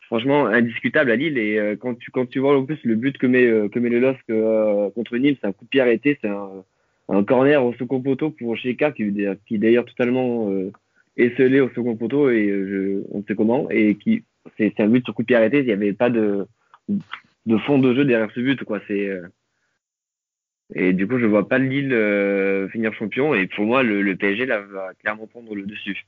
franchement 0.08 0.46
indiscutable 0.46 1.10
à 1.10 1.16
Lille 1.16 1.38
et 1.38 1.58
euh, 1.58 1.76
quand 1.76 1.94
tu 1.94 2.10
quand 2.10 2.26
tu 2.26 2.40
vois 2.40 2.58
en 2.58 2.64
plus 2.64 2.78
le 2.82 2.96
but 2.96 3.16
que 3.16 3.26
met 3.26 3.46
euh, 3.46 3.68
que 3.68 3.78
met 3.78 3.90
le 3.90 4.00
LOSC 4.00 4.18
euh, 4.30 4.90
contre 4.90 5.16
Nîmes, 5.16 5.36
c'est 5.40 5.46
un 5.46 5.52
coup 5.52 5.64
de 5.64 5.70
pied 5.70 5.80
arrêté, 5.80 6.18
c'est 6.20 6.28
un, 6.28 6.64
un 7.08 7.24
corner 7.24 7.64
au 7.64 7.72
second 7.74 8.00
poteau 8.00 8.30
pour 8.30 8.56
Sheka 8.56 8.92
qui, 8.92 9.14
qui 9.46 9.58
d'ailleurs 9.58 9.84
totalement 9.84 10.50
euh, 10.50 10.72
esselé 11.16 11.60
au 11.60 11.68
second 11.70 11.96
poteau 11.96 12.30
et 12.30 12.48
je, 12.48 13.02
on 13.12 13.22
sait 13.22 13.34
comment 13.34 13.68
et 13.70 13.94
qui 13.94 14.24
c'est 14.56 14.80
un 14.80 14.88
but 14.88 15.04
sur 15.04 15.14
coup 15.14 15.22
de 15.22 15.26
pied 15.26 15.36
arrêté, 15.36 15.60
il 15.60 15.66
n'y 15.66 15.72
avait 15.72 15.92
pas 15.92 16.10
de 16.10 16.46
de 17.46 17.58
fond 17.58 17.78
de 17.78 17.94
jeu 17.94 18.04
derrière 18.04 18.30
ce 18.34 18.40
but 18.40 18.64
quoi, 18.64 18.80
c'est 18.88 19.10
et 20.74 20.92
du 20.92 21.08
coup, 21.08 21.18
je 21.18 21.24
vois 21.24 21.48
pas 21.48 21.58
Lille 21.58 21.92
euh, 21.92 22.68
finir 22.68 22.92
champion. 22.92 23.34
Et 23.34 23.46
pour 23.46 23.64
moi, 23.64 23.82
le, 23.82 24.02
le 24.02 24.16
PSG 24.16 24.46
là, 24.46 24.60
va 24.60 24.92
clairement 25.00 25.26
prendre 25.26 25.54
le 25.54 25.64
dessus. 25.64 26.04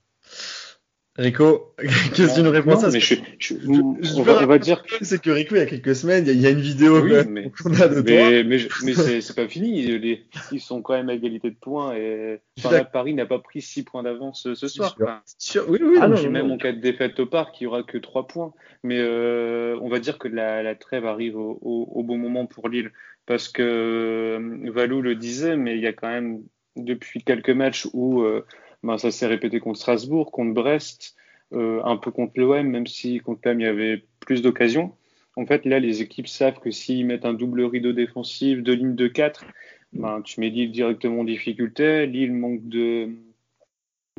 Rico, 1.21 1.75
qu'est-ce 1.79 2.31
que 2.31 2.35
tu 2.37 2.43
nous 2.43 2.51
réponds 2.51 2.71
Non, 2.73 2.81
ça 2.81 2.89
mais 2.91 2.99
je, 3.01 3.15
je- 3.39 3.55
je- 3.55 3.69
on, 4.17 4.23
va, 4.23 4.35
veux 4.35 4.45
on 4.45 4.47
va 4.47 4.59
dire 4.59 4.83
que 4.83 5.05
C'est 5.05 5.21
que 5.21 5.31
Rico, 5.31 5.55
il 5.55 5.59
y 5.59 5.63
a 5.63 5.67
quelques 5.67 5.95
semaines, 5.95 6.25
il 6.27 6.29
y 6.29 6.31
a, 6.31 6.33
il 6.35 6.41
y 6.41 6.47
a 6.47 6.51
une 6.51 6.61
vidéo 6.61 7.01
Oui, 7.03 7.13
mais- 7.29 7.51
qu'on 7.63 7.73
a 7.81 7.89
de. 7.89 8.01
Mais, 8.01 8.43
mais, 8.45 8.59
je- 8.59 8.69
mais 8.85 8.95
c'est 9.21 9.37
pas 9.37 9.47
fini. 9.47 9.83
Les- 9.99 10.25
ils 10.51 10.61
sont 10.61 10.83
quand 10.83 10.95
même 10.95 11.09
à 11.11 11.15
égalité 11.15 11.51
de 11.51 11.57
points. 11.61 11.95
Et 11.95 12.41
enfin, 12.59 12.85
Paris 12.85 13.15
n'a 13.15 13.27
pas 13.27 13.39
pris 13.39 13.61
6 13.61 13.83
points 13.85 14.03
d'avance 14.03 14.43
ce, 14.43 14.55
ce 14.55 14.67
soir. 14.69 14.97
Enfin, 15.01 15.21
Sûr- 15.39 15.67
Oui, 15.69 15.79
oui. 15.83 15.97
Ah 16.01 16.09
non, 16.09 16.17
non, 16.23 16.31
même 16.31 16.51
en 16.51 16.57
cas 16.59 16.73
de 16.73 16.81
défaite 16.81 17.21
au 17.21 17.27
parc, 17.27 17.61
il 17.61 17.65
y 17.65 17.67
aura 17.67 17.83
que 17.83 17.99
3 17.99 18.27
points. 18.27 18.53
Mais 18.83 18.99
euh, 18.99 19.77
on 19.83 19.89
va 19.89 19.99
dire 19.99 20.19
que 20.19 20.29
la, 20.29 20.63
la 20.63 20.75
trêve 20.75 21.05
arrive 21.05 21.37
au, 21.37 21.59
au- 21.61 21.89
au 21.93 22.03
bon 22.03 22.17
moment 22.19 22.47
pour 22.47 22.69
Lille. 22.69 22.93
Parce 23.27 23.49
que 23.49 23.63
euh, 23.63 24.71
Valou 24.73 25.03
le 25.03 25.15
disait, 25.15 25.57
mais 25.57 25.77
il 25.77 25.83
y 25.83 25.87
a 25.87 25.93
quand 25.93 26.09
même 26.09 26.41
depuis 26.77 27.23
quelques 27.23 27.51
matchs 27.51 27.87
où 27.93 28.23
euh, 28.23 28.45
ben, 28.83 28.99
ça 28.99 29.11
s'est 29.11 29.27
répété 29.27 29.61
contre 29.61 29.79
Strasbourg, 29.79 30.31
contre 30.33 30.55
Brest, 30.55 31.17
euh, 31.53 31.83
un 31.85 31.97
peu 31.97 32.11
contre 32.11 32.33
l'OM, 32.37 32.67
même 32.67 32.87
si 32.87 33.19
contre 33.19 33.41
l'OM 33.45 33.61
il 33.61 33.65
y 33.65 33.67
avait 33.67 34.05
plus 34.21 34.43
d'occasions. 34.43 34.95
En 35.37 35.47
fait, 35.47 35.65
là, 35.65 35.79
les 35.79 36.03
équipes 36.03 36.29
savent 36.29 36.59
que 36.61 36.71
s'ils 36.71 37.07
mettent 37.07 37.25
un 37.25 37.35
double 37.35 37.63
rideau 37.63 37.93
défensif, 37.93 38.63
deux 38.63 38.75
lignes 38.75 38.95
de 38.95 39.09
4, 39.09 39.45
ben, 39.93 40.23
tu 40.23 40.41
mets 40.41 40.51
Lille 40.51 40.71
directement 40.71 41.21
en 41.21 41.25
difficulté. 41.25 42.07
Lille 42.07 42.33
manque 42.33 42.67
de, 42.69 43.11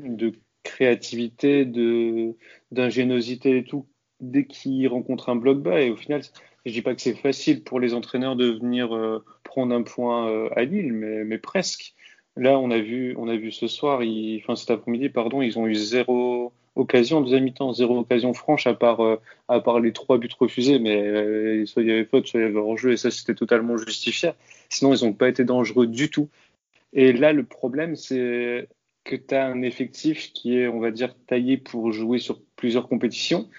de 0.01 0.33
créativité, 0.63 1.65
d'ingéniosité 2.71 3.57
et 3.57 3.63
tout, 3.63 3.87
dès 4.19 4.45
qu'ils 4.45 4.87
rencontrent 4.87 5.29
un 5.29 5.35
bloc 5.35 5.59
bas. 5.59 5.81
Et 5.81 5.89
au 5.89 5.95
final, 5.95 6.21
je 6.65 6.71
dis 6.71 6.81
pas 6.81 6.95
que 6.95 7.01
c'est 7.01 7.15
facile 7.15 7.63
pour 7.63 7.79
les 7.79 7.93
entraîneurs 7.93 8.35
de 8.35 8.51
venir 8.51 8.95
euh, 8.95 9.23
prendre 9.43 9.73
un 9.73 9.83
point 9.83 10.29
euh, 10.29 10.49
à 10.55 10.63
Lille, 10.63 10.93
mais 10.93 11.37
presque. 11.37 11.93
Là, 12.37 12.57
on 12.59 12.71
a 12.71 12.79
vu, 12.79 13.15
on 13.17 13.27
a 13.27 13.35
vu 13.35 13.51
ce 13.51 13.67
soir, 13.67 14.01
enfin 14.37 14.55
cet 14.55 14.71
après-midi, 14.71 15.09
pardon, 15.09 15.41
ils 15.41 15.59
ont 15.59 15.67
eu 15.67 15.75
zéro 15.75 16.53
occasion 16.75 17.17
en 17.17 17.21
deuxième 17.21 17.43
mi-temps, 17.43 17.73
zéro 17.73 17.99
occasion 17.99 18.33
franche 18.33 18.67
à 18.67 18.73
part, 18.73 19.01
euh, 19.01 19.17
à 19.49 19.59
part 19.59 19.79
les 19.81 19.91
trois 19.91 20.17
buts 20.17 20.29
refusés, 20.39 20.79
mais 20.79 21.01
euh, 21.01 21.65
soit 21.65 21.83
il 21.83 21.89
y 21.89 21.91
avait 21.91 22.05
faute, 22.05 22.27
soit 22.27 22.39
il 22.39 22.43
y 22.43 22.45
avait 22.45 22.57
hors-jeu, 22.57 22.93
et 22.93 22.97
ça 22.97 23.11
c'était 23.11 23.35
totalement 23.35 23.77
justifié. 23.77 24.31
Sinon, 24.69 24.93
ils 24.93 25.05
n'ont 25.05 25.13
pas 25.13 25.27
été 25.27 25.43
dangereux 25.43 25.87
du 25.87 26.09
tout. 26.09 26.29
Et 26.93 27.13
là, 27.13 27.33
le 27.33 27.43
problème, 27.43 27.95
c'est 27.95 28.69
que 29.03 29.15
tu 29.15 29.35
as 29.35 29.45
un 29.47 29.61
effectif 29.61 30.31
qui 30.33 30.57
est, 30.57 30.67
on 30.67 30.79
va 30.79 30.91
dire, 30.91 31.15
taillé 31.27 31.57
pour 31.57 31.91
jouer 31.91 32.19
sur 32.19 32.39
plusieurs 32.55 32.87
compétitions 32.87 33.49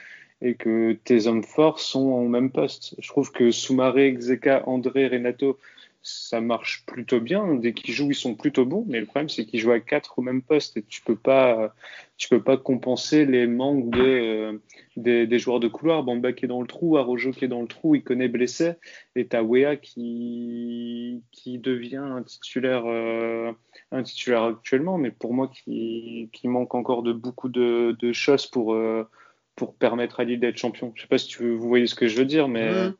et 0.41 0.55
que 0.55 0.93
tes 1.05 1.27
hommes 1.27 1.45
forts 1.45 1.79
sont 1.79 2.01
au 2.01 2.29
même 2.29 2.51
poste. 2.51 2.97
Je 2.99 3.09
trouve 3.09 3.31
que 3.33 3.51
Soumaré, 3.51 4.13
Xeka, 4.13 4.65
André, 4.67 5.09
Renato, 5.09 5.59
ça 6.03 6.41
marche 6.41 6.85
plutôt 6.85 7.21
bien. 7.21 7.55
Dès 7.55 7.73
qu'ils 7.73 7.95
jouent, 7.95 8.11
ils 8.11 8.17
sont 8.17 8.35
plutôt 8.35 8.67
bons. 8.67 8.85
Mais 8.89 8.99
le 8.99 9.07
problème, 9.07 9.29
c'est 9.29 9.47
qu'ils 9.47 9.61
jouent 9.61 9.73
à 9.73 9.81
quatre 9.81 10.19
au 10.19 10.23
même 10.23 10.43
poste 10.43 10.77
et 10.77 10.83
tu 10.83 11.01
peux 11.03 11.17
pas, 11.17 11.75
tu 12.17 12.29
peux 12.29 12.43
pas 12.43 12.57
compenser 12.57 13.25
les 13.25 13.47
manques 13.47 13.91
de, 13.91 14.03
euh, 14.03 14.59
des, 14.97 15.27
des 15.29 15.39
joueurs 15.39 15.61
de 15.61 15.69
couloir. 15.69 16.03
Bamba 16.03 16.33
qui 16.33 16.45
est 16.45 16.49
dans 16.49 16.61
le 16.61 16.67
trou, 16.67 16.97
Arojo 16.97 17.31
qui 17.31 17.45
est 17.45 17.49
dans 17.49 17.63
le 17.63 17.69
trou, 17.69 17.95
il 17.95 18.03
connaît 18.03 18.29
blessé. 18.29 18.73
Et 19.15 19.29
t'as 19.29 19.43
Wea 19.43 19.77
qui, 19.77 21.23
qui 21.31 21.59
devient 21.59 21.97
un 21.97 22.23
titulaire, 22.25 22.83
euh, 22.87 23.53
un 23.93 24.03
titulaire 24.03 24.43
actuellement, 24.43 24.99
mais 24.99 25.13
pour 25.13 25.35
moi 25.35 25.49
qui, 25.49 26.31
qui 26.33 26.49
manque 26.49 26.75
encore 26.75 27.05
de 27.05 27.13
beaucoup 27.13 27.49
de, 27.49 27.97
choses 28.13 28.47
pour, 28.49 28.75
euh, 28.75 29.09
pour 29.55 29.77
permettre 29.77 30.19
à 30.19 30.25
Lille 30.25 30.41
d'être 30.41 30.59
champion. 30.59 30.93
Je 30.97 31.03
sais 31.03 31.09
pas 31.09 31.19
si 31.19 31.29
tu, 31.29 31.55
vous 31.55 31.69
voyez 31.69 31.87
ce 31.87 31.95
que 31.95 32.09
je 32.09 32.17
veux 32.17 32.25
dire, 32.25 32.49
mais 32.49 32.73
Mhm. 32.73 32.95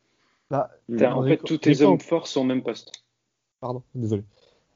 Bah, 0.53 0.71
t'as- 0.99 1.15
en 1.15 1.25
fait 1.25 1.39
tous 1.39 1.57
tes 1.59 1.83
hommes 1.83 1.99
forts 1.99 2.27
sont 2.27 2.43
au 2.43 2.45
même 2.45 2.63
poste. 2.63 2.93
Pardon, 3.61 3.83
désolé. 3.95 4.23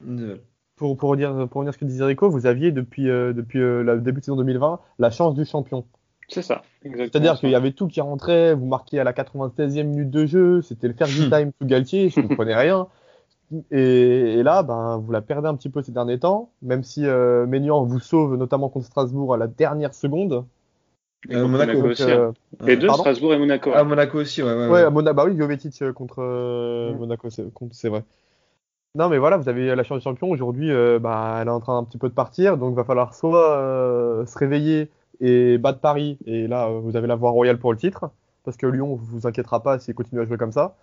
Désolé. 0.01 0.41
Pour, 0.77 0.97
pour, 0.97 1.17
dire, 1.17 1.31
pour 1.49 1.61
revenir 1.61 1.69
à 1.69 1.73
ce 1.73 1.79
que 1.79 1.85
disait 1.85 2.05
Rico, 2.05 2.29
vous 2.31 2.47
aviez 2.47 2.73
depuis, 2.73 3.09
euh, 3.09 3.33
depuis 3.33 3.61
euh, 3.61 3.83
le 3.83 4.01
début 4.01 4.21
de 4.21 4.25
saison 4.25 4.37
2020 4.37 4.81
la 4.99 5.11
chance 5.11 5.35
du 5.35 5.45
champion. 5.45 5.87
C'est 6.29 6.43
ça, 6.43 6.63
exactement. 6.83 7.11
C'est-à-dire 7.13 7.39
qu'il 7.39 7.51
y 7.51 7.55
avait 7.55 7.73
tout 7.73 7.89
qui 7.89 8.01
rentrait, 8.01 8.55
vous 8.55 8.67
marquiez 8.67 9.01
à 9.01 9.05
la 9.05 9.13
96e 9.13 9.85
minute 9.85 10.11
de 10.11 10.27
jeu, 10.27 10.63
c'était 10.63 10.89
le 10.89 10.95
Fergie 10.95 11.31
time 11.31 11.53
sous 11.61 11.67
Galtier, 11.67 12.09
je 12.09 12.21
comprenais 12.21 12.57
rien. 12.57 12.89
Et, 13.71 13.79
et 14.39 14.43
là, 14.43 14.63
ben, 14.63 14.97
vous 14.99 15.13
la 15.13 15.23
perdez 15.23 15.47
un 15.49 15.55
petit 15.55 15.69
peu 15.69 15.81
ces 15.83 15.93
derniers 15.93 16.19
temps, 16.19 16.51
même 16.63 16.83
si 16.83 17.07
euh, 17.07 17.47
Maignan 17.47 17.85
vous 17.85 18.01
sauve 18.01 18.37
notamment 18.37 18.69
contre 18.69 18.87
Strasbourg 18.87 19.35
à 19.35 19.37
la 19.37 19.47
dernière 19.47 19.95
seconde. 19.95 20.45
Et 21.29 21.35
Euh, 21.35 21.47
Monaco, 21.47 21.73
Monaco 21.79 21.89
aussi. 21.91 22.03
euh, 22.05 22.29
hein. 22.29 22.67
Les 22.67 22.77
deux, 22.77 22.87
Pardon 22.87 23.03
Strasbourg 23.03 23.35
et 23.35 23.39
Monaco. 23.39 23.71
Ah, 23.75 23.85
Monaco 23.85 24.19
aussi, 24.19 24.43
ouais. 24.43 24.49
ouais, 24.55 24.67
Ouais, 24.67 24.73
ouais. 24.73 24.83
à 24.83 24.91
Mona- 24.91 25.13
bah 25.13 25.25
oui, 25.27 25.37
Jovetic 25.37 25.81
euh, 25.83 25.93
contre 25.93 26.17
euh, 26.21 26.93
Mm. 26.93 26.99
Monaco, 26.99 27.29
c'est 27.31 27.89
vrai. 27.89 28.05
Non, 28.95 29.09
mais 29.09 29.19
voilà, 29.19 29.37
vous 29.37 29.49
avez 29.49 29.75
la 29.75 29.83
chance 29.83 29.99
du 29.99 30.05
champion. 30.05 30.31
Aujourd'hui, 30.31 30.71
euh, 30.71 30.99
bah, 30.99 31.39
elle 31.41 31.49
est 31.49 31.51
en 31.51 31.61
train 31.61 31.77
un 31.79 31.85
petit 31.85 31.99
peu 31.99 32.09
de 32.09 32.15
partir, 32.15 32.57
donc 32.57 32.73
il 32.73 32.77
va 32.77 32.85
falloir 32.85 33.15
soit 33.15 33.59
euh, 33.59 34.25
se 34.25 34.39
réveiller 34.39 34.89
et 35.21 35.59
battre 35.59 35.81
Paris, 35.81 36.19
et 36.27 36.47
là, 36.47 36.69
euh, 36.69 36.79
vous 36.79 36.97
avez 36.97 37.07
la 37.07 37.15
voie 37.17 37.31
royale 37.31 37.59
pour 37.59 37.73
le 37.73 37.79
titre, 37.79 38.11
parce 38.45 38.57
que 38.57 38.67
Lyon, 38.67 38.95
vous 38.95 39.05
vous 39.19 39.27
inquiétera 39.27 39.63
pas 39.63 39.79
s'il 39.79 39.95
continue 39.95 40.21
à 40.21 40.25
jouer 40.27 40.37
comme 40.39 40.53
ça. 40.53 40.77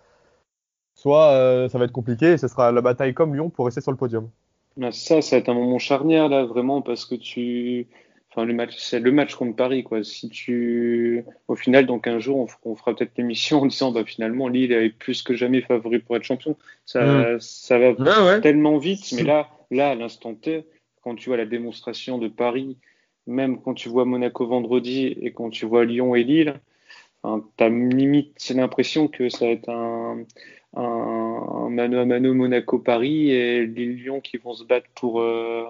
Soit 0.96 1.30
euh, 1.32 1.68
ça 1.68 1.78
va 1.78 1.86
être 1.86 1.92
compliqué, 1.92 2.32
et 2.32 2.38
ce 2.38 2.46
sera 2.48 2.70
la 2.70 2.80
bataille 2.80 3.14
comme 3.14 3.34
Lyon 3.34 3.50
pour 3.50 3.64
rester 3.66 3.80
sur 3.80 3.90
le 3.90 3.96
podium. 3.96 4.28
Ben, 4.76 4.92
ça, 4.92 5.20
ça 5.22 5.36
va 5.36 5.40
être 5.40 5.48
un 5.48 5.54
moment 5.54 5.78
charnière 5.78 6.28
là, 6.28 6.44
vraiment, 6.44 6.82
parce 6.82 7.04
que 7.04 7.14
tu, 7.16 7.86
enfin, 8.34 8.44
le 8.44 8.54
match, 8.54 8.74
c'est 8.76 9.00
le 9.00 9.12
match 9.12 9.34
contre 9.34 9.54
Paris, 9.54 9.84
quoi. 9.84 10.02
Si 10.02 10.28
tu, 10.28 11.24
au 11.48 11.54
final, 11.54 11.86
donc 11.86 12.06
un 12.06 12.18
jour, 12.18 12.48
on, 12.64 12.74
fera 12.74 12.94
peut-être 12.94 13.16
l'émission 13.16 13.62
en 13.62 13.66
disant, 13.66 13.92
bah 13.92 14.04
finalement, 14.04 14.48
Lille 14.48 14.72
est 14.72 14.90
plus 14.90 15.22
que 15.22 15.34
jamais 15.34 15.60
favori 15.60 16.00
pour 16.00 16.16
être 16.16 16.24
champion. 16.24 16.56
Ça, 16.84 17.38
ça 17.38 17.78
va 17.78 17.92
ouais. 17.92 18.40
tellement 18.40 18.78
vite, 18.78 19.12
mais 19.12 19.22
là, 19.22 19.48
là, 19.70 19.90
à 19.90 19.94
l'instant 19.94 20.34
T, 20.34 20.66
quand 21.02 21.14
tu 21.14 21.28
vois 21.28 21.36
la 21.36 21.46
démonstration 21.46 22.18
de 22.18 22.28
Paris, 22.28 22.76
même 23.26 23.60
quand 23.60 23.74
tu 23.74 23.88
vois 23.88 24.04
Monaco 24.04 24.46
vendredi 24.46 25.16
et 25.20 25.32
quand 25.32 25.50
tu 25.50 25.66
vois 25.66 25.84
Lyon 25.84 26.14
et 26.14 26.24
Lille, 26.24 26.54
t'as 27.56 27.68
limite 27.68 28.50
l'impression 28.50 29.08
que 29.08 29.28
ça 29.28 29.46
va 29.46 29.52
être 29.52 29.68
un, 29.68 30.24
un, 30.76 30.82
un 30.82 31.70
mano 31.70 31.98
à 31.98 32.04
mano 32.04 32.34
Monaco-Paris 32.34 33.30
et 33.30 33.66
Lille-Lyon 33.66 34.20
qui 34.20 34.36
vont 34.36 34.54
se 34.54 34.64
battre 34.64 34.88
pour, 34.94 35.20
euh, 35.20 35.64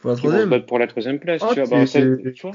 Pour 0.00 0.10
la 0.10 0.16
qui 0.16 0.22
vont 0.22 0.32
se 0.32 0.36
troisième. 0.38 0.66
pour 0.66 0.78
la 0.78 0.86
troisième 0.86 1.18
place. 1.18 1.42
Ah, 1.44 1.48
tu 1.54 1.60
vois, 1.60 1.68
Bah, 1.80 1.86
ça- 1.86 2.00
tu 2.00 2.42
vois, 2.42 2.52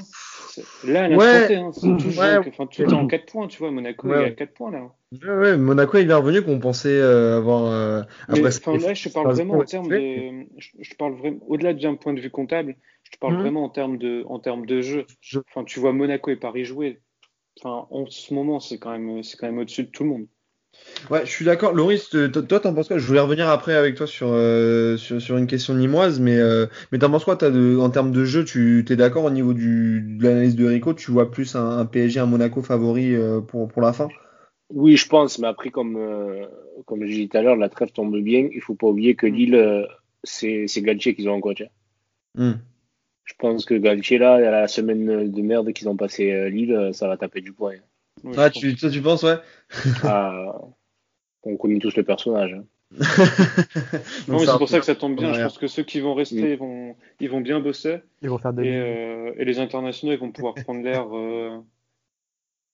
là, 0.84 1.04
à 1.04 1.08
Ouais. 1.10 1.54
Hein, 1.54 1.70
c'est 1.72 1.80
tout, 1.80 2.18
Ouais. 2.18 2.38
enfin, 2.48 2.66
tout 2.66 2.82
est 2.82 2.92
en 2.92 3.06
4 3.06 3.26
points, 3.26 3.46
tu 3.46 3.58
vois. 3.58 3.70
Monaco 3.70 4.08
Ouais. 4.08 4.16
il 4.20 4.22
est 4.22 4.26
à 4.26 4.30
4 4.32 4.52
points 4.54 4.70
là. 4.72 4.90
Ouais, 5.22 5.36
ouais, 5.36 5.56
Monaco, 5.56 5.98
il 5.98 6.10
est 6.10 6.14
revenu 6.14 6.42
qu'on 6.42 6.58
pensait 6.58 6.88
euh, 7.00 7.36
avoir. 7.38 7.66
euh, 7.66 8.02
Mais, 8.28 8.38
après, 8.38 8.48
enfin, 8.58 8.76
là, 8.78 8.94
je 8.94 9.08
te 9.08 9.12
parle 9.14 9.32
vraiment 9.32 9.54
en 9.58 9.64
termes 9.64 9.88
de. 9.88 10.46
Je, 10.58 10.70
je 10.80 10.94
parle 10.96 11.14
vraiment 11.14 11.38
au-delà 11.46 11.72
d'un 11.74 11.94
point 11.94 12.14
de 12.14 12.20
vue 12.20 12.30
comptable. 12.30 12.76
Je 13.04 13.12
te 13.12 13.18
parle 13.18 13.34
Mhm. 13.34 13.40
vraiment 13.42 13.64
en 13.64 13.68
termes 13.68 13.98
de, 13.98 14.24
en 14.28 14.40
termes 14.40 14.66
de 14.66 14.80
jeu. 14.80 15.06
Je- 15.20 15.38
Enfin, 15.48 15.62
tu 15.64 15.78
vois 15.78 15.92
Monaco 15.92 16.30
et 16.30 16.36
Paris 16.36 16.64
jouer. 16.64 16.98
Enfin, 17.60 17.86
en 17.90 18.06
ce 18.10 18.34
moment, 18.34 18.58
c'est 18.60 18.78
quand 18.78 18.90
même, 18.90 19.22
c'est 19.22 19.36
quand 19.38 19.46
même 19.46 19.58
au-dessus 19.58 19.84
de 19.84 19.90
tout 19.90 20.02
le 20.02 20.10
monde. 20.10 20.26
Ouais, 21.10 21.24
je 21.24 21.30
suis 21.30 21.44
d'accord. 21.44 21.72
Loris, 21.72 22.08
toi, 22.08 22.60
t'en 22.60 22.74
penses 22.74 22.88
quoi? 22.88 22.98
Je 22.98 23.06
voulais 23.06 23.20
revenir 23.20 23.48
après 23.48 23.74
avec 23.74 23.94
toi 23.94 24.06
sur, 24.06 24.28
euh, 24.30 24.96
sur, 24.96 25.20
sur 25.20 25.36
une 25.36 25.46
question 25.46 25.74
nimoise, 25.74 26.18
mais, 26.20 26.36
euh, 26.36 26.66
mais 26.90 26.98
t'en 26.98 27.10
penses 27.10 27.24
quoi 27.24 27.36
de, 27.36 27.78
en 27.78 27.90
termes 27.90 28.10
de 28.10 28.24
jeu? 28.24 28.44
Tu 28.44 28.84
t'es 28.86 28.96
d'accord 28.96 29.24
au 29.24 29.30
niveau 29.30 29.52
du, 29.52 30.00
de 30.00 30.24
l'analyse 30.24 30.56
de 30.56 30.66
Rico? 30.66 30.94
Tu 30.94 31.10
vois 31.12 31.30
plus 31.30 31.54
un, 31.54 31.78
un 31.78 31.84
PSG, 31.84 32.20
un 32.20 32.26
Monaco 32.26 32.62
favori 32.62 33.14
euh, 33.14 33.40
pour, 33.40 33.68
pour 33.68 33.82
la 33.82 33.92
fin? 33.92 34.08
Oui, 34.70 34.96
je 34.96 35.06
pense, 35.06 35.38
mais 35.38 35.46
après, 35.46 35.70
comme, 35.70 35.96
euh, 35.96 36.46
comme 36.86 37.02
je 37.02 37.06
disais 37.06 37.28
tout 37.28 37.36
à 37.36 37.42
l'heure, 37.42 37.56
la 37.56 37.68
trêve 37.68 37.92
tombe 37.92 38.18
bien. 38.18 38.48
Il 38.52 38.60
faut 38.60 38.74
pas 38.74 38.88
oublier 38.88 39.14
que 39.14 39.26
Lille, 39.26 39.54
euh, 39.54 39.86
c'est 40.24 40.66
Galtier 40.78 41.14
qu'ils 41.14 41.28
ont 41.28 41.34
en 41.34 41.40
coach. 41.40 41.62
hein. 42.36 42.54
Je 43.24 43.34
pense 43.38 43.64
que 43.64 43.74
Galtier, 43.74 44.18
là, 44.18 44.34
à 44.34 44.40
la 44.40 44.68
semaine 44.68 45.30
de 45.30 45.42
merde 45.42 45.72
qu'ils 45.72 45.88
ont 45.88 45.96
passé 45.96 46.50
Lille, 46.50 46.90
ça 46.92 47.06
va 47.06 47.16
taper 47.16 47.40
du 47.40 47.52
poing. 47.52 47.74
Ah, 48.36 48.50
tu, 48.50 48.74
toi, 48.76 48.90
tu 48.90 49.02
penses, 49.02 49.22
ouais 49.22 49.36
Ah, 50.02 50.54
on 51.44 51.56
connaît 51.56 51.78
tous 51.78 51.96
le 51.96 52.02
personnage. 52.02 52.54
hein. 52.54 52.64
Non, 54.28 54.38
mais 54.40 54.46
c'est 54.46 54.58
pour 54.58 54.68
ça 54.68 54.78
que 54.78 54.84
ça 54.86 54.94
tombe 54.94 55.16
bien. 55.16 55.32
Je 55.32 55.42
pense 55.42 55.58
que 55.58 55.66
ceux 55.66 55.82
qui 55.82 56.00
vont 56.00 56.14
rester, 56.14 56.52
ils 56.52 56.58
vont, 56.58 56.96
ils 57.20 57.30
vont 57.30 57.40
bien 57.40 57.60
bosser. 57.60 57.98
Ils 58.22 58.28
vont 58.28 58.38
faire 58.38 58.52
des. 58.52 58.64
Et, 58.64 58.76
euh, 58.76 59.32
et 59.38 59.44
les 59.44 59.58
internationaux, 59.58 60.12
ils 60.12 60.18
vont 60.18 60.32
pouvoir 60.32 60.54
prendre 60.54 60.82
l'air 60.82 61.06
euh, 61.16 61.58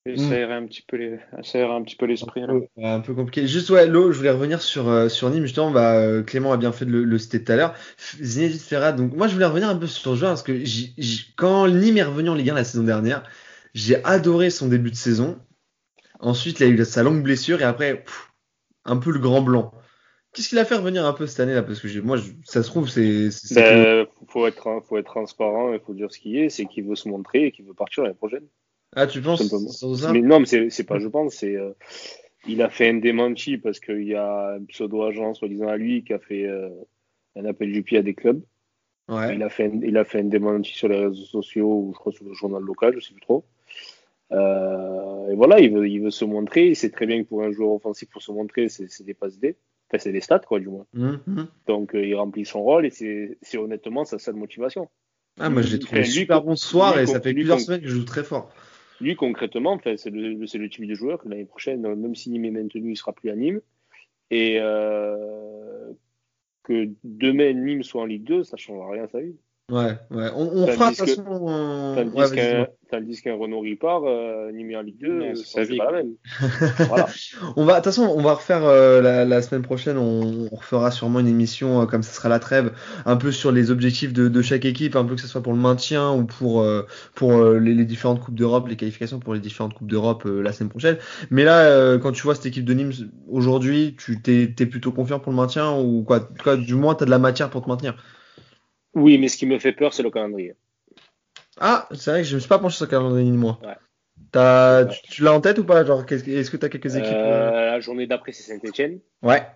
et 0.05 0.15
Mm. 0.15 0.17
s'aérer 0.17 0.55
un 0.55 0.67
petit 0.67 0.83
peu 0.83 0.97
les, 0.97 1.19
un 1.33 1.83
petit 1.83 1.97
peu 1.97 2.07
l'esprit. 2.07 2.43
un 2.77 3.01
peu 3.01 3.15
compliqué. 3.15 3.47
Juste, 3.47 3.71
ouais, 3.71 3.87
Lo, 3.87 4.11
je 4.13 4.19
voulais 4.19 4.31
revenir 4.31 4.61
sur, 4.61 4.89
euh, 4.89 5.09
sur 5.09 5.31
Nîmes, 5.31 5.45
justement, 5.45 5.71
bah, 5.71 5.95
euh, 5.95 6.23
Clément 6.23 6.53
a 6.53 6.57
bien 6.57 6.73
fait 6.73 6.85
de 6.85 6.91
le, 6.91 7.05
le 7.05 7.19
citer 7.19 7.43
tout 7.45 7.53
à 7.53 7.57
l'heure. 7.57 7.75
Zinedine 8.21 8.59
Ferrat, 8.59 8.93
donc, 8.93 9.15
moi, 9.15 9.29
je 9.29 9.35
voulais 9.35 9.47
revenir 9.47 9.69
un 9.69 9.77
peu 9.77 9.87
sur 9.87 10.13
ce 10.13 10.17
joueur, 10.19 10.33
parce 10.33 10.43
que 10.43 10.53
quand 11.37 11.69
Nîmes 11.69 11.99
est 11.99 12.03
revenu 12.03 12.31
en 12.31 12.35
Ligue 12.35 12.51
1 12.51 12.55
la 12.55 12.65
saison 12.65 12.83
dernière, 12.85 13.23
j'ai 13.75 14.05
adoré 14.05 14.51
son 14.51 14.69
début 14.69 14.91
de 14.91 14.97
saison. 14.97 15.39
Ensuite, 16.21 16.61
il 16.61 16.65
a 16.65 16.69
eu 16.69 16.85
sa 16.85 17.03
longue 17.03 17.23
blessure, 17.23 17.61
et 17.61 17.65
après, 17.65 18.03
pff, 18.03 18.33
un 18.85 18.97
peu 18.97 19.11
le 19.13 19.19
grand 19.19 19.43
blanc. 19.43 19.73
Qu'est-ce 20.33 20.49
qu'il 20.49 20.59
a 20.59 20.65
fait 20.65 20.77
revenir 20.77 21.05
un 21.05 21.13
peu 21.13 21.27
cette 21.27 21.41
année, 21.41 21.55
là? 21.55 21.63
Parce 21.63 21.81
que 21.81 22.01
moi, 22.01 22.17
je- 22.17 22.33
ça 22.45 22.63
se 22.63 22.69
trouve, 22.69 22.89
c'est, 22.89 23.29
Ben, 23.55 24.07
faut 24.29 24.47
être, 24.47 24.83
faut 24.89 24.97
être 24.97 25.05
transparent, 25.07 25.73
il 25.75 25.81
faut 25.81 25.95
dire 25.95 26.11
ce 26.11 26.19
qu'il 26.19 26.37
est, 26.37 26.49
c'est 26.49 26.65
qu'il 26.67 26.85
veut 26.85 26.97
se 26.97 27.09
montrer 27.09 27.47
et 27.47 27.53
qu'il 27.53 27.67
veut 27.67 27.75
partir 27.75 28.03
l'année 28.05 28.15
prochaine. 28.15 28.47
Ah, 28.95 29.07
tu 29.07 29.21
penses 29.21 29.49
ça? 29.97 30.13
Mais 30.13 30.23
non, 30.23 30.41
mais 30.41 30.47
c'est 30.47 30.71
c'est 30.71 30.85
pas, 30.85 30.99
je 30.99 31.09
pense, 31.09 31.35
c'est, 31.35 31.57
euh, 31.57 31.73
il 32.47 32.63
a 32.63 32.71
fait 32.71 32.89
un 32.89 32.95
démenti 32.95 33.59
parce 33.59 33.79
qu'il 33.81 34.05
y 34.05 34.15
a 34.15 34.55
un 34.55 34.65
pseudo-agent, 34.65 35.35
soi-disant 35.35 35.69
à 35.69 35.77
lui, 35.77 36.03
qui 36.05 36.13
a 36.13 36.19
fait 36.19 36.47
euh, 36.47 36.71
un 37.37 37.45
appel 37.45 37.73
du 37.73 37.83
pied 37.83 37.99
à 37.99 38.03
des 38.03 38.15
clubs. 38.15 38.43
Ouais. 39.09 39.35
Il 39.35 39.43
a 39.43 39.49
fait, 39.49 39.65
un, 39.65 39.81
il 39.83 39.97
a 39.97 40.05
fait 40.05 40.21
un 40.21 40.25
démenti 40.25 40.73
sur 40.73 40.89
les 40.89 40.99
réseaux 40.99 41.25
sociaux 41.25 41.69
ou 41.69 41.93
je 41.95 41.99
crois 41.99 42.13
sur 42.13 42.25
le 42.25 42.33
journal 42.33 42.63
local, 42.63 42.95
je 42.95 43.01
sais 43.01 43.13
plus 43.13 43.21
trop. 43.21 43.45
Euh, 44.33 45.29
et 45.31 45.35
voilà, 45.35 45.61
il 45.61 45.73
veut, 45.73 45.89
il 45.89 46.01
veut 46.01 46.11
se 46.11 46.25
montrer. 46.25 46.69
Il 46.69 46.77
sait 46.77 46.91
très 46.91 47.07
bien 47.07 47.23
que 47.23 47.29
pour 47.29 47.43
un 47.43 47.53
joueur 47.53 47.71
offensif, 47.71 48.09
pour 48.11 48.23
se 48.23 48.33
montrer, 48.33 48.69
c'est 48.69 49.05
des 49.05 49.15
passes 49.15 49.39
D. 49.39 49.57
Enfin, 49.89 49.99
c'est 49.99 50.13
des 50.13 50.21
stats, 50.21 50.41
quoi, 50.41 50.59
du 50.59 50.69
moins. 50.69 50.87
Hum. 50.97 51.49
Donc, 51.67 51.95
euh, 51.95 52.05
il 52.05 52.15
remplit 52.15 52.47
son 52.47 52.63
rôle 52.63 52.87
et 52.87 52.91
c'est 52.91 53.59
honnêtement 53.59 54.05
sa 54.05 54.19
seule 54.19 54.37
motivation. 54.37 54.89
Ah, 55.39 55.51
moi, 55.51 55.63
je 55.63 55.73
l'ai 55.73 55.79
trouvé 55.79 56.01
Enfin, 56.01 56.09
lui, 56.09 56.15
super 56.15 56.43
bon 56.43 56.57
ce 56.57 56.67
soir, 56.67 56.97
lui, 56.97 57.03
et 57.03 57.07
ça 57.07 57.21
fait 57.21 57.33
plusieurs 57.33 57.61
semaines 57.61 57.81
que 57.81 57.89
je 57.89 57.95
joue 57.95 58.05
très 58.05 58.25
fort. 58.25 58.53
Lui, 59.01 59.17
concrètement, 59.17 59.73
enfin, 59.73 59.97
c'est 59.97 60.11
le, 60.11 60.69
type 60.69 60.87
de 60.87 60.95
joueur 60.95 61.19
que 61.19 61.29
l'année 61.29 61.45
prochaine, 61.45 61.83
même 61.83 62.15
si 62.15 62.31
Nîmes 62.31 62.45
est 62.45 62.51
maintenu, 62.51 62.93
il 62.93 62.97
sera 62.97 63.13
plus 63.13 63.31
à 63.31 63.37
Nîmes. 63.37 63.61
Et 64.31 64.59
euh, 64.61 65.93
que 66.63 66.89
demain 67.05 67.53
Nîmes 67.53 67.83
soit 67.83 68.03
en 68.03 68.07
Ligue 68.07 68.25
2, 68.25 68.45
ça 68.45 68.57
ne 68.57 68.61
changera 68.61 68.93
rien 68.93 69.05
à 69.05 69.09
sa 69.09 69.21
vie. 69.21 69.37
Ouais, 69.73 69.99
ouais. 70.11 70.29
On, 70.35 70.51
on 70.55 70.67
fera 70.69 70.91
de 70.91 70.97
toute 70.97 71.07
façon. 71.09 71.25
euh, 71.49 72.05
Tandis 72.05 72.21
ouais, 72.21 73.17
qu'un 73.23 73.35
Renault 73.37 73.61
Ripard, 73.61 74.03
euh, 74.05 74.53
Nîmes 74.53 74.71
est 74.73 74.77
en 74.77 74.83
Ligue 74.83 74.99
2, 75.01 75.21
Ouais, 75.21 75.31
euh, 75.31 75.35
c'est 75.35 75.77
pas 75.77 75.87
la 75.87 75.93
même. 75.93 76.13
voilà. 76.89 77.07
On 77.57 77.65
va, 77.65 77.73
de 77.75 77.77
toute 77.79 77.85
façon, 77.87 78.03
on 78.15 78.21
va 78.23 78.35
refaire 78.35 78.65
euh, 78.65 79.01
la, 79.01 79.25
la 79.25 79.41
semaine 79.41 79.63
prochaine. 79.63 79.97
On, 79.97 80.49
on 80.53 80.57
refera 80.57 80.91
sûrement 80.91 81.21
une 81.21 81.27
émission 81.29 81.81
euh, 81.81 81.87
comme 81.87 82.03
ça 82.03 82.13
sera 82.13 82.29
la 82.29 82.39
trêve, 82.39 82.73
un 83.07 83.17
peu 83.17 83.33
sur 83.33 83.51
les 83.51 83.71
objectifs 83.71 84.13
de, 84.13 84.29
de 84.29 84.43
chaque 84.43 84.67
équipe, 84.67 84.95
un 84.95 85.05
peu 85.07 85.15
que 85.15 85.23
ce 85.23 85.29
soit 85.29 85.43
pour 85.43 85.55
le 85.55 85.59
maintien 85.59 86.13
ou 86.13 86.27
pour 86.27 86.61
euh, 86.61 86.83
pour 87.15 87.33
euh, 87.39 87.59
les, 87.59 87.75
les 87.75 87.87
différentes 87.87 88.21
coupes 88.21 88.35
d'Europe, 88.35 88.69
les 88.69 88.77
qualifications 88.77 89.21
pour 89.21 89.33
les 89.35 89.41
différentes 89.41 89.75
coupes 89.75 89.89
d'Europe 89.91 90.25
euh, 90.27 90.43
la 90.43 90.53
semaine 90.53 90.69
prochaine. 90.71 90.99
Mais 91.31 91.45
là, 91.45 91.61
euh, 91.65 91.99
quand 91.99 92.13
tu 92.13 92.23
vois 92.23 92.35
cette 92.35 92.47
équipe 92.47 92.67
de 92.67 92.75
Nîmes 92.75 92.93
aujourd'hui, 93.29 93.97
tu 93.99 94.21
t'es 94.21 94.53
t'es 94.55 94.67
plutôt 94.67 94.93
confiant 94.93 95.19
pour 95.19 95.33
le 95.33 95.37
maintien 95.39 95.73
ou 95.79 96.03
quoi, 96.05 96.21
quoi 96.43 96.57
Du 96.59 96.75
moins, 96.75 96.95
t'as 96.95 97.07
de 97.07 97.11
la 97.11 97.19
matière 97.19 97.49
pour 97.49 97.63
te 97.63 97.69
maintenir. 97.71 97.97
Oui, 98.95 99.19
mais 99.19 99.29
ce 99.29 99.37
qui 99.37 99.47
me 99.47 99.59
fait 99.59 99.73
peur, 99.73 99.95
c'est 99.95 100.03
le 100.03 100.11
calendrier. 100.11 100.55
Ah, 101.59 101.89
c'est 101.93 102.11
vrai 102.11 102.23
que 102.23 102.29
je 102.29 102.35
me 102.35 102.41
suis 102.41 102.49
pas 102.49 102.59
penché 102.59 102.77
sur 102.77 102.87
le 102.87 102.91
calendrier 102.91 103.31
ni 103.31 103.37
moi. 103.37 103.59
Ouais. 103.63 103.77
Tu, 104.91 105.03
tu 105.11 105.23
l'as 105.23 105.33
en 105.35 105.41
tête 105.41 105.59
ou 105.59 105.65
pas 105.65 105.85
Genre, 105.85 106.05
est-ce 106.11 106.51
que 106.51 106.57
t'as 106.57 106.69
quelques 106.69 106.97
équipes 106.97 107.13
euh, 107.25 107.51
Euh, 107.51 107.67
la 107.73 107.81
journée 107.81 108.07
d'après, 108.07 108.33
c'est 108.33 108.43
Saint-Etienne 108.43 109.01
Ouais. 109.23 109.47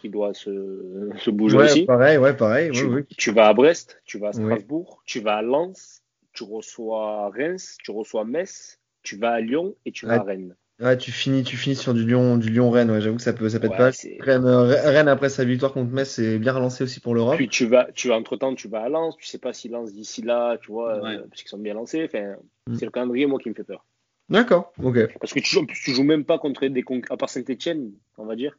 qui 0.00 0.08
doit 0.08 0.34
se, 0.34 1.10
se 1.18 1.30
bouger 1.30 1.56
Ouais, 1.56 1.64
aussi. 1.64 1.84
pareil, 1.84 2.18
ouais, 2.18 2.34
pareil. 2.34 2.70
tu, 2.72 3.06
tu 3.16 3.30
vas 3.30 3.48
à 3.48 3.54
Brest, 3.54 4.00
tu 4.04 4.18
vas 4.18 4.28
à 4.28 4.30
Oui. 4.30 4.42
Strasbourg, 4.42 5.02
tu 5.06 5.20
vas 5.20 5.36
à 5.36 5.42
Lens, 5.42 6.02
tu 6.32 6.44
reçois 6.44 7.30
Reims, 7.30 7.76
tu 7.82 7.90
reçois 7.90 8.24
Metz, 8.24 8.80
tu 9.02 9.16
vas 9.16 9.32
à 9.32 9.40
Lyon 9.40 9.74
et 9.84 9.92
tu 9.92 10.06
vas 10.06 10.20
à 10.20 10.22
Rennes. 10.22 10.56
Ouais, 10.82 10.98
tu 10.98 11.12
finis, 11.12 11.44
tu 11.44 11.56
finis 11.56 11.76
sur 11.76 11.94
du 11.94 12.04
Lyon, 12.04 12.36
du 12.36 12.50
Lyon 12.50 12.68
Rennes. 12.70 12.90
Ouais, 12.90 13.00
j'avoue 13.00 13.16
que 13.16 13.22
ça 13.22 13.32
peut, 13.32 13.48
ça 13.48 13.60
peut 13.60 13.66
être 13.68 13.78
Ouais, 13.78 14.18
pas. 14.18 14.24
Rennes, 14.24 14.46
euh, 14.46 14.90
Rennes 14.90 15.06
après 15.08 15.28
sa 15.28 15.44
victoire 15.44 15.72
contre 15.72 15.92
Metz, 15.92 16.08
c'est 16.10 16.38
bien 16.38 16.52
relancé 16.52 16.82
aussi 16.82 16.98
pour 16.98 17.14
l'Europe. 17.14 17.36
Puis 17.36 17.48
tu 17.48 17.66
vas, 17.66 17.88
tu 17.92 18.08
vas 18.08 18.16
entre 18.16 18.36
temps, 18.36 18.54
tu 18.54 18.66
vas 18.66 18.82
à 18.82 18.88
Lens, 18.88 19.16
tu 19.16 19.26
sais 19.26 19.38
pas 19.38 19.52
si 19.52 19.68
Lens 19.68 19.92
d'ici 19.92 20.22
là, 20.22 20.58
tu 20.58 20.72
vois, 20.72 21.00
Ouais. 21.00 21.16
euh, 21.16 21.22
parce 21.28 21.42
qu'ils 21.42 21.50
sont 21.50 21.58
bien 21.58 21.74
lancés. 21.74 22.04
Enfin, 22.04 22.34
Mm. 22.66 22.76
c'est 22.76 22.84
le 22.84 22.90
calendrier 22.90 23.26
moi 23.26 23.38
qui 23.38 23.48
me 23.48 23.54
fait 23.54 23.64
peur. 23.64 23.84
D'accord, 24.28 24.72
ok. 24.82 25.18
Parce 25.20 25.32
que 25.32 25.40
tu, 25.40 25.64
plus, 25.66 25.80
tu 25.84 25.92
joues 25.92 26.04
même 26.04 26.24
pas 26.24 26.38
contre 26.38 26.66
des 26.66 26.82
concurrents, 26.82 27.14
à 27.14 27.16
part 27.18 27.28
Saint-Etienne, 27.28 27.92
on 28.18 28.24
va 28.24 28.34
dire, 28.36 28.58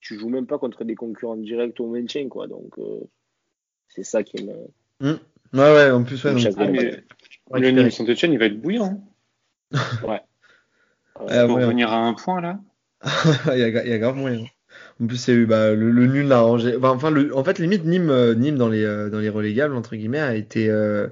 tu 0.00 0.18
joues 0.18 0.28
même 0.30 0.46
pas 0.46 0.58
contre 0.58 0.84
des 0.84 0.94
concurrents 0.94 1.36
directs 1.36 1.80
au 1.80 1.86
maintien, 1.88 2.28
quoi. 2.28 2.46
Donc 2.46 2.78
euh, 2.78 3.00
c'est 3.88 4.04
ça 4.04 4.22
qui 4.22 4.42
me. 4.44 4.52
Ouais, 5.02 5.18
ouais, 5.54 5.90
en 5.90 6.02
plus, 6.04 6.22
ouais. 6.24 6.30
Donc, 6.32 6.40
chasse 6.40 6.54
Ah, 6.58 6.64
Ouais, 6.64 6.70
mais 6.70 7.72
ouais. 7.72 7.72
le 7.72 7.90
Saint-Etienne, 7.90 8.32
il 8.32 8.38
va 8.38 8.46
être 8.46 8.60
bouillant. 8.60 9.02
hein. 9.74 9.78
Euh, 10.04 10.18
Pour 11.18 11.28
ouais, 11.28 11.64
revenir 11.64 11.92
à 11.92 11.98
un 11.98 12.14
point 12.14 12.40
là. 12.40 12.58
il 13.54 13.58
y 13.58 13.62
a, 13.62 13.70
gra- 13.70 13.82
il 13.84 13.90
y 13.90 13.92
a 13.92 13.98
grave 13.98 14.16
moyen. 14.16 14.44
En 15.00 15.06
plus, 15.06 15.28
il 15.28 15.34
y 15.34 15.36
a 15.36 15.40
eu 15.40 15.46
bah, 15.46 15.74
le, 15.74 15.90
le 15.90 16.06
nul 16.06 16.26
l'a 16.26 16.38
arrangé. 16.38 16.76
Enfin, 16.76 16.90
enfin, 16.90 17.10
le, 17.10 17.36
en 17.36 17.44
fait, 17.44 17.58
limite, 17.58 17.84
Nîmes, 17.84 18.10
euh, 18.10 18.34
Nîmes 18.34 18.58
dans 18.58 18.68
les, 18.68 18.82
euh, 18.84 19.10
dans 19.10 19.18
les 19.20 19.28
relégables, 19.28 19.74
entre 19.74 19.94
guillemets, 19.96 20.20
a 20.20 20.34
été, 20.34 20.68
euh, 20.68 21.06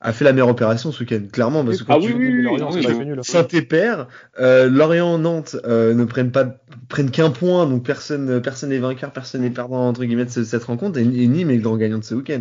a 0.00 0.12
fait 0.12 0.24
la 0.24 0.32
meilleure 0.32 0.48
opération 0.48 0.92
ce 0.92 1.00
week-end, 1.02 1.22
clairement. 1.32 1.64
Parce 1.64 1.82
que 1.82 1.92
Ah 1.92 1.98
oui, 1.98 2.12
oui, 2.16 2.46
oui. 2.48 3.22
Saint-Épère, 3.22 4.06
euh, 4.38 4.68
Lorient, 4.68 5.18
Nantes 5.18 5.56
euh, 5.64 5.94
ne 5.94 6.04
prennent 6.04 6.32
pas, 6.32 6.56
prennent 6.88 7.10
qu'un 7.10 7.30
point, 7.30 7.66
donc 7.66 7.84
personne, 7.84 8.40
personne 8.40 8.70
n'est 8.70 8.78
vainqueur, 8.78 9.12
personne 9.12 9.42
n'est 9.42 9.50
perdant 9.50 9.88
entre 9.88 10.04
guillemets 10.04 10.24
de 10.24 10.30
ce- 10.30 10.44
cette 10.44 10.64
rencontre. 10.64 10.98
Et, 10.98 11.02
et 11.02 11.26
Nîmes 11.26 11.50
est 11.50 11.56
le 11.56 11.62
grand 11.62 11.76
gagnant 11.76 11.98
de 11.98 12.04
ce 12.04 12.14
week-end. 12.14 12.40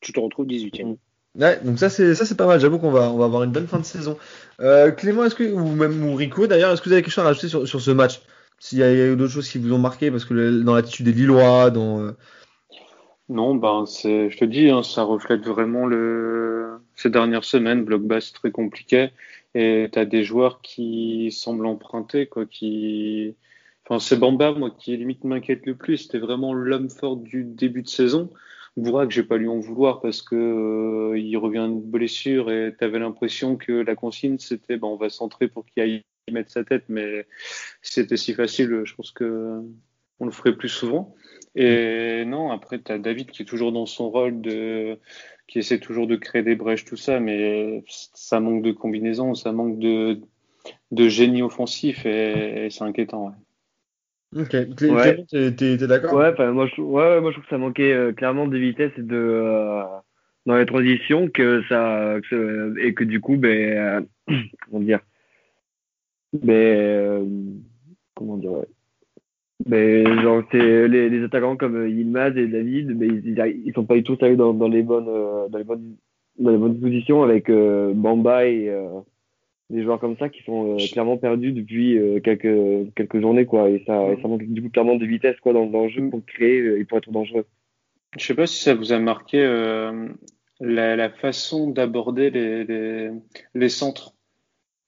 Tu 0.00 0.12
te 0.12 0.20
retrouves 0.20 0.46
18ème. 0.46 0.96
Ouais, 1.36 1.58
donc 1.64 1.80
ça 1.80 1.90
c'est 1.90 2.14
ça 2.14 2.24
c'est 2.24 2.36
pas 2.36 2.46
mal. 2.46 2.60
J'avoue 2.60 2.78
qu'on 2.78 2.92
va 2.92 3.10
on 3.10 3.18
va 3.18 3.24
avoir 3.24 3.42
une 3.42 3.50
bonne 3.50 3.66
fin 3.66 3.78
de 3.78 3.84
saison. 3.84 4.16
Euh, 4.60 4.92
Clément, 4.92 5.24
est-ce 5.24 5.34
que 5.34 5.44
ou 5.44 5.66
même 5.66 6.14
Rico 6.14 6.46
d'ailleurs, 6.46 6.72
est-ce 6.72 6.80
que 6.80 6.88
vous 6.88 6.92
avez 6.92 7.02
quelque 7.02 7.12
chose 7.12 7.24
à 7.24 7.28
rajouter 7.28 7.48
sur, 7.48 7.66
sur 7.66 7.80
ce 7.80 7.90
match? 7.90 8.20
S'il 8.60 8.78
y 8.78 8.82
a, 8.82 8.92
eu 8.92 9.16
d'autres 9.16 9.32
choses 9.32 9.48
qui 9.48 9.58
vous 9.58 9.72
ont 9.72 9.78
marqué 9.78 10.10
parce 10.10 10.24
que 10.24 10.62
dans 10.62 10.74
l'attitude 10.74 11.06
des 11.06 11.12
Lillois, 11.12 11.70
dans 11.70 12.00
euh, 12.00 12.12
Non, 13.28 13.56
ben 13.56 13.84
c'est, 13.84 14.30
je 14.30 14.38
te 14.38 14.44
dis, 14.44 14.70
hein, 14.70 14.82
ça 14.82 15.02
reflète 15.02 15.44
vraiment 15.44 15.86
le 15.86 16.78
ces 16.94 17.10
dernières 17.10 17.44
semaines, 17.44 17.84
bloc 17.84 18.02
bas 18.02 18.20
c'est 18.20 18.32
très 18.32 18.52
compliqué 18.52 19.10
et 19.54 19.88
t'as 19.90 20.04
des 20.04 20.24
joueurs 20.24 20.60
qui 20.62 21.32
semblent 21.32 21.66
emprunter 21.66 22.26
quoi, 22.26 22.46
qui, 22.46 23.34
enfin 23.84 23.98
c'est 23.98 24.16
Bamba 24.16 24.52
moi 24.52 24.70
qui 24.70 24.96
limite 24.96 25.24
m'inquiète 25.24 25.66
le 25.66 25.74
plus. 25.74 25.98
C'était 25.98 26.18
vraiment 26.18 26.54
l'homme 26.54 26.90
fort 26.90 27.16
du 27.16 27.44
début 27.44 27.82
de 27.82 27.88
saison. 27.88 28.30
Bourak, 28.76 29.10
j'ai 29.10 29.22
pas 29.22 29.36
lui 29.36 29.48
en 29.48 29.60
vouloir 29.60 30.00
parce 30.00 30.20
que 30.20 30.34
euh, 30.34 31.18
il 31.18 31.36
revient 31.36 31.68
de 31.70 31.80
blessure 31.80 32.50
et 32.50 32.74
t'avais 32.76 32.98
l'impression 32.98 33.56
que 33.56 33.72
la 33.72 33.94
consigne 33.94 34.38
c'était 34.38 34.76
ben 34.76 34.88
on 34.88 34.96
va 34.96 35.10
centrer 35.10 35.46
pour 35.46 35.64
qu'il 35.64 35.82
aille 35.82 36.02
mettre 36.32 36.50
sa 36.50 36.64
tête, 36.64 36.84
mais 36.88 37.26
c'était 37.82 38.16
si 38.16 38.34
facile, 38.34 38.82
je 38.84 38.94
pense 38.94 39.10
que 39.10 39.60
on 40.20 40.26
le 40.26 40.30
ferait 40.30 40.56
plus 40.56 40.68
souvent. 40.68 41.14
Et 41.54 42.24
non, 42.24 42.50
après, 42.50 42.80
tu 42.82 42.90
as 42.90 42.98
David 42.98 43.30
qui 43.30 43.42
est 43.42 43.46
toujours 43.46 43.72
dans 43.72 43.86
son 43.86 44.10
rôle 44.10 44.40
de 44.40 44.98
qui 45.46 45.58
essaie 45.58 45.78
toujours 45.78 46.06
de 46.06 46.16
créer 46.16 46.42
des 46.42 46.56
brèches, 46.56 46.84
tout 46.84 46.96
ça, 46.96 47.20
mais 47.20 47.84
ça 47.88 48.40
manque 48.40 48.62
de 48.62 48.72
combinaison, 48.72 49.34
ça 49.34 49.52
manque 49.52 49.78
de, 49.78 50.20
de 50.90 51.08
génie 51.08 51.42
offensif 51.42 52.06
et, 52.06 52.66
et 52.66 52.70
c'est 52.70 52.84
inquiétant. 52.84 53.26
Ouais. 53.26 53.34
Ok, 54.36 54.52
Ouais. 54.52 55.24
T'es 55.30 55.52
t'es 55.52 55.86
d'accord? 55.86 56.14
Ouais, 56.14 56.30
enfin, 56.32 56.50
moi, 56.50 56.66
je, 56.66 56.80
ouais, 56.80 57.02
ouais, 57.02 57.20
moi 57.20 57.30
je 57.30 57.34
trouve 57.36 57.44
que 57.44 57.50
ça 57.50 57.58
manquait 57.58 57.92
euh, 57.92 58.12
clairement 58.12 58.48
de 58.48 58.56
vitesse 58.56 58.90
et 58.98 59.02
de 59.02 59.16
euh, 59.16 59.82
dans 60.46 60.56
les 60.56 60.66
transitions 60.66 61.28
que 61.28 61.62
ça 61.68 62.16
que, 62.28 62.74
et 62.80 62.94
que 62.94 63.04
du 63.04 63.20
coup 63.20 63.36
ben 63.36 64.04
euh, 64.28 64.34
comment 64.70 64.80
dire? 64.80 65.00
Ben 66.32 66.52
euh, 66.52 67.24
comment 68.16 68.36
dire 68.36 68.50
ouais. 68.52 68.66
ben 69.66 70.20
genre 70.20 70.42
c'est 70.50 70.88
les, 70.88 71.08
les 71.08 71.24
attaquants 71.24 71.56
comme 71.56 71.76
euh, 71.76 71.88
Yilmaz 71.88 72.36
et 72.36 72.48
David 72.48 72.98
ben 72.98 73.22
ils, 73.24 73.62
ils, 73.66 73.72
sont 73.72 73.84
pas 73.84 73.94
du 73.94 74.02
tout 74.02 74.18
allés 74.20 74.36
dans, 74.36 74.52
dans 74.52 74.68
les 74.68 74.82
bonnes 74.82 75.08
euh, 75.08 75.48
dans 75.48 75.58
les 75.58 75.64
bonnes 75.64 75.94
dans 76.40 76.50
les 76.50 76.58
bonnes 76.58 76.80
positions 76.80 77.22
avec 77.22 77.48
Bamba 77.48 78.46
et 78.46 78.68
des 79.70 79.82
joueurs 79.82 79.98
comme 79.98 80.16
ça 80.18 80.28
qui 80.28 80.42
sont 80.42 80.74
euh, 80.74 80.86
clairement 80.92 81.16
perdus 81.16 81.52
depuis 81.52 81.98
euh, 81.98 82.20
quelques 82.20 82.94
quelques 82.94 83.20
journées 83.20 83.46
quoi 83.46 83.70
et 83.70 83.82
ça 83.86 84.12
et 84.12 84.20
ça 84.20 84.28
manque 84.28 84.44
du 84.44 84.62
coup 84.62 84.68
clairement 84.70 84.96
de 84.96 85.06
vitesse 85.06 85.40
quoi 85.40 85.52
dans, 85.52 85.66
dans 85.66 85.84
le 85.84 85.88
jeu 85.88 86.08
pour 86.10 86.24
créer 86.26 86.60
euh, 86.60 86.78
et 86.78 86.84
pour 86.84 86.98
être 86.98 87.10
dangereux 87.10 87.46
Je 88.18 88.24
sais 88.24 88.34
pas 88.34 88.46
si 88.46 88.62
ça 88.62 88.74
vous 88.74 88.92
a 88.92 88.98
marqué 88.98 89.38
euh, 89.42 90.08
la, 90.60 90.96
la 90.96 91.10
façon 91.10 91.70
d'aborder 91.70 92.30
les, 92.30 92.64
les, 92.64 93.10
les 93.54 93.68
centres. 93.68 94.12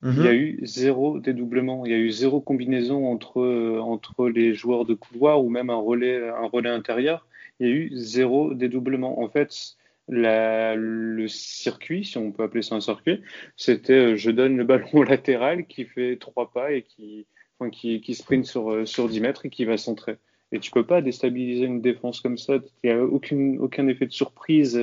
Il 0.03 0.23
y 0.23 0.29
a 0.29 0.33
Mhm. 0.33 0.39
eu 0.39 0.61
zéro 0.63 1.19
dédoublement, 1.19 1.85
il 1.87 1.91
y 1.91 1.95
a 1.95 1.99
eu 1.99 2.11
zéro 2.11 2.41
combinaison 2.41 3.07
entre, 3.07 3.79
entre 3.81 4.29
les 4.29 4.55
joueurs 4.55 4.85
de 4.85 4.95
couloir 4.95 5.43
ou 5.43 5.49
même 5.49 5.71
un 5.71 5.77
relais, 5.77 6.29
un 6.29 6.47
relais 6.47 6.71
intérieur. 6.71 7.27
Il 7.59 7.67
y 7.67 7.71
a 7.71 7.75
eu 7.75 7.91
zéro 7.97 8.55
dédoublement. 8.55 9.21
En 9.21 9.29
fait, 9.29 9.77
le 10.09 11.27
circuit, 11.29 12.05
si 12.05 12.19
on 12.19 12.33
peut 12.33 12.45
appeler 12.45 12.63
ça 12.63 12.77
un 12.77 12.81
circuit, 12.81 13.23
c'était 13.57 13.93
euh, 13.93 14.17
je 14.17 14.31
donne 14.31 14.57
le 14.57 14.65
ballon 14.65 15.03
latéral 15.03 15.67
qui 15.67 15.85
fait 15.85 16.17
trois 16.17 16.51
pas 16.53 16.73
et 16.73 16.83
qui, 16.83 17.27
enfin, 17.59 17.71
qui, 17.71 18.15
sprint 18.15 18.47
sur, 18.47 18.71
euh, 18.71 18.87
sur 18.87 19.09
10 19.09 19.21
mètres 19.21 19.47
et 19.47 19.51
qui 19.51 19.65
va 19.65 19.77
centrer. 19.77 20.17
Et 20.53 20.61
tu 20.61 20.71
peux 20.71 20.87
pas 20.87 21.03
déstabiliser 21.03 21.67
une 21.67 21.81
défense 21.81 22.21
comme 22.21 22.39
ça. 22.39 22.59
Il 22.85 22.91
n'y 22.91 22.97
a 22.97 23.03
aucune, 23.03 23.59
aucun 23.59 23.89
effet 23.89 24.07
de 24.07 24.13
surprise. 24.13 24.81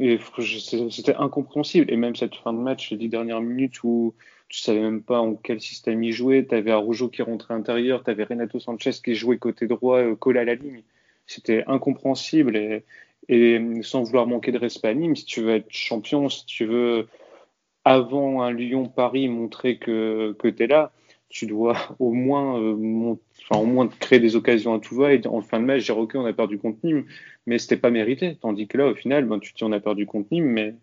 Et 0.00 0.18
c'était 0.90 1.14
incompréhensible. 1.16 1.92
Et 1.92 1.96
même 1.96 2.16
cette 2.16 2.34
fin 2.34 2.52
de 2.52 2.58
match, 2.58 2.90
les 2.90 2.96
dix 2.96 3.08
dernières 3.08 3.42
minutes 3.42 3.84
où 3.84 4.14
tu 4.48 4.60
savais 4.60 4.80
même 4.80 5.02
pas 5.02 5.20
en 5.20 5.34
quel 5.34 5.60
système 5.60 6.02
il 6.02 6.12
jouait, 6.12 6.46
tu 6.46 6.54
avais 6.54 6.70
Arujo 6.70 7.08
qui 7.08 7.22
rentrait 7.22 7.54
à 7.54 7.56
l'intérieur, 7.56 8.04
tu 8.04 8.10
avais 8.10 8.24
Renato 8.24 8.58
Sanchez 8.58 8.92
qui 9.04 9.14
jouait 9.14 9.38
côté 9.38 9.66
droit, 9.66 9.98
euh, 9.98 10.16
collé 10.16 10.40
à 10.40 10.44
la 10.44 10.54
ligne. 10.54 10.82
C'était 11.26 11.64
incompréhensible. 11.66 12.82
Et 13.28 13.60
sans 13.82 14.02
vouloir 14.02 14.26
manquer 14.26 14.52
de 14.52 14.58
respect 14.58 14.88
à 14.88 14.94
Nîmes, 14.94 15.16
si 15.16 15.24
tu 15.24 15.40
veux 15.40 15.54
être 15.54 15.70
champion, 15.70 16.28
si 16.28 16.44
tu 16.46 16.66
veux, 16.66 17.08
avant 17.84 18.42
un 18.42 18.52
Lyon-Paris, 18.52 19.28
montrer 19.28 19.78
que, 19.78 20.34
que 20.38 20.48
tu 20.48 20.62
es 20.62 20.66
là, 20.66 20.92
tu 21.28 21.46
dois 21.46 21.76
au 21.98 22.12
moins, 22.12 22.60
euh, 22.60 23.16
enfin, 23.42 23.60
au 23.60 23.66
moins 23.66 23.88
créer 23.88 24.20
des 24.20 24.36
occasions 24.36 24.74
à 24.74 24.78
tout 24.78 24.94
va. 24.96 25.12
Et 25.12 25.26
en 25.26 25.42
fin 25.42 25.60
de 25.60 25.64
match, 25.64 25.84
dire 25.84 25.98
ok, 25.98 26.12
on 26.14 26.26
a 26.26 26.32
perdu 26.32 26.58
contre 26.58 26.78
Nîmes, 26.84 27.04
mais 27.46 27.58
c'était 27.58 27.76
pas 27.76 27.90
mérité. 27.90 28.36
Tandis 28.40 28.68
que 28.68 28.78
là, 28.78 28.88
au 28.88 28.94
final, 28.94 29.26
ben, 29.26 29.38
tu 29.38 29.52
te 29.52 29.58
dis 29.58 29.64
on 29.64 29.72
a 29.72 29.80
perdu 29.80 30.06
contre 30.06 30.28
Nîmes, 30.32 30.46
mais, 30.46 30.74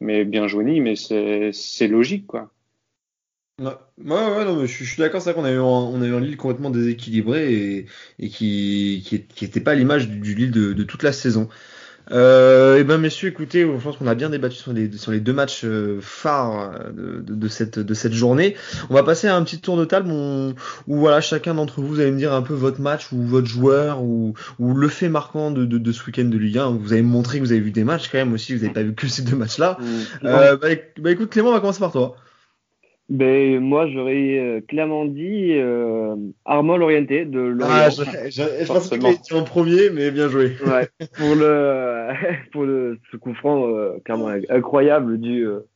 mais 0.00 0.24
bien 0.24 0.48
joué 0.48 0.64
Nîmes, 0.64 0.84
mais 0.84 1.52
c'est 1.52 1.88
logique, 1.88 2.26
quoi. 2.26 2.50
Ouais, 3.58 3.66
ouais, 3.98 4.44
non, 4.46 4.56
mais 4.56 4.66
je, 4.66 4.84
suis 4.84 4.96
d'accord, 4.96 5.20
c'est 5.20 5.32
vrai 5.32 5.42
qu'on 5.42 5.46
a 5.46 5.52
eu 5.52 5.58
un, 5.58 6.20
Lille 6.20 6.38
complètement 6.38 6.70
déséquilibré 6.70 7.52
et, 7.52 7.86
et 8.18 8.28
qui, 8.30 9.02
qui, 9.04 9.22
qui 9.22 9.44
était 9.44 9.60
pas 9.60 9.74
l'image 9.74 10.08
du, 10.08 10.34
Lille 10.34 10.50
de 10.50 10.82
toute 10.82 11.02
la 11.02 11.12
saison. 11.12 11.50
Euh, 12.12 12.78
et 12.78 12.84
ben 12.84 12.98
messieurs, 12.98 13.28
écoutez, 13.28 13.62
je 13.62 13.82
pense 13.82 13.96
qu'on 13.96 14.06
a 14.06 14.14
bien 14.14 14.30
débattu 14.30 14.56
sur 14.56 14.72
les, 14.72 14.90
sur 14.96 15.12
les 15.12 15.20
deux 15.20 15.32
matchs 15.32 15.62
euh, 15.64 15.98
phares 16.00 16.72
de, 16.92 17.20
de, 17.20 17.34
de, 17.34 17.48
cette, 17.48 17.78
de 17.78 17.94
cette 17.94 18.12
journée. 18.12 18.56
On 18.88 18.94
va 18.94 19.02
passer 19.02 19.28
à 19.28 19.36
un 19.36 19.42
petit 19.42 19.60
tour 19.60 19.76
de 19.76 19.84
table 19.84 20.10
où, 20.10 20.52
où 20.88 20.96
voilà, 20.98 21.20
chacun 21.20 21.54
d'entre 21.54 21.80
vous, 21.80 21.88
vous 21.88 22.00
allez 22.00 22.10
me 22.10 22.18
dire 22.18 22.32
un 22.32 22.42
peu 22.42 22.54
votre 22.54 22.80
match 22.80 23.12
ou 23.12 23.22
votre 23.22 23.46
joueur 23.46 24.02
ou, 24.02 24.34
ou 24.58 24.74
le 24.74 24.88
fait 24.88 25.08
marquant 25.08 25.50
de, 25.50 25.64
de, 25.64 25.78
de 25.78 25.92
ce 25.92 26.04
week-end 26.06 26.24
de 26.24 26.38
Ligue 26.38 26.58
1. 26.58 26.70
Vous 26.70 26.92
avez 26.92 27.02
montré 27.02 27.38
que 27.38 27.44
vous 27.44 27.52
avez 27.52 27.60
vu 27.60 27.70
des 27.70 27.84
matchs 27.84 28.08
quand 28.10 28.18
même 28.18 28.32
aussi, 28.32 28.54
vous 28.54 28.62
n'avez 28.62 28.74
pas 28.74 28.82
vu 28.82 28.94
que 28.94 29.06
ces 29.06 29.22
deux 29.22 29.36
matchs-là. 29.36 29.78
Mmh. 29.80 30.26
Euh, 30.26 30.56
bah, 30.56 30.68
bah, 30.98 31.10
écoute 31.10 31.30
Clément, 31.30 31.50
on 31.50 31.52
va 31.52 31.60
commencer 31.60 31.80
par 31.80 31.92
toi. 31.92 32.16
Ben, 33.10 33.58
moi, 33.58 33.88
j'aurais 33.88 34.38
euh, 34.38 34.60
clairement 34.60 35.04
dit 35.04 35.54
euh, 35.54 36.14
Armand 36.44 36.76
Lorienté 36.76 37.24
de 37.24 37.40
Lorient. 37.40 37.74
Ah, 37.74 37.90
je, 37.90 38.02
je, 38.04 38.42
je 38.60 38.66
pensais 38.66 38.98
que 39.00 39.26
tu 39.26 39.34
en 39.34 39.42
premier, 39.42 39.90
mais 39.90 40.12
bien 40.12 40.28
joué. 40.28 40.52
Ouais, 40.64 40.88
pour 41.16 41.34
le, 41.34 42.10
pour 42.52 42.62
le, 42.62 43.00
ce 43.10 43.16
coup 43.16 43.34
franc 43.34 43.66
euh, 43.66 43.98
clairement 44.04 44.30
incroyable 44.48 45.18
du, 45.18 45.44
euh, 45.44 45.66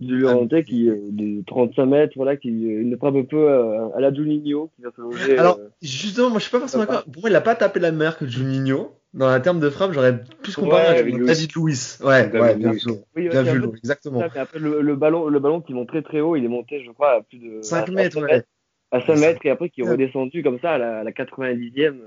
du 0.00 0.18
Lorienté 0.18 0.64
qui, 0.64 0.88
euh, 0.90 0.96
de 1.10 1.44
35 1.46 1.86
mètres, 1.86 2.12
voilà, 2.16 2.36
qui 2.36 2.48
euh, 2.48 2.80
une 2.82 2.96
frappe 2.96 3.14
un 3.14 3.22
peu 3.22 3.48
euh, 3.48 3.88
à 3.94 4.00
la 4.00 4.12
Juninho, 4.12 4.68
qui 4.74 4.82
vient 4.82 4.90
se 4.96 5.00
loger. 5.00 5.38
Alors, 5.38 5.58
euh, 5.60 5.68
justement, 5.80 6.30
moi 6.30 6.38
je 6.40 6.42
suis 6.44 6.50
pas 6.52 6.58
forcément 6.58 6.86
d'accord. 6.86 7.04
Pour 7.04 7.22
moi, 7.22 7.30
il 7.30 7.36
a 7.36 7.40
pas 7.40 7.54
tapé 7.54 7.78
la 7.78 7.92
mer 7.92 8.18
que 8.18 8.26
Juninho. 8.26 8.90
Dans 9.14 9.28
un 9.28 9.40
terme 9.40 9.60
de 9.60 9.70
frappe, 9.70 9.92
j'aurais 9.92 10.24
plus 10.42 10.56
comparé 10.56 10.82
Ouais, 10.82 10.98
à 10.98 11.02
David 11.26 11.52
Luiz. 11.54 12.00
Ouais, 12.02 12.28
David 12.28 12.40
ouais, 12.40 12.56
bien 12.56 12.72
ouais. 12.72 12.78
oui, 13.16 13.28
Bien 13.28 13.42
vu, 13.44 13.60
peu 13.60 13.76
exactement. 13.76 14.20
ça, 14.20 14.28
mais 14.34 14.40
après, 14.40 14.58
le, 14.58 14.80
le 14.82 14.96
ballon, 14.96 15.28
le 15.28 15.38
ballon 15.38 15.60
qui 15.60 15.72
monte 15.72 15.88
très 15.88 16.02
très 16.02 16.20
haut, 16.20 16.34
il 16.34 16.44
est 16.44 16.48
monté, 16.48 16.82
je 16.84 16.90
crois, 16.90 17.12
à 17.12 17.22
plus 17.22 17.38
de 17.38 17.62
5 17.62 17.88
à- 17.88 17.92
mètres, 17.92 18.18
à 18.18 18.20
ouais. 18.22 18.44
à 18.90 19.06
5 19.06 19.16
mètres 19.16 19.40
et 19.46 19.50
après 19.50 19.70
qui 19.70 19.80
est 19.82 19.84
redescendu 19.88 20.42
comme 20.42 20.58
ça 20.60 20.72
à 20.72 20.78
la, 20.78 20.98
à 21.00 21.04
la 21.04 21.12
90e. 21.12 22.00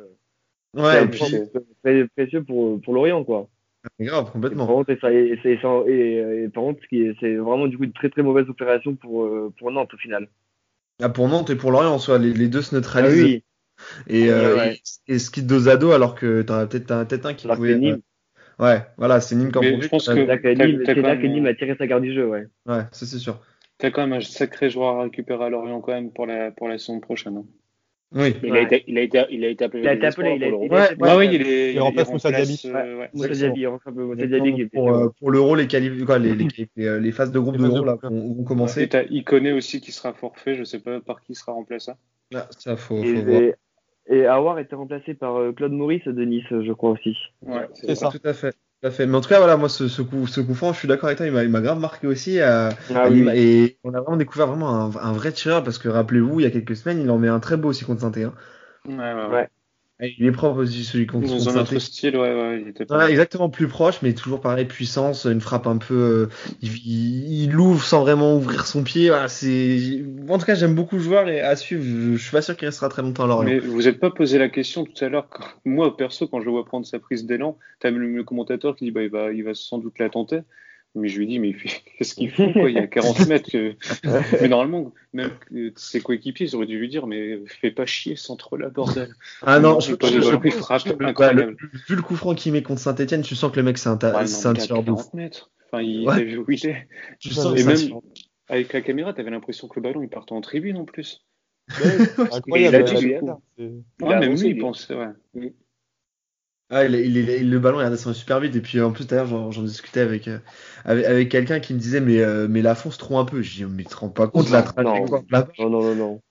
Ouais, 0.74 0.84
C'est 0.84 1.03
et 1.03 1.08
puis, 1.08 1.20
très 1.84 2.08
précieux 2.10 2.43
pour, 2.43 2.82
pour 2.82 2.93
Lorient, 2.93 3.24
quoi. 3.24 3.47
grave, 3.99 4.26
Et 4.26 4.28
par 4.28 4.34
complètement. 4.34 4.68
contre, 4.68 4.89
et 4.91 4.97
c'est- 5.01 5.58
par 6.53 6.64
contre, 6.64 6.82
c'est 6.91 7.36
vraiment 7.36 7.68
du 7.68 7.78
coup 7.78 7.86
une 7.86 7.93
très 7.93 8.10
très 8.10 8.22
mauvaise 8.22 8.49
opération 8.49 8.95
pour, 8.95 9.24
euh, 9.24 9.53
pour 9.58 9.72
Nantes 9.72 9.93
au 9.93 9.97
final. 9.97 10.28
Ah, 11.01 11.10
pour 11.10 11.28
Nantes 11.30 11.49
et 11.51 11.55
pour 11.55 11.72
Lorient, 11.72 11.93
en 11.93 11.99
soi, 11.99 12.18
les, 12.18 12.34
les 12.34 12.47
deux 12.47 12.62
se 12.62 12.76
Ah 12.76 12.78
neutralisent. 12.80 13.24
oui, 13.24 13.43
Et, 14.08 14.30
euh, 14.30 14.56
Ouais, 14.56 14.80
et, 15.08 15.16
et 15.16 15.20
skitt 15.20 15.46
dos 15.46 15.68
à 15.68 15.78
dos, 15.78 15.92
alors 15.92 16.16
que 16.16 16.42
t'en 16.42 16.56
as 16.56 16.68
peut-être 16.68 16.92
as 16.92 17.06
peut-être 17.06 17.26
un 17.26 17.34
qui 17.34 17.46
alors 17.46 17.58
pouvait. 17.58 17.78
Nîmes. 17.78 18.02
Ouais, 18.60 18.86
voilà, 18.98 19.22
c'est 19.22 19.36
Nîmes 19.36 19.52
qui 19.52 19.58
en 19.58 19.62
Mais 19.62 19.70
profite. 19.72 19.84
je 19.84 19.90
pense 19.90 20.10
Euh, 20.10 20.16
que- 20.16 20.26
C'est 20.44 20.56
là 20.56 21.16
que 21.16 21.28
Nîmes, 21.28 21.44
même, 21.44 21.46
euh, 21.46 21.50
a 21.50 21.54
tiré 21.54 21.76
sa 21.78 21.88
garde 21.88 22.04
du 22.04 22.14
jeu, 22.14 22.28
ouais. 22.28 22.48
Ouais, 22.66 22.84
ça 22.92 23.06
c'est 23.06 23.20
sûr. 23.20 23.40
T'as 23.78 23.92
quand 23.92 24.02
même 24.08 24.14
un 24.14 24.22
sacré 24.22 24.70
joueur 24.70 24.98
à 24.98 25.04
récupérer 25.04 25.46
à 25.46 25.50
Lorient 25.50 25.82
quand 25.82 25.94
même 25.94 26.12
pour 26.12 26.26
la, 26.26 26.52
pour 26.52 26.68
la 26.68 26.78
saison 26.80 27.00
prochaine. 27.00 27.38
hein. 27.38 27.46
Oui. 28.14 28.34
Il, 28.42 28.52
Ouais. 28.52 28.60
a 28.60 28.62
été, 28.62 28.84
il, 28.88 28.98
a 28.98 29.02
été, 29.02 29.24
il 29.32 29.44
a 29.44 29.50
été 29.50 29.66
appelé 29.66 29.84
Il 29.84 29.88
a 29.90 29.94
été 29.94 30.08
appelé, 30.08 30.36
il 30.38 30.44
a, 30.44 30.48
espoirs 30.48 30.60
il 30.62 30.68
pour 30.68 30.78
a 30.78 30.80
Ouais, 30.80 30.94
été 30.94 31.04
Ouais, 31.04 31.16
ouais, 31.18 31.36
il 31.36 31.42
est, 31.42 31.74
Il 31.74 31.80
remplace 31.82 32.12
Moussa 32.12 32.32
Diaby. 32.32 32.62
euh, 32.66 33.04
un 33.04 34.54
qui 34.56 34.66
pour, 34.66 34.92
euh, 34.96 35.10
pour 35.20 35.30
l'euro, 35.32 35.56
les, 35.56 35.68
quoi, 36.06 36.18
les, 36.18 36.34
les, 36.34 36.48
les, 36.78 37.00
les 37.00 37.12
phases 37.12 37.32
de 37.32 37.40
groupe 37.40 37.58
de 37.58 37.64
l'euro 37.64 37.84
vont, 37.84 38.00
vont 38.34 38.44
Et 38.44 38.46
commencer. 38.46 38.88
t'as 38.88 39.04
Iconé 39.04 39.52
aussi 39.52 39.82
qui 39.82 39.92
sera 39.92 40.14
forfait, 40.14 40.56
je 40.56 40.64
sais 40.64 40.80
pas 40.80 41.02
par 41.02 41.22
qui 41.22 41.36
sera 41.36 41.52
remplacé. 41.52 41.92
Ah, 42.34 42.48
ça, 42.58 42.76
faut, 42.78 43.04
faut 43.04 43.22
voir. 43.22 43.42
Et, 44.10 44.26
Aouar 44.26 44.60
était 44.60 44.76
remplacé 44.76 45.14
par 45.14 45.38
euh, 45.38 45.51
Claude 45.51 45.72
Maurice 45.72 46.05
de 46.05 46.24
Nice, 46.24 46.45
je 46.49 46.72
crois 46.74 46.91
aussi. 46.91 47.16
Ouais, 47.41 47.68
C'est 47.74 47.95
ça. 47.95 48.10
Tout 48.10 48.20
à 48.24 48.34
fait. 48.34 48.55
Tout 48.82 48.88
à 48.88 48.91
fait. 48.91 49.08
Mais 49.08 49.18
en 49.18 49.22
tout 49.22 49.30
cas, 49.30 49.39
voilà, 49.39 49.58
moi, 49.58 49.70
ce, 49.70 49.88
ce 49.88 50.01
coup, 50.03 50.28
ce 50.28 50.39
coup 50.39 50.53
franc, 50.53 50.72
je 50.72 50.80
suis 50.80 50.88
d'accord 50.88 51.08
avec 51.08 51.18
toi, 51.18 51.26
il 51.26 51.34
m'a, 51.34 51.43
il 51.43 51.49
m'a 51.49 51.62
grave 51.62 51.80
marqué 51.80 52.05
aussi. 52.05 52.39
euh, 52.39 52.70
Ah 52.93 53.10
oui. 53.10 53.28
Et 53.34 53.78
on 53.84 53.93
a 53.93 54.01
vraiment 54.01 54.18
découvert 54.18 54.47
vraiment 54.47 54.70
un, 54.70 54.95
un 54.95 55.14
vrai 55.14 55.32
tireur 55.32 55.64
parce 55.64 55.80
que 55.80 55.89
rappelez-vous, 55.89 56.39
il 56.39 56.43
y 56.43 56.45
a 56.45 56.51
quelques 56.51 56.76
semaines, 56.76 57.01
il 57.01 57.10
en 57.10 57.18
met 57.18 57.28
un 57.28 57.39
très 57.39 57.58
beau 57.58 57.70
aussi 57.70 57.86
contre 57.86 58.01
saint 58.01 58.12
ouais, 58.12 58.26
ouais. 58.86 58.95
ouais. 58.95 59.28
Ouais. 59.28 59.49
Il 60.00 60.26
est 60.28 60.32
propre 60.32 60.60
aussi 60.60 60.84
celui 60.84 61.08
contre, 61.08 61.28
Dans 61.28 61.50
un 61.50 61.62
autre 61.62 61.80
style, 61.80 62.16
ouais, 62.18 62.34
ouais, 62.34 62.62
il 62.62 62.68
était 62.68 62.86
pas. 62.86 62.95
Voilà, 62.95 63.10
exactement 63.10 63.50
plus 63.50 63.68
proche, 63.68 64.04
mais 64.04 64.14
toujours 64.14 64.41
pareil, 64.41 64.66
puissance, 64.66 65.26
une 65.26 65.41
frappe 65.41 65.66
un 65.66 65.78
peu. 65.78 65.95
euh, 65.95 66.30
il, 66.62 66.72
il- 66.86 67.43
il 67.45 67.56
ouvre 67.58 67.84
sans 67.84 68.02
vraiment 68.02 68.36
ouvrir 68.36 68.68
son 68.68 68.84
pied. 68.84 69.10
Voilà, 69.10 69.28
c'est. 69.28 70.04
En 70.30 70.38
tout 70.38 70.45
cas, 70.45 70.54
j'aime 70.54 70.76
beaucoup 70.76 70.98
le 70.98 71.02
joueur 71.02 71.28
et 71.30 71.41
à 71.41 71.56
suivre. 71.56 71.84
Je, 71.84 72.16
je 72.16 72.22
suis 72.22 72.32
pas 72.32 72.43
sûr 72.43 72.56
qu'il 72.56 72.68
restera 72.68 72.89
très 72.89 73.02
longtemps 73.02 73.24
à 73.24 73.28
Lorient. 73.28 73.45
Mais 73.45 73.58
vous 73.60 73.82
n'êtes 73.82 74.00
pas 74.00 74.12
posé 74.12 74.38
la 74.38 74.50
question 74.50 74.86
tout 74.86 75.04
à 75.04 75.10
l'heure. 75.10 75.28
Moi, 75.66 75.98
perso, 75.98 76.28
quand 76.28 76.41
je 76.41 76.45
le 76.45 76.52
vois 76.52 76.66
prendre 76.66 76.86
sa 76.86 77.00
prise 77.00 77.26
d'élan, 77.26 77.58
t'as 77.80 77.89
le, 77.89 77.98
le 77.98 78.24
commentateur 78.24 78.76
qui 78.76 78.86
dit 78.86 78.91
bah, 78.91 79.02
il, 79.02 79.10
va, 79.10 79.32
il 79.32 79.43
va 79.43 79.56
sans 79.56 79.80
doute 79.80 79.98
la 79.98 80.10
tenter. 80.10 80.41
Mais 81.00 81.08
je 81.10 81.20
lui 81.20 81.28
dis, 81.28 81.39
mais 81.39 81.54
qu'est-ce 81.98 82.16
qu'il 82.16 82.32
fout 82.36 82.52
quoi 82.54 82.70
Il 82.70 82.76
y 82.76 82.80
a 82.80 82.88
40 82.88 83.28
mètres. 83.28 83.50
que- 83.52 83.76
mais 84.41 84.48
normalement, 84.48 84.93
même 85.14 85.32
que 85.50 85.72
ses 85.76 86.02
coéquipiers, 86.02 86.48
ils 86.48 86.56
auraient 86.56 86.66
dû 86.66 86.78
lui 86.80 86.89
dire 86.89 87.08
mais 87.08 87.39
fais 87.48 87.72
pas 87.72 87.86
chier, 87.86 88.16
centre 88.16 88.58
la 88.58 88.70
bordel. 88.70 89.14
Ah 89.43 89.60
non, 89.60 89.80
je, 89.80 89.91
je, 89.91 89.95
pas 89.95 90.08
je- 90.08 90.20
je- 90.22 90.50
frappe 90.52 90.88
je- 90.88 90.93
bah, 90.93 91.34
le- 91.34 91.56
vu 91.88 91.95
le 91.95 92.02
coup 92.02 92.16
franc 92.16 92.34
qu'il 92.36 92.52
met 92.54 92.62
contre 92.64 92.82
Saint-Etienne, 92.82 93.22
tu 93.22 93.36
sens 93.36 93.52
que 93.52 93.58
le 93.58 93.64
mec 93.64 93.78
c'est 93.78 93.89
un, 93.89 93.98
ta- 93.98 94.16
Ouais, 94.18 94.26
non, 94.26 94.50
un 94.50 94.54
tireur 94.54 94.84
de 94.84 94.91
ouf. 94.91 94.98
40 94.98 95.14
mètres. 95.14 95.52
Enfin, 95.72 95.82
il 95.84 96.08
Ouais. 96.08 96.24
vu 96.24 96.38
où 96.38 96.45
il 96.50 96.66
est. 96.68 96.88
Tu 97.20 97.30
Ouais, 97.30 97.34
sens 97.36 97.60
Et 97.60 97.64
même 97.64 98.00
avec 98.48 98.72
la 98.74 98.82
caméra, 98.82 99.14
t'avais 99.14 99.32
l'impression 99.32 99.68
que 99.68 99.74
le 99.76 99.82
ballon 99.84 100.02
il 100.02 100.10
partait 100.10 100.34
en 100.34 100.41
tribune 100.41 100.78
en 100.78 100.86
plus. 100.86 101.26
Incroyable. 102.32 102.78
Il 102.89 102.95
a 102.95 103.00
dit, 103.00 103.06
lui, 103.06 103.16
Ouais, 104.02 104.20
même 104.20 104.36
lui, 104.36 104.48
il 104.50 104.58
pensait, 104.58 104.95
ouais. 104.95 105.54
Ah, 106.70 106.84
il, 106.86 106.95
il, 106.95 107.18
il- 107.18 107.49
le 107.49 107.59
ballon 107.59 107.80
il 107.80 107.86
a 107.86 107.89
descendu 107.89 108.18
super 108.18 108.39
vite 108.41 108.55
et 108.55 108.61
puis 108.61 108.82
en 108.82 108.91
plus 108.91 109.07
d'ailleurs 109.07 109.28
j'en, 109.28 109.51
j'en 109.51 109.61
discutais 109.63 110.01
avec 110.01 110.28
euh, 110.28 110.39
avec, 110.84 111.05
avec 111.05 111.30
quelqu'un 111.30 111.59
qui 111.61 111.74
me 111.74 111.80
disait 111.80 112.01
mais 112.01 112.20
euh, 112.20 112.47
mais 112.49 112.61
la 112.61 112.76
fonce 112.76 112.97
trop 112.97 113.18
un 113.20 113.26
peu. 113.26 113.41
Je 113.41 113.55
dis 113.55 113.65
mais 113.65 113.84
tu 113.84 113.89
te 113.89 113.95
rends 113.95 114.09
pas 114.09 114.28
compte 114.28 114.47
Non, 114.47 114.51
la 114.53 114.61
non. 114.63 114.65
trajectoire 114.74 115.22
la- 115.30 115.47
Non, 115.59 115.70
non, 115.70 115.82
non, 115.82 115.95
non. 115.95 116.22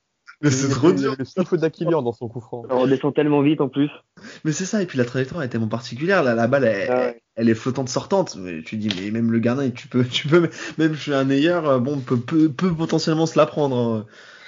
Mais 0.43 0.51
c'est 0.51 0.69
trop 0.69 0.89
le- 0.89 0.95
dur. 0.97 1.17
Le 1.19 1.25
souffle 1.25 1.57
d'Aquilian 1.57 2.03
dans 2.03 2.13
son 2.13 2.29
coup 2.29 2.41
franc. 2.41 2.65
On 2.69 2.81
redescend 2.81 3.15
tellement 3.15 3.41
vite 3.41 3.63
en 3.63 3.71
plus. 3.71 3.89
Mais 4.45 4.53
c'est 4.53 4.67
ça 4.67 4.83
et 4.83 4.87
puis 4.87 4.99
la 4.99 5.07
trajectoire 5.07 5.43
est 5.43 5.49
tellement 5.49 5.69
particulière 5.69 6.23
là 6.23 6.35
la 6.35 6.47
balle 6.47 6.65
elle, 6.65 6.91
Ah 6.91 6.99
ouais. 7.07 7.23
elle 7.37 7.49
est 7.49 7.55
flottante 7.55 7.89
sortante. 7.89 8.37
Mais 8.37 8.63
tu 8.63 8.77
dis 8.77 8.91
mais 9.01 9.11
même 9.11 9.33
le 9.33 9.39
gardien 9.39 9.71
tu 9.71 9.89
peux 9.89 10.05
tu 10.05 10.29
peux 10.29 10.51
même 10.77 10.93
je 10.93 11.01
suis 11.01 11.15
un 11.15 11.25
meilleur 11.25 11.67
euh, 11.67 11.79
bon 11.79 12.01
peut, 12.01 12.21
peut, 12.21 12.51
peut 12.51 12.75
potentiellement 12.75 13.25
se 13.25 13.39
la 13.39 13.47
prendre. 13.47 13.77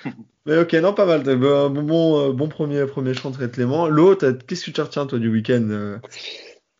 hein. 0.04 0.10
Mais 0.48 0.58
ok 0.58 0.72
non 0.74 0.94
pas 0.94 1.04
mal. 1.04 1.22
Bon 1.22 1.70
bon, 1.70 1.82
bon, 1.82 2.20
euh, 2.20 2.32
bon 2.32 2.48
premier 2.48 2.86
premier 2.86 3.12
choix 3.12 3.30
de 3.30 3.46
Clément. 3.46 3.86
L'autre 3.86 4.30
qu'est-ce 4.46 4.64
que 4.64 4.70
tu 4.70 4.80
retiens 4.80 5.06
toi 5.06 5.18
du 5.18 5.30
week-end 5.30 5.68
euh, 5.70 5.98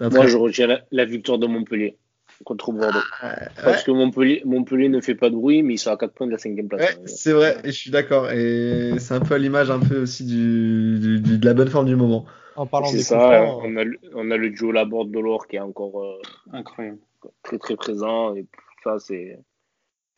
Moi, 0.00 0.26
je 0.26 0.36
retiens 0.38 0.66
la, 0.66 0.80
la 0.90 1.04
victoire 1.04 1.38
de 1.38 1.46
Montpellier 1.46 1.98
contre 2.44 2.72
Bordeaux. 2.72 2.98
Ouais, 3.22 3.64
Parce 3.64 3.82
que 3.82 3.90
Montpellier, 3.90 4.42
Montpellier 4.46 4.88
ne 4.88 5.00
fait 5.00 5.14
pas 5.14 5.28
de 5.28 5.34
bruit, 5.34 5.62
mais 5.62 5.74
ils 5.74 5.78
sont 5.78 5.90
à 5.90 5.96
4 5.96 6.14
points 6.14 6.26
de 6.26 6.32
la 6.32 6.38
cinquième 6.38 6.68
place. 6.68 6.80
Ouais, 6.80 7.06
c'est 7.06 7.32
vrai, 7.32 7.58
et 7.64 7.72
je 7.72 7.78
suis 7.78 7.90
d'accord. 7.90 8.30
Et 8.30 8.94
c'est 8.98 9.14
un 9.14 9.20
peu 9.20 9.34
à 9.34 9.38
l'image 9.38 9.70
un 9.70 9.80
peu 9.80 10.00
aussi 10.02 10.24
du, 10.24 10.98
du- 10.98 11.20
du- 11.20 11.38
de 11.38 11.44
la 11.44 11.52
bonne 11.52 11.68
forme 11.68 11.86
du 11.86 11.96
moment. 11.96 12.24
En 12.56 12.66
parlant 12.66 12.90
C'est 12.90 12.98
des 12.98 13.02
ça, 13.02 13.42
on 13.42 13.76
a, 13.76 13.84
le- 13.84 13.98
on 14.14 14.30
a 14.30 14.36
le 14.36 14.50
duo 14.50 14.72
Laborde 14.72 15.10
de 15.10 15.18
l'or 15.18 15.46
qui 15.46 15.56
est 15.56 15.60
encore 15.60 16.02
euh, 16.02 16.20
Incroyable. 16.52 16.98
très 17.42 17.58
très 17.58 17.76
présent. 17.76 18.34
Et 18.34 18.46
ça, 18.84 18.98
c'est 18.98 19.38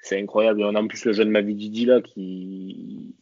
c'est 0.03 0.21
incroyable. 0.21 0.61
Et 0.61 0.65
on 0.65 0.75
a 0.75 0.81
en 0.81 0.87
plus 0.87 1.05
le 1.05 1.13
jeune 1.13 1.31
Mavididi 1.31 1.87
là 1.87 2.01
qui, 2.01 3.15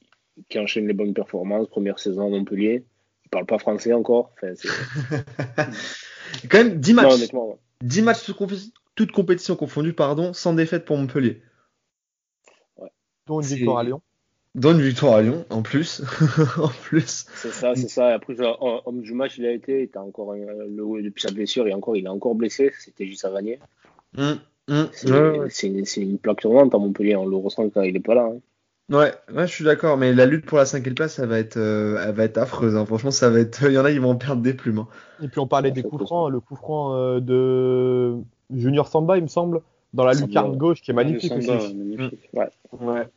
qui 0.49 0.59
enchaîne 0.59 0.87
les 0.87 0.93
bonnes 0.95 1.15
performances. 1.15 1.69
Première 1.69 1.99
saison 1.99 2.27
à 2.27 2.31
Montpellier. 2.31 2.85
Il 3.25 3.29
parle 3.31 3.47
pas 3.47 3.59
français 3.59 3.93
encore. 3.93 4.33
Enfin, 4.37 4.55
c'est- 4.55 4.69
Quand 6.51 6.59
même 6.59 6.79
10 6.81 6.95
non, 6.95 7.03
matchs, 7.03 7.13
honnêtement, 7.15 7.49
ouais. 7.51 7.57
10 7.83 8.03
matchs 8.03 8.25
toutes 8.25 8.39
compé- 8.39 8.73
toutes 8.95 9.13
compétitions 9.13 9.57
confondues, 9.57 9.93
pardon, 9.95 10.33
sans 10.33 10.53
défaite 10.55 10.85
pour 10.85 10.97
Montpellier. 10.97 11.43
dont 13.27 13.41
une 13.41 13.47
victoire 13.47 13.79
à 13.79 13.85
Lyon. 13.85 14.01
Dont 14.55 14.73
une 14.73 14.81
victoire 14.81 15.15
à 15.17 15.23
Lyon, 15.23 15.45
en 15.51 15.63
plus. 15.63 16.03
en 16.59 16.69
plus. 16.69 17.27
C'est 17.37 17.51
ça, 17.53 17.75
c'est 17.77 17.89
ça. 17.89 18.09
Après, 18.09 18.35
homme 18.41 19.03
du 19.03 19.13
match, 19.13 19.37
il 19.39 19.47
a 19.47 19.53
été, 19.53 19.81
il 19.81 19.83
était 19.85 19.99
encore, 19.99 20.33
euh, 20.33 20.67
le, 20.69 21.03
depuis 21.03 21.23
sa 21.23 21.31
blessure, 21.31 21.67
et 21.69 21.75
encore, 21.75 21.97
il 21.97 22.07
est 22.07 22.09
encore 22.09 22.35
blessé. 22.35 22.73
C'était 22.79 23.07
juste 23.07 23.25
à 23.25 23.31
Vanier. 23.31 23.59
Hum, 24.17 24.39
C'est 24.93 25.11
ouais, 25.13 25.39
ouais. 25.39 25.51
c'est- 25.51 25.85
c'est 25.85 26.01
une 26.03 26.19
plaque 26.19 26.41
tournante 26.41 26.75
à 26.75 26.79
Montpellier, 26.79 27.17
on 27.17 27.27
le 27.27 27.37
ressent 27.37 27.69
quand 27.71 27.83
il 27.83 27.95
est 27.97 28.01
pas 28.01 28.15
là. 28.15 28.31
hein. 28.35 28.39
Ouais, 28.91 29.13
ouais, 29.35 29.47
je 29.47 29.53
suis 29.53 29.65
d'accord, 29.65 29.99
mais 29.99 30.15
la 30.15 30.25
lutte 30.25 30.47
pour 30.47 30.57
la 30.57 30.65
cinquième 30.65 30.95
place, 30.95 31.15
ça 31.15 31.27
va 31.27 31.39
être, 31.39 31.59
euh, 31.59 32.03
elle 32.03 32.15
va 32.15 32.25
être 32.25 32.39
affreuse. 32.39 32.75
hein. 32.75 32.87
Franchement, 32.87 33.11
ça 33.11 33.29
va 33.29 33.39
être, 33.41 33.63
il 33.69 33.75
y 33.75 33.79
en 33.79 33.85
a 33.85 33.93
qui 33.93 33.99
vont 33.99 34.11
en 34.11 34.17
perdre 34.17 34.41
des 34.41 34.55
plumes. 34.55 34.79
hein. 34.79 34.89
Et 35.23 35.29
puis 35.29 35.41
on 35.41 35.47
parlait 35.47 35.71
des 35.71 35.83
coups 35.83 36.05
francs, 36.07 36.31
le 36.31 36.41
coup 36.41 36.57
franc 36.57 36.95
euh, 36.95 37.21
de 37.21 38.15
Junior 38.55 38.89
Samba, 38.89 39.19
il 39.19 39.25
me 39.25 39.29
semble, 39.29 39.61
dans 39.93 40.05
la 40.05 40.15
lucarne 40.15 40.57
gauche, 40.57 40.81
qui 40.81 40.91
est 40.91 40.95
magnifique 40.95 41.31
Samba, 41.43 41.57
aussi. 41.57 41.75
magnifique. 41.75 42.31
Ouais. 42.33 42.49
Ouais, 42.81 43.09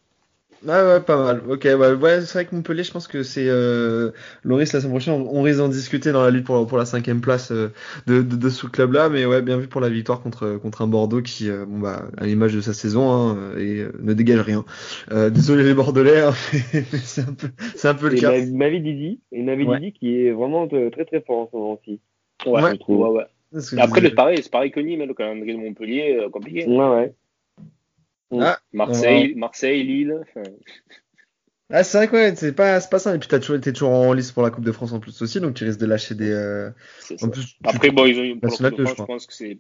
ouais, 0.68 1.02
pas 1.02 1.18
mal. 1.18 1.42
Ok, 1.50 1.64
ouais, 1.66 1.76
ouais, 1.94 2.22
c'est 2.22 2.34
vrai 2.34 2.46
que 2.46 2.56
Montpellier, 2.56 2.84
je 2.84 2.92
pense 2.92 3.08
que 3.08 3.24
c'est 3.24 3.48
euh, 3.48 4.12
Loris 4.44 4.72
la 4.74 4.80
semaine 4.80 4.94
prochaine, 4.94 5.14
on, 5.14 5.40
on 5.40 5.42
risque 5.42 5.58
d'en 5.60 5.70
discuter 5.70 6.12
dans 6.12 6.22
la 6.24 6.30
lutte 6.30 6.46
pour, 6.46 6.66
pour 6.68 6.78
la 6.78 6.86
cinquième 6.86 7.22
place 7.22 7.52
euh, 7.52 7.70
de, 8.08 8.22
de, 8.22 8.36
de 8.36 8.50
ce 8.50 8.68
club-là, 8.68 9.10
mais 9.10 9.26
ouais, 9.26 9.42
bien 9.42 9.58
vu 9.58 9.68
pour 9.68 9.82
la 9.82 9.90
victoire 9.90 10.22
contre 10.22 10.58
contre 10.62 10.82
un 10.82 10.88
Bordeaux 10.88 11.22
qui, 11.22 11.50
euh, 11.50 11.66
bon 11.66 11.80
bah, 11.80 12.06
à 12.18 12.26
l'image 12.26 12.54
de 12.54 12.62
sa 12.62 12.74
saison, 12.74 13.12
hein, 13.12 13.38
et 13.58 13.80
euh, 13.82 13.92
ne 14.02 14.14
dégage 14.14 14.42
rien. 14.42 14.64
Euh, 15.12 15.30
désolé 15.30 15.64
les 15.64 15.74
Bordelais, 15.74 16.22
hein, 16.22 16.34
mais, 16.54 16.84
mais 16.94 17.00
c'est 17.00 17.22
un 17.22 17.34
peu, 17.34 17.48
c'est 17.76 17.88
un 17.88 17.96
peu 17.96 18.10
le 18.10 18.16
Et 18.18 18.20
cas. 18.22 18.32
Ma- 18.32 18.46
Mavi 18.66 18.82
Didi, 18.82 19.20
et 19.32 19.42
Mavi 19.42 19.66
Ouais. 19.66 19.80
Didi 19.80 19.94
qui 19.94 20.26
est 20.26 20.32
vraiment 20.32 20.68
très 20.68 20.90
très 21.06 21.22
fort 21.22 21.40
en 21.40 21.50
ce 21.52 21.56
moment 21.56 21.72
aussi. 21.74 22.00
Ouais, 22.46 22.62
Ouais. 22.62 22.72
je 22.74 22.78
trouve, 22.80 23.08
ouais, 23.08 23.10
ouais. 23.20 23.26
Après, 23.80 24.02
c'est 24.02 24.16
pareil, 24.16 24.40
c'est 24.42 24.52
pareil 24.52 24.72
que 24.72 24.80
Nîmes, 24.80 25.02
hein, 25.02 25.06
le 25.06 25.14
calendrier 25.14 25.54
de 25.54 25.60
Montpellier, 25.60 26.28
compliqué. 26.32 26.66
Ouais, 26.68 26.90
ouais. 26.90 27.14
Ah, 28.40 28.60
Marseille, 28.74 29.34
Marseille, 29.36 29.84
Lille. 29.84 30.22
Ah, 31.70 31.84
c'est 31.84 31.98
vrai 31.98 32.08
que 32.08 32.14
ouais, 32.16 32.36
c'est 32.36 32.54
pas, 32.54 32.80
c'est 32.82 32.90
pas 32.90 33.00
ça. 33.00 33.16
Et 33.16 33.20
puis 33.20 33.30
t'as 33.30 33.40
toujours 33.40 33.56
été 33.56 33.72
toujours 33.72 33.92
en 33.92 34.12
lice 34.14 34.32
pour 34.32 34.44
la 34.44 34.50
Coupe 34.52 34.66
de 34.66 34.72
France 34.72 34.92
en 34.92 35.00
plus 35.00 35.22
aussi, 35.22 35.40
donc 35.40 35.54
tu 35.56 35.64
risques 35.64 35.80
de 35.80 35.86
lâcher 35.86 36.16
des. 36.16 36.32
euh, 36.32 36.70
En 37.22 37.30
tu- 37.30 37.40
Après, 37.64 37.92
bon, 37.92 38.06
ils 38.06 38.20
ont 38.20 38.24
eu 38.24 38.38
pour 38.40 38.52
la 38.62 38.70
Coupe 38.70 38.80
de 38.80 38.86
France, 38.86 38.98
je 38.98 39.02
je 39.02 39.06
pense 39.08 39.26
que 39.26 39.34
c'est, 39.34 39.58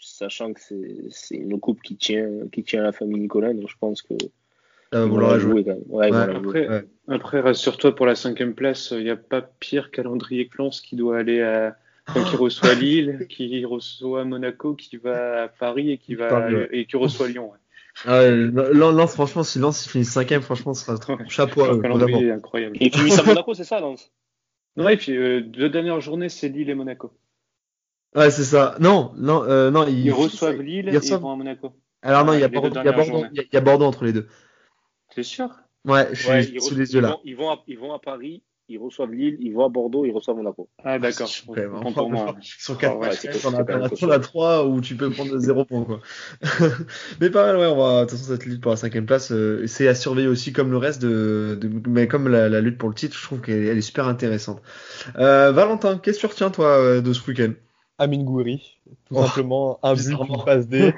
sachant 0.00 0.52
que 0.54 0.60
c'est, 1.10 1.36
une 1.36 1.60
coupe 1.60 1.82
qui 1.82 1.96
tient, 1.96 2.28
qui 2.50 2.62
tient 2.62 2.80
à 2.80 2.84
la 2.84 2.92
famille 2.92 3.20
Nicolas, 3.20 3.52
donc 3.52 3.68
je 3.68 3.76
pense 3.78 4.00
que. 4.00 4.14
jouer. 4.92 5.38
jouer 5.40 5.64
quand 5.64 5.70
même. 5.74 5.82
Ouais, 5.88 6.10
Ouais. 6.10 6.36
Après, 6.36 6.68
Ouais. 6.68 6.84
après 7.08 7.40
rassure-toi 7.40 7.94
pour 7.94 8.06
la 8.06 8.14
cinquième 8.14 8.54
place, 8.54 8.92
il 8.96 9.04
n'y 9.04 9.10
a 9.10 9.16
pas 9.16 9.42
pire 9.42 9.90
calendrier 9.90 10.48
que 10.48 10.56
Lens 10.58 10.80
qui 10.80 10.96
doit 10.96 11.18
aller 11.18 11.42
à. 11.42 11.76
enfin, 12.08 12.24
qui 12.24 12.36
reçoit 12.36 12.74
Lille, 12.74 13.26
qui 13.28 13.62
reçoit 13.66 14.24
Monaco, 14.24 14.74
qui 14.74 14.96
va 14.96 15.42
à 15.42 15.48
Paris 15.48 15.90
et 15.90 15.98
qui 15.98 16.14
va 16.14 16.48
et 16.72 16.86
qui 16.86 16.96
reçoit 16.96 17.28
Lyon. 17.28 17.52
Ouais. 18.06 18.50
Ah 18.56 18.70
Lens, 18.72 19.12
franchement, 19.14 19.42
si 19.42 19.58
il 19.58 19.72
finit 19.72 20.04
cinquième, 20.04 20.42
franchement, 20.42 20.74
ce 20.74 20.84
sera 20.84 20.98
trop- 20.98 21.16
Ouais. 21.16 21.28
chapeau 21.28 21.62
incroyable. 21.64 22.76
Et 22.80 22.90
puis, 22.90 23.12
à 23.12 23.22
Monaco, 23.22 23.54
c'est 23.54 23.64
ça, 23.64 23.80
Lens 23.80 24.10
Ouais, 24.76 24.94
et 24.94 24.96
puis 24.96 25.16
euh, 25.16 25.40
deux 25.40 25.68
dernières 25.68 26.00
journées, 26.00 26.28
c'est 26.28 26.48
Lille 26.48 26.70
et 26.70 26.74
Monaco. 26.74 27.12
Ouais, 28.14 28.30
c'est 28.30 28.44
ça. 28.44 28.76
Non, 28.80 29.12
non, 29.16 29.44
euh, 29.44 29.70
non, 29.70 29.86
ils, 29.86 30.06
Ils 30.06 30.12
reçoivent 30.12 30.60
Lille 30.60 30.86
ils 30.88 30.94
et 30.94 30.98
ils 31.06 31.14
vont 31.16 31.32
à 31.32 31.36
Monaco. 31.36 31.72
Alors 32.02 32.24
non, 32.24 32.32
il 32.32 32.40
y 32.40 32.44
a 32.44 32.48
Bordeaux, 32.48 32.68
il 32.70 32.74
y 32.74 32.78
a 32.78 32.82
dernières 32.82 32.96
Bordeaux, 33.06 33.12
journées. 33.24 33.28
il 33.32 33.36
y 33.36 33.40
a- 33.40 33.44
il 33.50 33.54
y 33.54 33.56
a 33.56 33.60
Bordeaux 33.60 33.84
entre 33.84 34.04
les 34.04 34.12
deux. 34.12 34.28
C'est 35.14 35.22
sûr? 35.22 35.50
Ouais, 35.84 36.08
je 36.12 36.22
suis 36.22 36.30
Ouais, 36.30 36.60
sous 36.60 36.74
les 36.74 36.92
yeux 36.94 37.00
ils 37.00 37.02
là. 37.02 37.08
vont, 37.10 37.20
ils, 37.24 37.36
vont 37.36 37.50
à, 37.50 37.62
ils 37.66 37.78
vont 37.78 37.92
à 37.92 37.98
Paris, 37.98 38.42
ils 38.70 38.78
reçoivent 38.78 39.12
Lille, 39.12 39.36
ils 39.40 39.52
vont 39.52 39.66
à 39.66 39.68
Bordeaux, 39.68 40.04
ils 40.04 40.12
reçoivent 40.12 40.36
Monaco. 40.36 40.68
Ah 40.84 40.98
d'accord. 40.98 41.28
Bah, 41.48 41.62
moi. 41.66 42.36
Sur 42.42 42.78
4 42.78 42.92
Ah 42.94 42.98
ouais, 42.98 43.08
matchs, 43.08 43.18
c'est 43.20 43.44
on 43.44 43.54
a, 43.54 43.64
quand 43.64 43.66
même 43.74 43.82
on 43.82 43.84
a- 43.84 43.88
costaud. 43.88 44.06
on 44.06 44.10
a 44.10 44.18
3 44.18 44.66
où 44.66 44.80
tu 44.80 44.94
peux 44.94 45.10
prendre 45.10 45.36
0 45.38 45.64
points 45.64 45.84
quoi. 45.84 46.00
mais 47.20 47.30
pas 47.30 47.46
mal, 47.46 47.56
ouais, 47.56 47.66
on 47.66 47.76
va, 47.76 48.04
de 48.04 48.10
toute 48.10 48.18
façon, 48.18 48.32
cette 48.32 48.46
lutte 48.46 48.60
pour 48.60 48.70
la 48.70 48.76
cinquième 48.76 49.06
place, 49.06 49.32
euh, 49.32 49.66
c'est 49.66 49.88
à 49.88 49.94
surveiller 49.94 50.28
aussi 50.28 50.52
comme 50.52 50.70
le 50.70 50.76
reste 50.76 51.02
de, 51.02 51.58
de- 51.60 51.88
mais 51.90 52.08
comme 52.08 52.28
la, 52.28 52.48
la 52.48 52.60
lutte 52.60 52.78
pour 52.78 52.88
le 52.88 52.94
titre, 52.94 53.16
je 53.16 53.22
trouve 53.24 53.40
qu'elle 53.40 53.66
elle 53.66 53.78
est 53.78 53.82
super 53.82 54.06
intéressante. 54.06 54.62
Euh, 55.16 55.52
Valentin, 55.52 55.98
qu'est-ce 55.98 56.16
que 56.18 56.20
tu 56.22 56.26
retiens 56.26 56.50
toi 56.50 56.68
euh, 56.78 57.00
de 57.00 57.12
ce 57.12 57.28
week-end? 57.28 57.52
Amin 57.98 58.22
Gouiri, 58.22 58.78
tout 59.06 59.14
Oh, 59.16 59.24
simplement, 59.26 59.78
un 59.82 59.94
but, 59.94 60.08
une 60.08 60.42
passe 60.44 60.66
D, 60.68 60.92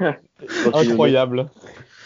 incroyable. 0.72 1.50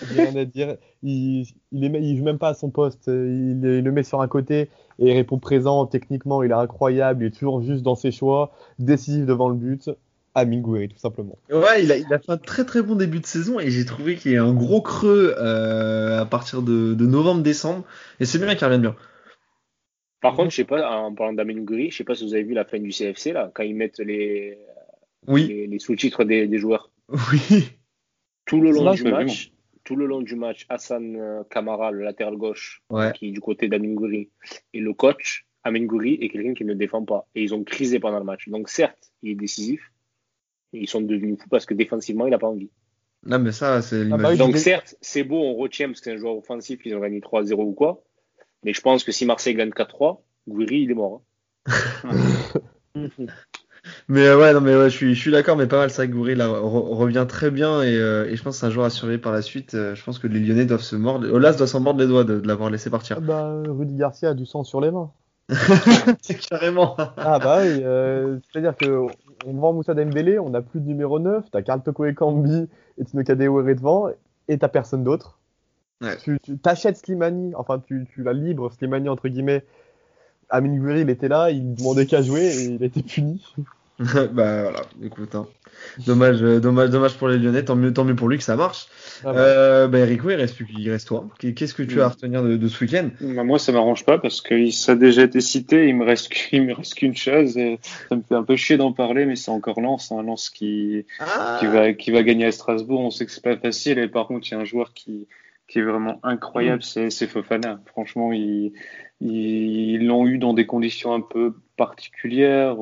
Rien 0.03 0.35
à 0.37 0.45
dire. 0.45 0.77
Il, 1.03 1.47
il, 1.73 1.85
est, 1.85 2.01
il 2.03 2.17
joue 2.17 2.25
même 2.25 2.39
pas 2.39 2.51
à 2.51 2.55
son 2.55 2.71
poste. 2.71 3.05
Il, 3.07 3.61
il 3.63 3.85
le 3.85 3.93
met 3.93 4.03
sur 4.03 4.21
un 4.21 4.29
côté 4.29 4.69
et 4.99 5.11
il 5.11 5.13
répond 5.13 5.39
présent. 5.39 5.87
Techniquement, 5.87 6.43
il 6.43 6.51
est 6.51 6.55
incroyable. 6.55 7.25
Il 7.25 7.27
est 7.29 7.31
toujours 7.31 7.63
juste 7.63 7.83
dans 7.83 7.95
ses 7.95 8.11
choix. 8.11 8.53
Décisif 8.79 9.27
devant 9.27 9.49
le 9.49 9.57
but. 9.57 9.91
Amin 10.37 10.61
Gouiri, 10.61 10.89
tout 10.89 10.99
simplement. 10.99 11.39
Ouais, 11.51 11.83
il 11.83 11.91
a, 11.91 11.97
il 11.97 12.13
a 12.13 12.19
fait 12.19 12.31
un 12.31 12.37
très 12.37 12.67
très 12.67 12.83
bon 12.83 12.95
début 12.95 13.21
de 13.21 13.27
saison 13.27 13.59
et 13.59 13.71
j'ai 13.71 13.87
trouvé 13.87 14.17
qu'il 14.17 14.33
y 14.33 14.37
a 14.37 14.45
un 14.45 14.53
gros 14.53 14.83
creux 14.83 15.35
euh, 15.39 16.21
à 16.21 16.27
partir 16.27 16.61
de, 16.61 16.93
de 16.93 17.07
novembre-décembre 17.07 17.85
et 18.21 18.27
c'est 18.27 18.39
bien 18.39 18.55
qu'il 18.55 18.67
revienne 18.67 18.83
bien. 18.83 18.97
Par 20.21 20.35
contre, 20.35 20.51
je 20.51 20.57
sais 20.57 20.65
pas, 20.65 20.91
en 20.91 21.15
parlant 21.15 21.33
d'Amin 21.33 21.63
Gouiri, 21.63 21.91
je 21.91 21.97
sais 21.97 22.05
pas 22.05 22.15
si 22.15 22.27
vous 22.27 22.35
avez 22.35 22.43
vu 22.43 22.53
la 22.53 22.67
fin 22.67 22.79
du 22.79 22.91
CFC, 22.91 23.33
là, 23.33 23.51
quand 23.55 23.63
ils 23.63 23.75
mettent 23.75 23.99
les, 23.99 24.59
Oui, 25.27 25.47
les, 25.47 25.67
les 25.69 25.79
sous-titres 25.79 26.25
des, 26.25 26.47
des 26.47 26.59
joueurs. 26.59 26.91
oui. 27.33 27.71
Tout 28.45 28.61
le 28.61 28.73
long 28.73 28.85
Là, 28.85 28.93
du 28.93 29.05
match, 29.05 29.53
tout 29.87 29.97
le 29.97 30.05
long 30.05 30.21
du 30.21 30.37
match, 30.37 30.67
Hassan 30.69 31.17
euh, 31.17 31.43
Kamara, 31.49 31.91
le 31.93 32.03
latéral 32.05 32.37
gauche, 32.37 32.83
Ouais. 32.91 33.13
qui 33.15 33.29
est 33.29 33.31
du 33.31 33.41
côté 33.41 33.69
d'Amin 33.69 33.95
et 34.75 34.81
le 34.81 34.93
coach, 34.93 35.47
Amin 35.63 35.87
est 36.05 36.29
quelqu'un 36.29 36.53
qui 36.55 36.65
ne 36.65 36.75
défend 36.75 37.05
pas. 37.05 37.27
Et 37.35 37.43
ils 37.43 37.55
ont 37.55 37.65
crisé 37.65 37.99
pendant 37.99 38.19
le 38.19 38.25
match. 38.25 38.49
Donc 38.49 38.69
certes, 38.69 39.11
il 39.23 39.31
est 39.31 39.35
décisif, 39.35 39.81
et 40.73 40.81
ils 40.81 40.89
sont 40.89 41.01
devenus 41.01 41.39
fous 41.41 41.49
parce 41.49 41.65
que 41.67 41.75
défensivement, 41.75 42.27
il 42.27 42.31
n'a 42.31 42.39
pas 42.39 42.49
envie. 42.49 42.71
Non 43.25 43.39
mais 43.39 43.51
ça 43.53 43.81
c'est 43.83 44.05
l'image. 44.05 44.21
bah 44.23 44.29
oui, 44.33 44.37
Donc 44.39 44.57
certes, 44.59 44.97
c'est 45.01 45.25
beau, 45.25 45.41
on 45.41 45.55
retient 45.55 45.89
parce 45.89 46.01
que 46.01 46.05
c'est 46.05 46.13
un 46.13 46.19
joueur 46.19 46.37
offensif, 46.37 46.81
ils 46.85 46.95
ont 46.95 47.01
gagné 47.01 47.21
3-0 47.21 47.55
ou 47.55 47.73
quoi. 47.73 48.05
Mais 48.63 48.73
je 48.73 48.81
pense 48.81 49.03
que 49.03 49.11
si 49.13 49.25
Marseille 49.25 49.55
gagne 49.55 49.71
4-3, 49.71 50.21
Gouiri, 50.47 50.83
il 50.83 50.91
est 50.91 50.95
mort. 50.95 51.23
hein. 52.05 52.11
Mais 54.09 54.27
euh, 54.27 54.39
ouais, 54.39 54.53
non, 54.53 54.61
mais 54.61 54.77
ouais, 54.77 54.89
je 54.89 54.97
suis, 54.97 55.15
je 55.15 55.21
suis 55.21 55.31
d'accord, 55.33 55.57
mais 55.57 55.67
pas 55.67 55.79
mal. 55.79 55.93
Que 55.93 56.07
Goury 56.07 56.37
là, 56.37 56.47
re- 56.47 56.95
revient 56.95 57.27
très 57.29 57.51
bien 57.51 57.83
et, 57.83 57.97
euh, 57.97 58.29
et 58.29 58.37
je 58.37 58.43
pense 58.43 58.57
que 58.57 58.61
c'est 58.61 58.67
un 58.67 58.71
joueur 58.71 58.87
à 58.87 58.91
surveiller 58.91 59.19
par 59.19 59.33
la 59.33 59.43
suite. 59.43 59.75
Euh, 59.75 59.95
je 59.95 60.05
pense 60.05 60.19
que 60.19 60.29
les 60.29 60.39
Lyonnais 60.39 60.65
doivent 60.65 60.81
se 60.83 60.95
mordre. 60.95 61.29
Olas 61.33 61.55
doit 61.55 61.67
s'en 61.67 61.81
mordre 61.81 62.01
les 62.01 62.07
doigts 62.07 62.25
de, 62.25 62.39
de 62.39 62.47
l'avoir 62.47 62.71
laissé 62.71 62.89
partir. 62.89 63.17
Ah 63.19 63.21
bah, 63.21 63.63
Rudy 63.67 63.97
Garcia 63.97 64.31
a 64.31 64.35
du 64.35 64.47
sang 64.47 64.63
sur 64.63 64.81
les 64.81 64.91
mains. 64.93 65.11
C'est 66.23 66.39
carrément. 66.51 66.97
Ah 66.99 67.39
bah 67.39 67.59
oui, 67.63 67.81
euh, 67.83 68.39
c'est-à-dire 68.51 68.77
que 68.77 69.07
on 69.45 69.53
vend 69.55 69.73
Moussa 69.73 69.95
Dembélé, 69.95 70.39
on 70.39 70.51
n'a 70.51 70.63
plus 70.63 70.81
de 70.81 70.87
numéro 70.87 71.19
9, 71.19 71.45
t'as 71.51 71.63
Karl 71.63 71.83
Toko 71.83 72.05
Ekambi 72.05 72.69
et 72.99 73.05
Tino 73.05 73.23
Kadewere 73.23 73.75
devant, 73.77 74.09
et 74.49 74.59
t'as 74.59 74.69
personne 74.69 75.05
d'autre. 75.05 75.39
Ouais. 76.03 76.17
Tu, 76.17 76.39
t'achètes 76.63 76.99
Slimani, 76.99 77.55
enfin 77.55 77.79
tu, 77.79 78.07
tu 78.13 78.23
la 78.23 78.33
libres, 78.33 78.73
Slimani 78.73 79.09
entre 79.09 79.29
guillemets. 79.29 79.65
Amin 80.49 80.77
Gouiri, 80.79 81.01
il 81.03 81.11
était 81.11 81.29
là, 81.29 81.51
il 81.51 81.75
demandait 81.75 82.07
qu'à 82.07 82.23
jouer 82.23 82.47
et 82.47 82.65
il 82.65 82.83
a 82.83 82.87
été 82.87 83.03
puni. 83.03 83.45
bah 84.33 84.63
voilà, 84.63 84.83
écoute. 85.03 85.35
hein. 85.35 85.47
Dommage, 86.07 86.43
euh, 86.43 86.61
dommage, 86.61 86.91
dommage 86.91 87.17
pour 87.17 87.29
les 87.29 87.39
Lyonnais. 87.39 87.65
Tant 87.65 87.77
mieux, 87.77 87.93
tant 87.93 88.05
mieux 88.05 88.15
pour 88.15 88.29
lui 88.29 88.39
que 88.39 88.45
ça 88.45 88.57
marche. 88.57 88.89
Ah 89.25 89.33
bah. 89.33 89.39
Euh, 89.39 89.89
bah 89.89 89.99
Erico, 90.01 90.31
il 90.31 90.37
reste 90.37 90.59
reste 90.87 91.09
toi. 91.09 91.27
Qu'est-ce 91.39 91.75
que 91.75 91.83
tu 91.83 92.01
as 92.01 92.07
à 92.07 92.09
retenir 92.09 92.43
de, 92.43 92.57
de 92.57 92.69
ce 92.69 92.85
week-end? 92.85 93.11
Bah, 93.21 93.45
moi, 93.45 93.59
ça 93.59 93.73
m'arrange 93.73 94.05
pas 94.05 94.19
parce 94.19 94.41
que 94.41 94.71
ça 94.71 94.93
a 94.93 94.95
déjà 94.95 95.23
été 95.23 95.41
cité. 95.41 95.89
Il 95.89 95.97
me 95.97 96.05
reste, 96.05 96.31
il 96.53 96.63
me 96.63 96.75
reste 96.75 96.95
qu'une 96.95 97.17
chose. 97.17 97.57
Et 97.57 97.79
ça 98.09 98.17
me 98.17 98.23
fait 98.23 98.35
un 98.35 98.43
peu 98.43 98.57
chier 98.57 98.77
d'en 98.77 98.93
parler, 98.93 99.27
mais 99.27 99.37
c'est 99.37 99.51
encore 99.51 99.81
Lens, 99.81 100.13
un 100.13 100.23
Lens 100.23 100.51
qui, 100.51 101.05
ah, 101.21 101.57
qui 101.61 101.67
va, 101.67 101.93
qui 101.93 102.11
va 102.11 102.23
gagner 102.23 102.47
à 102.47 102.53
Strasbourg. 102.53 103.01
On 103.01 103.11
sait 103.11 103.27
que 103.27 103.33
c'est 103.33 103.45
pas 103.45 103.57
facile. 103.57 103.99
Et 103.99 104.09
par 104.09 104.27
contre, 104.27 104.47
il 104.49 104.53
y 104.53 104.55
a 104.57 104.61
un 104.61 104.65
joueur 104.65 104.93
qui, 104.93 105.27
qui 105.69 105.79
est 105.79 105.83
vraiment 105.83 106.21
incroyable, 106.23 106.83
c'est, 106.83 107.11
c'est 107.11 107.27
Fofana. 107.27 107.81
Franchement, 107.87 108.33
ils, 108.33 108.73
l'ont 109.21 110.27
eu 110.27 110.39
dans 110.39 110.53
des 110.55 110.67
conditions 110.67 111.15
un 111.15 111.21
peu 111.21 111.55
particulières. 111.77 112.77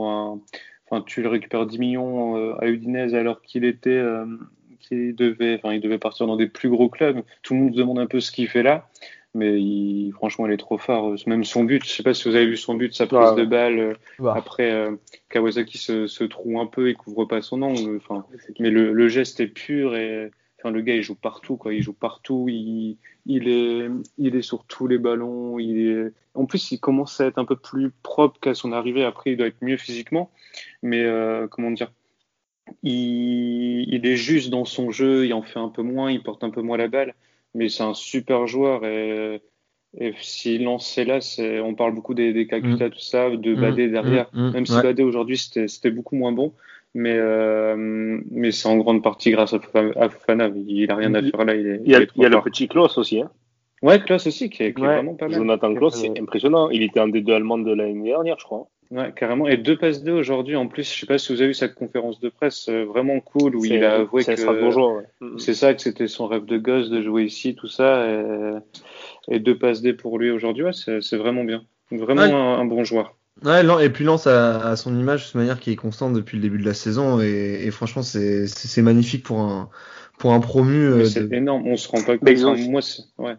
Enfin, 0.90 1.02
tu 1.06 1.22
le 1.22 1.28
récupères 1.28 1.66
10 1.66 1.78
millions 1.78 2.36
euh, 2.36 2.54
à 2.60 2.68
Udinese 2.68 3.14
alors 3.14 3.40
qu'il 3.42 3.64
était, 3.64 3.90
euh, 3.90 4.26
qu'il 4.80 5.14
devait, 5.16 5.54
enfin, 5.56 5.72
il 5.74 5.80
devait 5.80 5.98
partir 5.98 6.26
dans 6.26 6.36
des 6.36 6.46
plus 6.48 6.68
gros 6.68 6.88
clubs. 6.88 7.22
Tout 7.42 7.54
le 7.54 7.60
monde 7.60 7.72
se 7.74 7.78
demande 7.78 7.98
un 7.98 8.06
peu 8.06 8.20
ce 8.20 8.30
qu'il 8.30 8.48
fait 8.48 8.62
là. 8.62 8.88
Mais 9.36 9.60
il, 9.60 10.12
franchement, 10.12 10.46
il 10.46 10.52
est 10.52 10.56
trop 10.58 10.78
fort. 10.78 11.12
Même 11.26 11.42
son 11.42 11.64
but, 11.64 11.82
je 11.84 11.90
sais 11.90 12.04
pas 12.04 12.14
si 12.14 12.28
vous 12.28 12.36
avez 12.36 12.46
vu 12.46 12.56
son 12.56 12.74
but, 12.74 12.94
sa 12.94 13.06
prise 13.08 13.30
Ouais. 13.30 13.36
de 13.36 13.44
balle. 13.44 13.78
euh, 13.80 13.94
Bah, 14.20 14.34
après, 14.36 14.70
euh, 14.70 14.92
Kawasaki 15.28 15.76
se, 15.78 16.06
se 16.06 16.22
trouve 16.22 16.56
un 16.58 16.66
peu 16.66 16.88
et 16.88 16.94
couvre 16.94 17.24
pas 17.24 17.42
son 17.42 17.62
angle. 17.62 17.96
Enfin, 17.96 18.24
mais 18.60 18.70
le, 18.70 18.92
le 18.92 19.08
geste 19.08 19.40
est 19.40 19.48
pur 19.48 19.96
et 19.96 20.30
enfin, 20.64 20.70
le 20.72 20.80
gars 20.80 20.94
il 20.96 21.02
joue 21.02 21.14
partout 21.14 21.56
quoi. 21.56 21.74
Il 21.74 21.82
joue 21.82 21.92
partout. 21.92 22.46
Il, 22.48 22.96
il 23.26 23.48
est, 23.48 23.88
il 24.18 24.34
est 24.36 24.42
sur 24.42 24.64
tous 24.64 24.86
les 24.86 24.98
ballons. 24.98 25.58
Il 25.58 25.86
est, 25.88 26.12
en 26.34 26.46
plus, 26.46 26.72
il 26.72 26.78
commence 26.80 27.20
à 27.20 27.26
être 27.26 27.38
un 27.38 27.44
peu 27.44 27.56
plus 27.56 27.90
propre 28.02 28.40
qu'à 28.40 28.54
son 28.54 28.72
arrivée. 28.72 29.04
Après, 29.04 29.32
il 29.32 29.36
doit 29.36 29.46
être 29.48 29.62
mieux 29.62 29.76
physiquement. 29.76 30.30
Mais 30.82 31.02
euh, 31.04 31.46
comment 31.48 31.70
dire, 31.70 31.92
il, 32.82 33.84
il 33.92 34.06
est 34.06 34.16
juste 34.16 34.50
dans 34.50 34.64
son 34.64 34.90
jeu. 34.90 35.26
Il 35.26 35.34
en 35.34 35.42
fait 35.42 35.58
un 35.60 35.68
peu 35.68 35.82
moins. 35.82 36.10
Il 36.10 36.22
porte 36.22 36.44
un 36.44 36.50
peu 36.50 36.62
moins 36.62 36.76
la 36.78 36.88
balle. 36.88 37.14
Mais 37.54 37.68
c'est 37.68 37.82
un 37.84 37.94
super 37.94 38.46
joueur 38.46 38.84
et 38.84 39.40
et 39.96 40.12
s'il 40.20 40.64
lance 40.64 40.90
c'est 40.92 41.04
là, 41.04 41.20
on 41.62 41.76
parle 41.76 41.94
beaucoup 41.94 42.14
des, 42.14 42.32
des 42.32 42.48
Kakuta, 42.48 42.90
tout 42.90 42.98
ça, 42.98 43.30
de 43.30 43.54
Mm, 43.54 43.60
Badé 43.60 43.88
derrière. 43.88 44.26
mm, 44.32 44.48
mm, 44.48 44.52
Même 44.52 44.66
si 44.66 44.72
ouais. 44.74 44.82
Badé 44.82 45.04
aujourd'hui 45.04 45.38
c'était 45.38 45.90
beaucoup 45.92 46.16
moins 46.16 46.32
bon, 46.32 46.52
mais 46.94 47.16
euh, 47.16 47.74
mais 48.30 48.50
c'est 48.52 48.68
en 48.68 48.76
grande 48.76 49.02
partie 49.02 49.30
grâce 49.32 49.52
à, 49.54 49.58
à 49.96 50.08
Fofana. 50.08 50.50
Il 50.66 50.90
a 50.90 50.96
rien 50.96 51.14
à 51.14 51.22
faire 51.22 51.44
là. 51.44 51.54
Il 51.54 51.66
est, 51.66 51.80
Il 51.84 51.90
y 51.90 51.94
a, 51.94 51.98
il 51.98 52.02
est 52.02 52.06
trop 52.06 52.20
il 52.20 52.22
y 52.22 52.26
a 52.26 52.28
le 52.28 52.40
petit 52.42 52.68
Klaus 52.68 52.96
aussi. 52.98 53.20
Hein. 53.20 53.30
Ouais, 53.82 54.00
Klaus 54.00 54.26
aussi, 54.26 54.48
qui 54.48 54.62
est, 54.62 54.72
qui 54.72 54.80
est 54.82 54.86
vraiment 54.86 55.14
pas 55.14 55.28
mal. 55.28 55.36
Jonathan 55.36 55.74
Klaus, 55.74 55.94
c'est 55.94 56.18
impressionnant. 56.18 56.70
Il 56.70 56.82
était 56.82 57.00
en 57.00 57.08
D2 57.08 57.32
allemande 57.34 57.66
de 57.66 57.72
l'année 57.74 58.02
dernière, 58.08 58.38
je 58.38 58.44
crois. 58.44 58.68
Ouais, 58.90 59.12
carrément. 59.16 59.48
Et 59.48 59.56
deux 59.56 59.76
passes 59.76 60.02
2 60.04 60.12
aujourd'hui 60.12 60.56
en 60.56 60.68
plus. 60.68 60.90
Je 60.94 61.00
sais 61.00 61.06
pas 61.06 61.18
si 61.18 61.32
vous 61.32 61.40
avez 61.40 61.48
vu 61.48 61.54
cette 61.54 61.74
conférence 61.74 62.20
de 62.20 62.28
presse 62.28 62.68
euh, 62.68 62.84
vraiment 62.84 63.18
cool 63.20 63.56
où 63.56 63.64
il 63.64 63.82
a 63.84 63.94
avoué 63.96 64.22
un 64.22 64.34
que 64.34 64.36
Strasbourgeois, 64.40 64.98
ouais. 64.98 65.28
C'est 65.38 65.54
ça, 65.54 65.74
que 65.74 65.82
c'était 65.82 66.06
son 66.06 66.26
rêve 66.28 66.44
de 66.44 66.58
gosse 66.58 66.90
de 66.90 67.02
jouer 67.02 67.24
ici, 67.24 67.54
tout 67.54 67.66
ça. 67.66 68.06
Et, 68.08 69.34
et 69.36 69.38
deux 69.40 69.58
passes 69.58 69.82
D 69.82 69.94
pour 69.94 70.18
lui 70.18 70.30
aujourd'hui, 70.30 70.64
ouais, 70.64 70.72
c'est 70.72 71.00
c'est 71.02 71.16
vraiment 71.16 71.44
bien. 71.44 71.64
Vraiment 71.90 72.22
Ouais. 72.22 72.30
un, 72.32 72.58
un 72.60 72.64
bon 72.64 72.84
joueur. 72.84 73.16
Ouais, 73.42 73.84
et 73.84 73.90
puis 73.90 74.04
Lance 74.04 74.26
a, 74.26 74.70
a 74.70 74.76
son 74.76 74.96
image 74.98 75.32
de 75.32 75.38
manière 75.38 75.58
qui 75.58 75.72
est 75.72 75.76
constante 75.76 76.14
depuis 76.14 76.36
le 76.36 76.42
début 76.42 76.58
de 76.58 76.64
la 76.64 76.74
saison 76.74 77.20
et, 77.20 77.60
et 77.64 77.70
franchement 77.70 78.02
c'est 78.02 78.82
magnifique 78.82 79.24
pour 79.24 79.40
un 79.40 79.68
pour 80.18 80.32
un 80.32 80.40
promu. 80.40 80.76
euh, 80.86 81.04
C'est 81.04 81.28
de- 81.28 81.34
énorme. 81.34 81.66
On 81.66 81.76
se 81.76 81.88
rend 81.88 82.02
pas 82.02 82.16
compte. 82.16 82.28
Ils 82.30 82.46
ont- 82.46 82.56
moi, 82.70 82.80
ouais. 83.18 83.36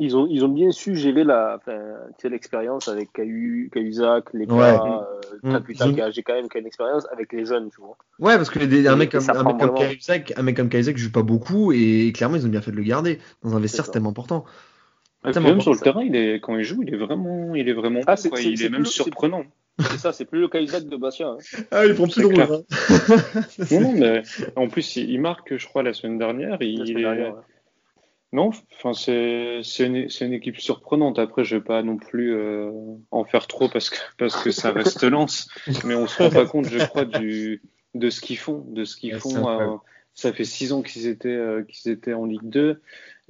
Ils 0.00 0.16
ont, 0.16 0.26
ils 0.28 0.44
ont 0.44 0.48
bien 0.48 0.72
su 0.72 0.96
gérer 0.96 1.22
la, 1.22 1.56
enfin, 1.60 1.78
tu 2.18 2.22
sais, 2.22 2.28
l'expérience 2.28 2.88
avec 2.88 3.12
Cahu, 3.12 3.70
Cahuzac, 3.72 4.24
les 4.32 4.46
Ouais. 4.46 4.56
gars, 4.56 5.06
Mm. 5.42 5.54
euh, 5.54 5.60
qui 5.60 6.00
a 6.00 6.10
j'ai 6.10 6.22
quand 6.24 6.34
même 6.34 6.48
une 6.52 6.66
expérience 6.66 7.06
avec 7.12 7.32
les 7.32 7.44
jeunes, 7.44 7.70
tu 7.70 7.80
vois. 7.80 7.96
Ouais, 8.18 8.36
parce 8.36 8.50
que 8.50 8.58
un 8.58 8.96
mec 8.96 9.12
comme 9.12 9.30
un 9.30 9.44
mec 9.44 9.58
comme. 9.58 9.74
Kaisak, 9.74 10.32
un 10.36 10.42
mec 10.42 10.56
comme 10.56 10.70
joue 10.96 11.12
pas 11.12 11.22
beaucoup 11.22 11.70
et 11.72 12.12
clairement 12.12 12.36
ils 12.36 12.44
ont 12.46 12.48
bien 12.48 12.60
fait 12.60 12.72
de 12.72 12.76
le 12.76 12.82
garder 12.82 13.20
dans 13.42 13.54
un 13.54 13.60
vestiaire 13.60 13.84
c'est 13.84 13.92
tellement 13.92 14.10
important. 14.10 14.44
Et 15.24 15.28
puis 15.28 15.32
Tellement 15.34 15.48
même 15.50 15.60
sur 15.60 15.72
le 15.72 15.78
terrain, 15.78 16.02
il 16.02 16.14
est, 16.16 16.40
quand 16.40 16.56
il 16.56 16.64
joue, 16.64 16.82
il 16.82 16.92
est 16.92 16.96
vraiment, 16.98 17.54
il 17.54 17.68
est 17.68 17.72
vraiment 17.72 18.00
Ah, 18.06 18.14
bon, 18.22 18.28
quoi. 18.30 18.38
c'est- 18.38 18.50
il 18.52 18.62
est 18.62 18.68
même 18.68 18.82
plus- 18.82 18.90
surprenant. 18.90 19.44
C'est 19.80 19.98
ça, 19.98 20.12
c'est 20.12 20.24
plus 20.26 20.40
le 20.40 20.48
Cahuzac 20.48 20.84
de 20.84 20.96
Bastien. 20.96 21.30
hein. 21.32 21.64
Ah, 21.72 21.84
il 21.86 21.94
prend 21.94 22.06
plus 22.06 22.20
de 22.20 22.26
rouge. 22.26 22.38
hein. 22.38 22.62
Non, 23.72 23.80
non, 23.80 23.92
mais 23.92 24.22
en 24.54 24.68
plus, 24.68 24.96
il, 24.96 25.20
marque, 25.20 25.56
je 25.56 25.66
crois, 25.66 25.82
la 25.82 25.92
semaine 25.92 26.18
dernière. 26.18 26.58
Il, 26.60 26.78
La 26.78 26.84
il 26.84 26.88
semaine 26.88 26.98
est- 26.98 27.02
dernière, 27.02 27.34
ouais. 27.34 27.40
Non, 28.32 28.50
enfin, 28.74 28.92
c'est 28.94 29.60
c'est 29.62 29.86
une, 29.86 30.08
c'est 30.10 30.26
une 30.26 30.32
équipe 30.32 30.58
surprenante. 30.58 31.18
Après, 31.20 31.44
je 31.44 31.56
vais 31.56 31.62
pas 31.62 31.82
non 31.84 31.96
plus 31.98 32.34
euh, 32.34 32.70
en 33.12 33.24
faire 33.24 33.46
trop 33.46 33.68
parce 33.68 33.90
que, 33.90 33.96
parce 34.18 34.42
que 34.42 34.50
ça 34.50 34.72
reste 34.72 35.02
lance. 35.04 35.48
Mais 35.84 35.94
on 35.94 36.06
se 36.08 36.20
rend 36.22 36.30
pas 36.30 36.44
compte, 36.44 36.66
je 36.68 36.78
crois, 36.84 37.04
du, 37.04 37.62
de 37.94 38.10
ce 38.10 38.20
qu'ils 38.20 38.38
font. 38.38 38.64
De 38.68 38.84
ce 38.84 38.96
qu'ils 38.96 39.14
Ouais, 39.14 39.20
font. 39.20 39.48
euh, 39.48 39.76
ça 40.14 40.32
fait 40.32 40.44
six 40.44 40.72
ans 40.72 40.82
qu'ils 40.82 41.06
étaient, 41.06 41.28
euh, 41.28 41.62
qu'ils 41.62 41.92
étaient 41.92 42.12
en 42.14 42.24
Ligue 42.26 42.42
2. 42.48 42.80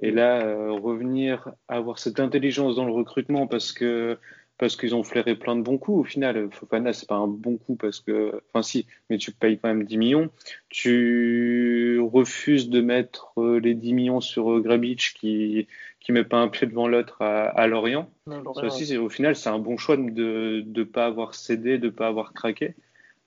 Et 0.02 0.10
là, 0.10 0.44
euh, 0.44 0.72
revenir, 0.72 1.50
avoir 1.68 1.98
cette 1.98 2.20
intelligence 2.20 2.76
dans 2.76 2.84
le 2.84 2.92
recrutement 2.92 3.46
parce 3.46 3.72
que 3.72 4.18
parce 4.56 4.76
qu'ils 4.76 4.94
ont 4.94 5.02
flairé 5.02 5.34
plein 5.34 5.56
de 5.56 5.62
bons 5.62 5.78
coups. 5.78 6.00
Au 6.00 6.04
final, 6.04 6.48
Fofana, 6.52 6.92
c'est 6.92 7.08
pas 7.08 7.16
un 7.16 7.26
bon 7.26 7.56
coup 7.56 7.74
parce 7.74 8.00
que, 8.00 8.40
enfin 8.48 8.62
si, 8.62 8.86
mais 9.10 9.18
tu 9.18 9.32
payes 9.32 9.58
quand 9.58 9.68
même 9.68 9.84
10 9.84 9.98
millions. 9.98 10.30
Tu 10.68 12.00
refuses 12.00 12.68
de 12.68 12.80
mettre 12.80 13.32
euh, 13.38 13.58
les 13.58 13.74
10 13.74 13.92
millions 13.94 14.20
sur 14.20 14.52
euh, 14.52 14.60
Grabic 14.60 15.14
qui 15.18 15.66
qui 16.00 16.12
met 16.12 16.22
pas 16.22 16.36
un 16.36 16.48
pied 16.48 16.66
devant 16.66 16.86
l'autre 16.86 17.22
à, 17.22 17.46
à 17.46 17.66
Lorient. 17.66 18.10
Ça 18.54 18.66
aussi, 18.66 18.96
au 18.98 19.08
final, 19.08 19.34
c'est 19.34 19.48
un 19.48 19.58
bon 19.58 19.78
choix 19.78 19.96
de 19.96 20.62
ne 20.66 20.84
pas 20.84 21.06
avoir 21.06 21.34
cédé, 21.34 21.78
de 21.78 21.88
pas 21.88 22.08
avoir 22.08 22.34
craqué. 22.34 22.74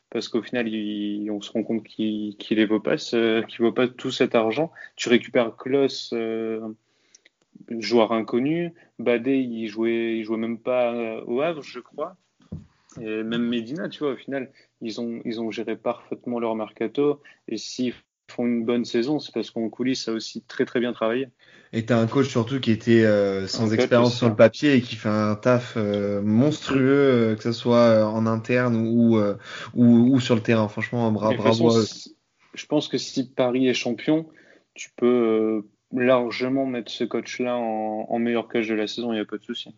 Parce 0.10 0.30
qu'au 0.30 0.42
final, 0.42 0.68
on 1.30 1.42
se 1.42 1.52
rend 1.52 1.64
compte 1.64 1.84
qu'il 1.84 2.38
qu'il 2.38 2.58
les 2.58 2.66
vaut 2.66 2.80
pas, 2.80 2.96
vaut 3.60 3.72
pas 3.72 3.88
tout 3.88 4.12
cet 4.12 4.36
argent. 4.36 4.72
Tu 4.96 5.10
récupères 5.10 5.56
Klaus, 5.58 6.12
euh, 6.14 6.62
joueur 7.80 8.14
inconnu. 8.14 8.74
Badé, 9.00 9.38
il 9.38 9.68
jouait, 9.68 10.18
il 10.18 10.24
jouait 10.24 10.38
même 10.38 10.60
pas 10.60 10.94
euh, 10.94 11.22
au 11.26 11.42
Havre, 11.42 11.62
je 11.62 11.80
crois. 11.80 12.16
Et 13.00 13.24
même 13.24 13.48
Medina, 13.48 13.90
tu 13.90 14.00
vois, 14.00 14.14
au 14.14 14.16
final, 14.16 14.52
ils 14.82 15.00
ont, 15.02 15.22
ils 15.26 15.40
ont 15.42 15.52
géré 15.52 15.76
parfaitement 15.76 16.40
leur 16.40 16.56
mercato. 16.56 17.22
Et 17.48 17.58
s'ils 17.58 17.94
font 18.30 18.46
une 18.46 18.66
bonne 18.66 18.86
saison, 18.86 19.20
c'est 19.20 19.34
parce 19.34 19.52
qu'en 19.52 19.70
coulisses, 19.70 20.06
ça 20.06 20.12
a 20.12 20.14
aussi 20.14 20.42
très 20.44 20.66
très 20.66 20.80
bien 20.80 20.94
travaillé. 20.94 21.28
Et 21.74 21.86
t'as 21.86 22.00
un 22.00 22.08
coach 22.08 22.28
surtout 22.30 22.60
qui 22.60 22.72
était 22.72 23.04
euh, 23.04 23.46
sans 23.48 23.74
expérience 23.74 24.16
sur 24.18 24.30
le 24.30 24.36
papier 24.36 24.76
et 24.76 24.82
qui 24.82 24.96
fait 24.96 25.10
un 25.10 25.36
taf 25.36 25.74
euh, 25.76 26.22
monstrueux, 26.22 27.32
euh, 27.32 27.36
que 27.36 27.44
ce 27.44 27.52
soit 27.52 28.06
en 28.06 28.26
interne 28.26 28.76
ou, 28.76 29.18
euh, 29.18 29.36
ou, 29.76 30.14
ou 30.14 30.20
sur 30.20 30.36
le 30.36 30.42
terrain. 30.42 30.68
Franchement, 30.70 31.12
bra- 31.12 31.34
bravo. 31.34 31.70
façon, 31.70 32.10
je 32.54 32.66
pense 32.66 32.88
que 32.88 32.98
si 32.98 33.30
Paris 33.30 33.68
est 33.68 33.74
champion, 33.74 34.30
tu 34.74 34.92
peux 34.96 35.66
largement 35.92 36.66
mettre 36.66 36.92
ce 36.92 37.04
coach-là 37.04 37.58
en, 37.58 38.06
en 38.10 38.20
meilleur 38.20 38.48
coach 38.48 38.68
de 38.68 38.74
la 38.74 38.88
saison, 38.88 39.12
il 39.12 39.16
n'y 39.16 39.22
a 39.22 39.26
pas 39.26 39.38
de 39.38 39.44
souci. 39.44 39.76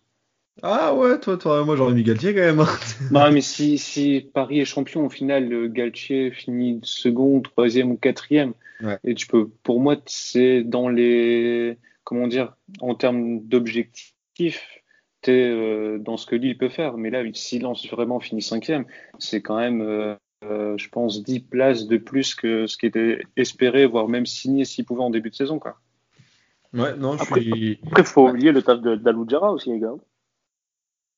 Ah 0.62 0.94
ouais, 0.96 1.20
toi, 1.20 1.38
toi, 1.38 1.64
moi 1.64 1.76
j'aurais 1.76 1.94
mis 1.94 2.04
Galtier 2.04 2.34
quand 2.34 2.42
même. 2.42 2.60
hein. 2.60 2.68
Non, 3.12 3.32
mais 3.32 3.42
si, 3.42 3.78
si 3.78 4.30
Paris 4.34 4.60
est 4.60 4.66
champion, 4.66 5.06
au 5.06 5.10
final, 5.10 5.48
le 5.48 5.68
Galtier 5.68 6.32
finit 6.32 6.80
second, 6.84 7.42
troisième 7.42 7.92
ou 7.92 7.98
quatrième. 7.98 8.54
Ouais. 8.82 8.98
Et 9.04 9.16
tu 9.16 9.28
peux, 9.28 9.48
pour 9.64 9.80
moi, 9.80 9.98
c'est 10.06 10.64
dans 10.64 10.90
les, 10.90 11.78
comment 12.04 12.28
dire, 12.28 12.56
en 12.82 12.96
termes 12.96 13.40
d'objectifs, 13.42 14.82
t'es 15.22 15.32
euh, 15.50 15.98
dans 15.98 16.18
ce 16.18 16.26
que 16.26 16.36
Lille 16.36 16.58
peut 16.58 16.70
faire. 16.70 16.98
Mais 16.98 17.10
là, 17.10 17.24
si 17.34 17.60
Lens 17.60 17.88
vraiment 17.90 18.20
finit 18.20 18.42
cinquième, 18.42 18.86
c'est 19.18 19.42
quand 19.42 19.58
même, 19.58 19.82
euh, 19.82 20.16
euh, 20.46 20.78
je 20.78 20.90
pense, 20.90 21.24
10 21.24 21.42
places 21.42 21.88
de 21.88 21.98
plus 21.98 22.36
que 22.36 22.68
ce 22.68 22.78
qui 22.78 22.86
était 22.86 23.22
espéré, 23.36 23.86
voire 23.86 24.08
même 24.08 24.26
signé 24.26 24.64
s'il 24.66 24.86
pouvait 24.86 25.04
en 25.04 25.10
début 25.10 25.30
de 25.30 25.36
saison, 25.36 25.60
quoi. 25.60 25.78
Ouais, 26.74 26.96
non, 26.96 27.18
je 27.18 27.24
Après- 27.24 27.42
suis. 27.42 27.80
Après, 27.88 28.04
faut 28.04 28.30
oublier 28.30 28.52
le 28.52 28.62
taf 28.62 28.80
de 28.80 28.96
d'Aloudjara 28.96 29.52
aussi, 29.52 29.72
les 29.72 29.80
gars. 29.80 29.94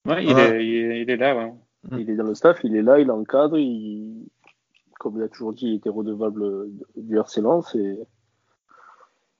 Ouais, 0.06 0.24
il, 0.24 0.38
est, 0.38 0.66
il, 0.66 0.92
est, 0.92 1.02
il 1.02 1.10
est 1.10 1.18
là, 1.18 1.36
ouais. 1.36 1.54
Mm. 1.90 2.00
Il 2.00 2.10
est 2.10 2.16
dans 2.16 2.24
le 2.26 2.36
staff, 2.36 2.60
il 2.64 2.76
est 2.76 2.82
là, 2.82 3.00
il 3.00 3.10
encadre, 3.12 3.58
il... 3.58 4.28
comme 5.00 5.18
il 5.18 5.24
a 5.24 5.28
toujours 5.28 5.54
dit, 5.54 5.68
il 5.68 5.76
était 5.76 5.90
redevable 5.90 6.70
du 6.96 7.18
RC 7.18 7.42
Lens 7.42 7.76
et 7.76 8.00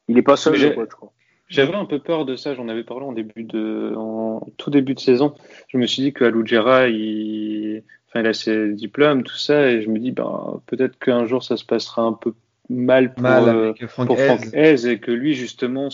il 0.08 0.18
est 0.18 0.24
pas 0.24 0.36
seul, 0.36 0.76
coach, 0.76 0.90
quoi. 0.90 1.14
J'avais 1.48 1.76
un 1.76 1.86
peu 1.86 2.00
peur 2.00 2.26
de 2.26 2.38
ça, 2.38 2.56
j'en 2.56 2.70
avais 2.70 2.86
parlé 2.86 3.06
en 3.06 3.12
début 3.12 3.44
de, 3.44 3.94
en 3.98 4.40
tout 4.56 4.70
début 4.70 4.94
de 4.94 5.02
saison. 5.02 5.36
Je 5.68 5.78
me 5.78 5.86
suis 5.86 6.02
dit 6.02 6.14
que 6.14 6.24
Aloudjera, 6.24 6.88
il, 6.88 7.84
enfin, 8.08 8.22
il 8.22 8.28
a 8.28 8.34
ses 8.34 8.72
diplômes, 8.74 9.24
tout 9.24 9.38
ça, 9.38 9.70
et 9.70 9.82
je 9.82 9.90
me 9.90 10.00
dis, 10.00 10.12
ben, 10.12 10.62
peut-être 10.66 10.98
qu'un 10.98 11.26
jour 11.26 11.44
ça 11.44 11.58
se 11.58 11.66
passera 11.66 12.04
un 12.04 12.14
peu 12.14 12.34
mal 12.70 13.14
pour, 13.14 13.24
Mal 13.24 13.50
euh, 13.50 13.70
avec 13.72 13.86
Franck 13.88 14.08
pour 14.08 14.18
Hez. 14.18 14.26
Franck 14.28 14.54
Hez 14.54 14.88
et 14.88 15.00
que 15.00 15.12
lui, 15.12 15.34
justement, 15.34 15.90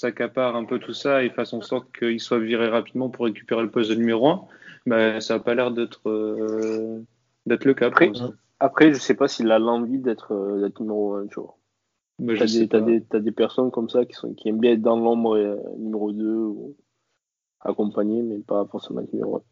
s'accapare 0.00 0.56
un 0.56 0.64
peu 0.64 0.78
tout 0.78 0.92
ça 0.92 1.22
et 1.22 1.30
fasse 1.30 1.52
en 1.52 1.60
sorte 1.60 1.86
qu'il 1.96 2.20
soit 2.20 2.38
viré 2.38 2.68
rapidement 2.68 3.10
pour 3.10 3.26
récupérer 3.26 3.62
le 3.62 3.70
poste 3.70 3.90
de 3.90 3.96
numéro 3.96 4.28
1. 4.28 4.44
Ben, 4.86 5.20
ça 5.20 5.34
n'a 5.34 5.40
pas 5.40 5.54
l'air 5.54 5.70
d'être, 5.70 6.08
euh, 6.08 7.02
d'être 7.46 7.64
le 7.64 7.74
cas. 7.74 7.86
Après. 7.86 8.10
Après, 8.62 8.92
je 8.92 8.98
sais 8.98 9.14
pas 9.14 9.26
s'il 9.26 9.50
a 9.50 9.58
l'envie 9.58 9.98
d'être 9.98 10.34
euh, 10.34 10.68
numéro 10.78 11.14
1, 11.14 11.26
tu 11.28 11.40
vois. 11.40 11.56
Je 12.22 12.64
T'as 12.66 12.80
des, 12.80 13.00
des, 13.00 13.32
personnes 13.32 13.70
comme 13.70 13.88
ça 13.88 14.04
qui, 14.04 14.12
sont, 14.12 14.34
qui 14.34 14.50
aiment 14.50 14.58
bien 14.58 14.72
être 14.72 14.82
dans 14.82 14.96
l'ombre 14.96 15.38
euh, 15.38 15.56
numéro 15.78 16.12
2 16.12 16.34
ou 16.34 16.76
accompagné, 17.60 18.20
mais 18.20 18.38
pas 18.40 18.66
forcément 18.66 19.02
numéro 19.10 19.42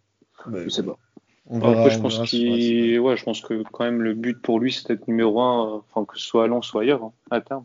1. 0.46 0.52
Ouais, 0.52 0.64
Je 0.64 0.68
sais 0.68 0.82
pas. 0.82 0.98
on 1.46 1.56
Après, 1.60 1.72
verra- 1.72 1.88
je 1.88 1.98
pense 2.00 2.12
verra 2.14 2.26
qu'il, 2.26 3.00
ouais, 3.00 3.16
je 3.16 3.24
pense 3.24 3.40
que 3.40 3.62
quand 3.72 3.84
même 3.84 4.02
le 4.02 4.12
but 4.12 4.40
pour 4.42 4.60
lui, 4.60 4.72
c'est 4.72 4.88
d'être 4.88 5.08
numéro 5.08 5.40
un, 5.40 5.76
euh, 5.76 5.80
enfin 5.88 6.04
que 6.04 6.18
ce 6.18 6.26
soit 6.26 6.44
à 6.44 6.46
Lens 6.46 6.72
ou 6.74 6.78
ailleurs, 6.78 7.04
hein, 7.04 7.12
à 7.30 7.40
terme. 7.40 7.64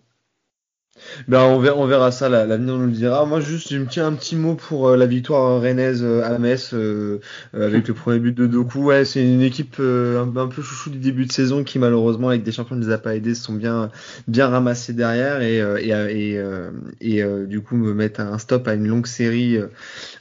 Ben, 1.28 1.42
on 1.44 1.60
verra, 1.60 1.78
on 1.78 1.86
verra 1.86 2.12
ça, 2.12 2.30
la- 2.30 2.46
l'avenir 2.46 2.78
nous 2.78 2.86
le 2.86 2.92
dira. 2.92 3.26
Moi, 3.26 3.40
juste 3.40 3.72
un 3.74 3.86
petit, 3.86 4.00
un 4.00 4.14
petit 4.14 4.36
mot 4.36 4.56
pour 4.56 4.88
euh, 4.90 4.98
la 4.98 5.06
victoire 5.06 5.62
rennaise 5.62 6.02
euh, 6.04 6.24
à 6.24 6.38
Metz 6.38 6.74
euh, 6.74 7.20
euh, 7.56 7.68
avec 7.68 7.88
le 7.88 7.94
premier 7.94 8.20
but 8.20 8.34
de 8.36 8.48
Doku. 8.48 8.80
Ouais, 8.80 9.06
c'est 9.06 9.24
une 9.24 9.42
équipe 9.42 9.78
euh, 9.80 10.24
un, 10.24 10.36
un 10.38 10.48
peu 10.48 10.62
chouchou 10.62 10.90
du 10.92 11.00
début 11.00 11.26
de 11.26 11.32
saison 11.32 11.64
qui, 11.64 11.80
malheureusement, 11.80 12.30
avec 12.30 12.44
des 12.44 12.52
champions 12.52 12.76
ne 12.76 12.86
les 12.86 12.92
a 12.92 12.98
pas 12.98 13.16
aidés, 13.16 13.36
se 13.36 13.44
sont 13.44 13.54
bien, 13.54 13.90
bien 14.28 14.48
ramassés 14.48 14.94
derrière 14.94 15.42
et, 15.42 15.62
euh, 15.62 15.78
et, 15.78 15.94
euh, 16.38 16.72
et, 17.02 17.18
et, 17.20 17.46
du 17.48 17.62
coup 17.62 17.76
me 17.76 17.94
mettre 17.94 18.22
un 18.22 18.38
stop 18.38 18.68
à 18.68 18.74
une 18.76 18.88
longue 18.88 19.08
série 19.08 19.58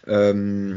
de, 0.07 0.75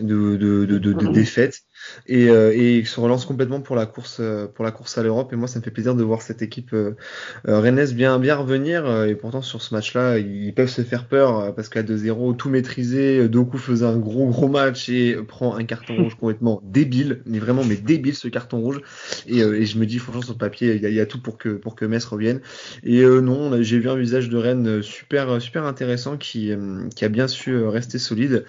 de, 0.00 0.36
de, 0.66 0.78
de, 0.78 0.92
de 0.92 1.06
défaites 1.06 1.62
et, 2.06 2.28
euh, 2.28 2.52
et 2.54 2.84
se 2.84 3.00
relance 3.00 3.24
complètement 3.26 3.60
pour 3.60 3.76
la 3.76 3.86
course, 3.86 4.18
euh, 4.20 4.46
pour 4.46 4.64
la 4.64 4.70
course 4.72 4.98
à 4.98 5.02
l'Europe. 5.02 5.32
Et 5.32 5.36
moi, 5.36 5.48
ça 5.48 5.58
me 5.58 5.64
fait 5.64 5.70
plaisir 5.70 5.94
de 5.94 6.02
voir 6.02 6.22
cette 6.22 6.42
équipe 6.42 6.72
euh, 6.74 6.94
rennaise 7.44 7.94
bien, 7.94 8.18
bien 8.18 8.36
revenir. 8.36 9.04
et 9.06 9.14
pourtant, 9.14 9.42
sur 9.42 9.62
ce 9.62 9.74
match-là, 9.74 10.18
ils 10.18 10.54
peuvent 10.54 10.68
se 10.68 10.82
faire 10.82 11.06
peur 11.08 11.54
parce 11.54 11.68
qu'à 11.68 11.82
2-0, 11.82 12.34
tout 12.34 12.48
maîtrisé. 12.50 13.28
Doku 13.28 13.58
faisait 13.58 13.86
un 13.86 13.96
gros, 13.98 14.28
gros 14.28 14.48
match 14.48 14.88
et 14.88 15.16
prend 15.26 15.56
un 15.56 15.64
carton 15.64 15.96
rouge 15.96 16.14
complètement 16.18 16.60
débile, 16.64 17.22
mais 17.26 17.38
vraiment, 17.38 17.64
mais 17.64 17.76
débile 17.76 18.14
ce 18.14 18.28
carton 18.28 18.58
rouge. 18.60 18.80
Et, 19.26 19.38
et 19.38 19.66
je 19.66 19.78
me 19.78 19.86
dis, 19.86 19.98
franchement, 19.98 20.22
sur 20.22 20.32
le 20.34 20.38
papier, 20.38 20.74
il 20.74 20.82
y, 20.82 20.86
a- 20.86 20.88
il 20.88 20.94
y 20.94 21.00
a 21.00 21.06
tout 21.06 21.20
pour 21.20 21.38
que, 21.38 21.50
pour 21.50 21.74
que 21.74 21.84
Metz 21.84 22.04
revienne. 22.04 22.40
Et 22.82 23.00
euh, 23.02 23.20
non, 23.20 23.62
j'ai 23.62 23.78
vu 23.78 23.88
un 23.88 23.96
visage 23.96 24.28
de 24.28 24.36
Rennes 24.36 24.82
super, 24.82 25.40
super 25.40 25.64
intéressant 25.64 26.16
qui, 26.16 26.52
qui 26.94 27.04
a 27.04 27.08
bien 27.08 27.28
su 27.28 27.56
rester 27.64 27.98
solide. 27.98 28.44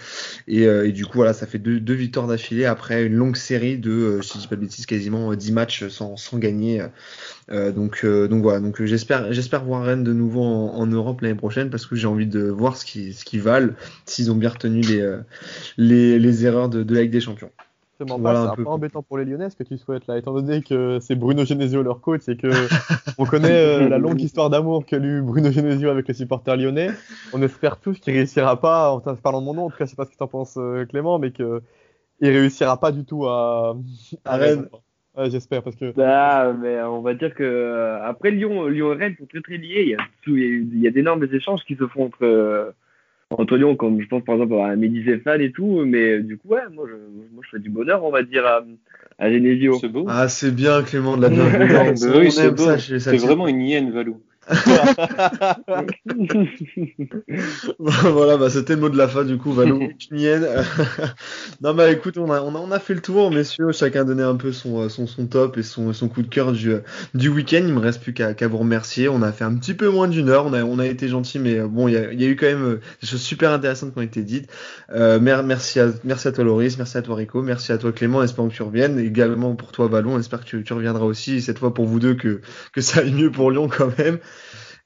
Et, 0.48 0.64
et 0.64 0.92
du 0.92 1.06
coup, 1.06 1.14
voilà, 1.18 1.34
ça 1.34 1.48
fait 1.48 1.60
deux, 1.60 1.80
deux 1.80 1.94
victoires 1.94 2.28
d'affilée 2.28 2.66
après 2.66 3.06
une 3.06 3.14
longue 3.16 3.23
série 3.36 3.78
de, 3.78 3.92
euh, 3.92 4.22
si 4.22 4.34
je 4.38 4.42
dis 4.44 4.48
pas 4.48 4.56
de 4.56 4.62
bêtises, 4.62 4.86
quasiment 4.86 5.32
euh, 5.32 5.36
10 5.36 5.52
matchs 5.54 5.88
sans, 5.88 6.18
sans 6.18 6.38
gagner. 6.38 6.84
Euh, 7.52 7.72
donc, 7.72 8.02
euh, 8.04 8.28
donc 8.28 8.42
voilà, 8.44 8.60
donc 8.60 8.80
euh, 8.82 8.86
j'espère, 8.86 9.32
j'espère 9.34 9.64
voir 9.64 9.84
Rennes 9.84 10.04
de 10.04 10.14
nouveau 10.14 10.42
en, 10.44 10.76
en 10.76 10.86
Europe 10.86 11.22
l'année 11.22 11.36
prochaine 11.36 11.70
parce 11.70 11.86
que 11.86 11.96
j'ai 11.96 12.08
envie 12.08 12.28
de 12.28 12.42
voir 12.50 12.78
ce 12.78 12.86
qu'ils, 12.86 13.14
ce 13.14 13.26
qu'ils 13.26 13.42
valent, 13.42 13.74
s'ils 14.06 14.32
ont 14.32 14.36
bien 14.36 14.50
retenu 14.50 14.82
les, 14.82 15.02
euh, 15.02 15.20
les, 15.78 16.20
les 16.20 16.46
erreurs 16.46 16.70
de, 16.70 16.84
de 16.84 16.94
la 16.96 17.02
Ligue 17.02 17.12
des 17.12 17.22
Champions. 17.22 17.52
Voilà, 18.00 18.40
un 18.40 18.44
C'est 18.44 18.50
un 18.50 18.56
peu. 18.56 18.64
peu 18.64 18.70
embêtant 18.70 19.02
pour 19.04 19.18
les 19.18 19.24
Lyonnais 19.24 19.50
ce 19.50 19.56
que 19.56 19.64
tu 19.64 19.78
souhaites 19.78 20.08
là, 20.08 20.18
étant 20.18 20.34
donné 20.34 20.62
que 20.62 20.98
c'est 21.00 21.16
Bruno 21.16 21.46
Genesio 21.46 21.84
leur 21.84 22.02
coach 22.02 22.28
et 22.28 22.36
que 22.36 22.48
on 23.18 23.26
connaît 23.26 23.52
euh, 23.52 23.88
la 23.88 23.98
longue 23.98 24.20
histoire 24.20 24.50
d'amour 24.50 24.86
qu'a 24.86 24.98
eu 24.98 25.22
Bruno 25.22 25.52
Genesio 25.52 25.90
avec 25.90 26.08
les 26.08 26.14
supporters 26.14 26.58
lyonnais. 26.58 26.90
On 27.32 27.42
espère 27.42 27.80
tous 27.80 28.00
qu'il 28.00 28.14
réussira 28.14 28.60
pas, 28.60 28.92
en 28.92 29.00
parlant 29.00 29.40
de 29.42 29.46
mon 29.46 29.54
nom, 29.54 29.66
en 29.66 29.70
tout 29.70 29.78
cas 29.78 29.86
je 29.86 29.92
sais 29.92 29.96
pas 29.96 30.06
ce 30.06 30.10
que 30.12 30.18
tu 30.18 30.24
en 30.24 30.28
penses 30.28 30.56
euh, 30.58 30.86
Clément, 30.86 31.18
mais 31.20 31.32
que 31.32 31.62
il 32.22 32.30
réussira 32.30 32.80
pas 32.80 32.92
du 32.92 33.06
tout 33.06 33.26
à, 33.26 33.76
À 34.26 34.38
Rennes. 34.38 34.68
Ouais, 35.16 35.30
J'espère 35.30 35.62
parce 35.62 35.76
que 35.76 35.92
Bah, 35.92 36.54
mais 36.60 36.82
on 36.82 37.02
va 37.02 37.14
dire 37.14 37.36
que 37.36 37.44
euh, 37.44 38.04
après 38.04 38.32
Lyon, 38.32 38.68
Lyon 38.68 38.94
et 38.94 38.96
Rennes 38.96 39.16
sont 39.20 39.28
très 39.28 39.42
très 39.42 39.58
liés. 39.58 39.84
Il 39.84 39.90
y 39.90 39.96
a, 39.96 39.98
il 40.28 40.84
y 40.84 40.92
d'énormes 40.92 41.28
échanges 41.32 41.62
qui 41.68 41.76
se 41.76 41.86
font 41.88 42.06
entre 42.06 42.24
euh, 42.24 42.72
entre 43.30 43.58
Lyon, 43.58 43.76
comme 43.76 44.02
je 44.02 44.08
pense 44.08 44.24
par 44.24 44.36
exemple 44.36 44.56
à 44.56 44.76
Mehdi 44.76 45.04
Zéphane 45.04 45.42
et 45.42 45.52
tout. 45.52 45.84
Mais 45.86 46.14
euh, 46.14 46.24
du 46.24 46.38
coup, 46.38 46.50
ouais, 46.50 46.62
moi 46.72 46.86
je, 46.88 46.96
moi 47.34 47.44
je 47.44 47.50
fais 47.58 47.60
du 47.60 47.70
bonheur, 47.70 48.04
on 48.04 48.12
va 48.12 48.24
dire 48.24 48.46
à, 48.46 48.64
à 49.20 49.32
Genesio. 49.32 49.78
C'est 49.80 49.90
beau. 49.90 50.06
Ah, 50.08 50.28
c'est 50.30 50.52
bien, 50.52 50.82
Clément, 50.82 51.16
de 51.16 51.22
la 51.22 51.30
bienveillance. 51.30 52.06
Oui, 52.16 52.32
c'est 52.32 52.52
beau. 52.52 52.78
C'est 52.78 53.18
vraiment 53.18 53.48
une 53.48 53.62
hyène, 53.62 53.92
Valou. 53.92 54.20
Voilà, 57.80 58.38
bah, 58.38 58.50
c'était 58.50 58.76
le 58.76 58.82
mot 58.82 58.90
de 58.90 58.98
la 58.98 59.08
fin 59.08 59.24
du 59.24 59.38
coup, 59.38 59.54
Valou. 59.54 59.88
Non, 61.62 61.74
bah 61.74 61.92
écoute, 61.92 62.18
on 62.18 62.30
a, 62.32 62.42
on, 62.42 62.56
a, 62.56 62.60
on 62.60 62.72
a 62.72 62.80
fait 62.80 62.94
le 62.94 63.02
tour, 63.02 63.32
messieurs. 63.32 63.72
Chacun 63.72 64.04
donnait 64.06 64.24
un 64.24 64.36
peu 64.36 64.52
son, 64.52 64.82
euh, 64.82 64.90
son, 64.90 65.08
son 65.08 65.28
top 65.28 65.58
et 65.58 65.64
son, 65.64 65.94
son 65.94 66.10
coup 66.10 66.22
de 66.22 66.28
cœur 66.28 66.52
du, 66.52 66.72
euh, 66.74 66.80
du 67.14 67.30
week-end. 67.30 67.64
Il 67.66 67.74
me 67.74 67.80
reste 67.80 68.02
plus 68.02 68.14
qu'à 68.14 68.34
qu'à 68.34 68.48
vous 68.48 68.58
remercier. 68.58 69.08
On 69.10 69.22
a 69.22 69.32
fait 69.32 69.44
un 69.46 69.56
petit 69.56 69.74
peu 69.74 69.88
moins 69.90 70.08
d'une 70.08 70.30
heure. 70.30 70.46
On 70.46 70.54
a, 70.54 70.64
on 70.64 70.80
a 70.80 70.86
été 70.86 71.08
gentil, 71.08 71.40
mais 71.40 71.60
euh, 71.60 71.68
bon, 71.68 71.88
il 71.88 71.94
y 71.94 71.98
a, 71.98 72.12
y 72.14 72.26
a 72.26 72.28
eu 72.28 72.36
quand 72.36 72.46
même 72.48 72.80
des 73.02 73.08
choses 73.08 73.22
super 73.22 73.52
intéressantes 73.52 73.94
qui 73.94 74.00
ont 74.00 74.04
été 74.04 74.22
dites. 74.24 74.50
Euh, 74.94 75.20
mer- 75.20 75.44
merci, 75.44 75.80
à, 75.80 75.88
merci 76.04 76.28
à 76.28 76.32
toi, 76.32 76.44
Loris. 76.44 76.78
Merci 76.78 76.98
à 76.98 77.02
toi, 77.02 77.16
Rico. 77.16 77.42
Merci 77.42 77.72
à 77.72 77.78
toi, 77.78 77.92
Clément. 77.92 78.24
Espérons 78.24 78.50
que 78.50 78.56
tu 78.56 78.64
reviennes. 78.64 79.00
Également 79.00 79.56
pour 79.56 79.72
toi, 79.72 79.88
Valou. 79.88 80.12
On 80.12 80.20
espère 80.20 80.42
que 80.42 80.46
tu, 80.46 80.64
tu 80.64 80.74
reviendras 80.74 81.06
aussi. 81.06 81.42
Cette 81.42 81.60
fois 81.60 81.74
pour 81.74 81.86
vous 81.86 82.00
deux, 82.00 82.16
que, 82.16 82.42
que 82.74 82.82
ça 82.82 83.02
aille 83.02 83.14
mieux 83.14 83.32
pour 83.32 83.52
Lyon 83.52 83.70
quand 83.70 83.98
même. 83.98 84.20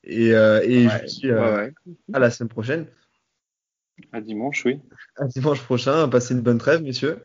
Et, 0.03 0.33
euh, 0.33 0.61
et 0.63 0.83
je 0.83 0.89
vous 0.97 1.05
dis, 1.05 1.27
euh, 1.29 1.55
Ouais, 1.57 1.73
ouais. 1.85 1.93
à 2.13 2.19
la 2.19 2.31
semaine 2.31 2.49
prochaine. 2.49 2.85
À 4.13 4.21
dimanche, 4.21 4.63
oui. 4.65 4.79
À 5.17 5.25
dimanche 5.25 5.61
prochain. 5.63 6.07
Passez 6.07 6.33
une 6.33 6.41
bonne 6.41 6.59
trêve, 6.59 6.81
messieurs. 6.81 7.19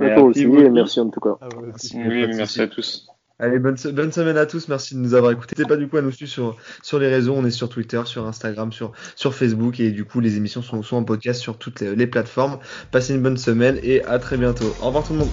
À 0.00 0.20
aussi, 0.20 0.42
et 0.42 0.70
merci 0.70 1.00
en 1.00 1.08
tout 1.10 1.20
cas. 1.20 1.36
Ah 1.40 1.48
Oui, 1.94 2.26
merci 2.34 2.60
à 2.62 2.68
tous. 2.68 3.06
Allez, 3.38 3.58
bonne, 3.58 3.76
se- 3.76 3.88
bonne 3.88 4.12
semaine 4.12 4.36
à 4.38 4.46
tous. 4.46 4.68
Merci 4.68 4.94
de 4.94 5.00
nous 5.00 5.12
avoir 5.14 5.32
écoutés. 5.32 5.54
N'hésitez 5.56 5.68
pas 5.68 5.76
du 5.76 5.88
coup 5.88 5.96
à 5.98 6.02
nous 6.02 6.10
suivre 6.10 6.30
sur, 6.30 6.56
sur 6.82 6.98
les 6.98 7.08
réseaux. 7.08 7.34
On 7.34 7.44
est 7.44 7.50
sur 7.50 7.68
Twitter, 7.68 8.00
sur 8.06 8.26
Instagram, 8.26 8.72
sur, 8.72 8.92
sur 9.14 9.34
Facebook. 9.34 9.78
Et 9.80 9.90
du 9.90 10.04
coup, 10.04 10.20
les 10.20 10.36
émissions 10.36 10.62
sont, 10.62 10.82
sont 10.82 10.96
en 10.96 11.04
podcast 11.04 11.40
sur 11.40 11.58
toutes 11.58 11.80
les, 11.80 11.94
les 11.96 12.06
plateformes. 12.06 12.58
Passez 12.92 13.14
une 13.14 13.22
bonne 13.22 13.36
semaine 13.36 13.78
et 13.82 14.02
à 14.04 14.18
très 14.18 14.38
bientôt. 14.38 14.66
Au 14.82 14.86
revoir 14.86 15.06
tout 15.06 15.12
le 15.12 15.18
monde. 15.20 15.28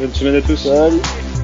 Bonne 0.00 0.12
semaine 0.14 0.36
à 0.36 0.42
tous. 0.42 0.56
Salut 0.56 1.43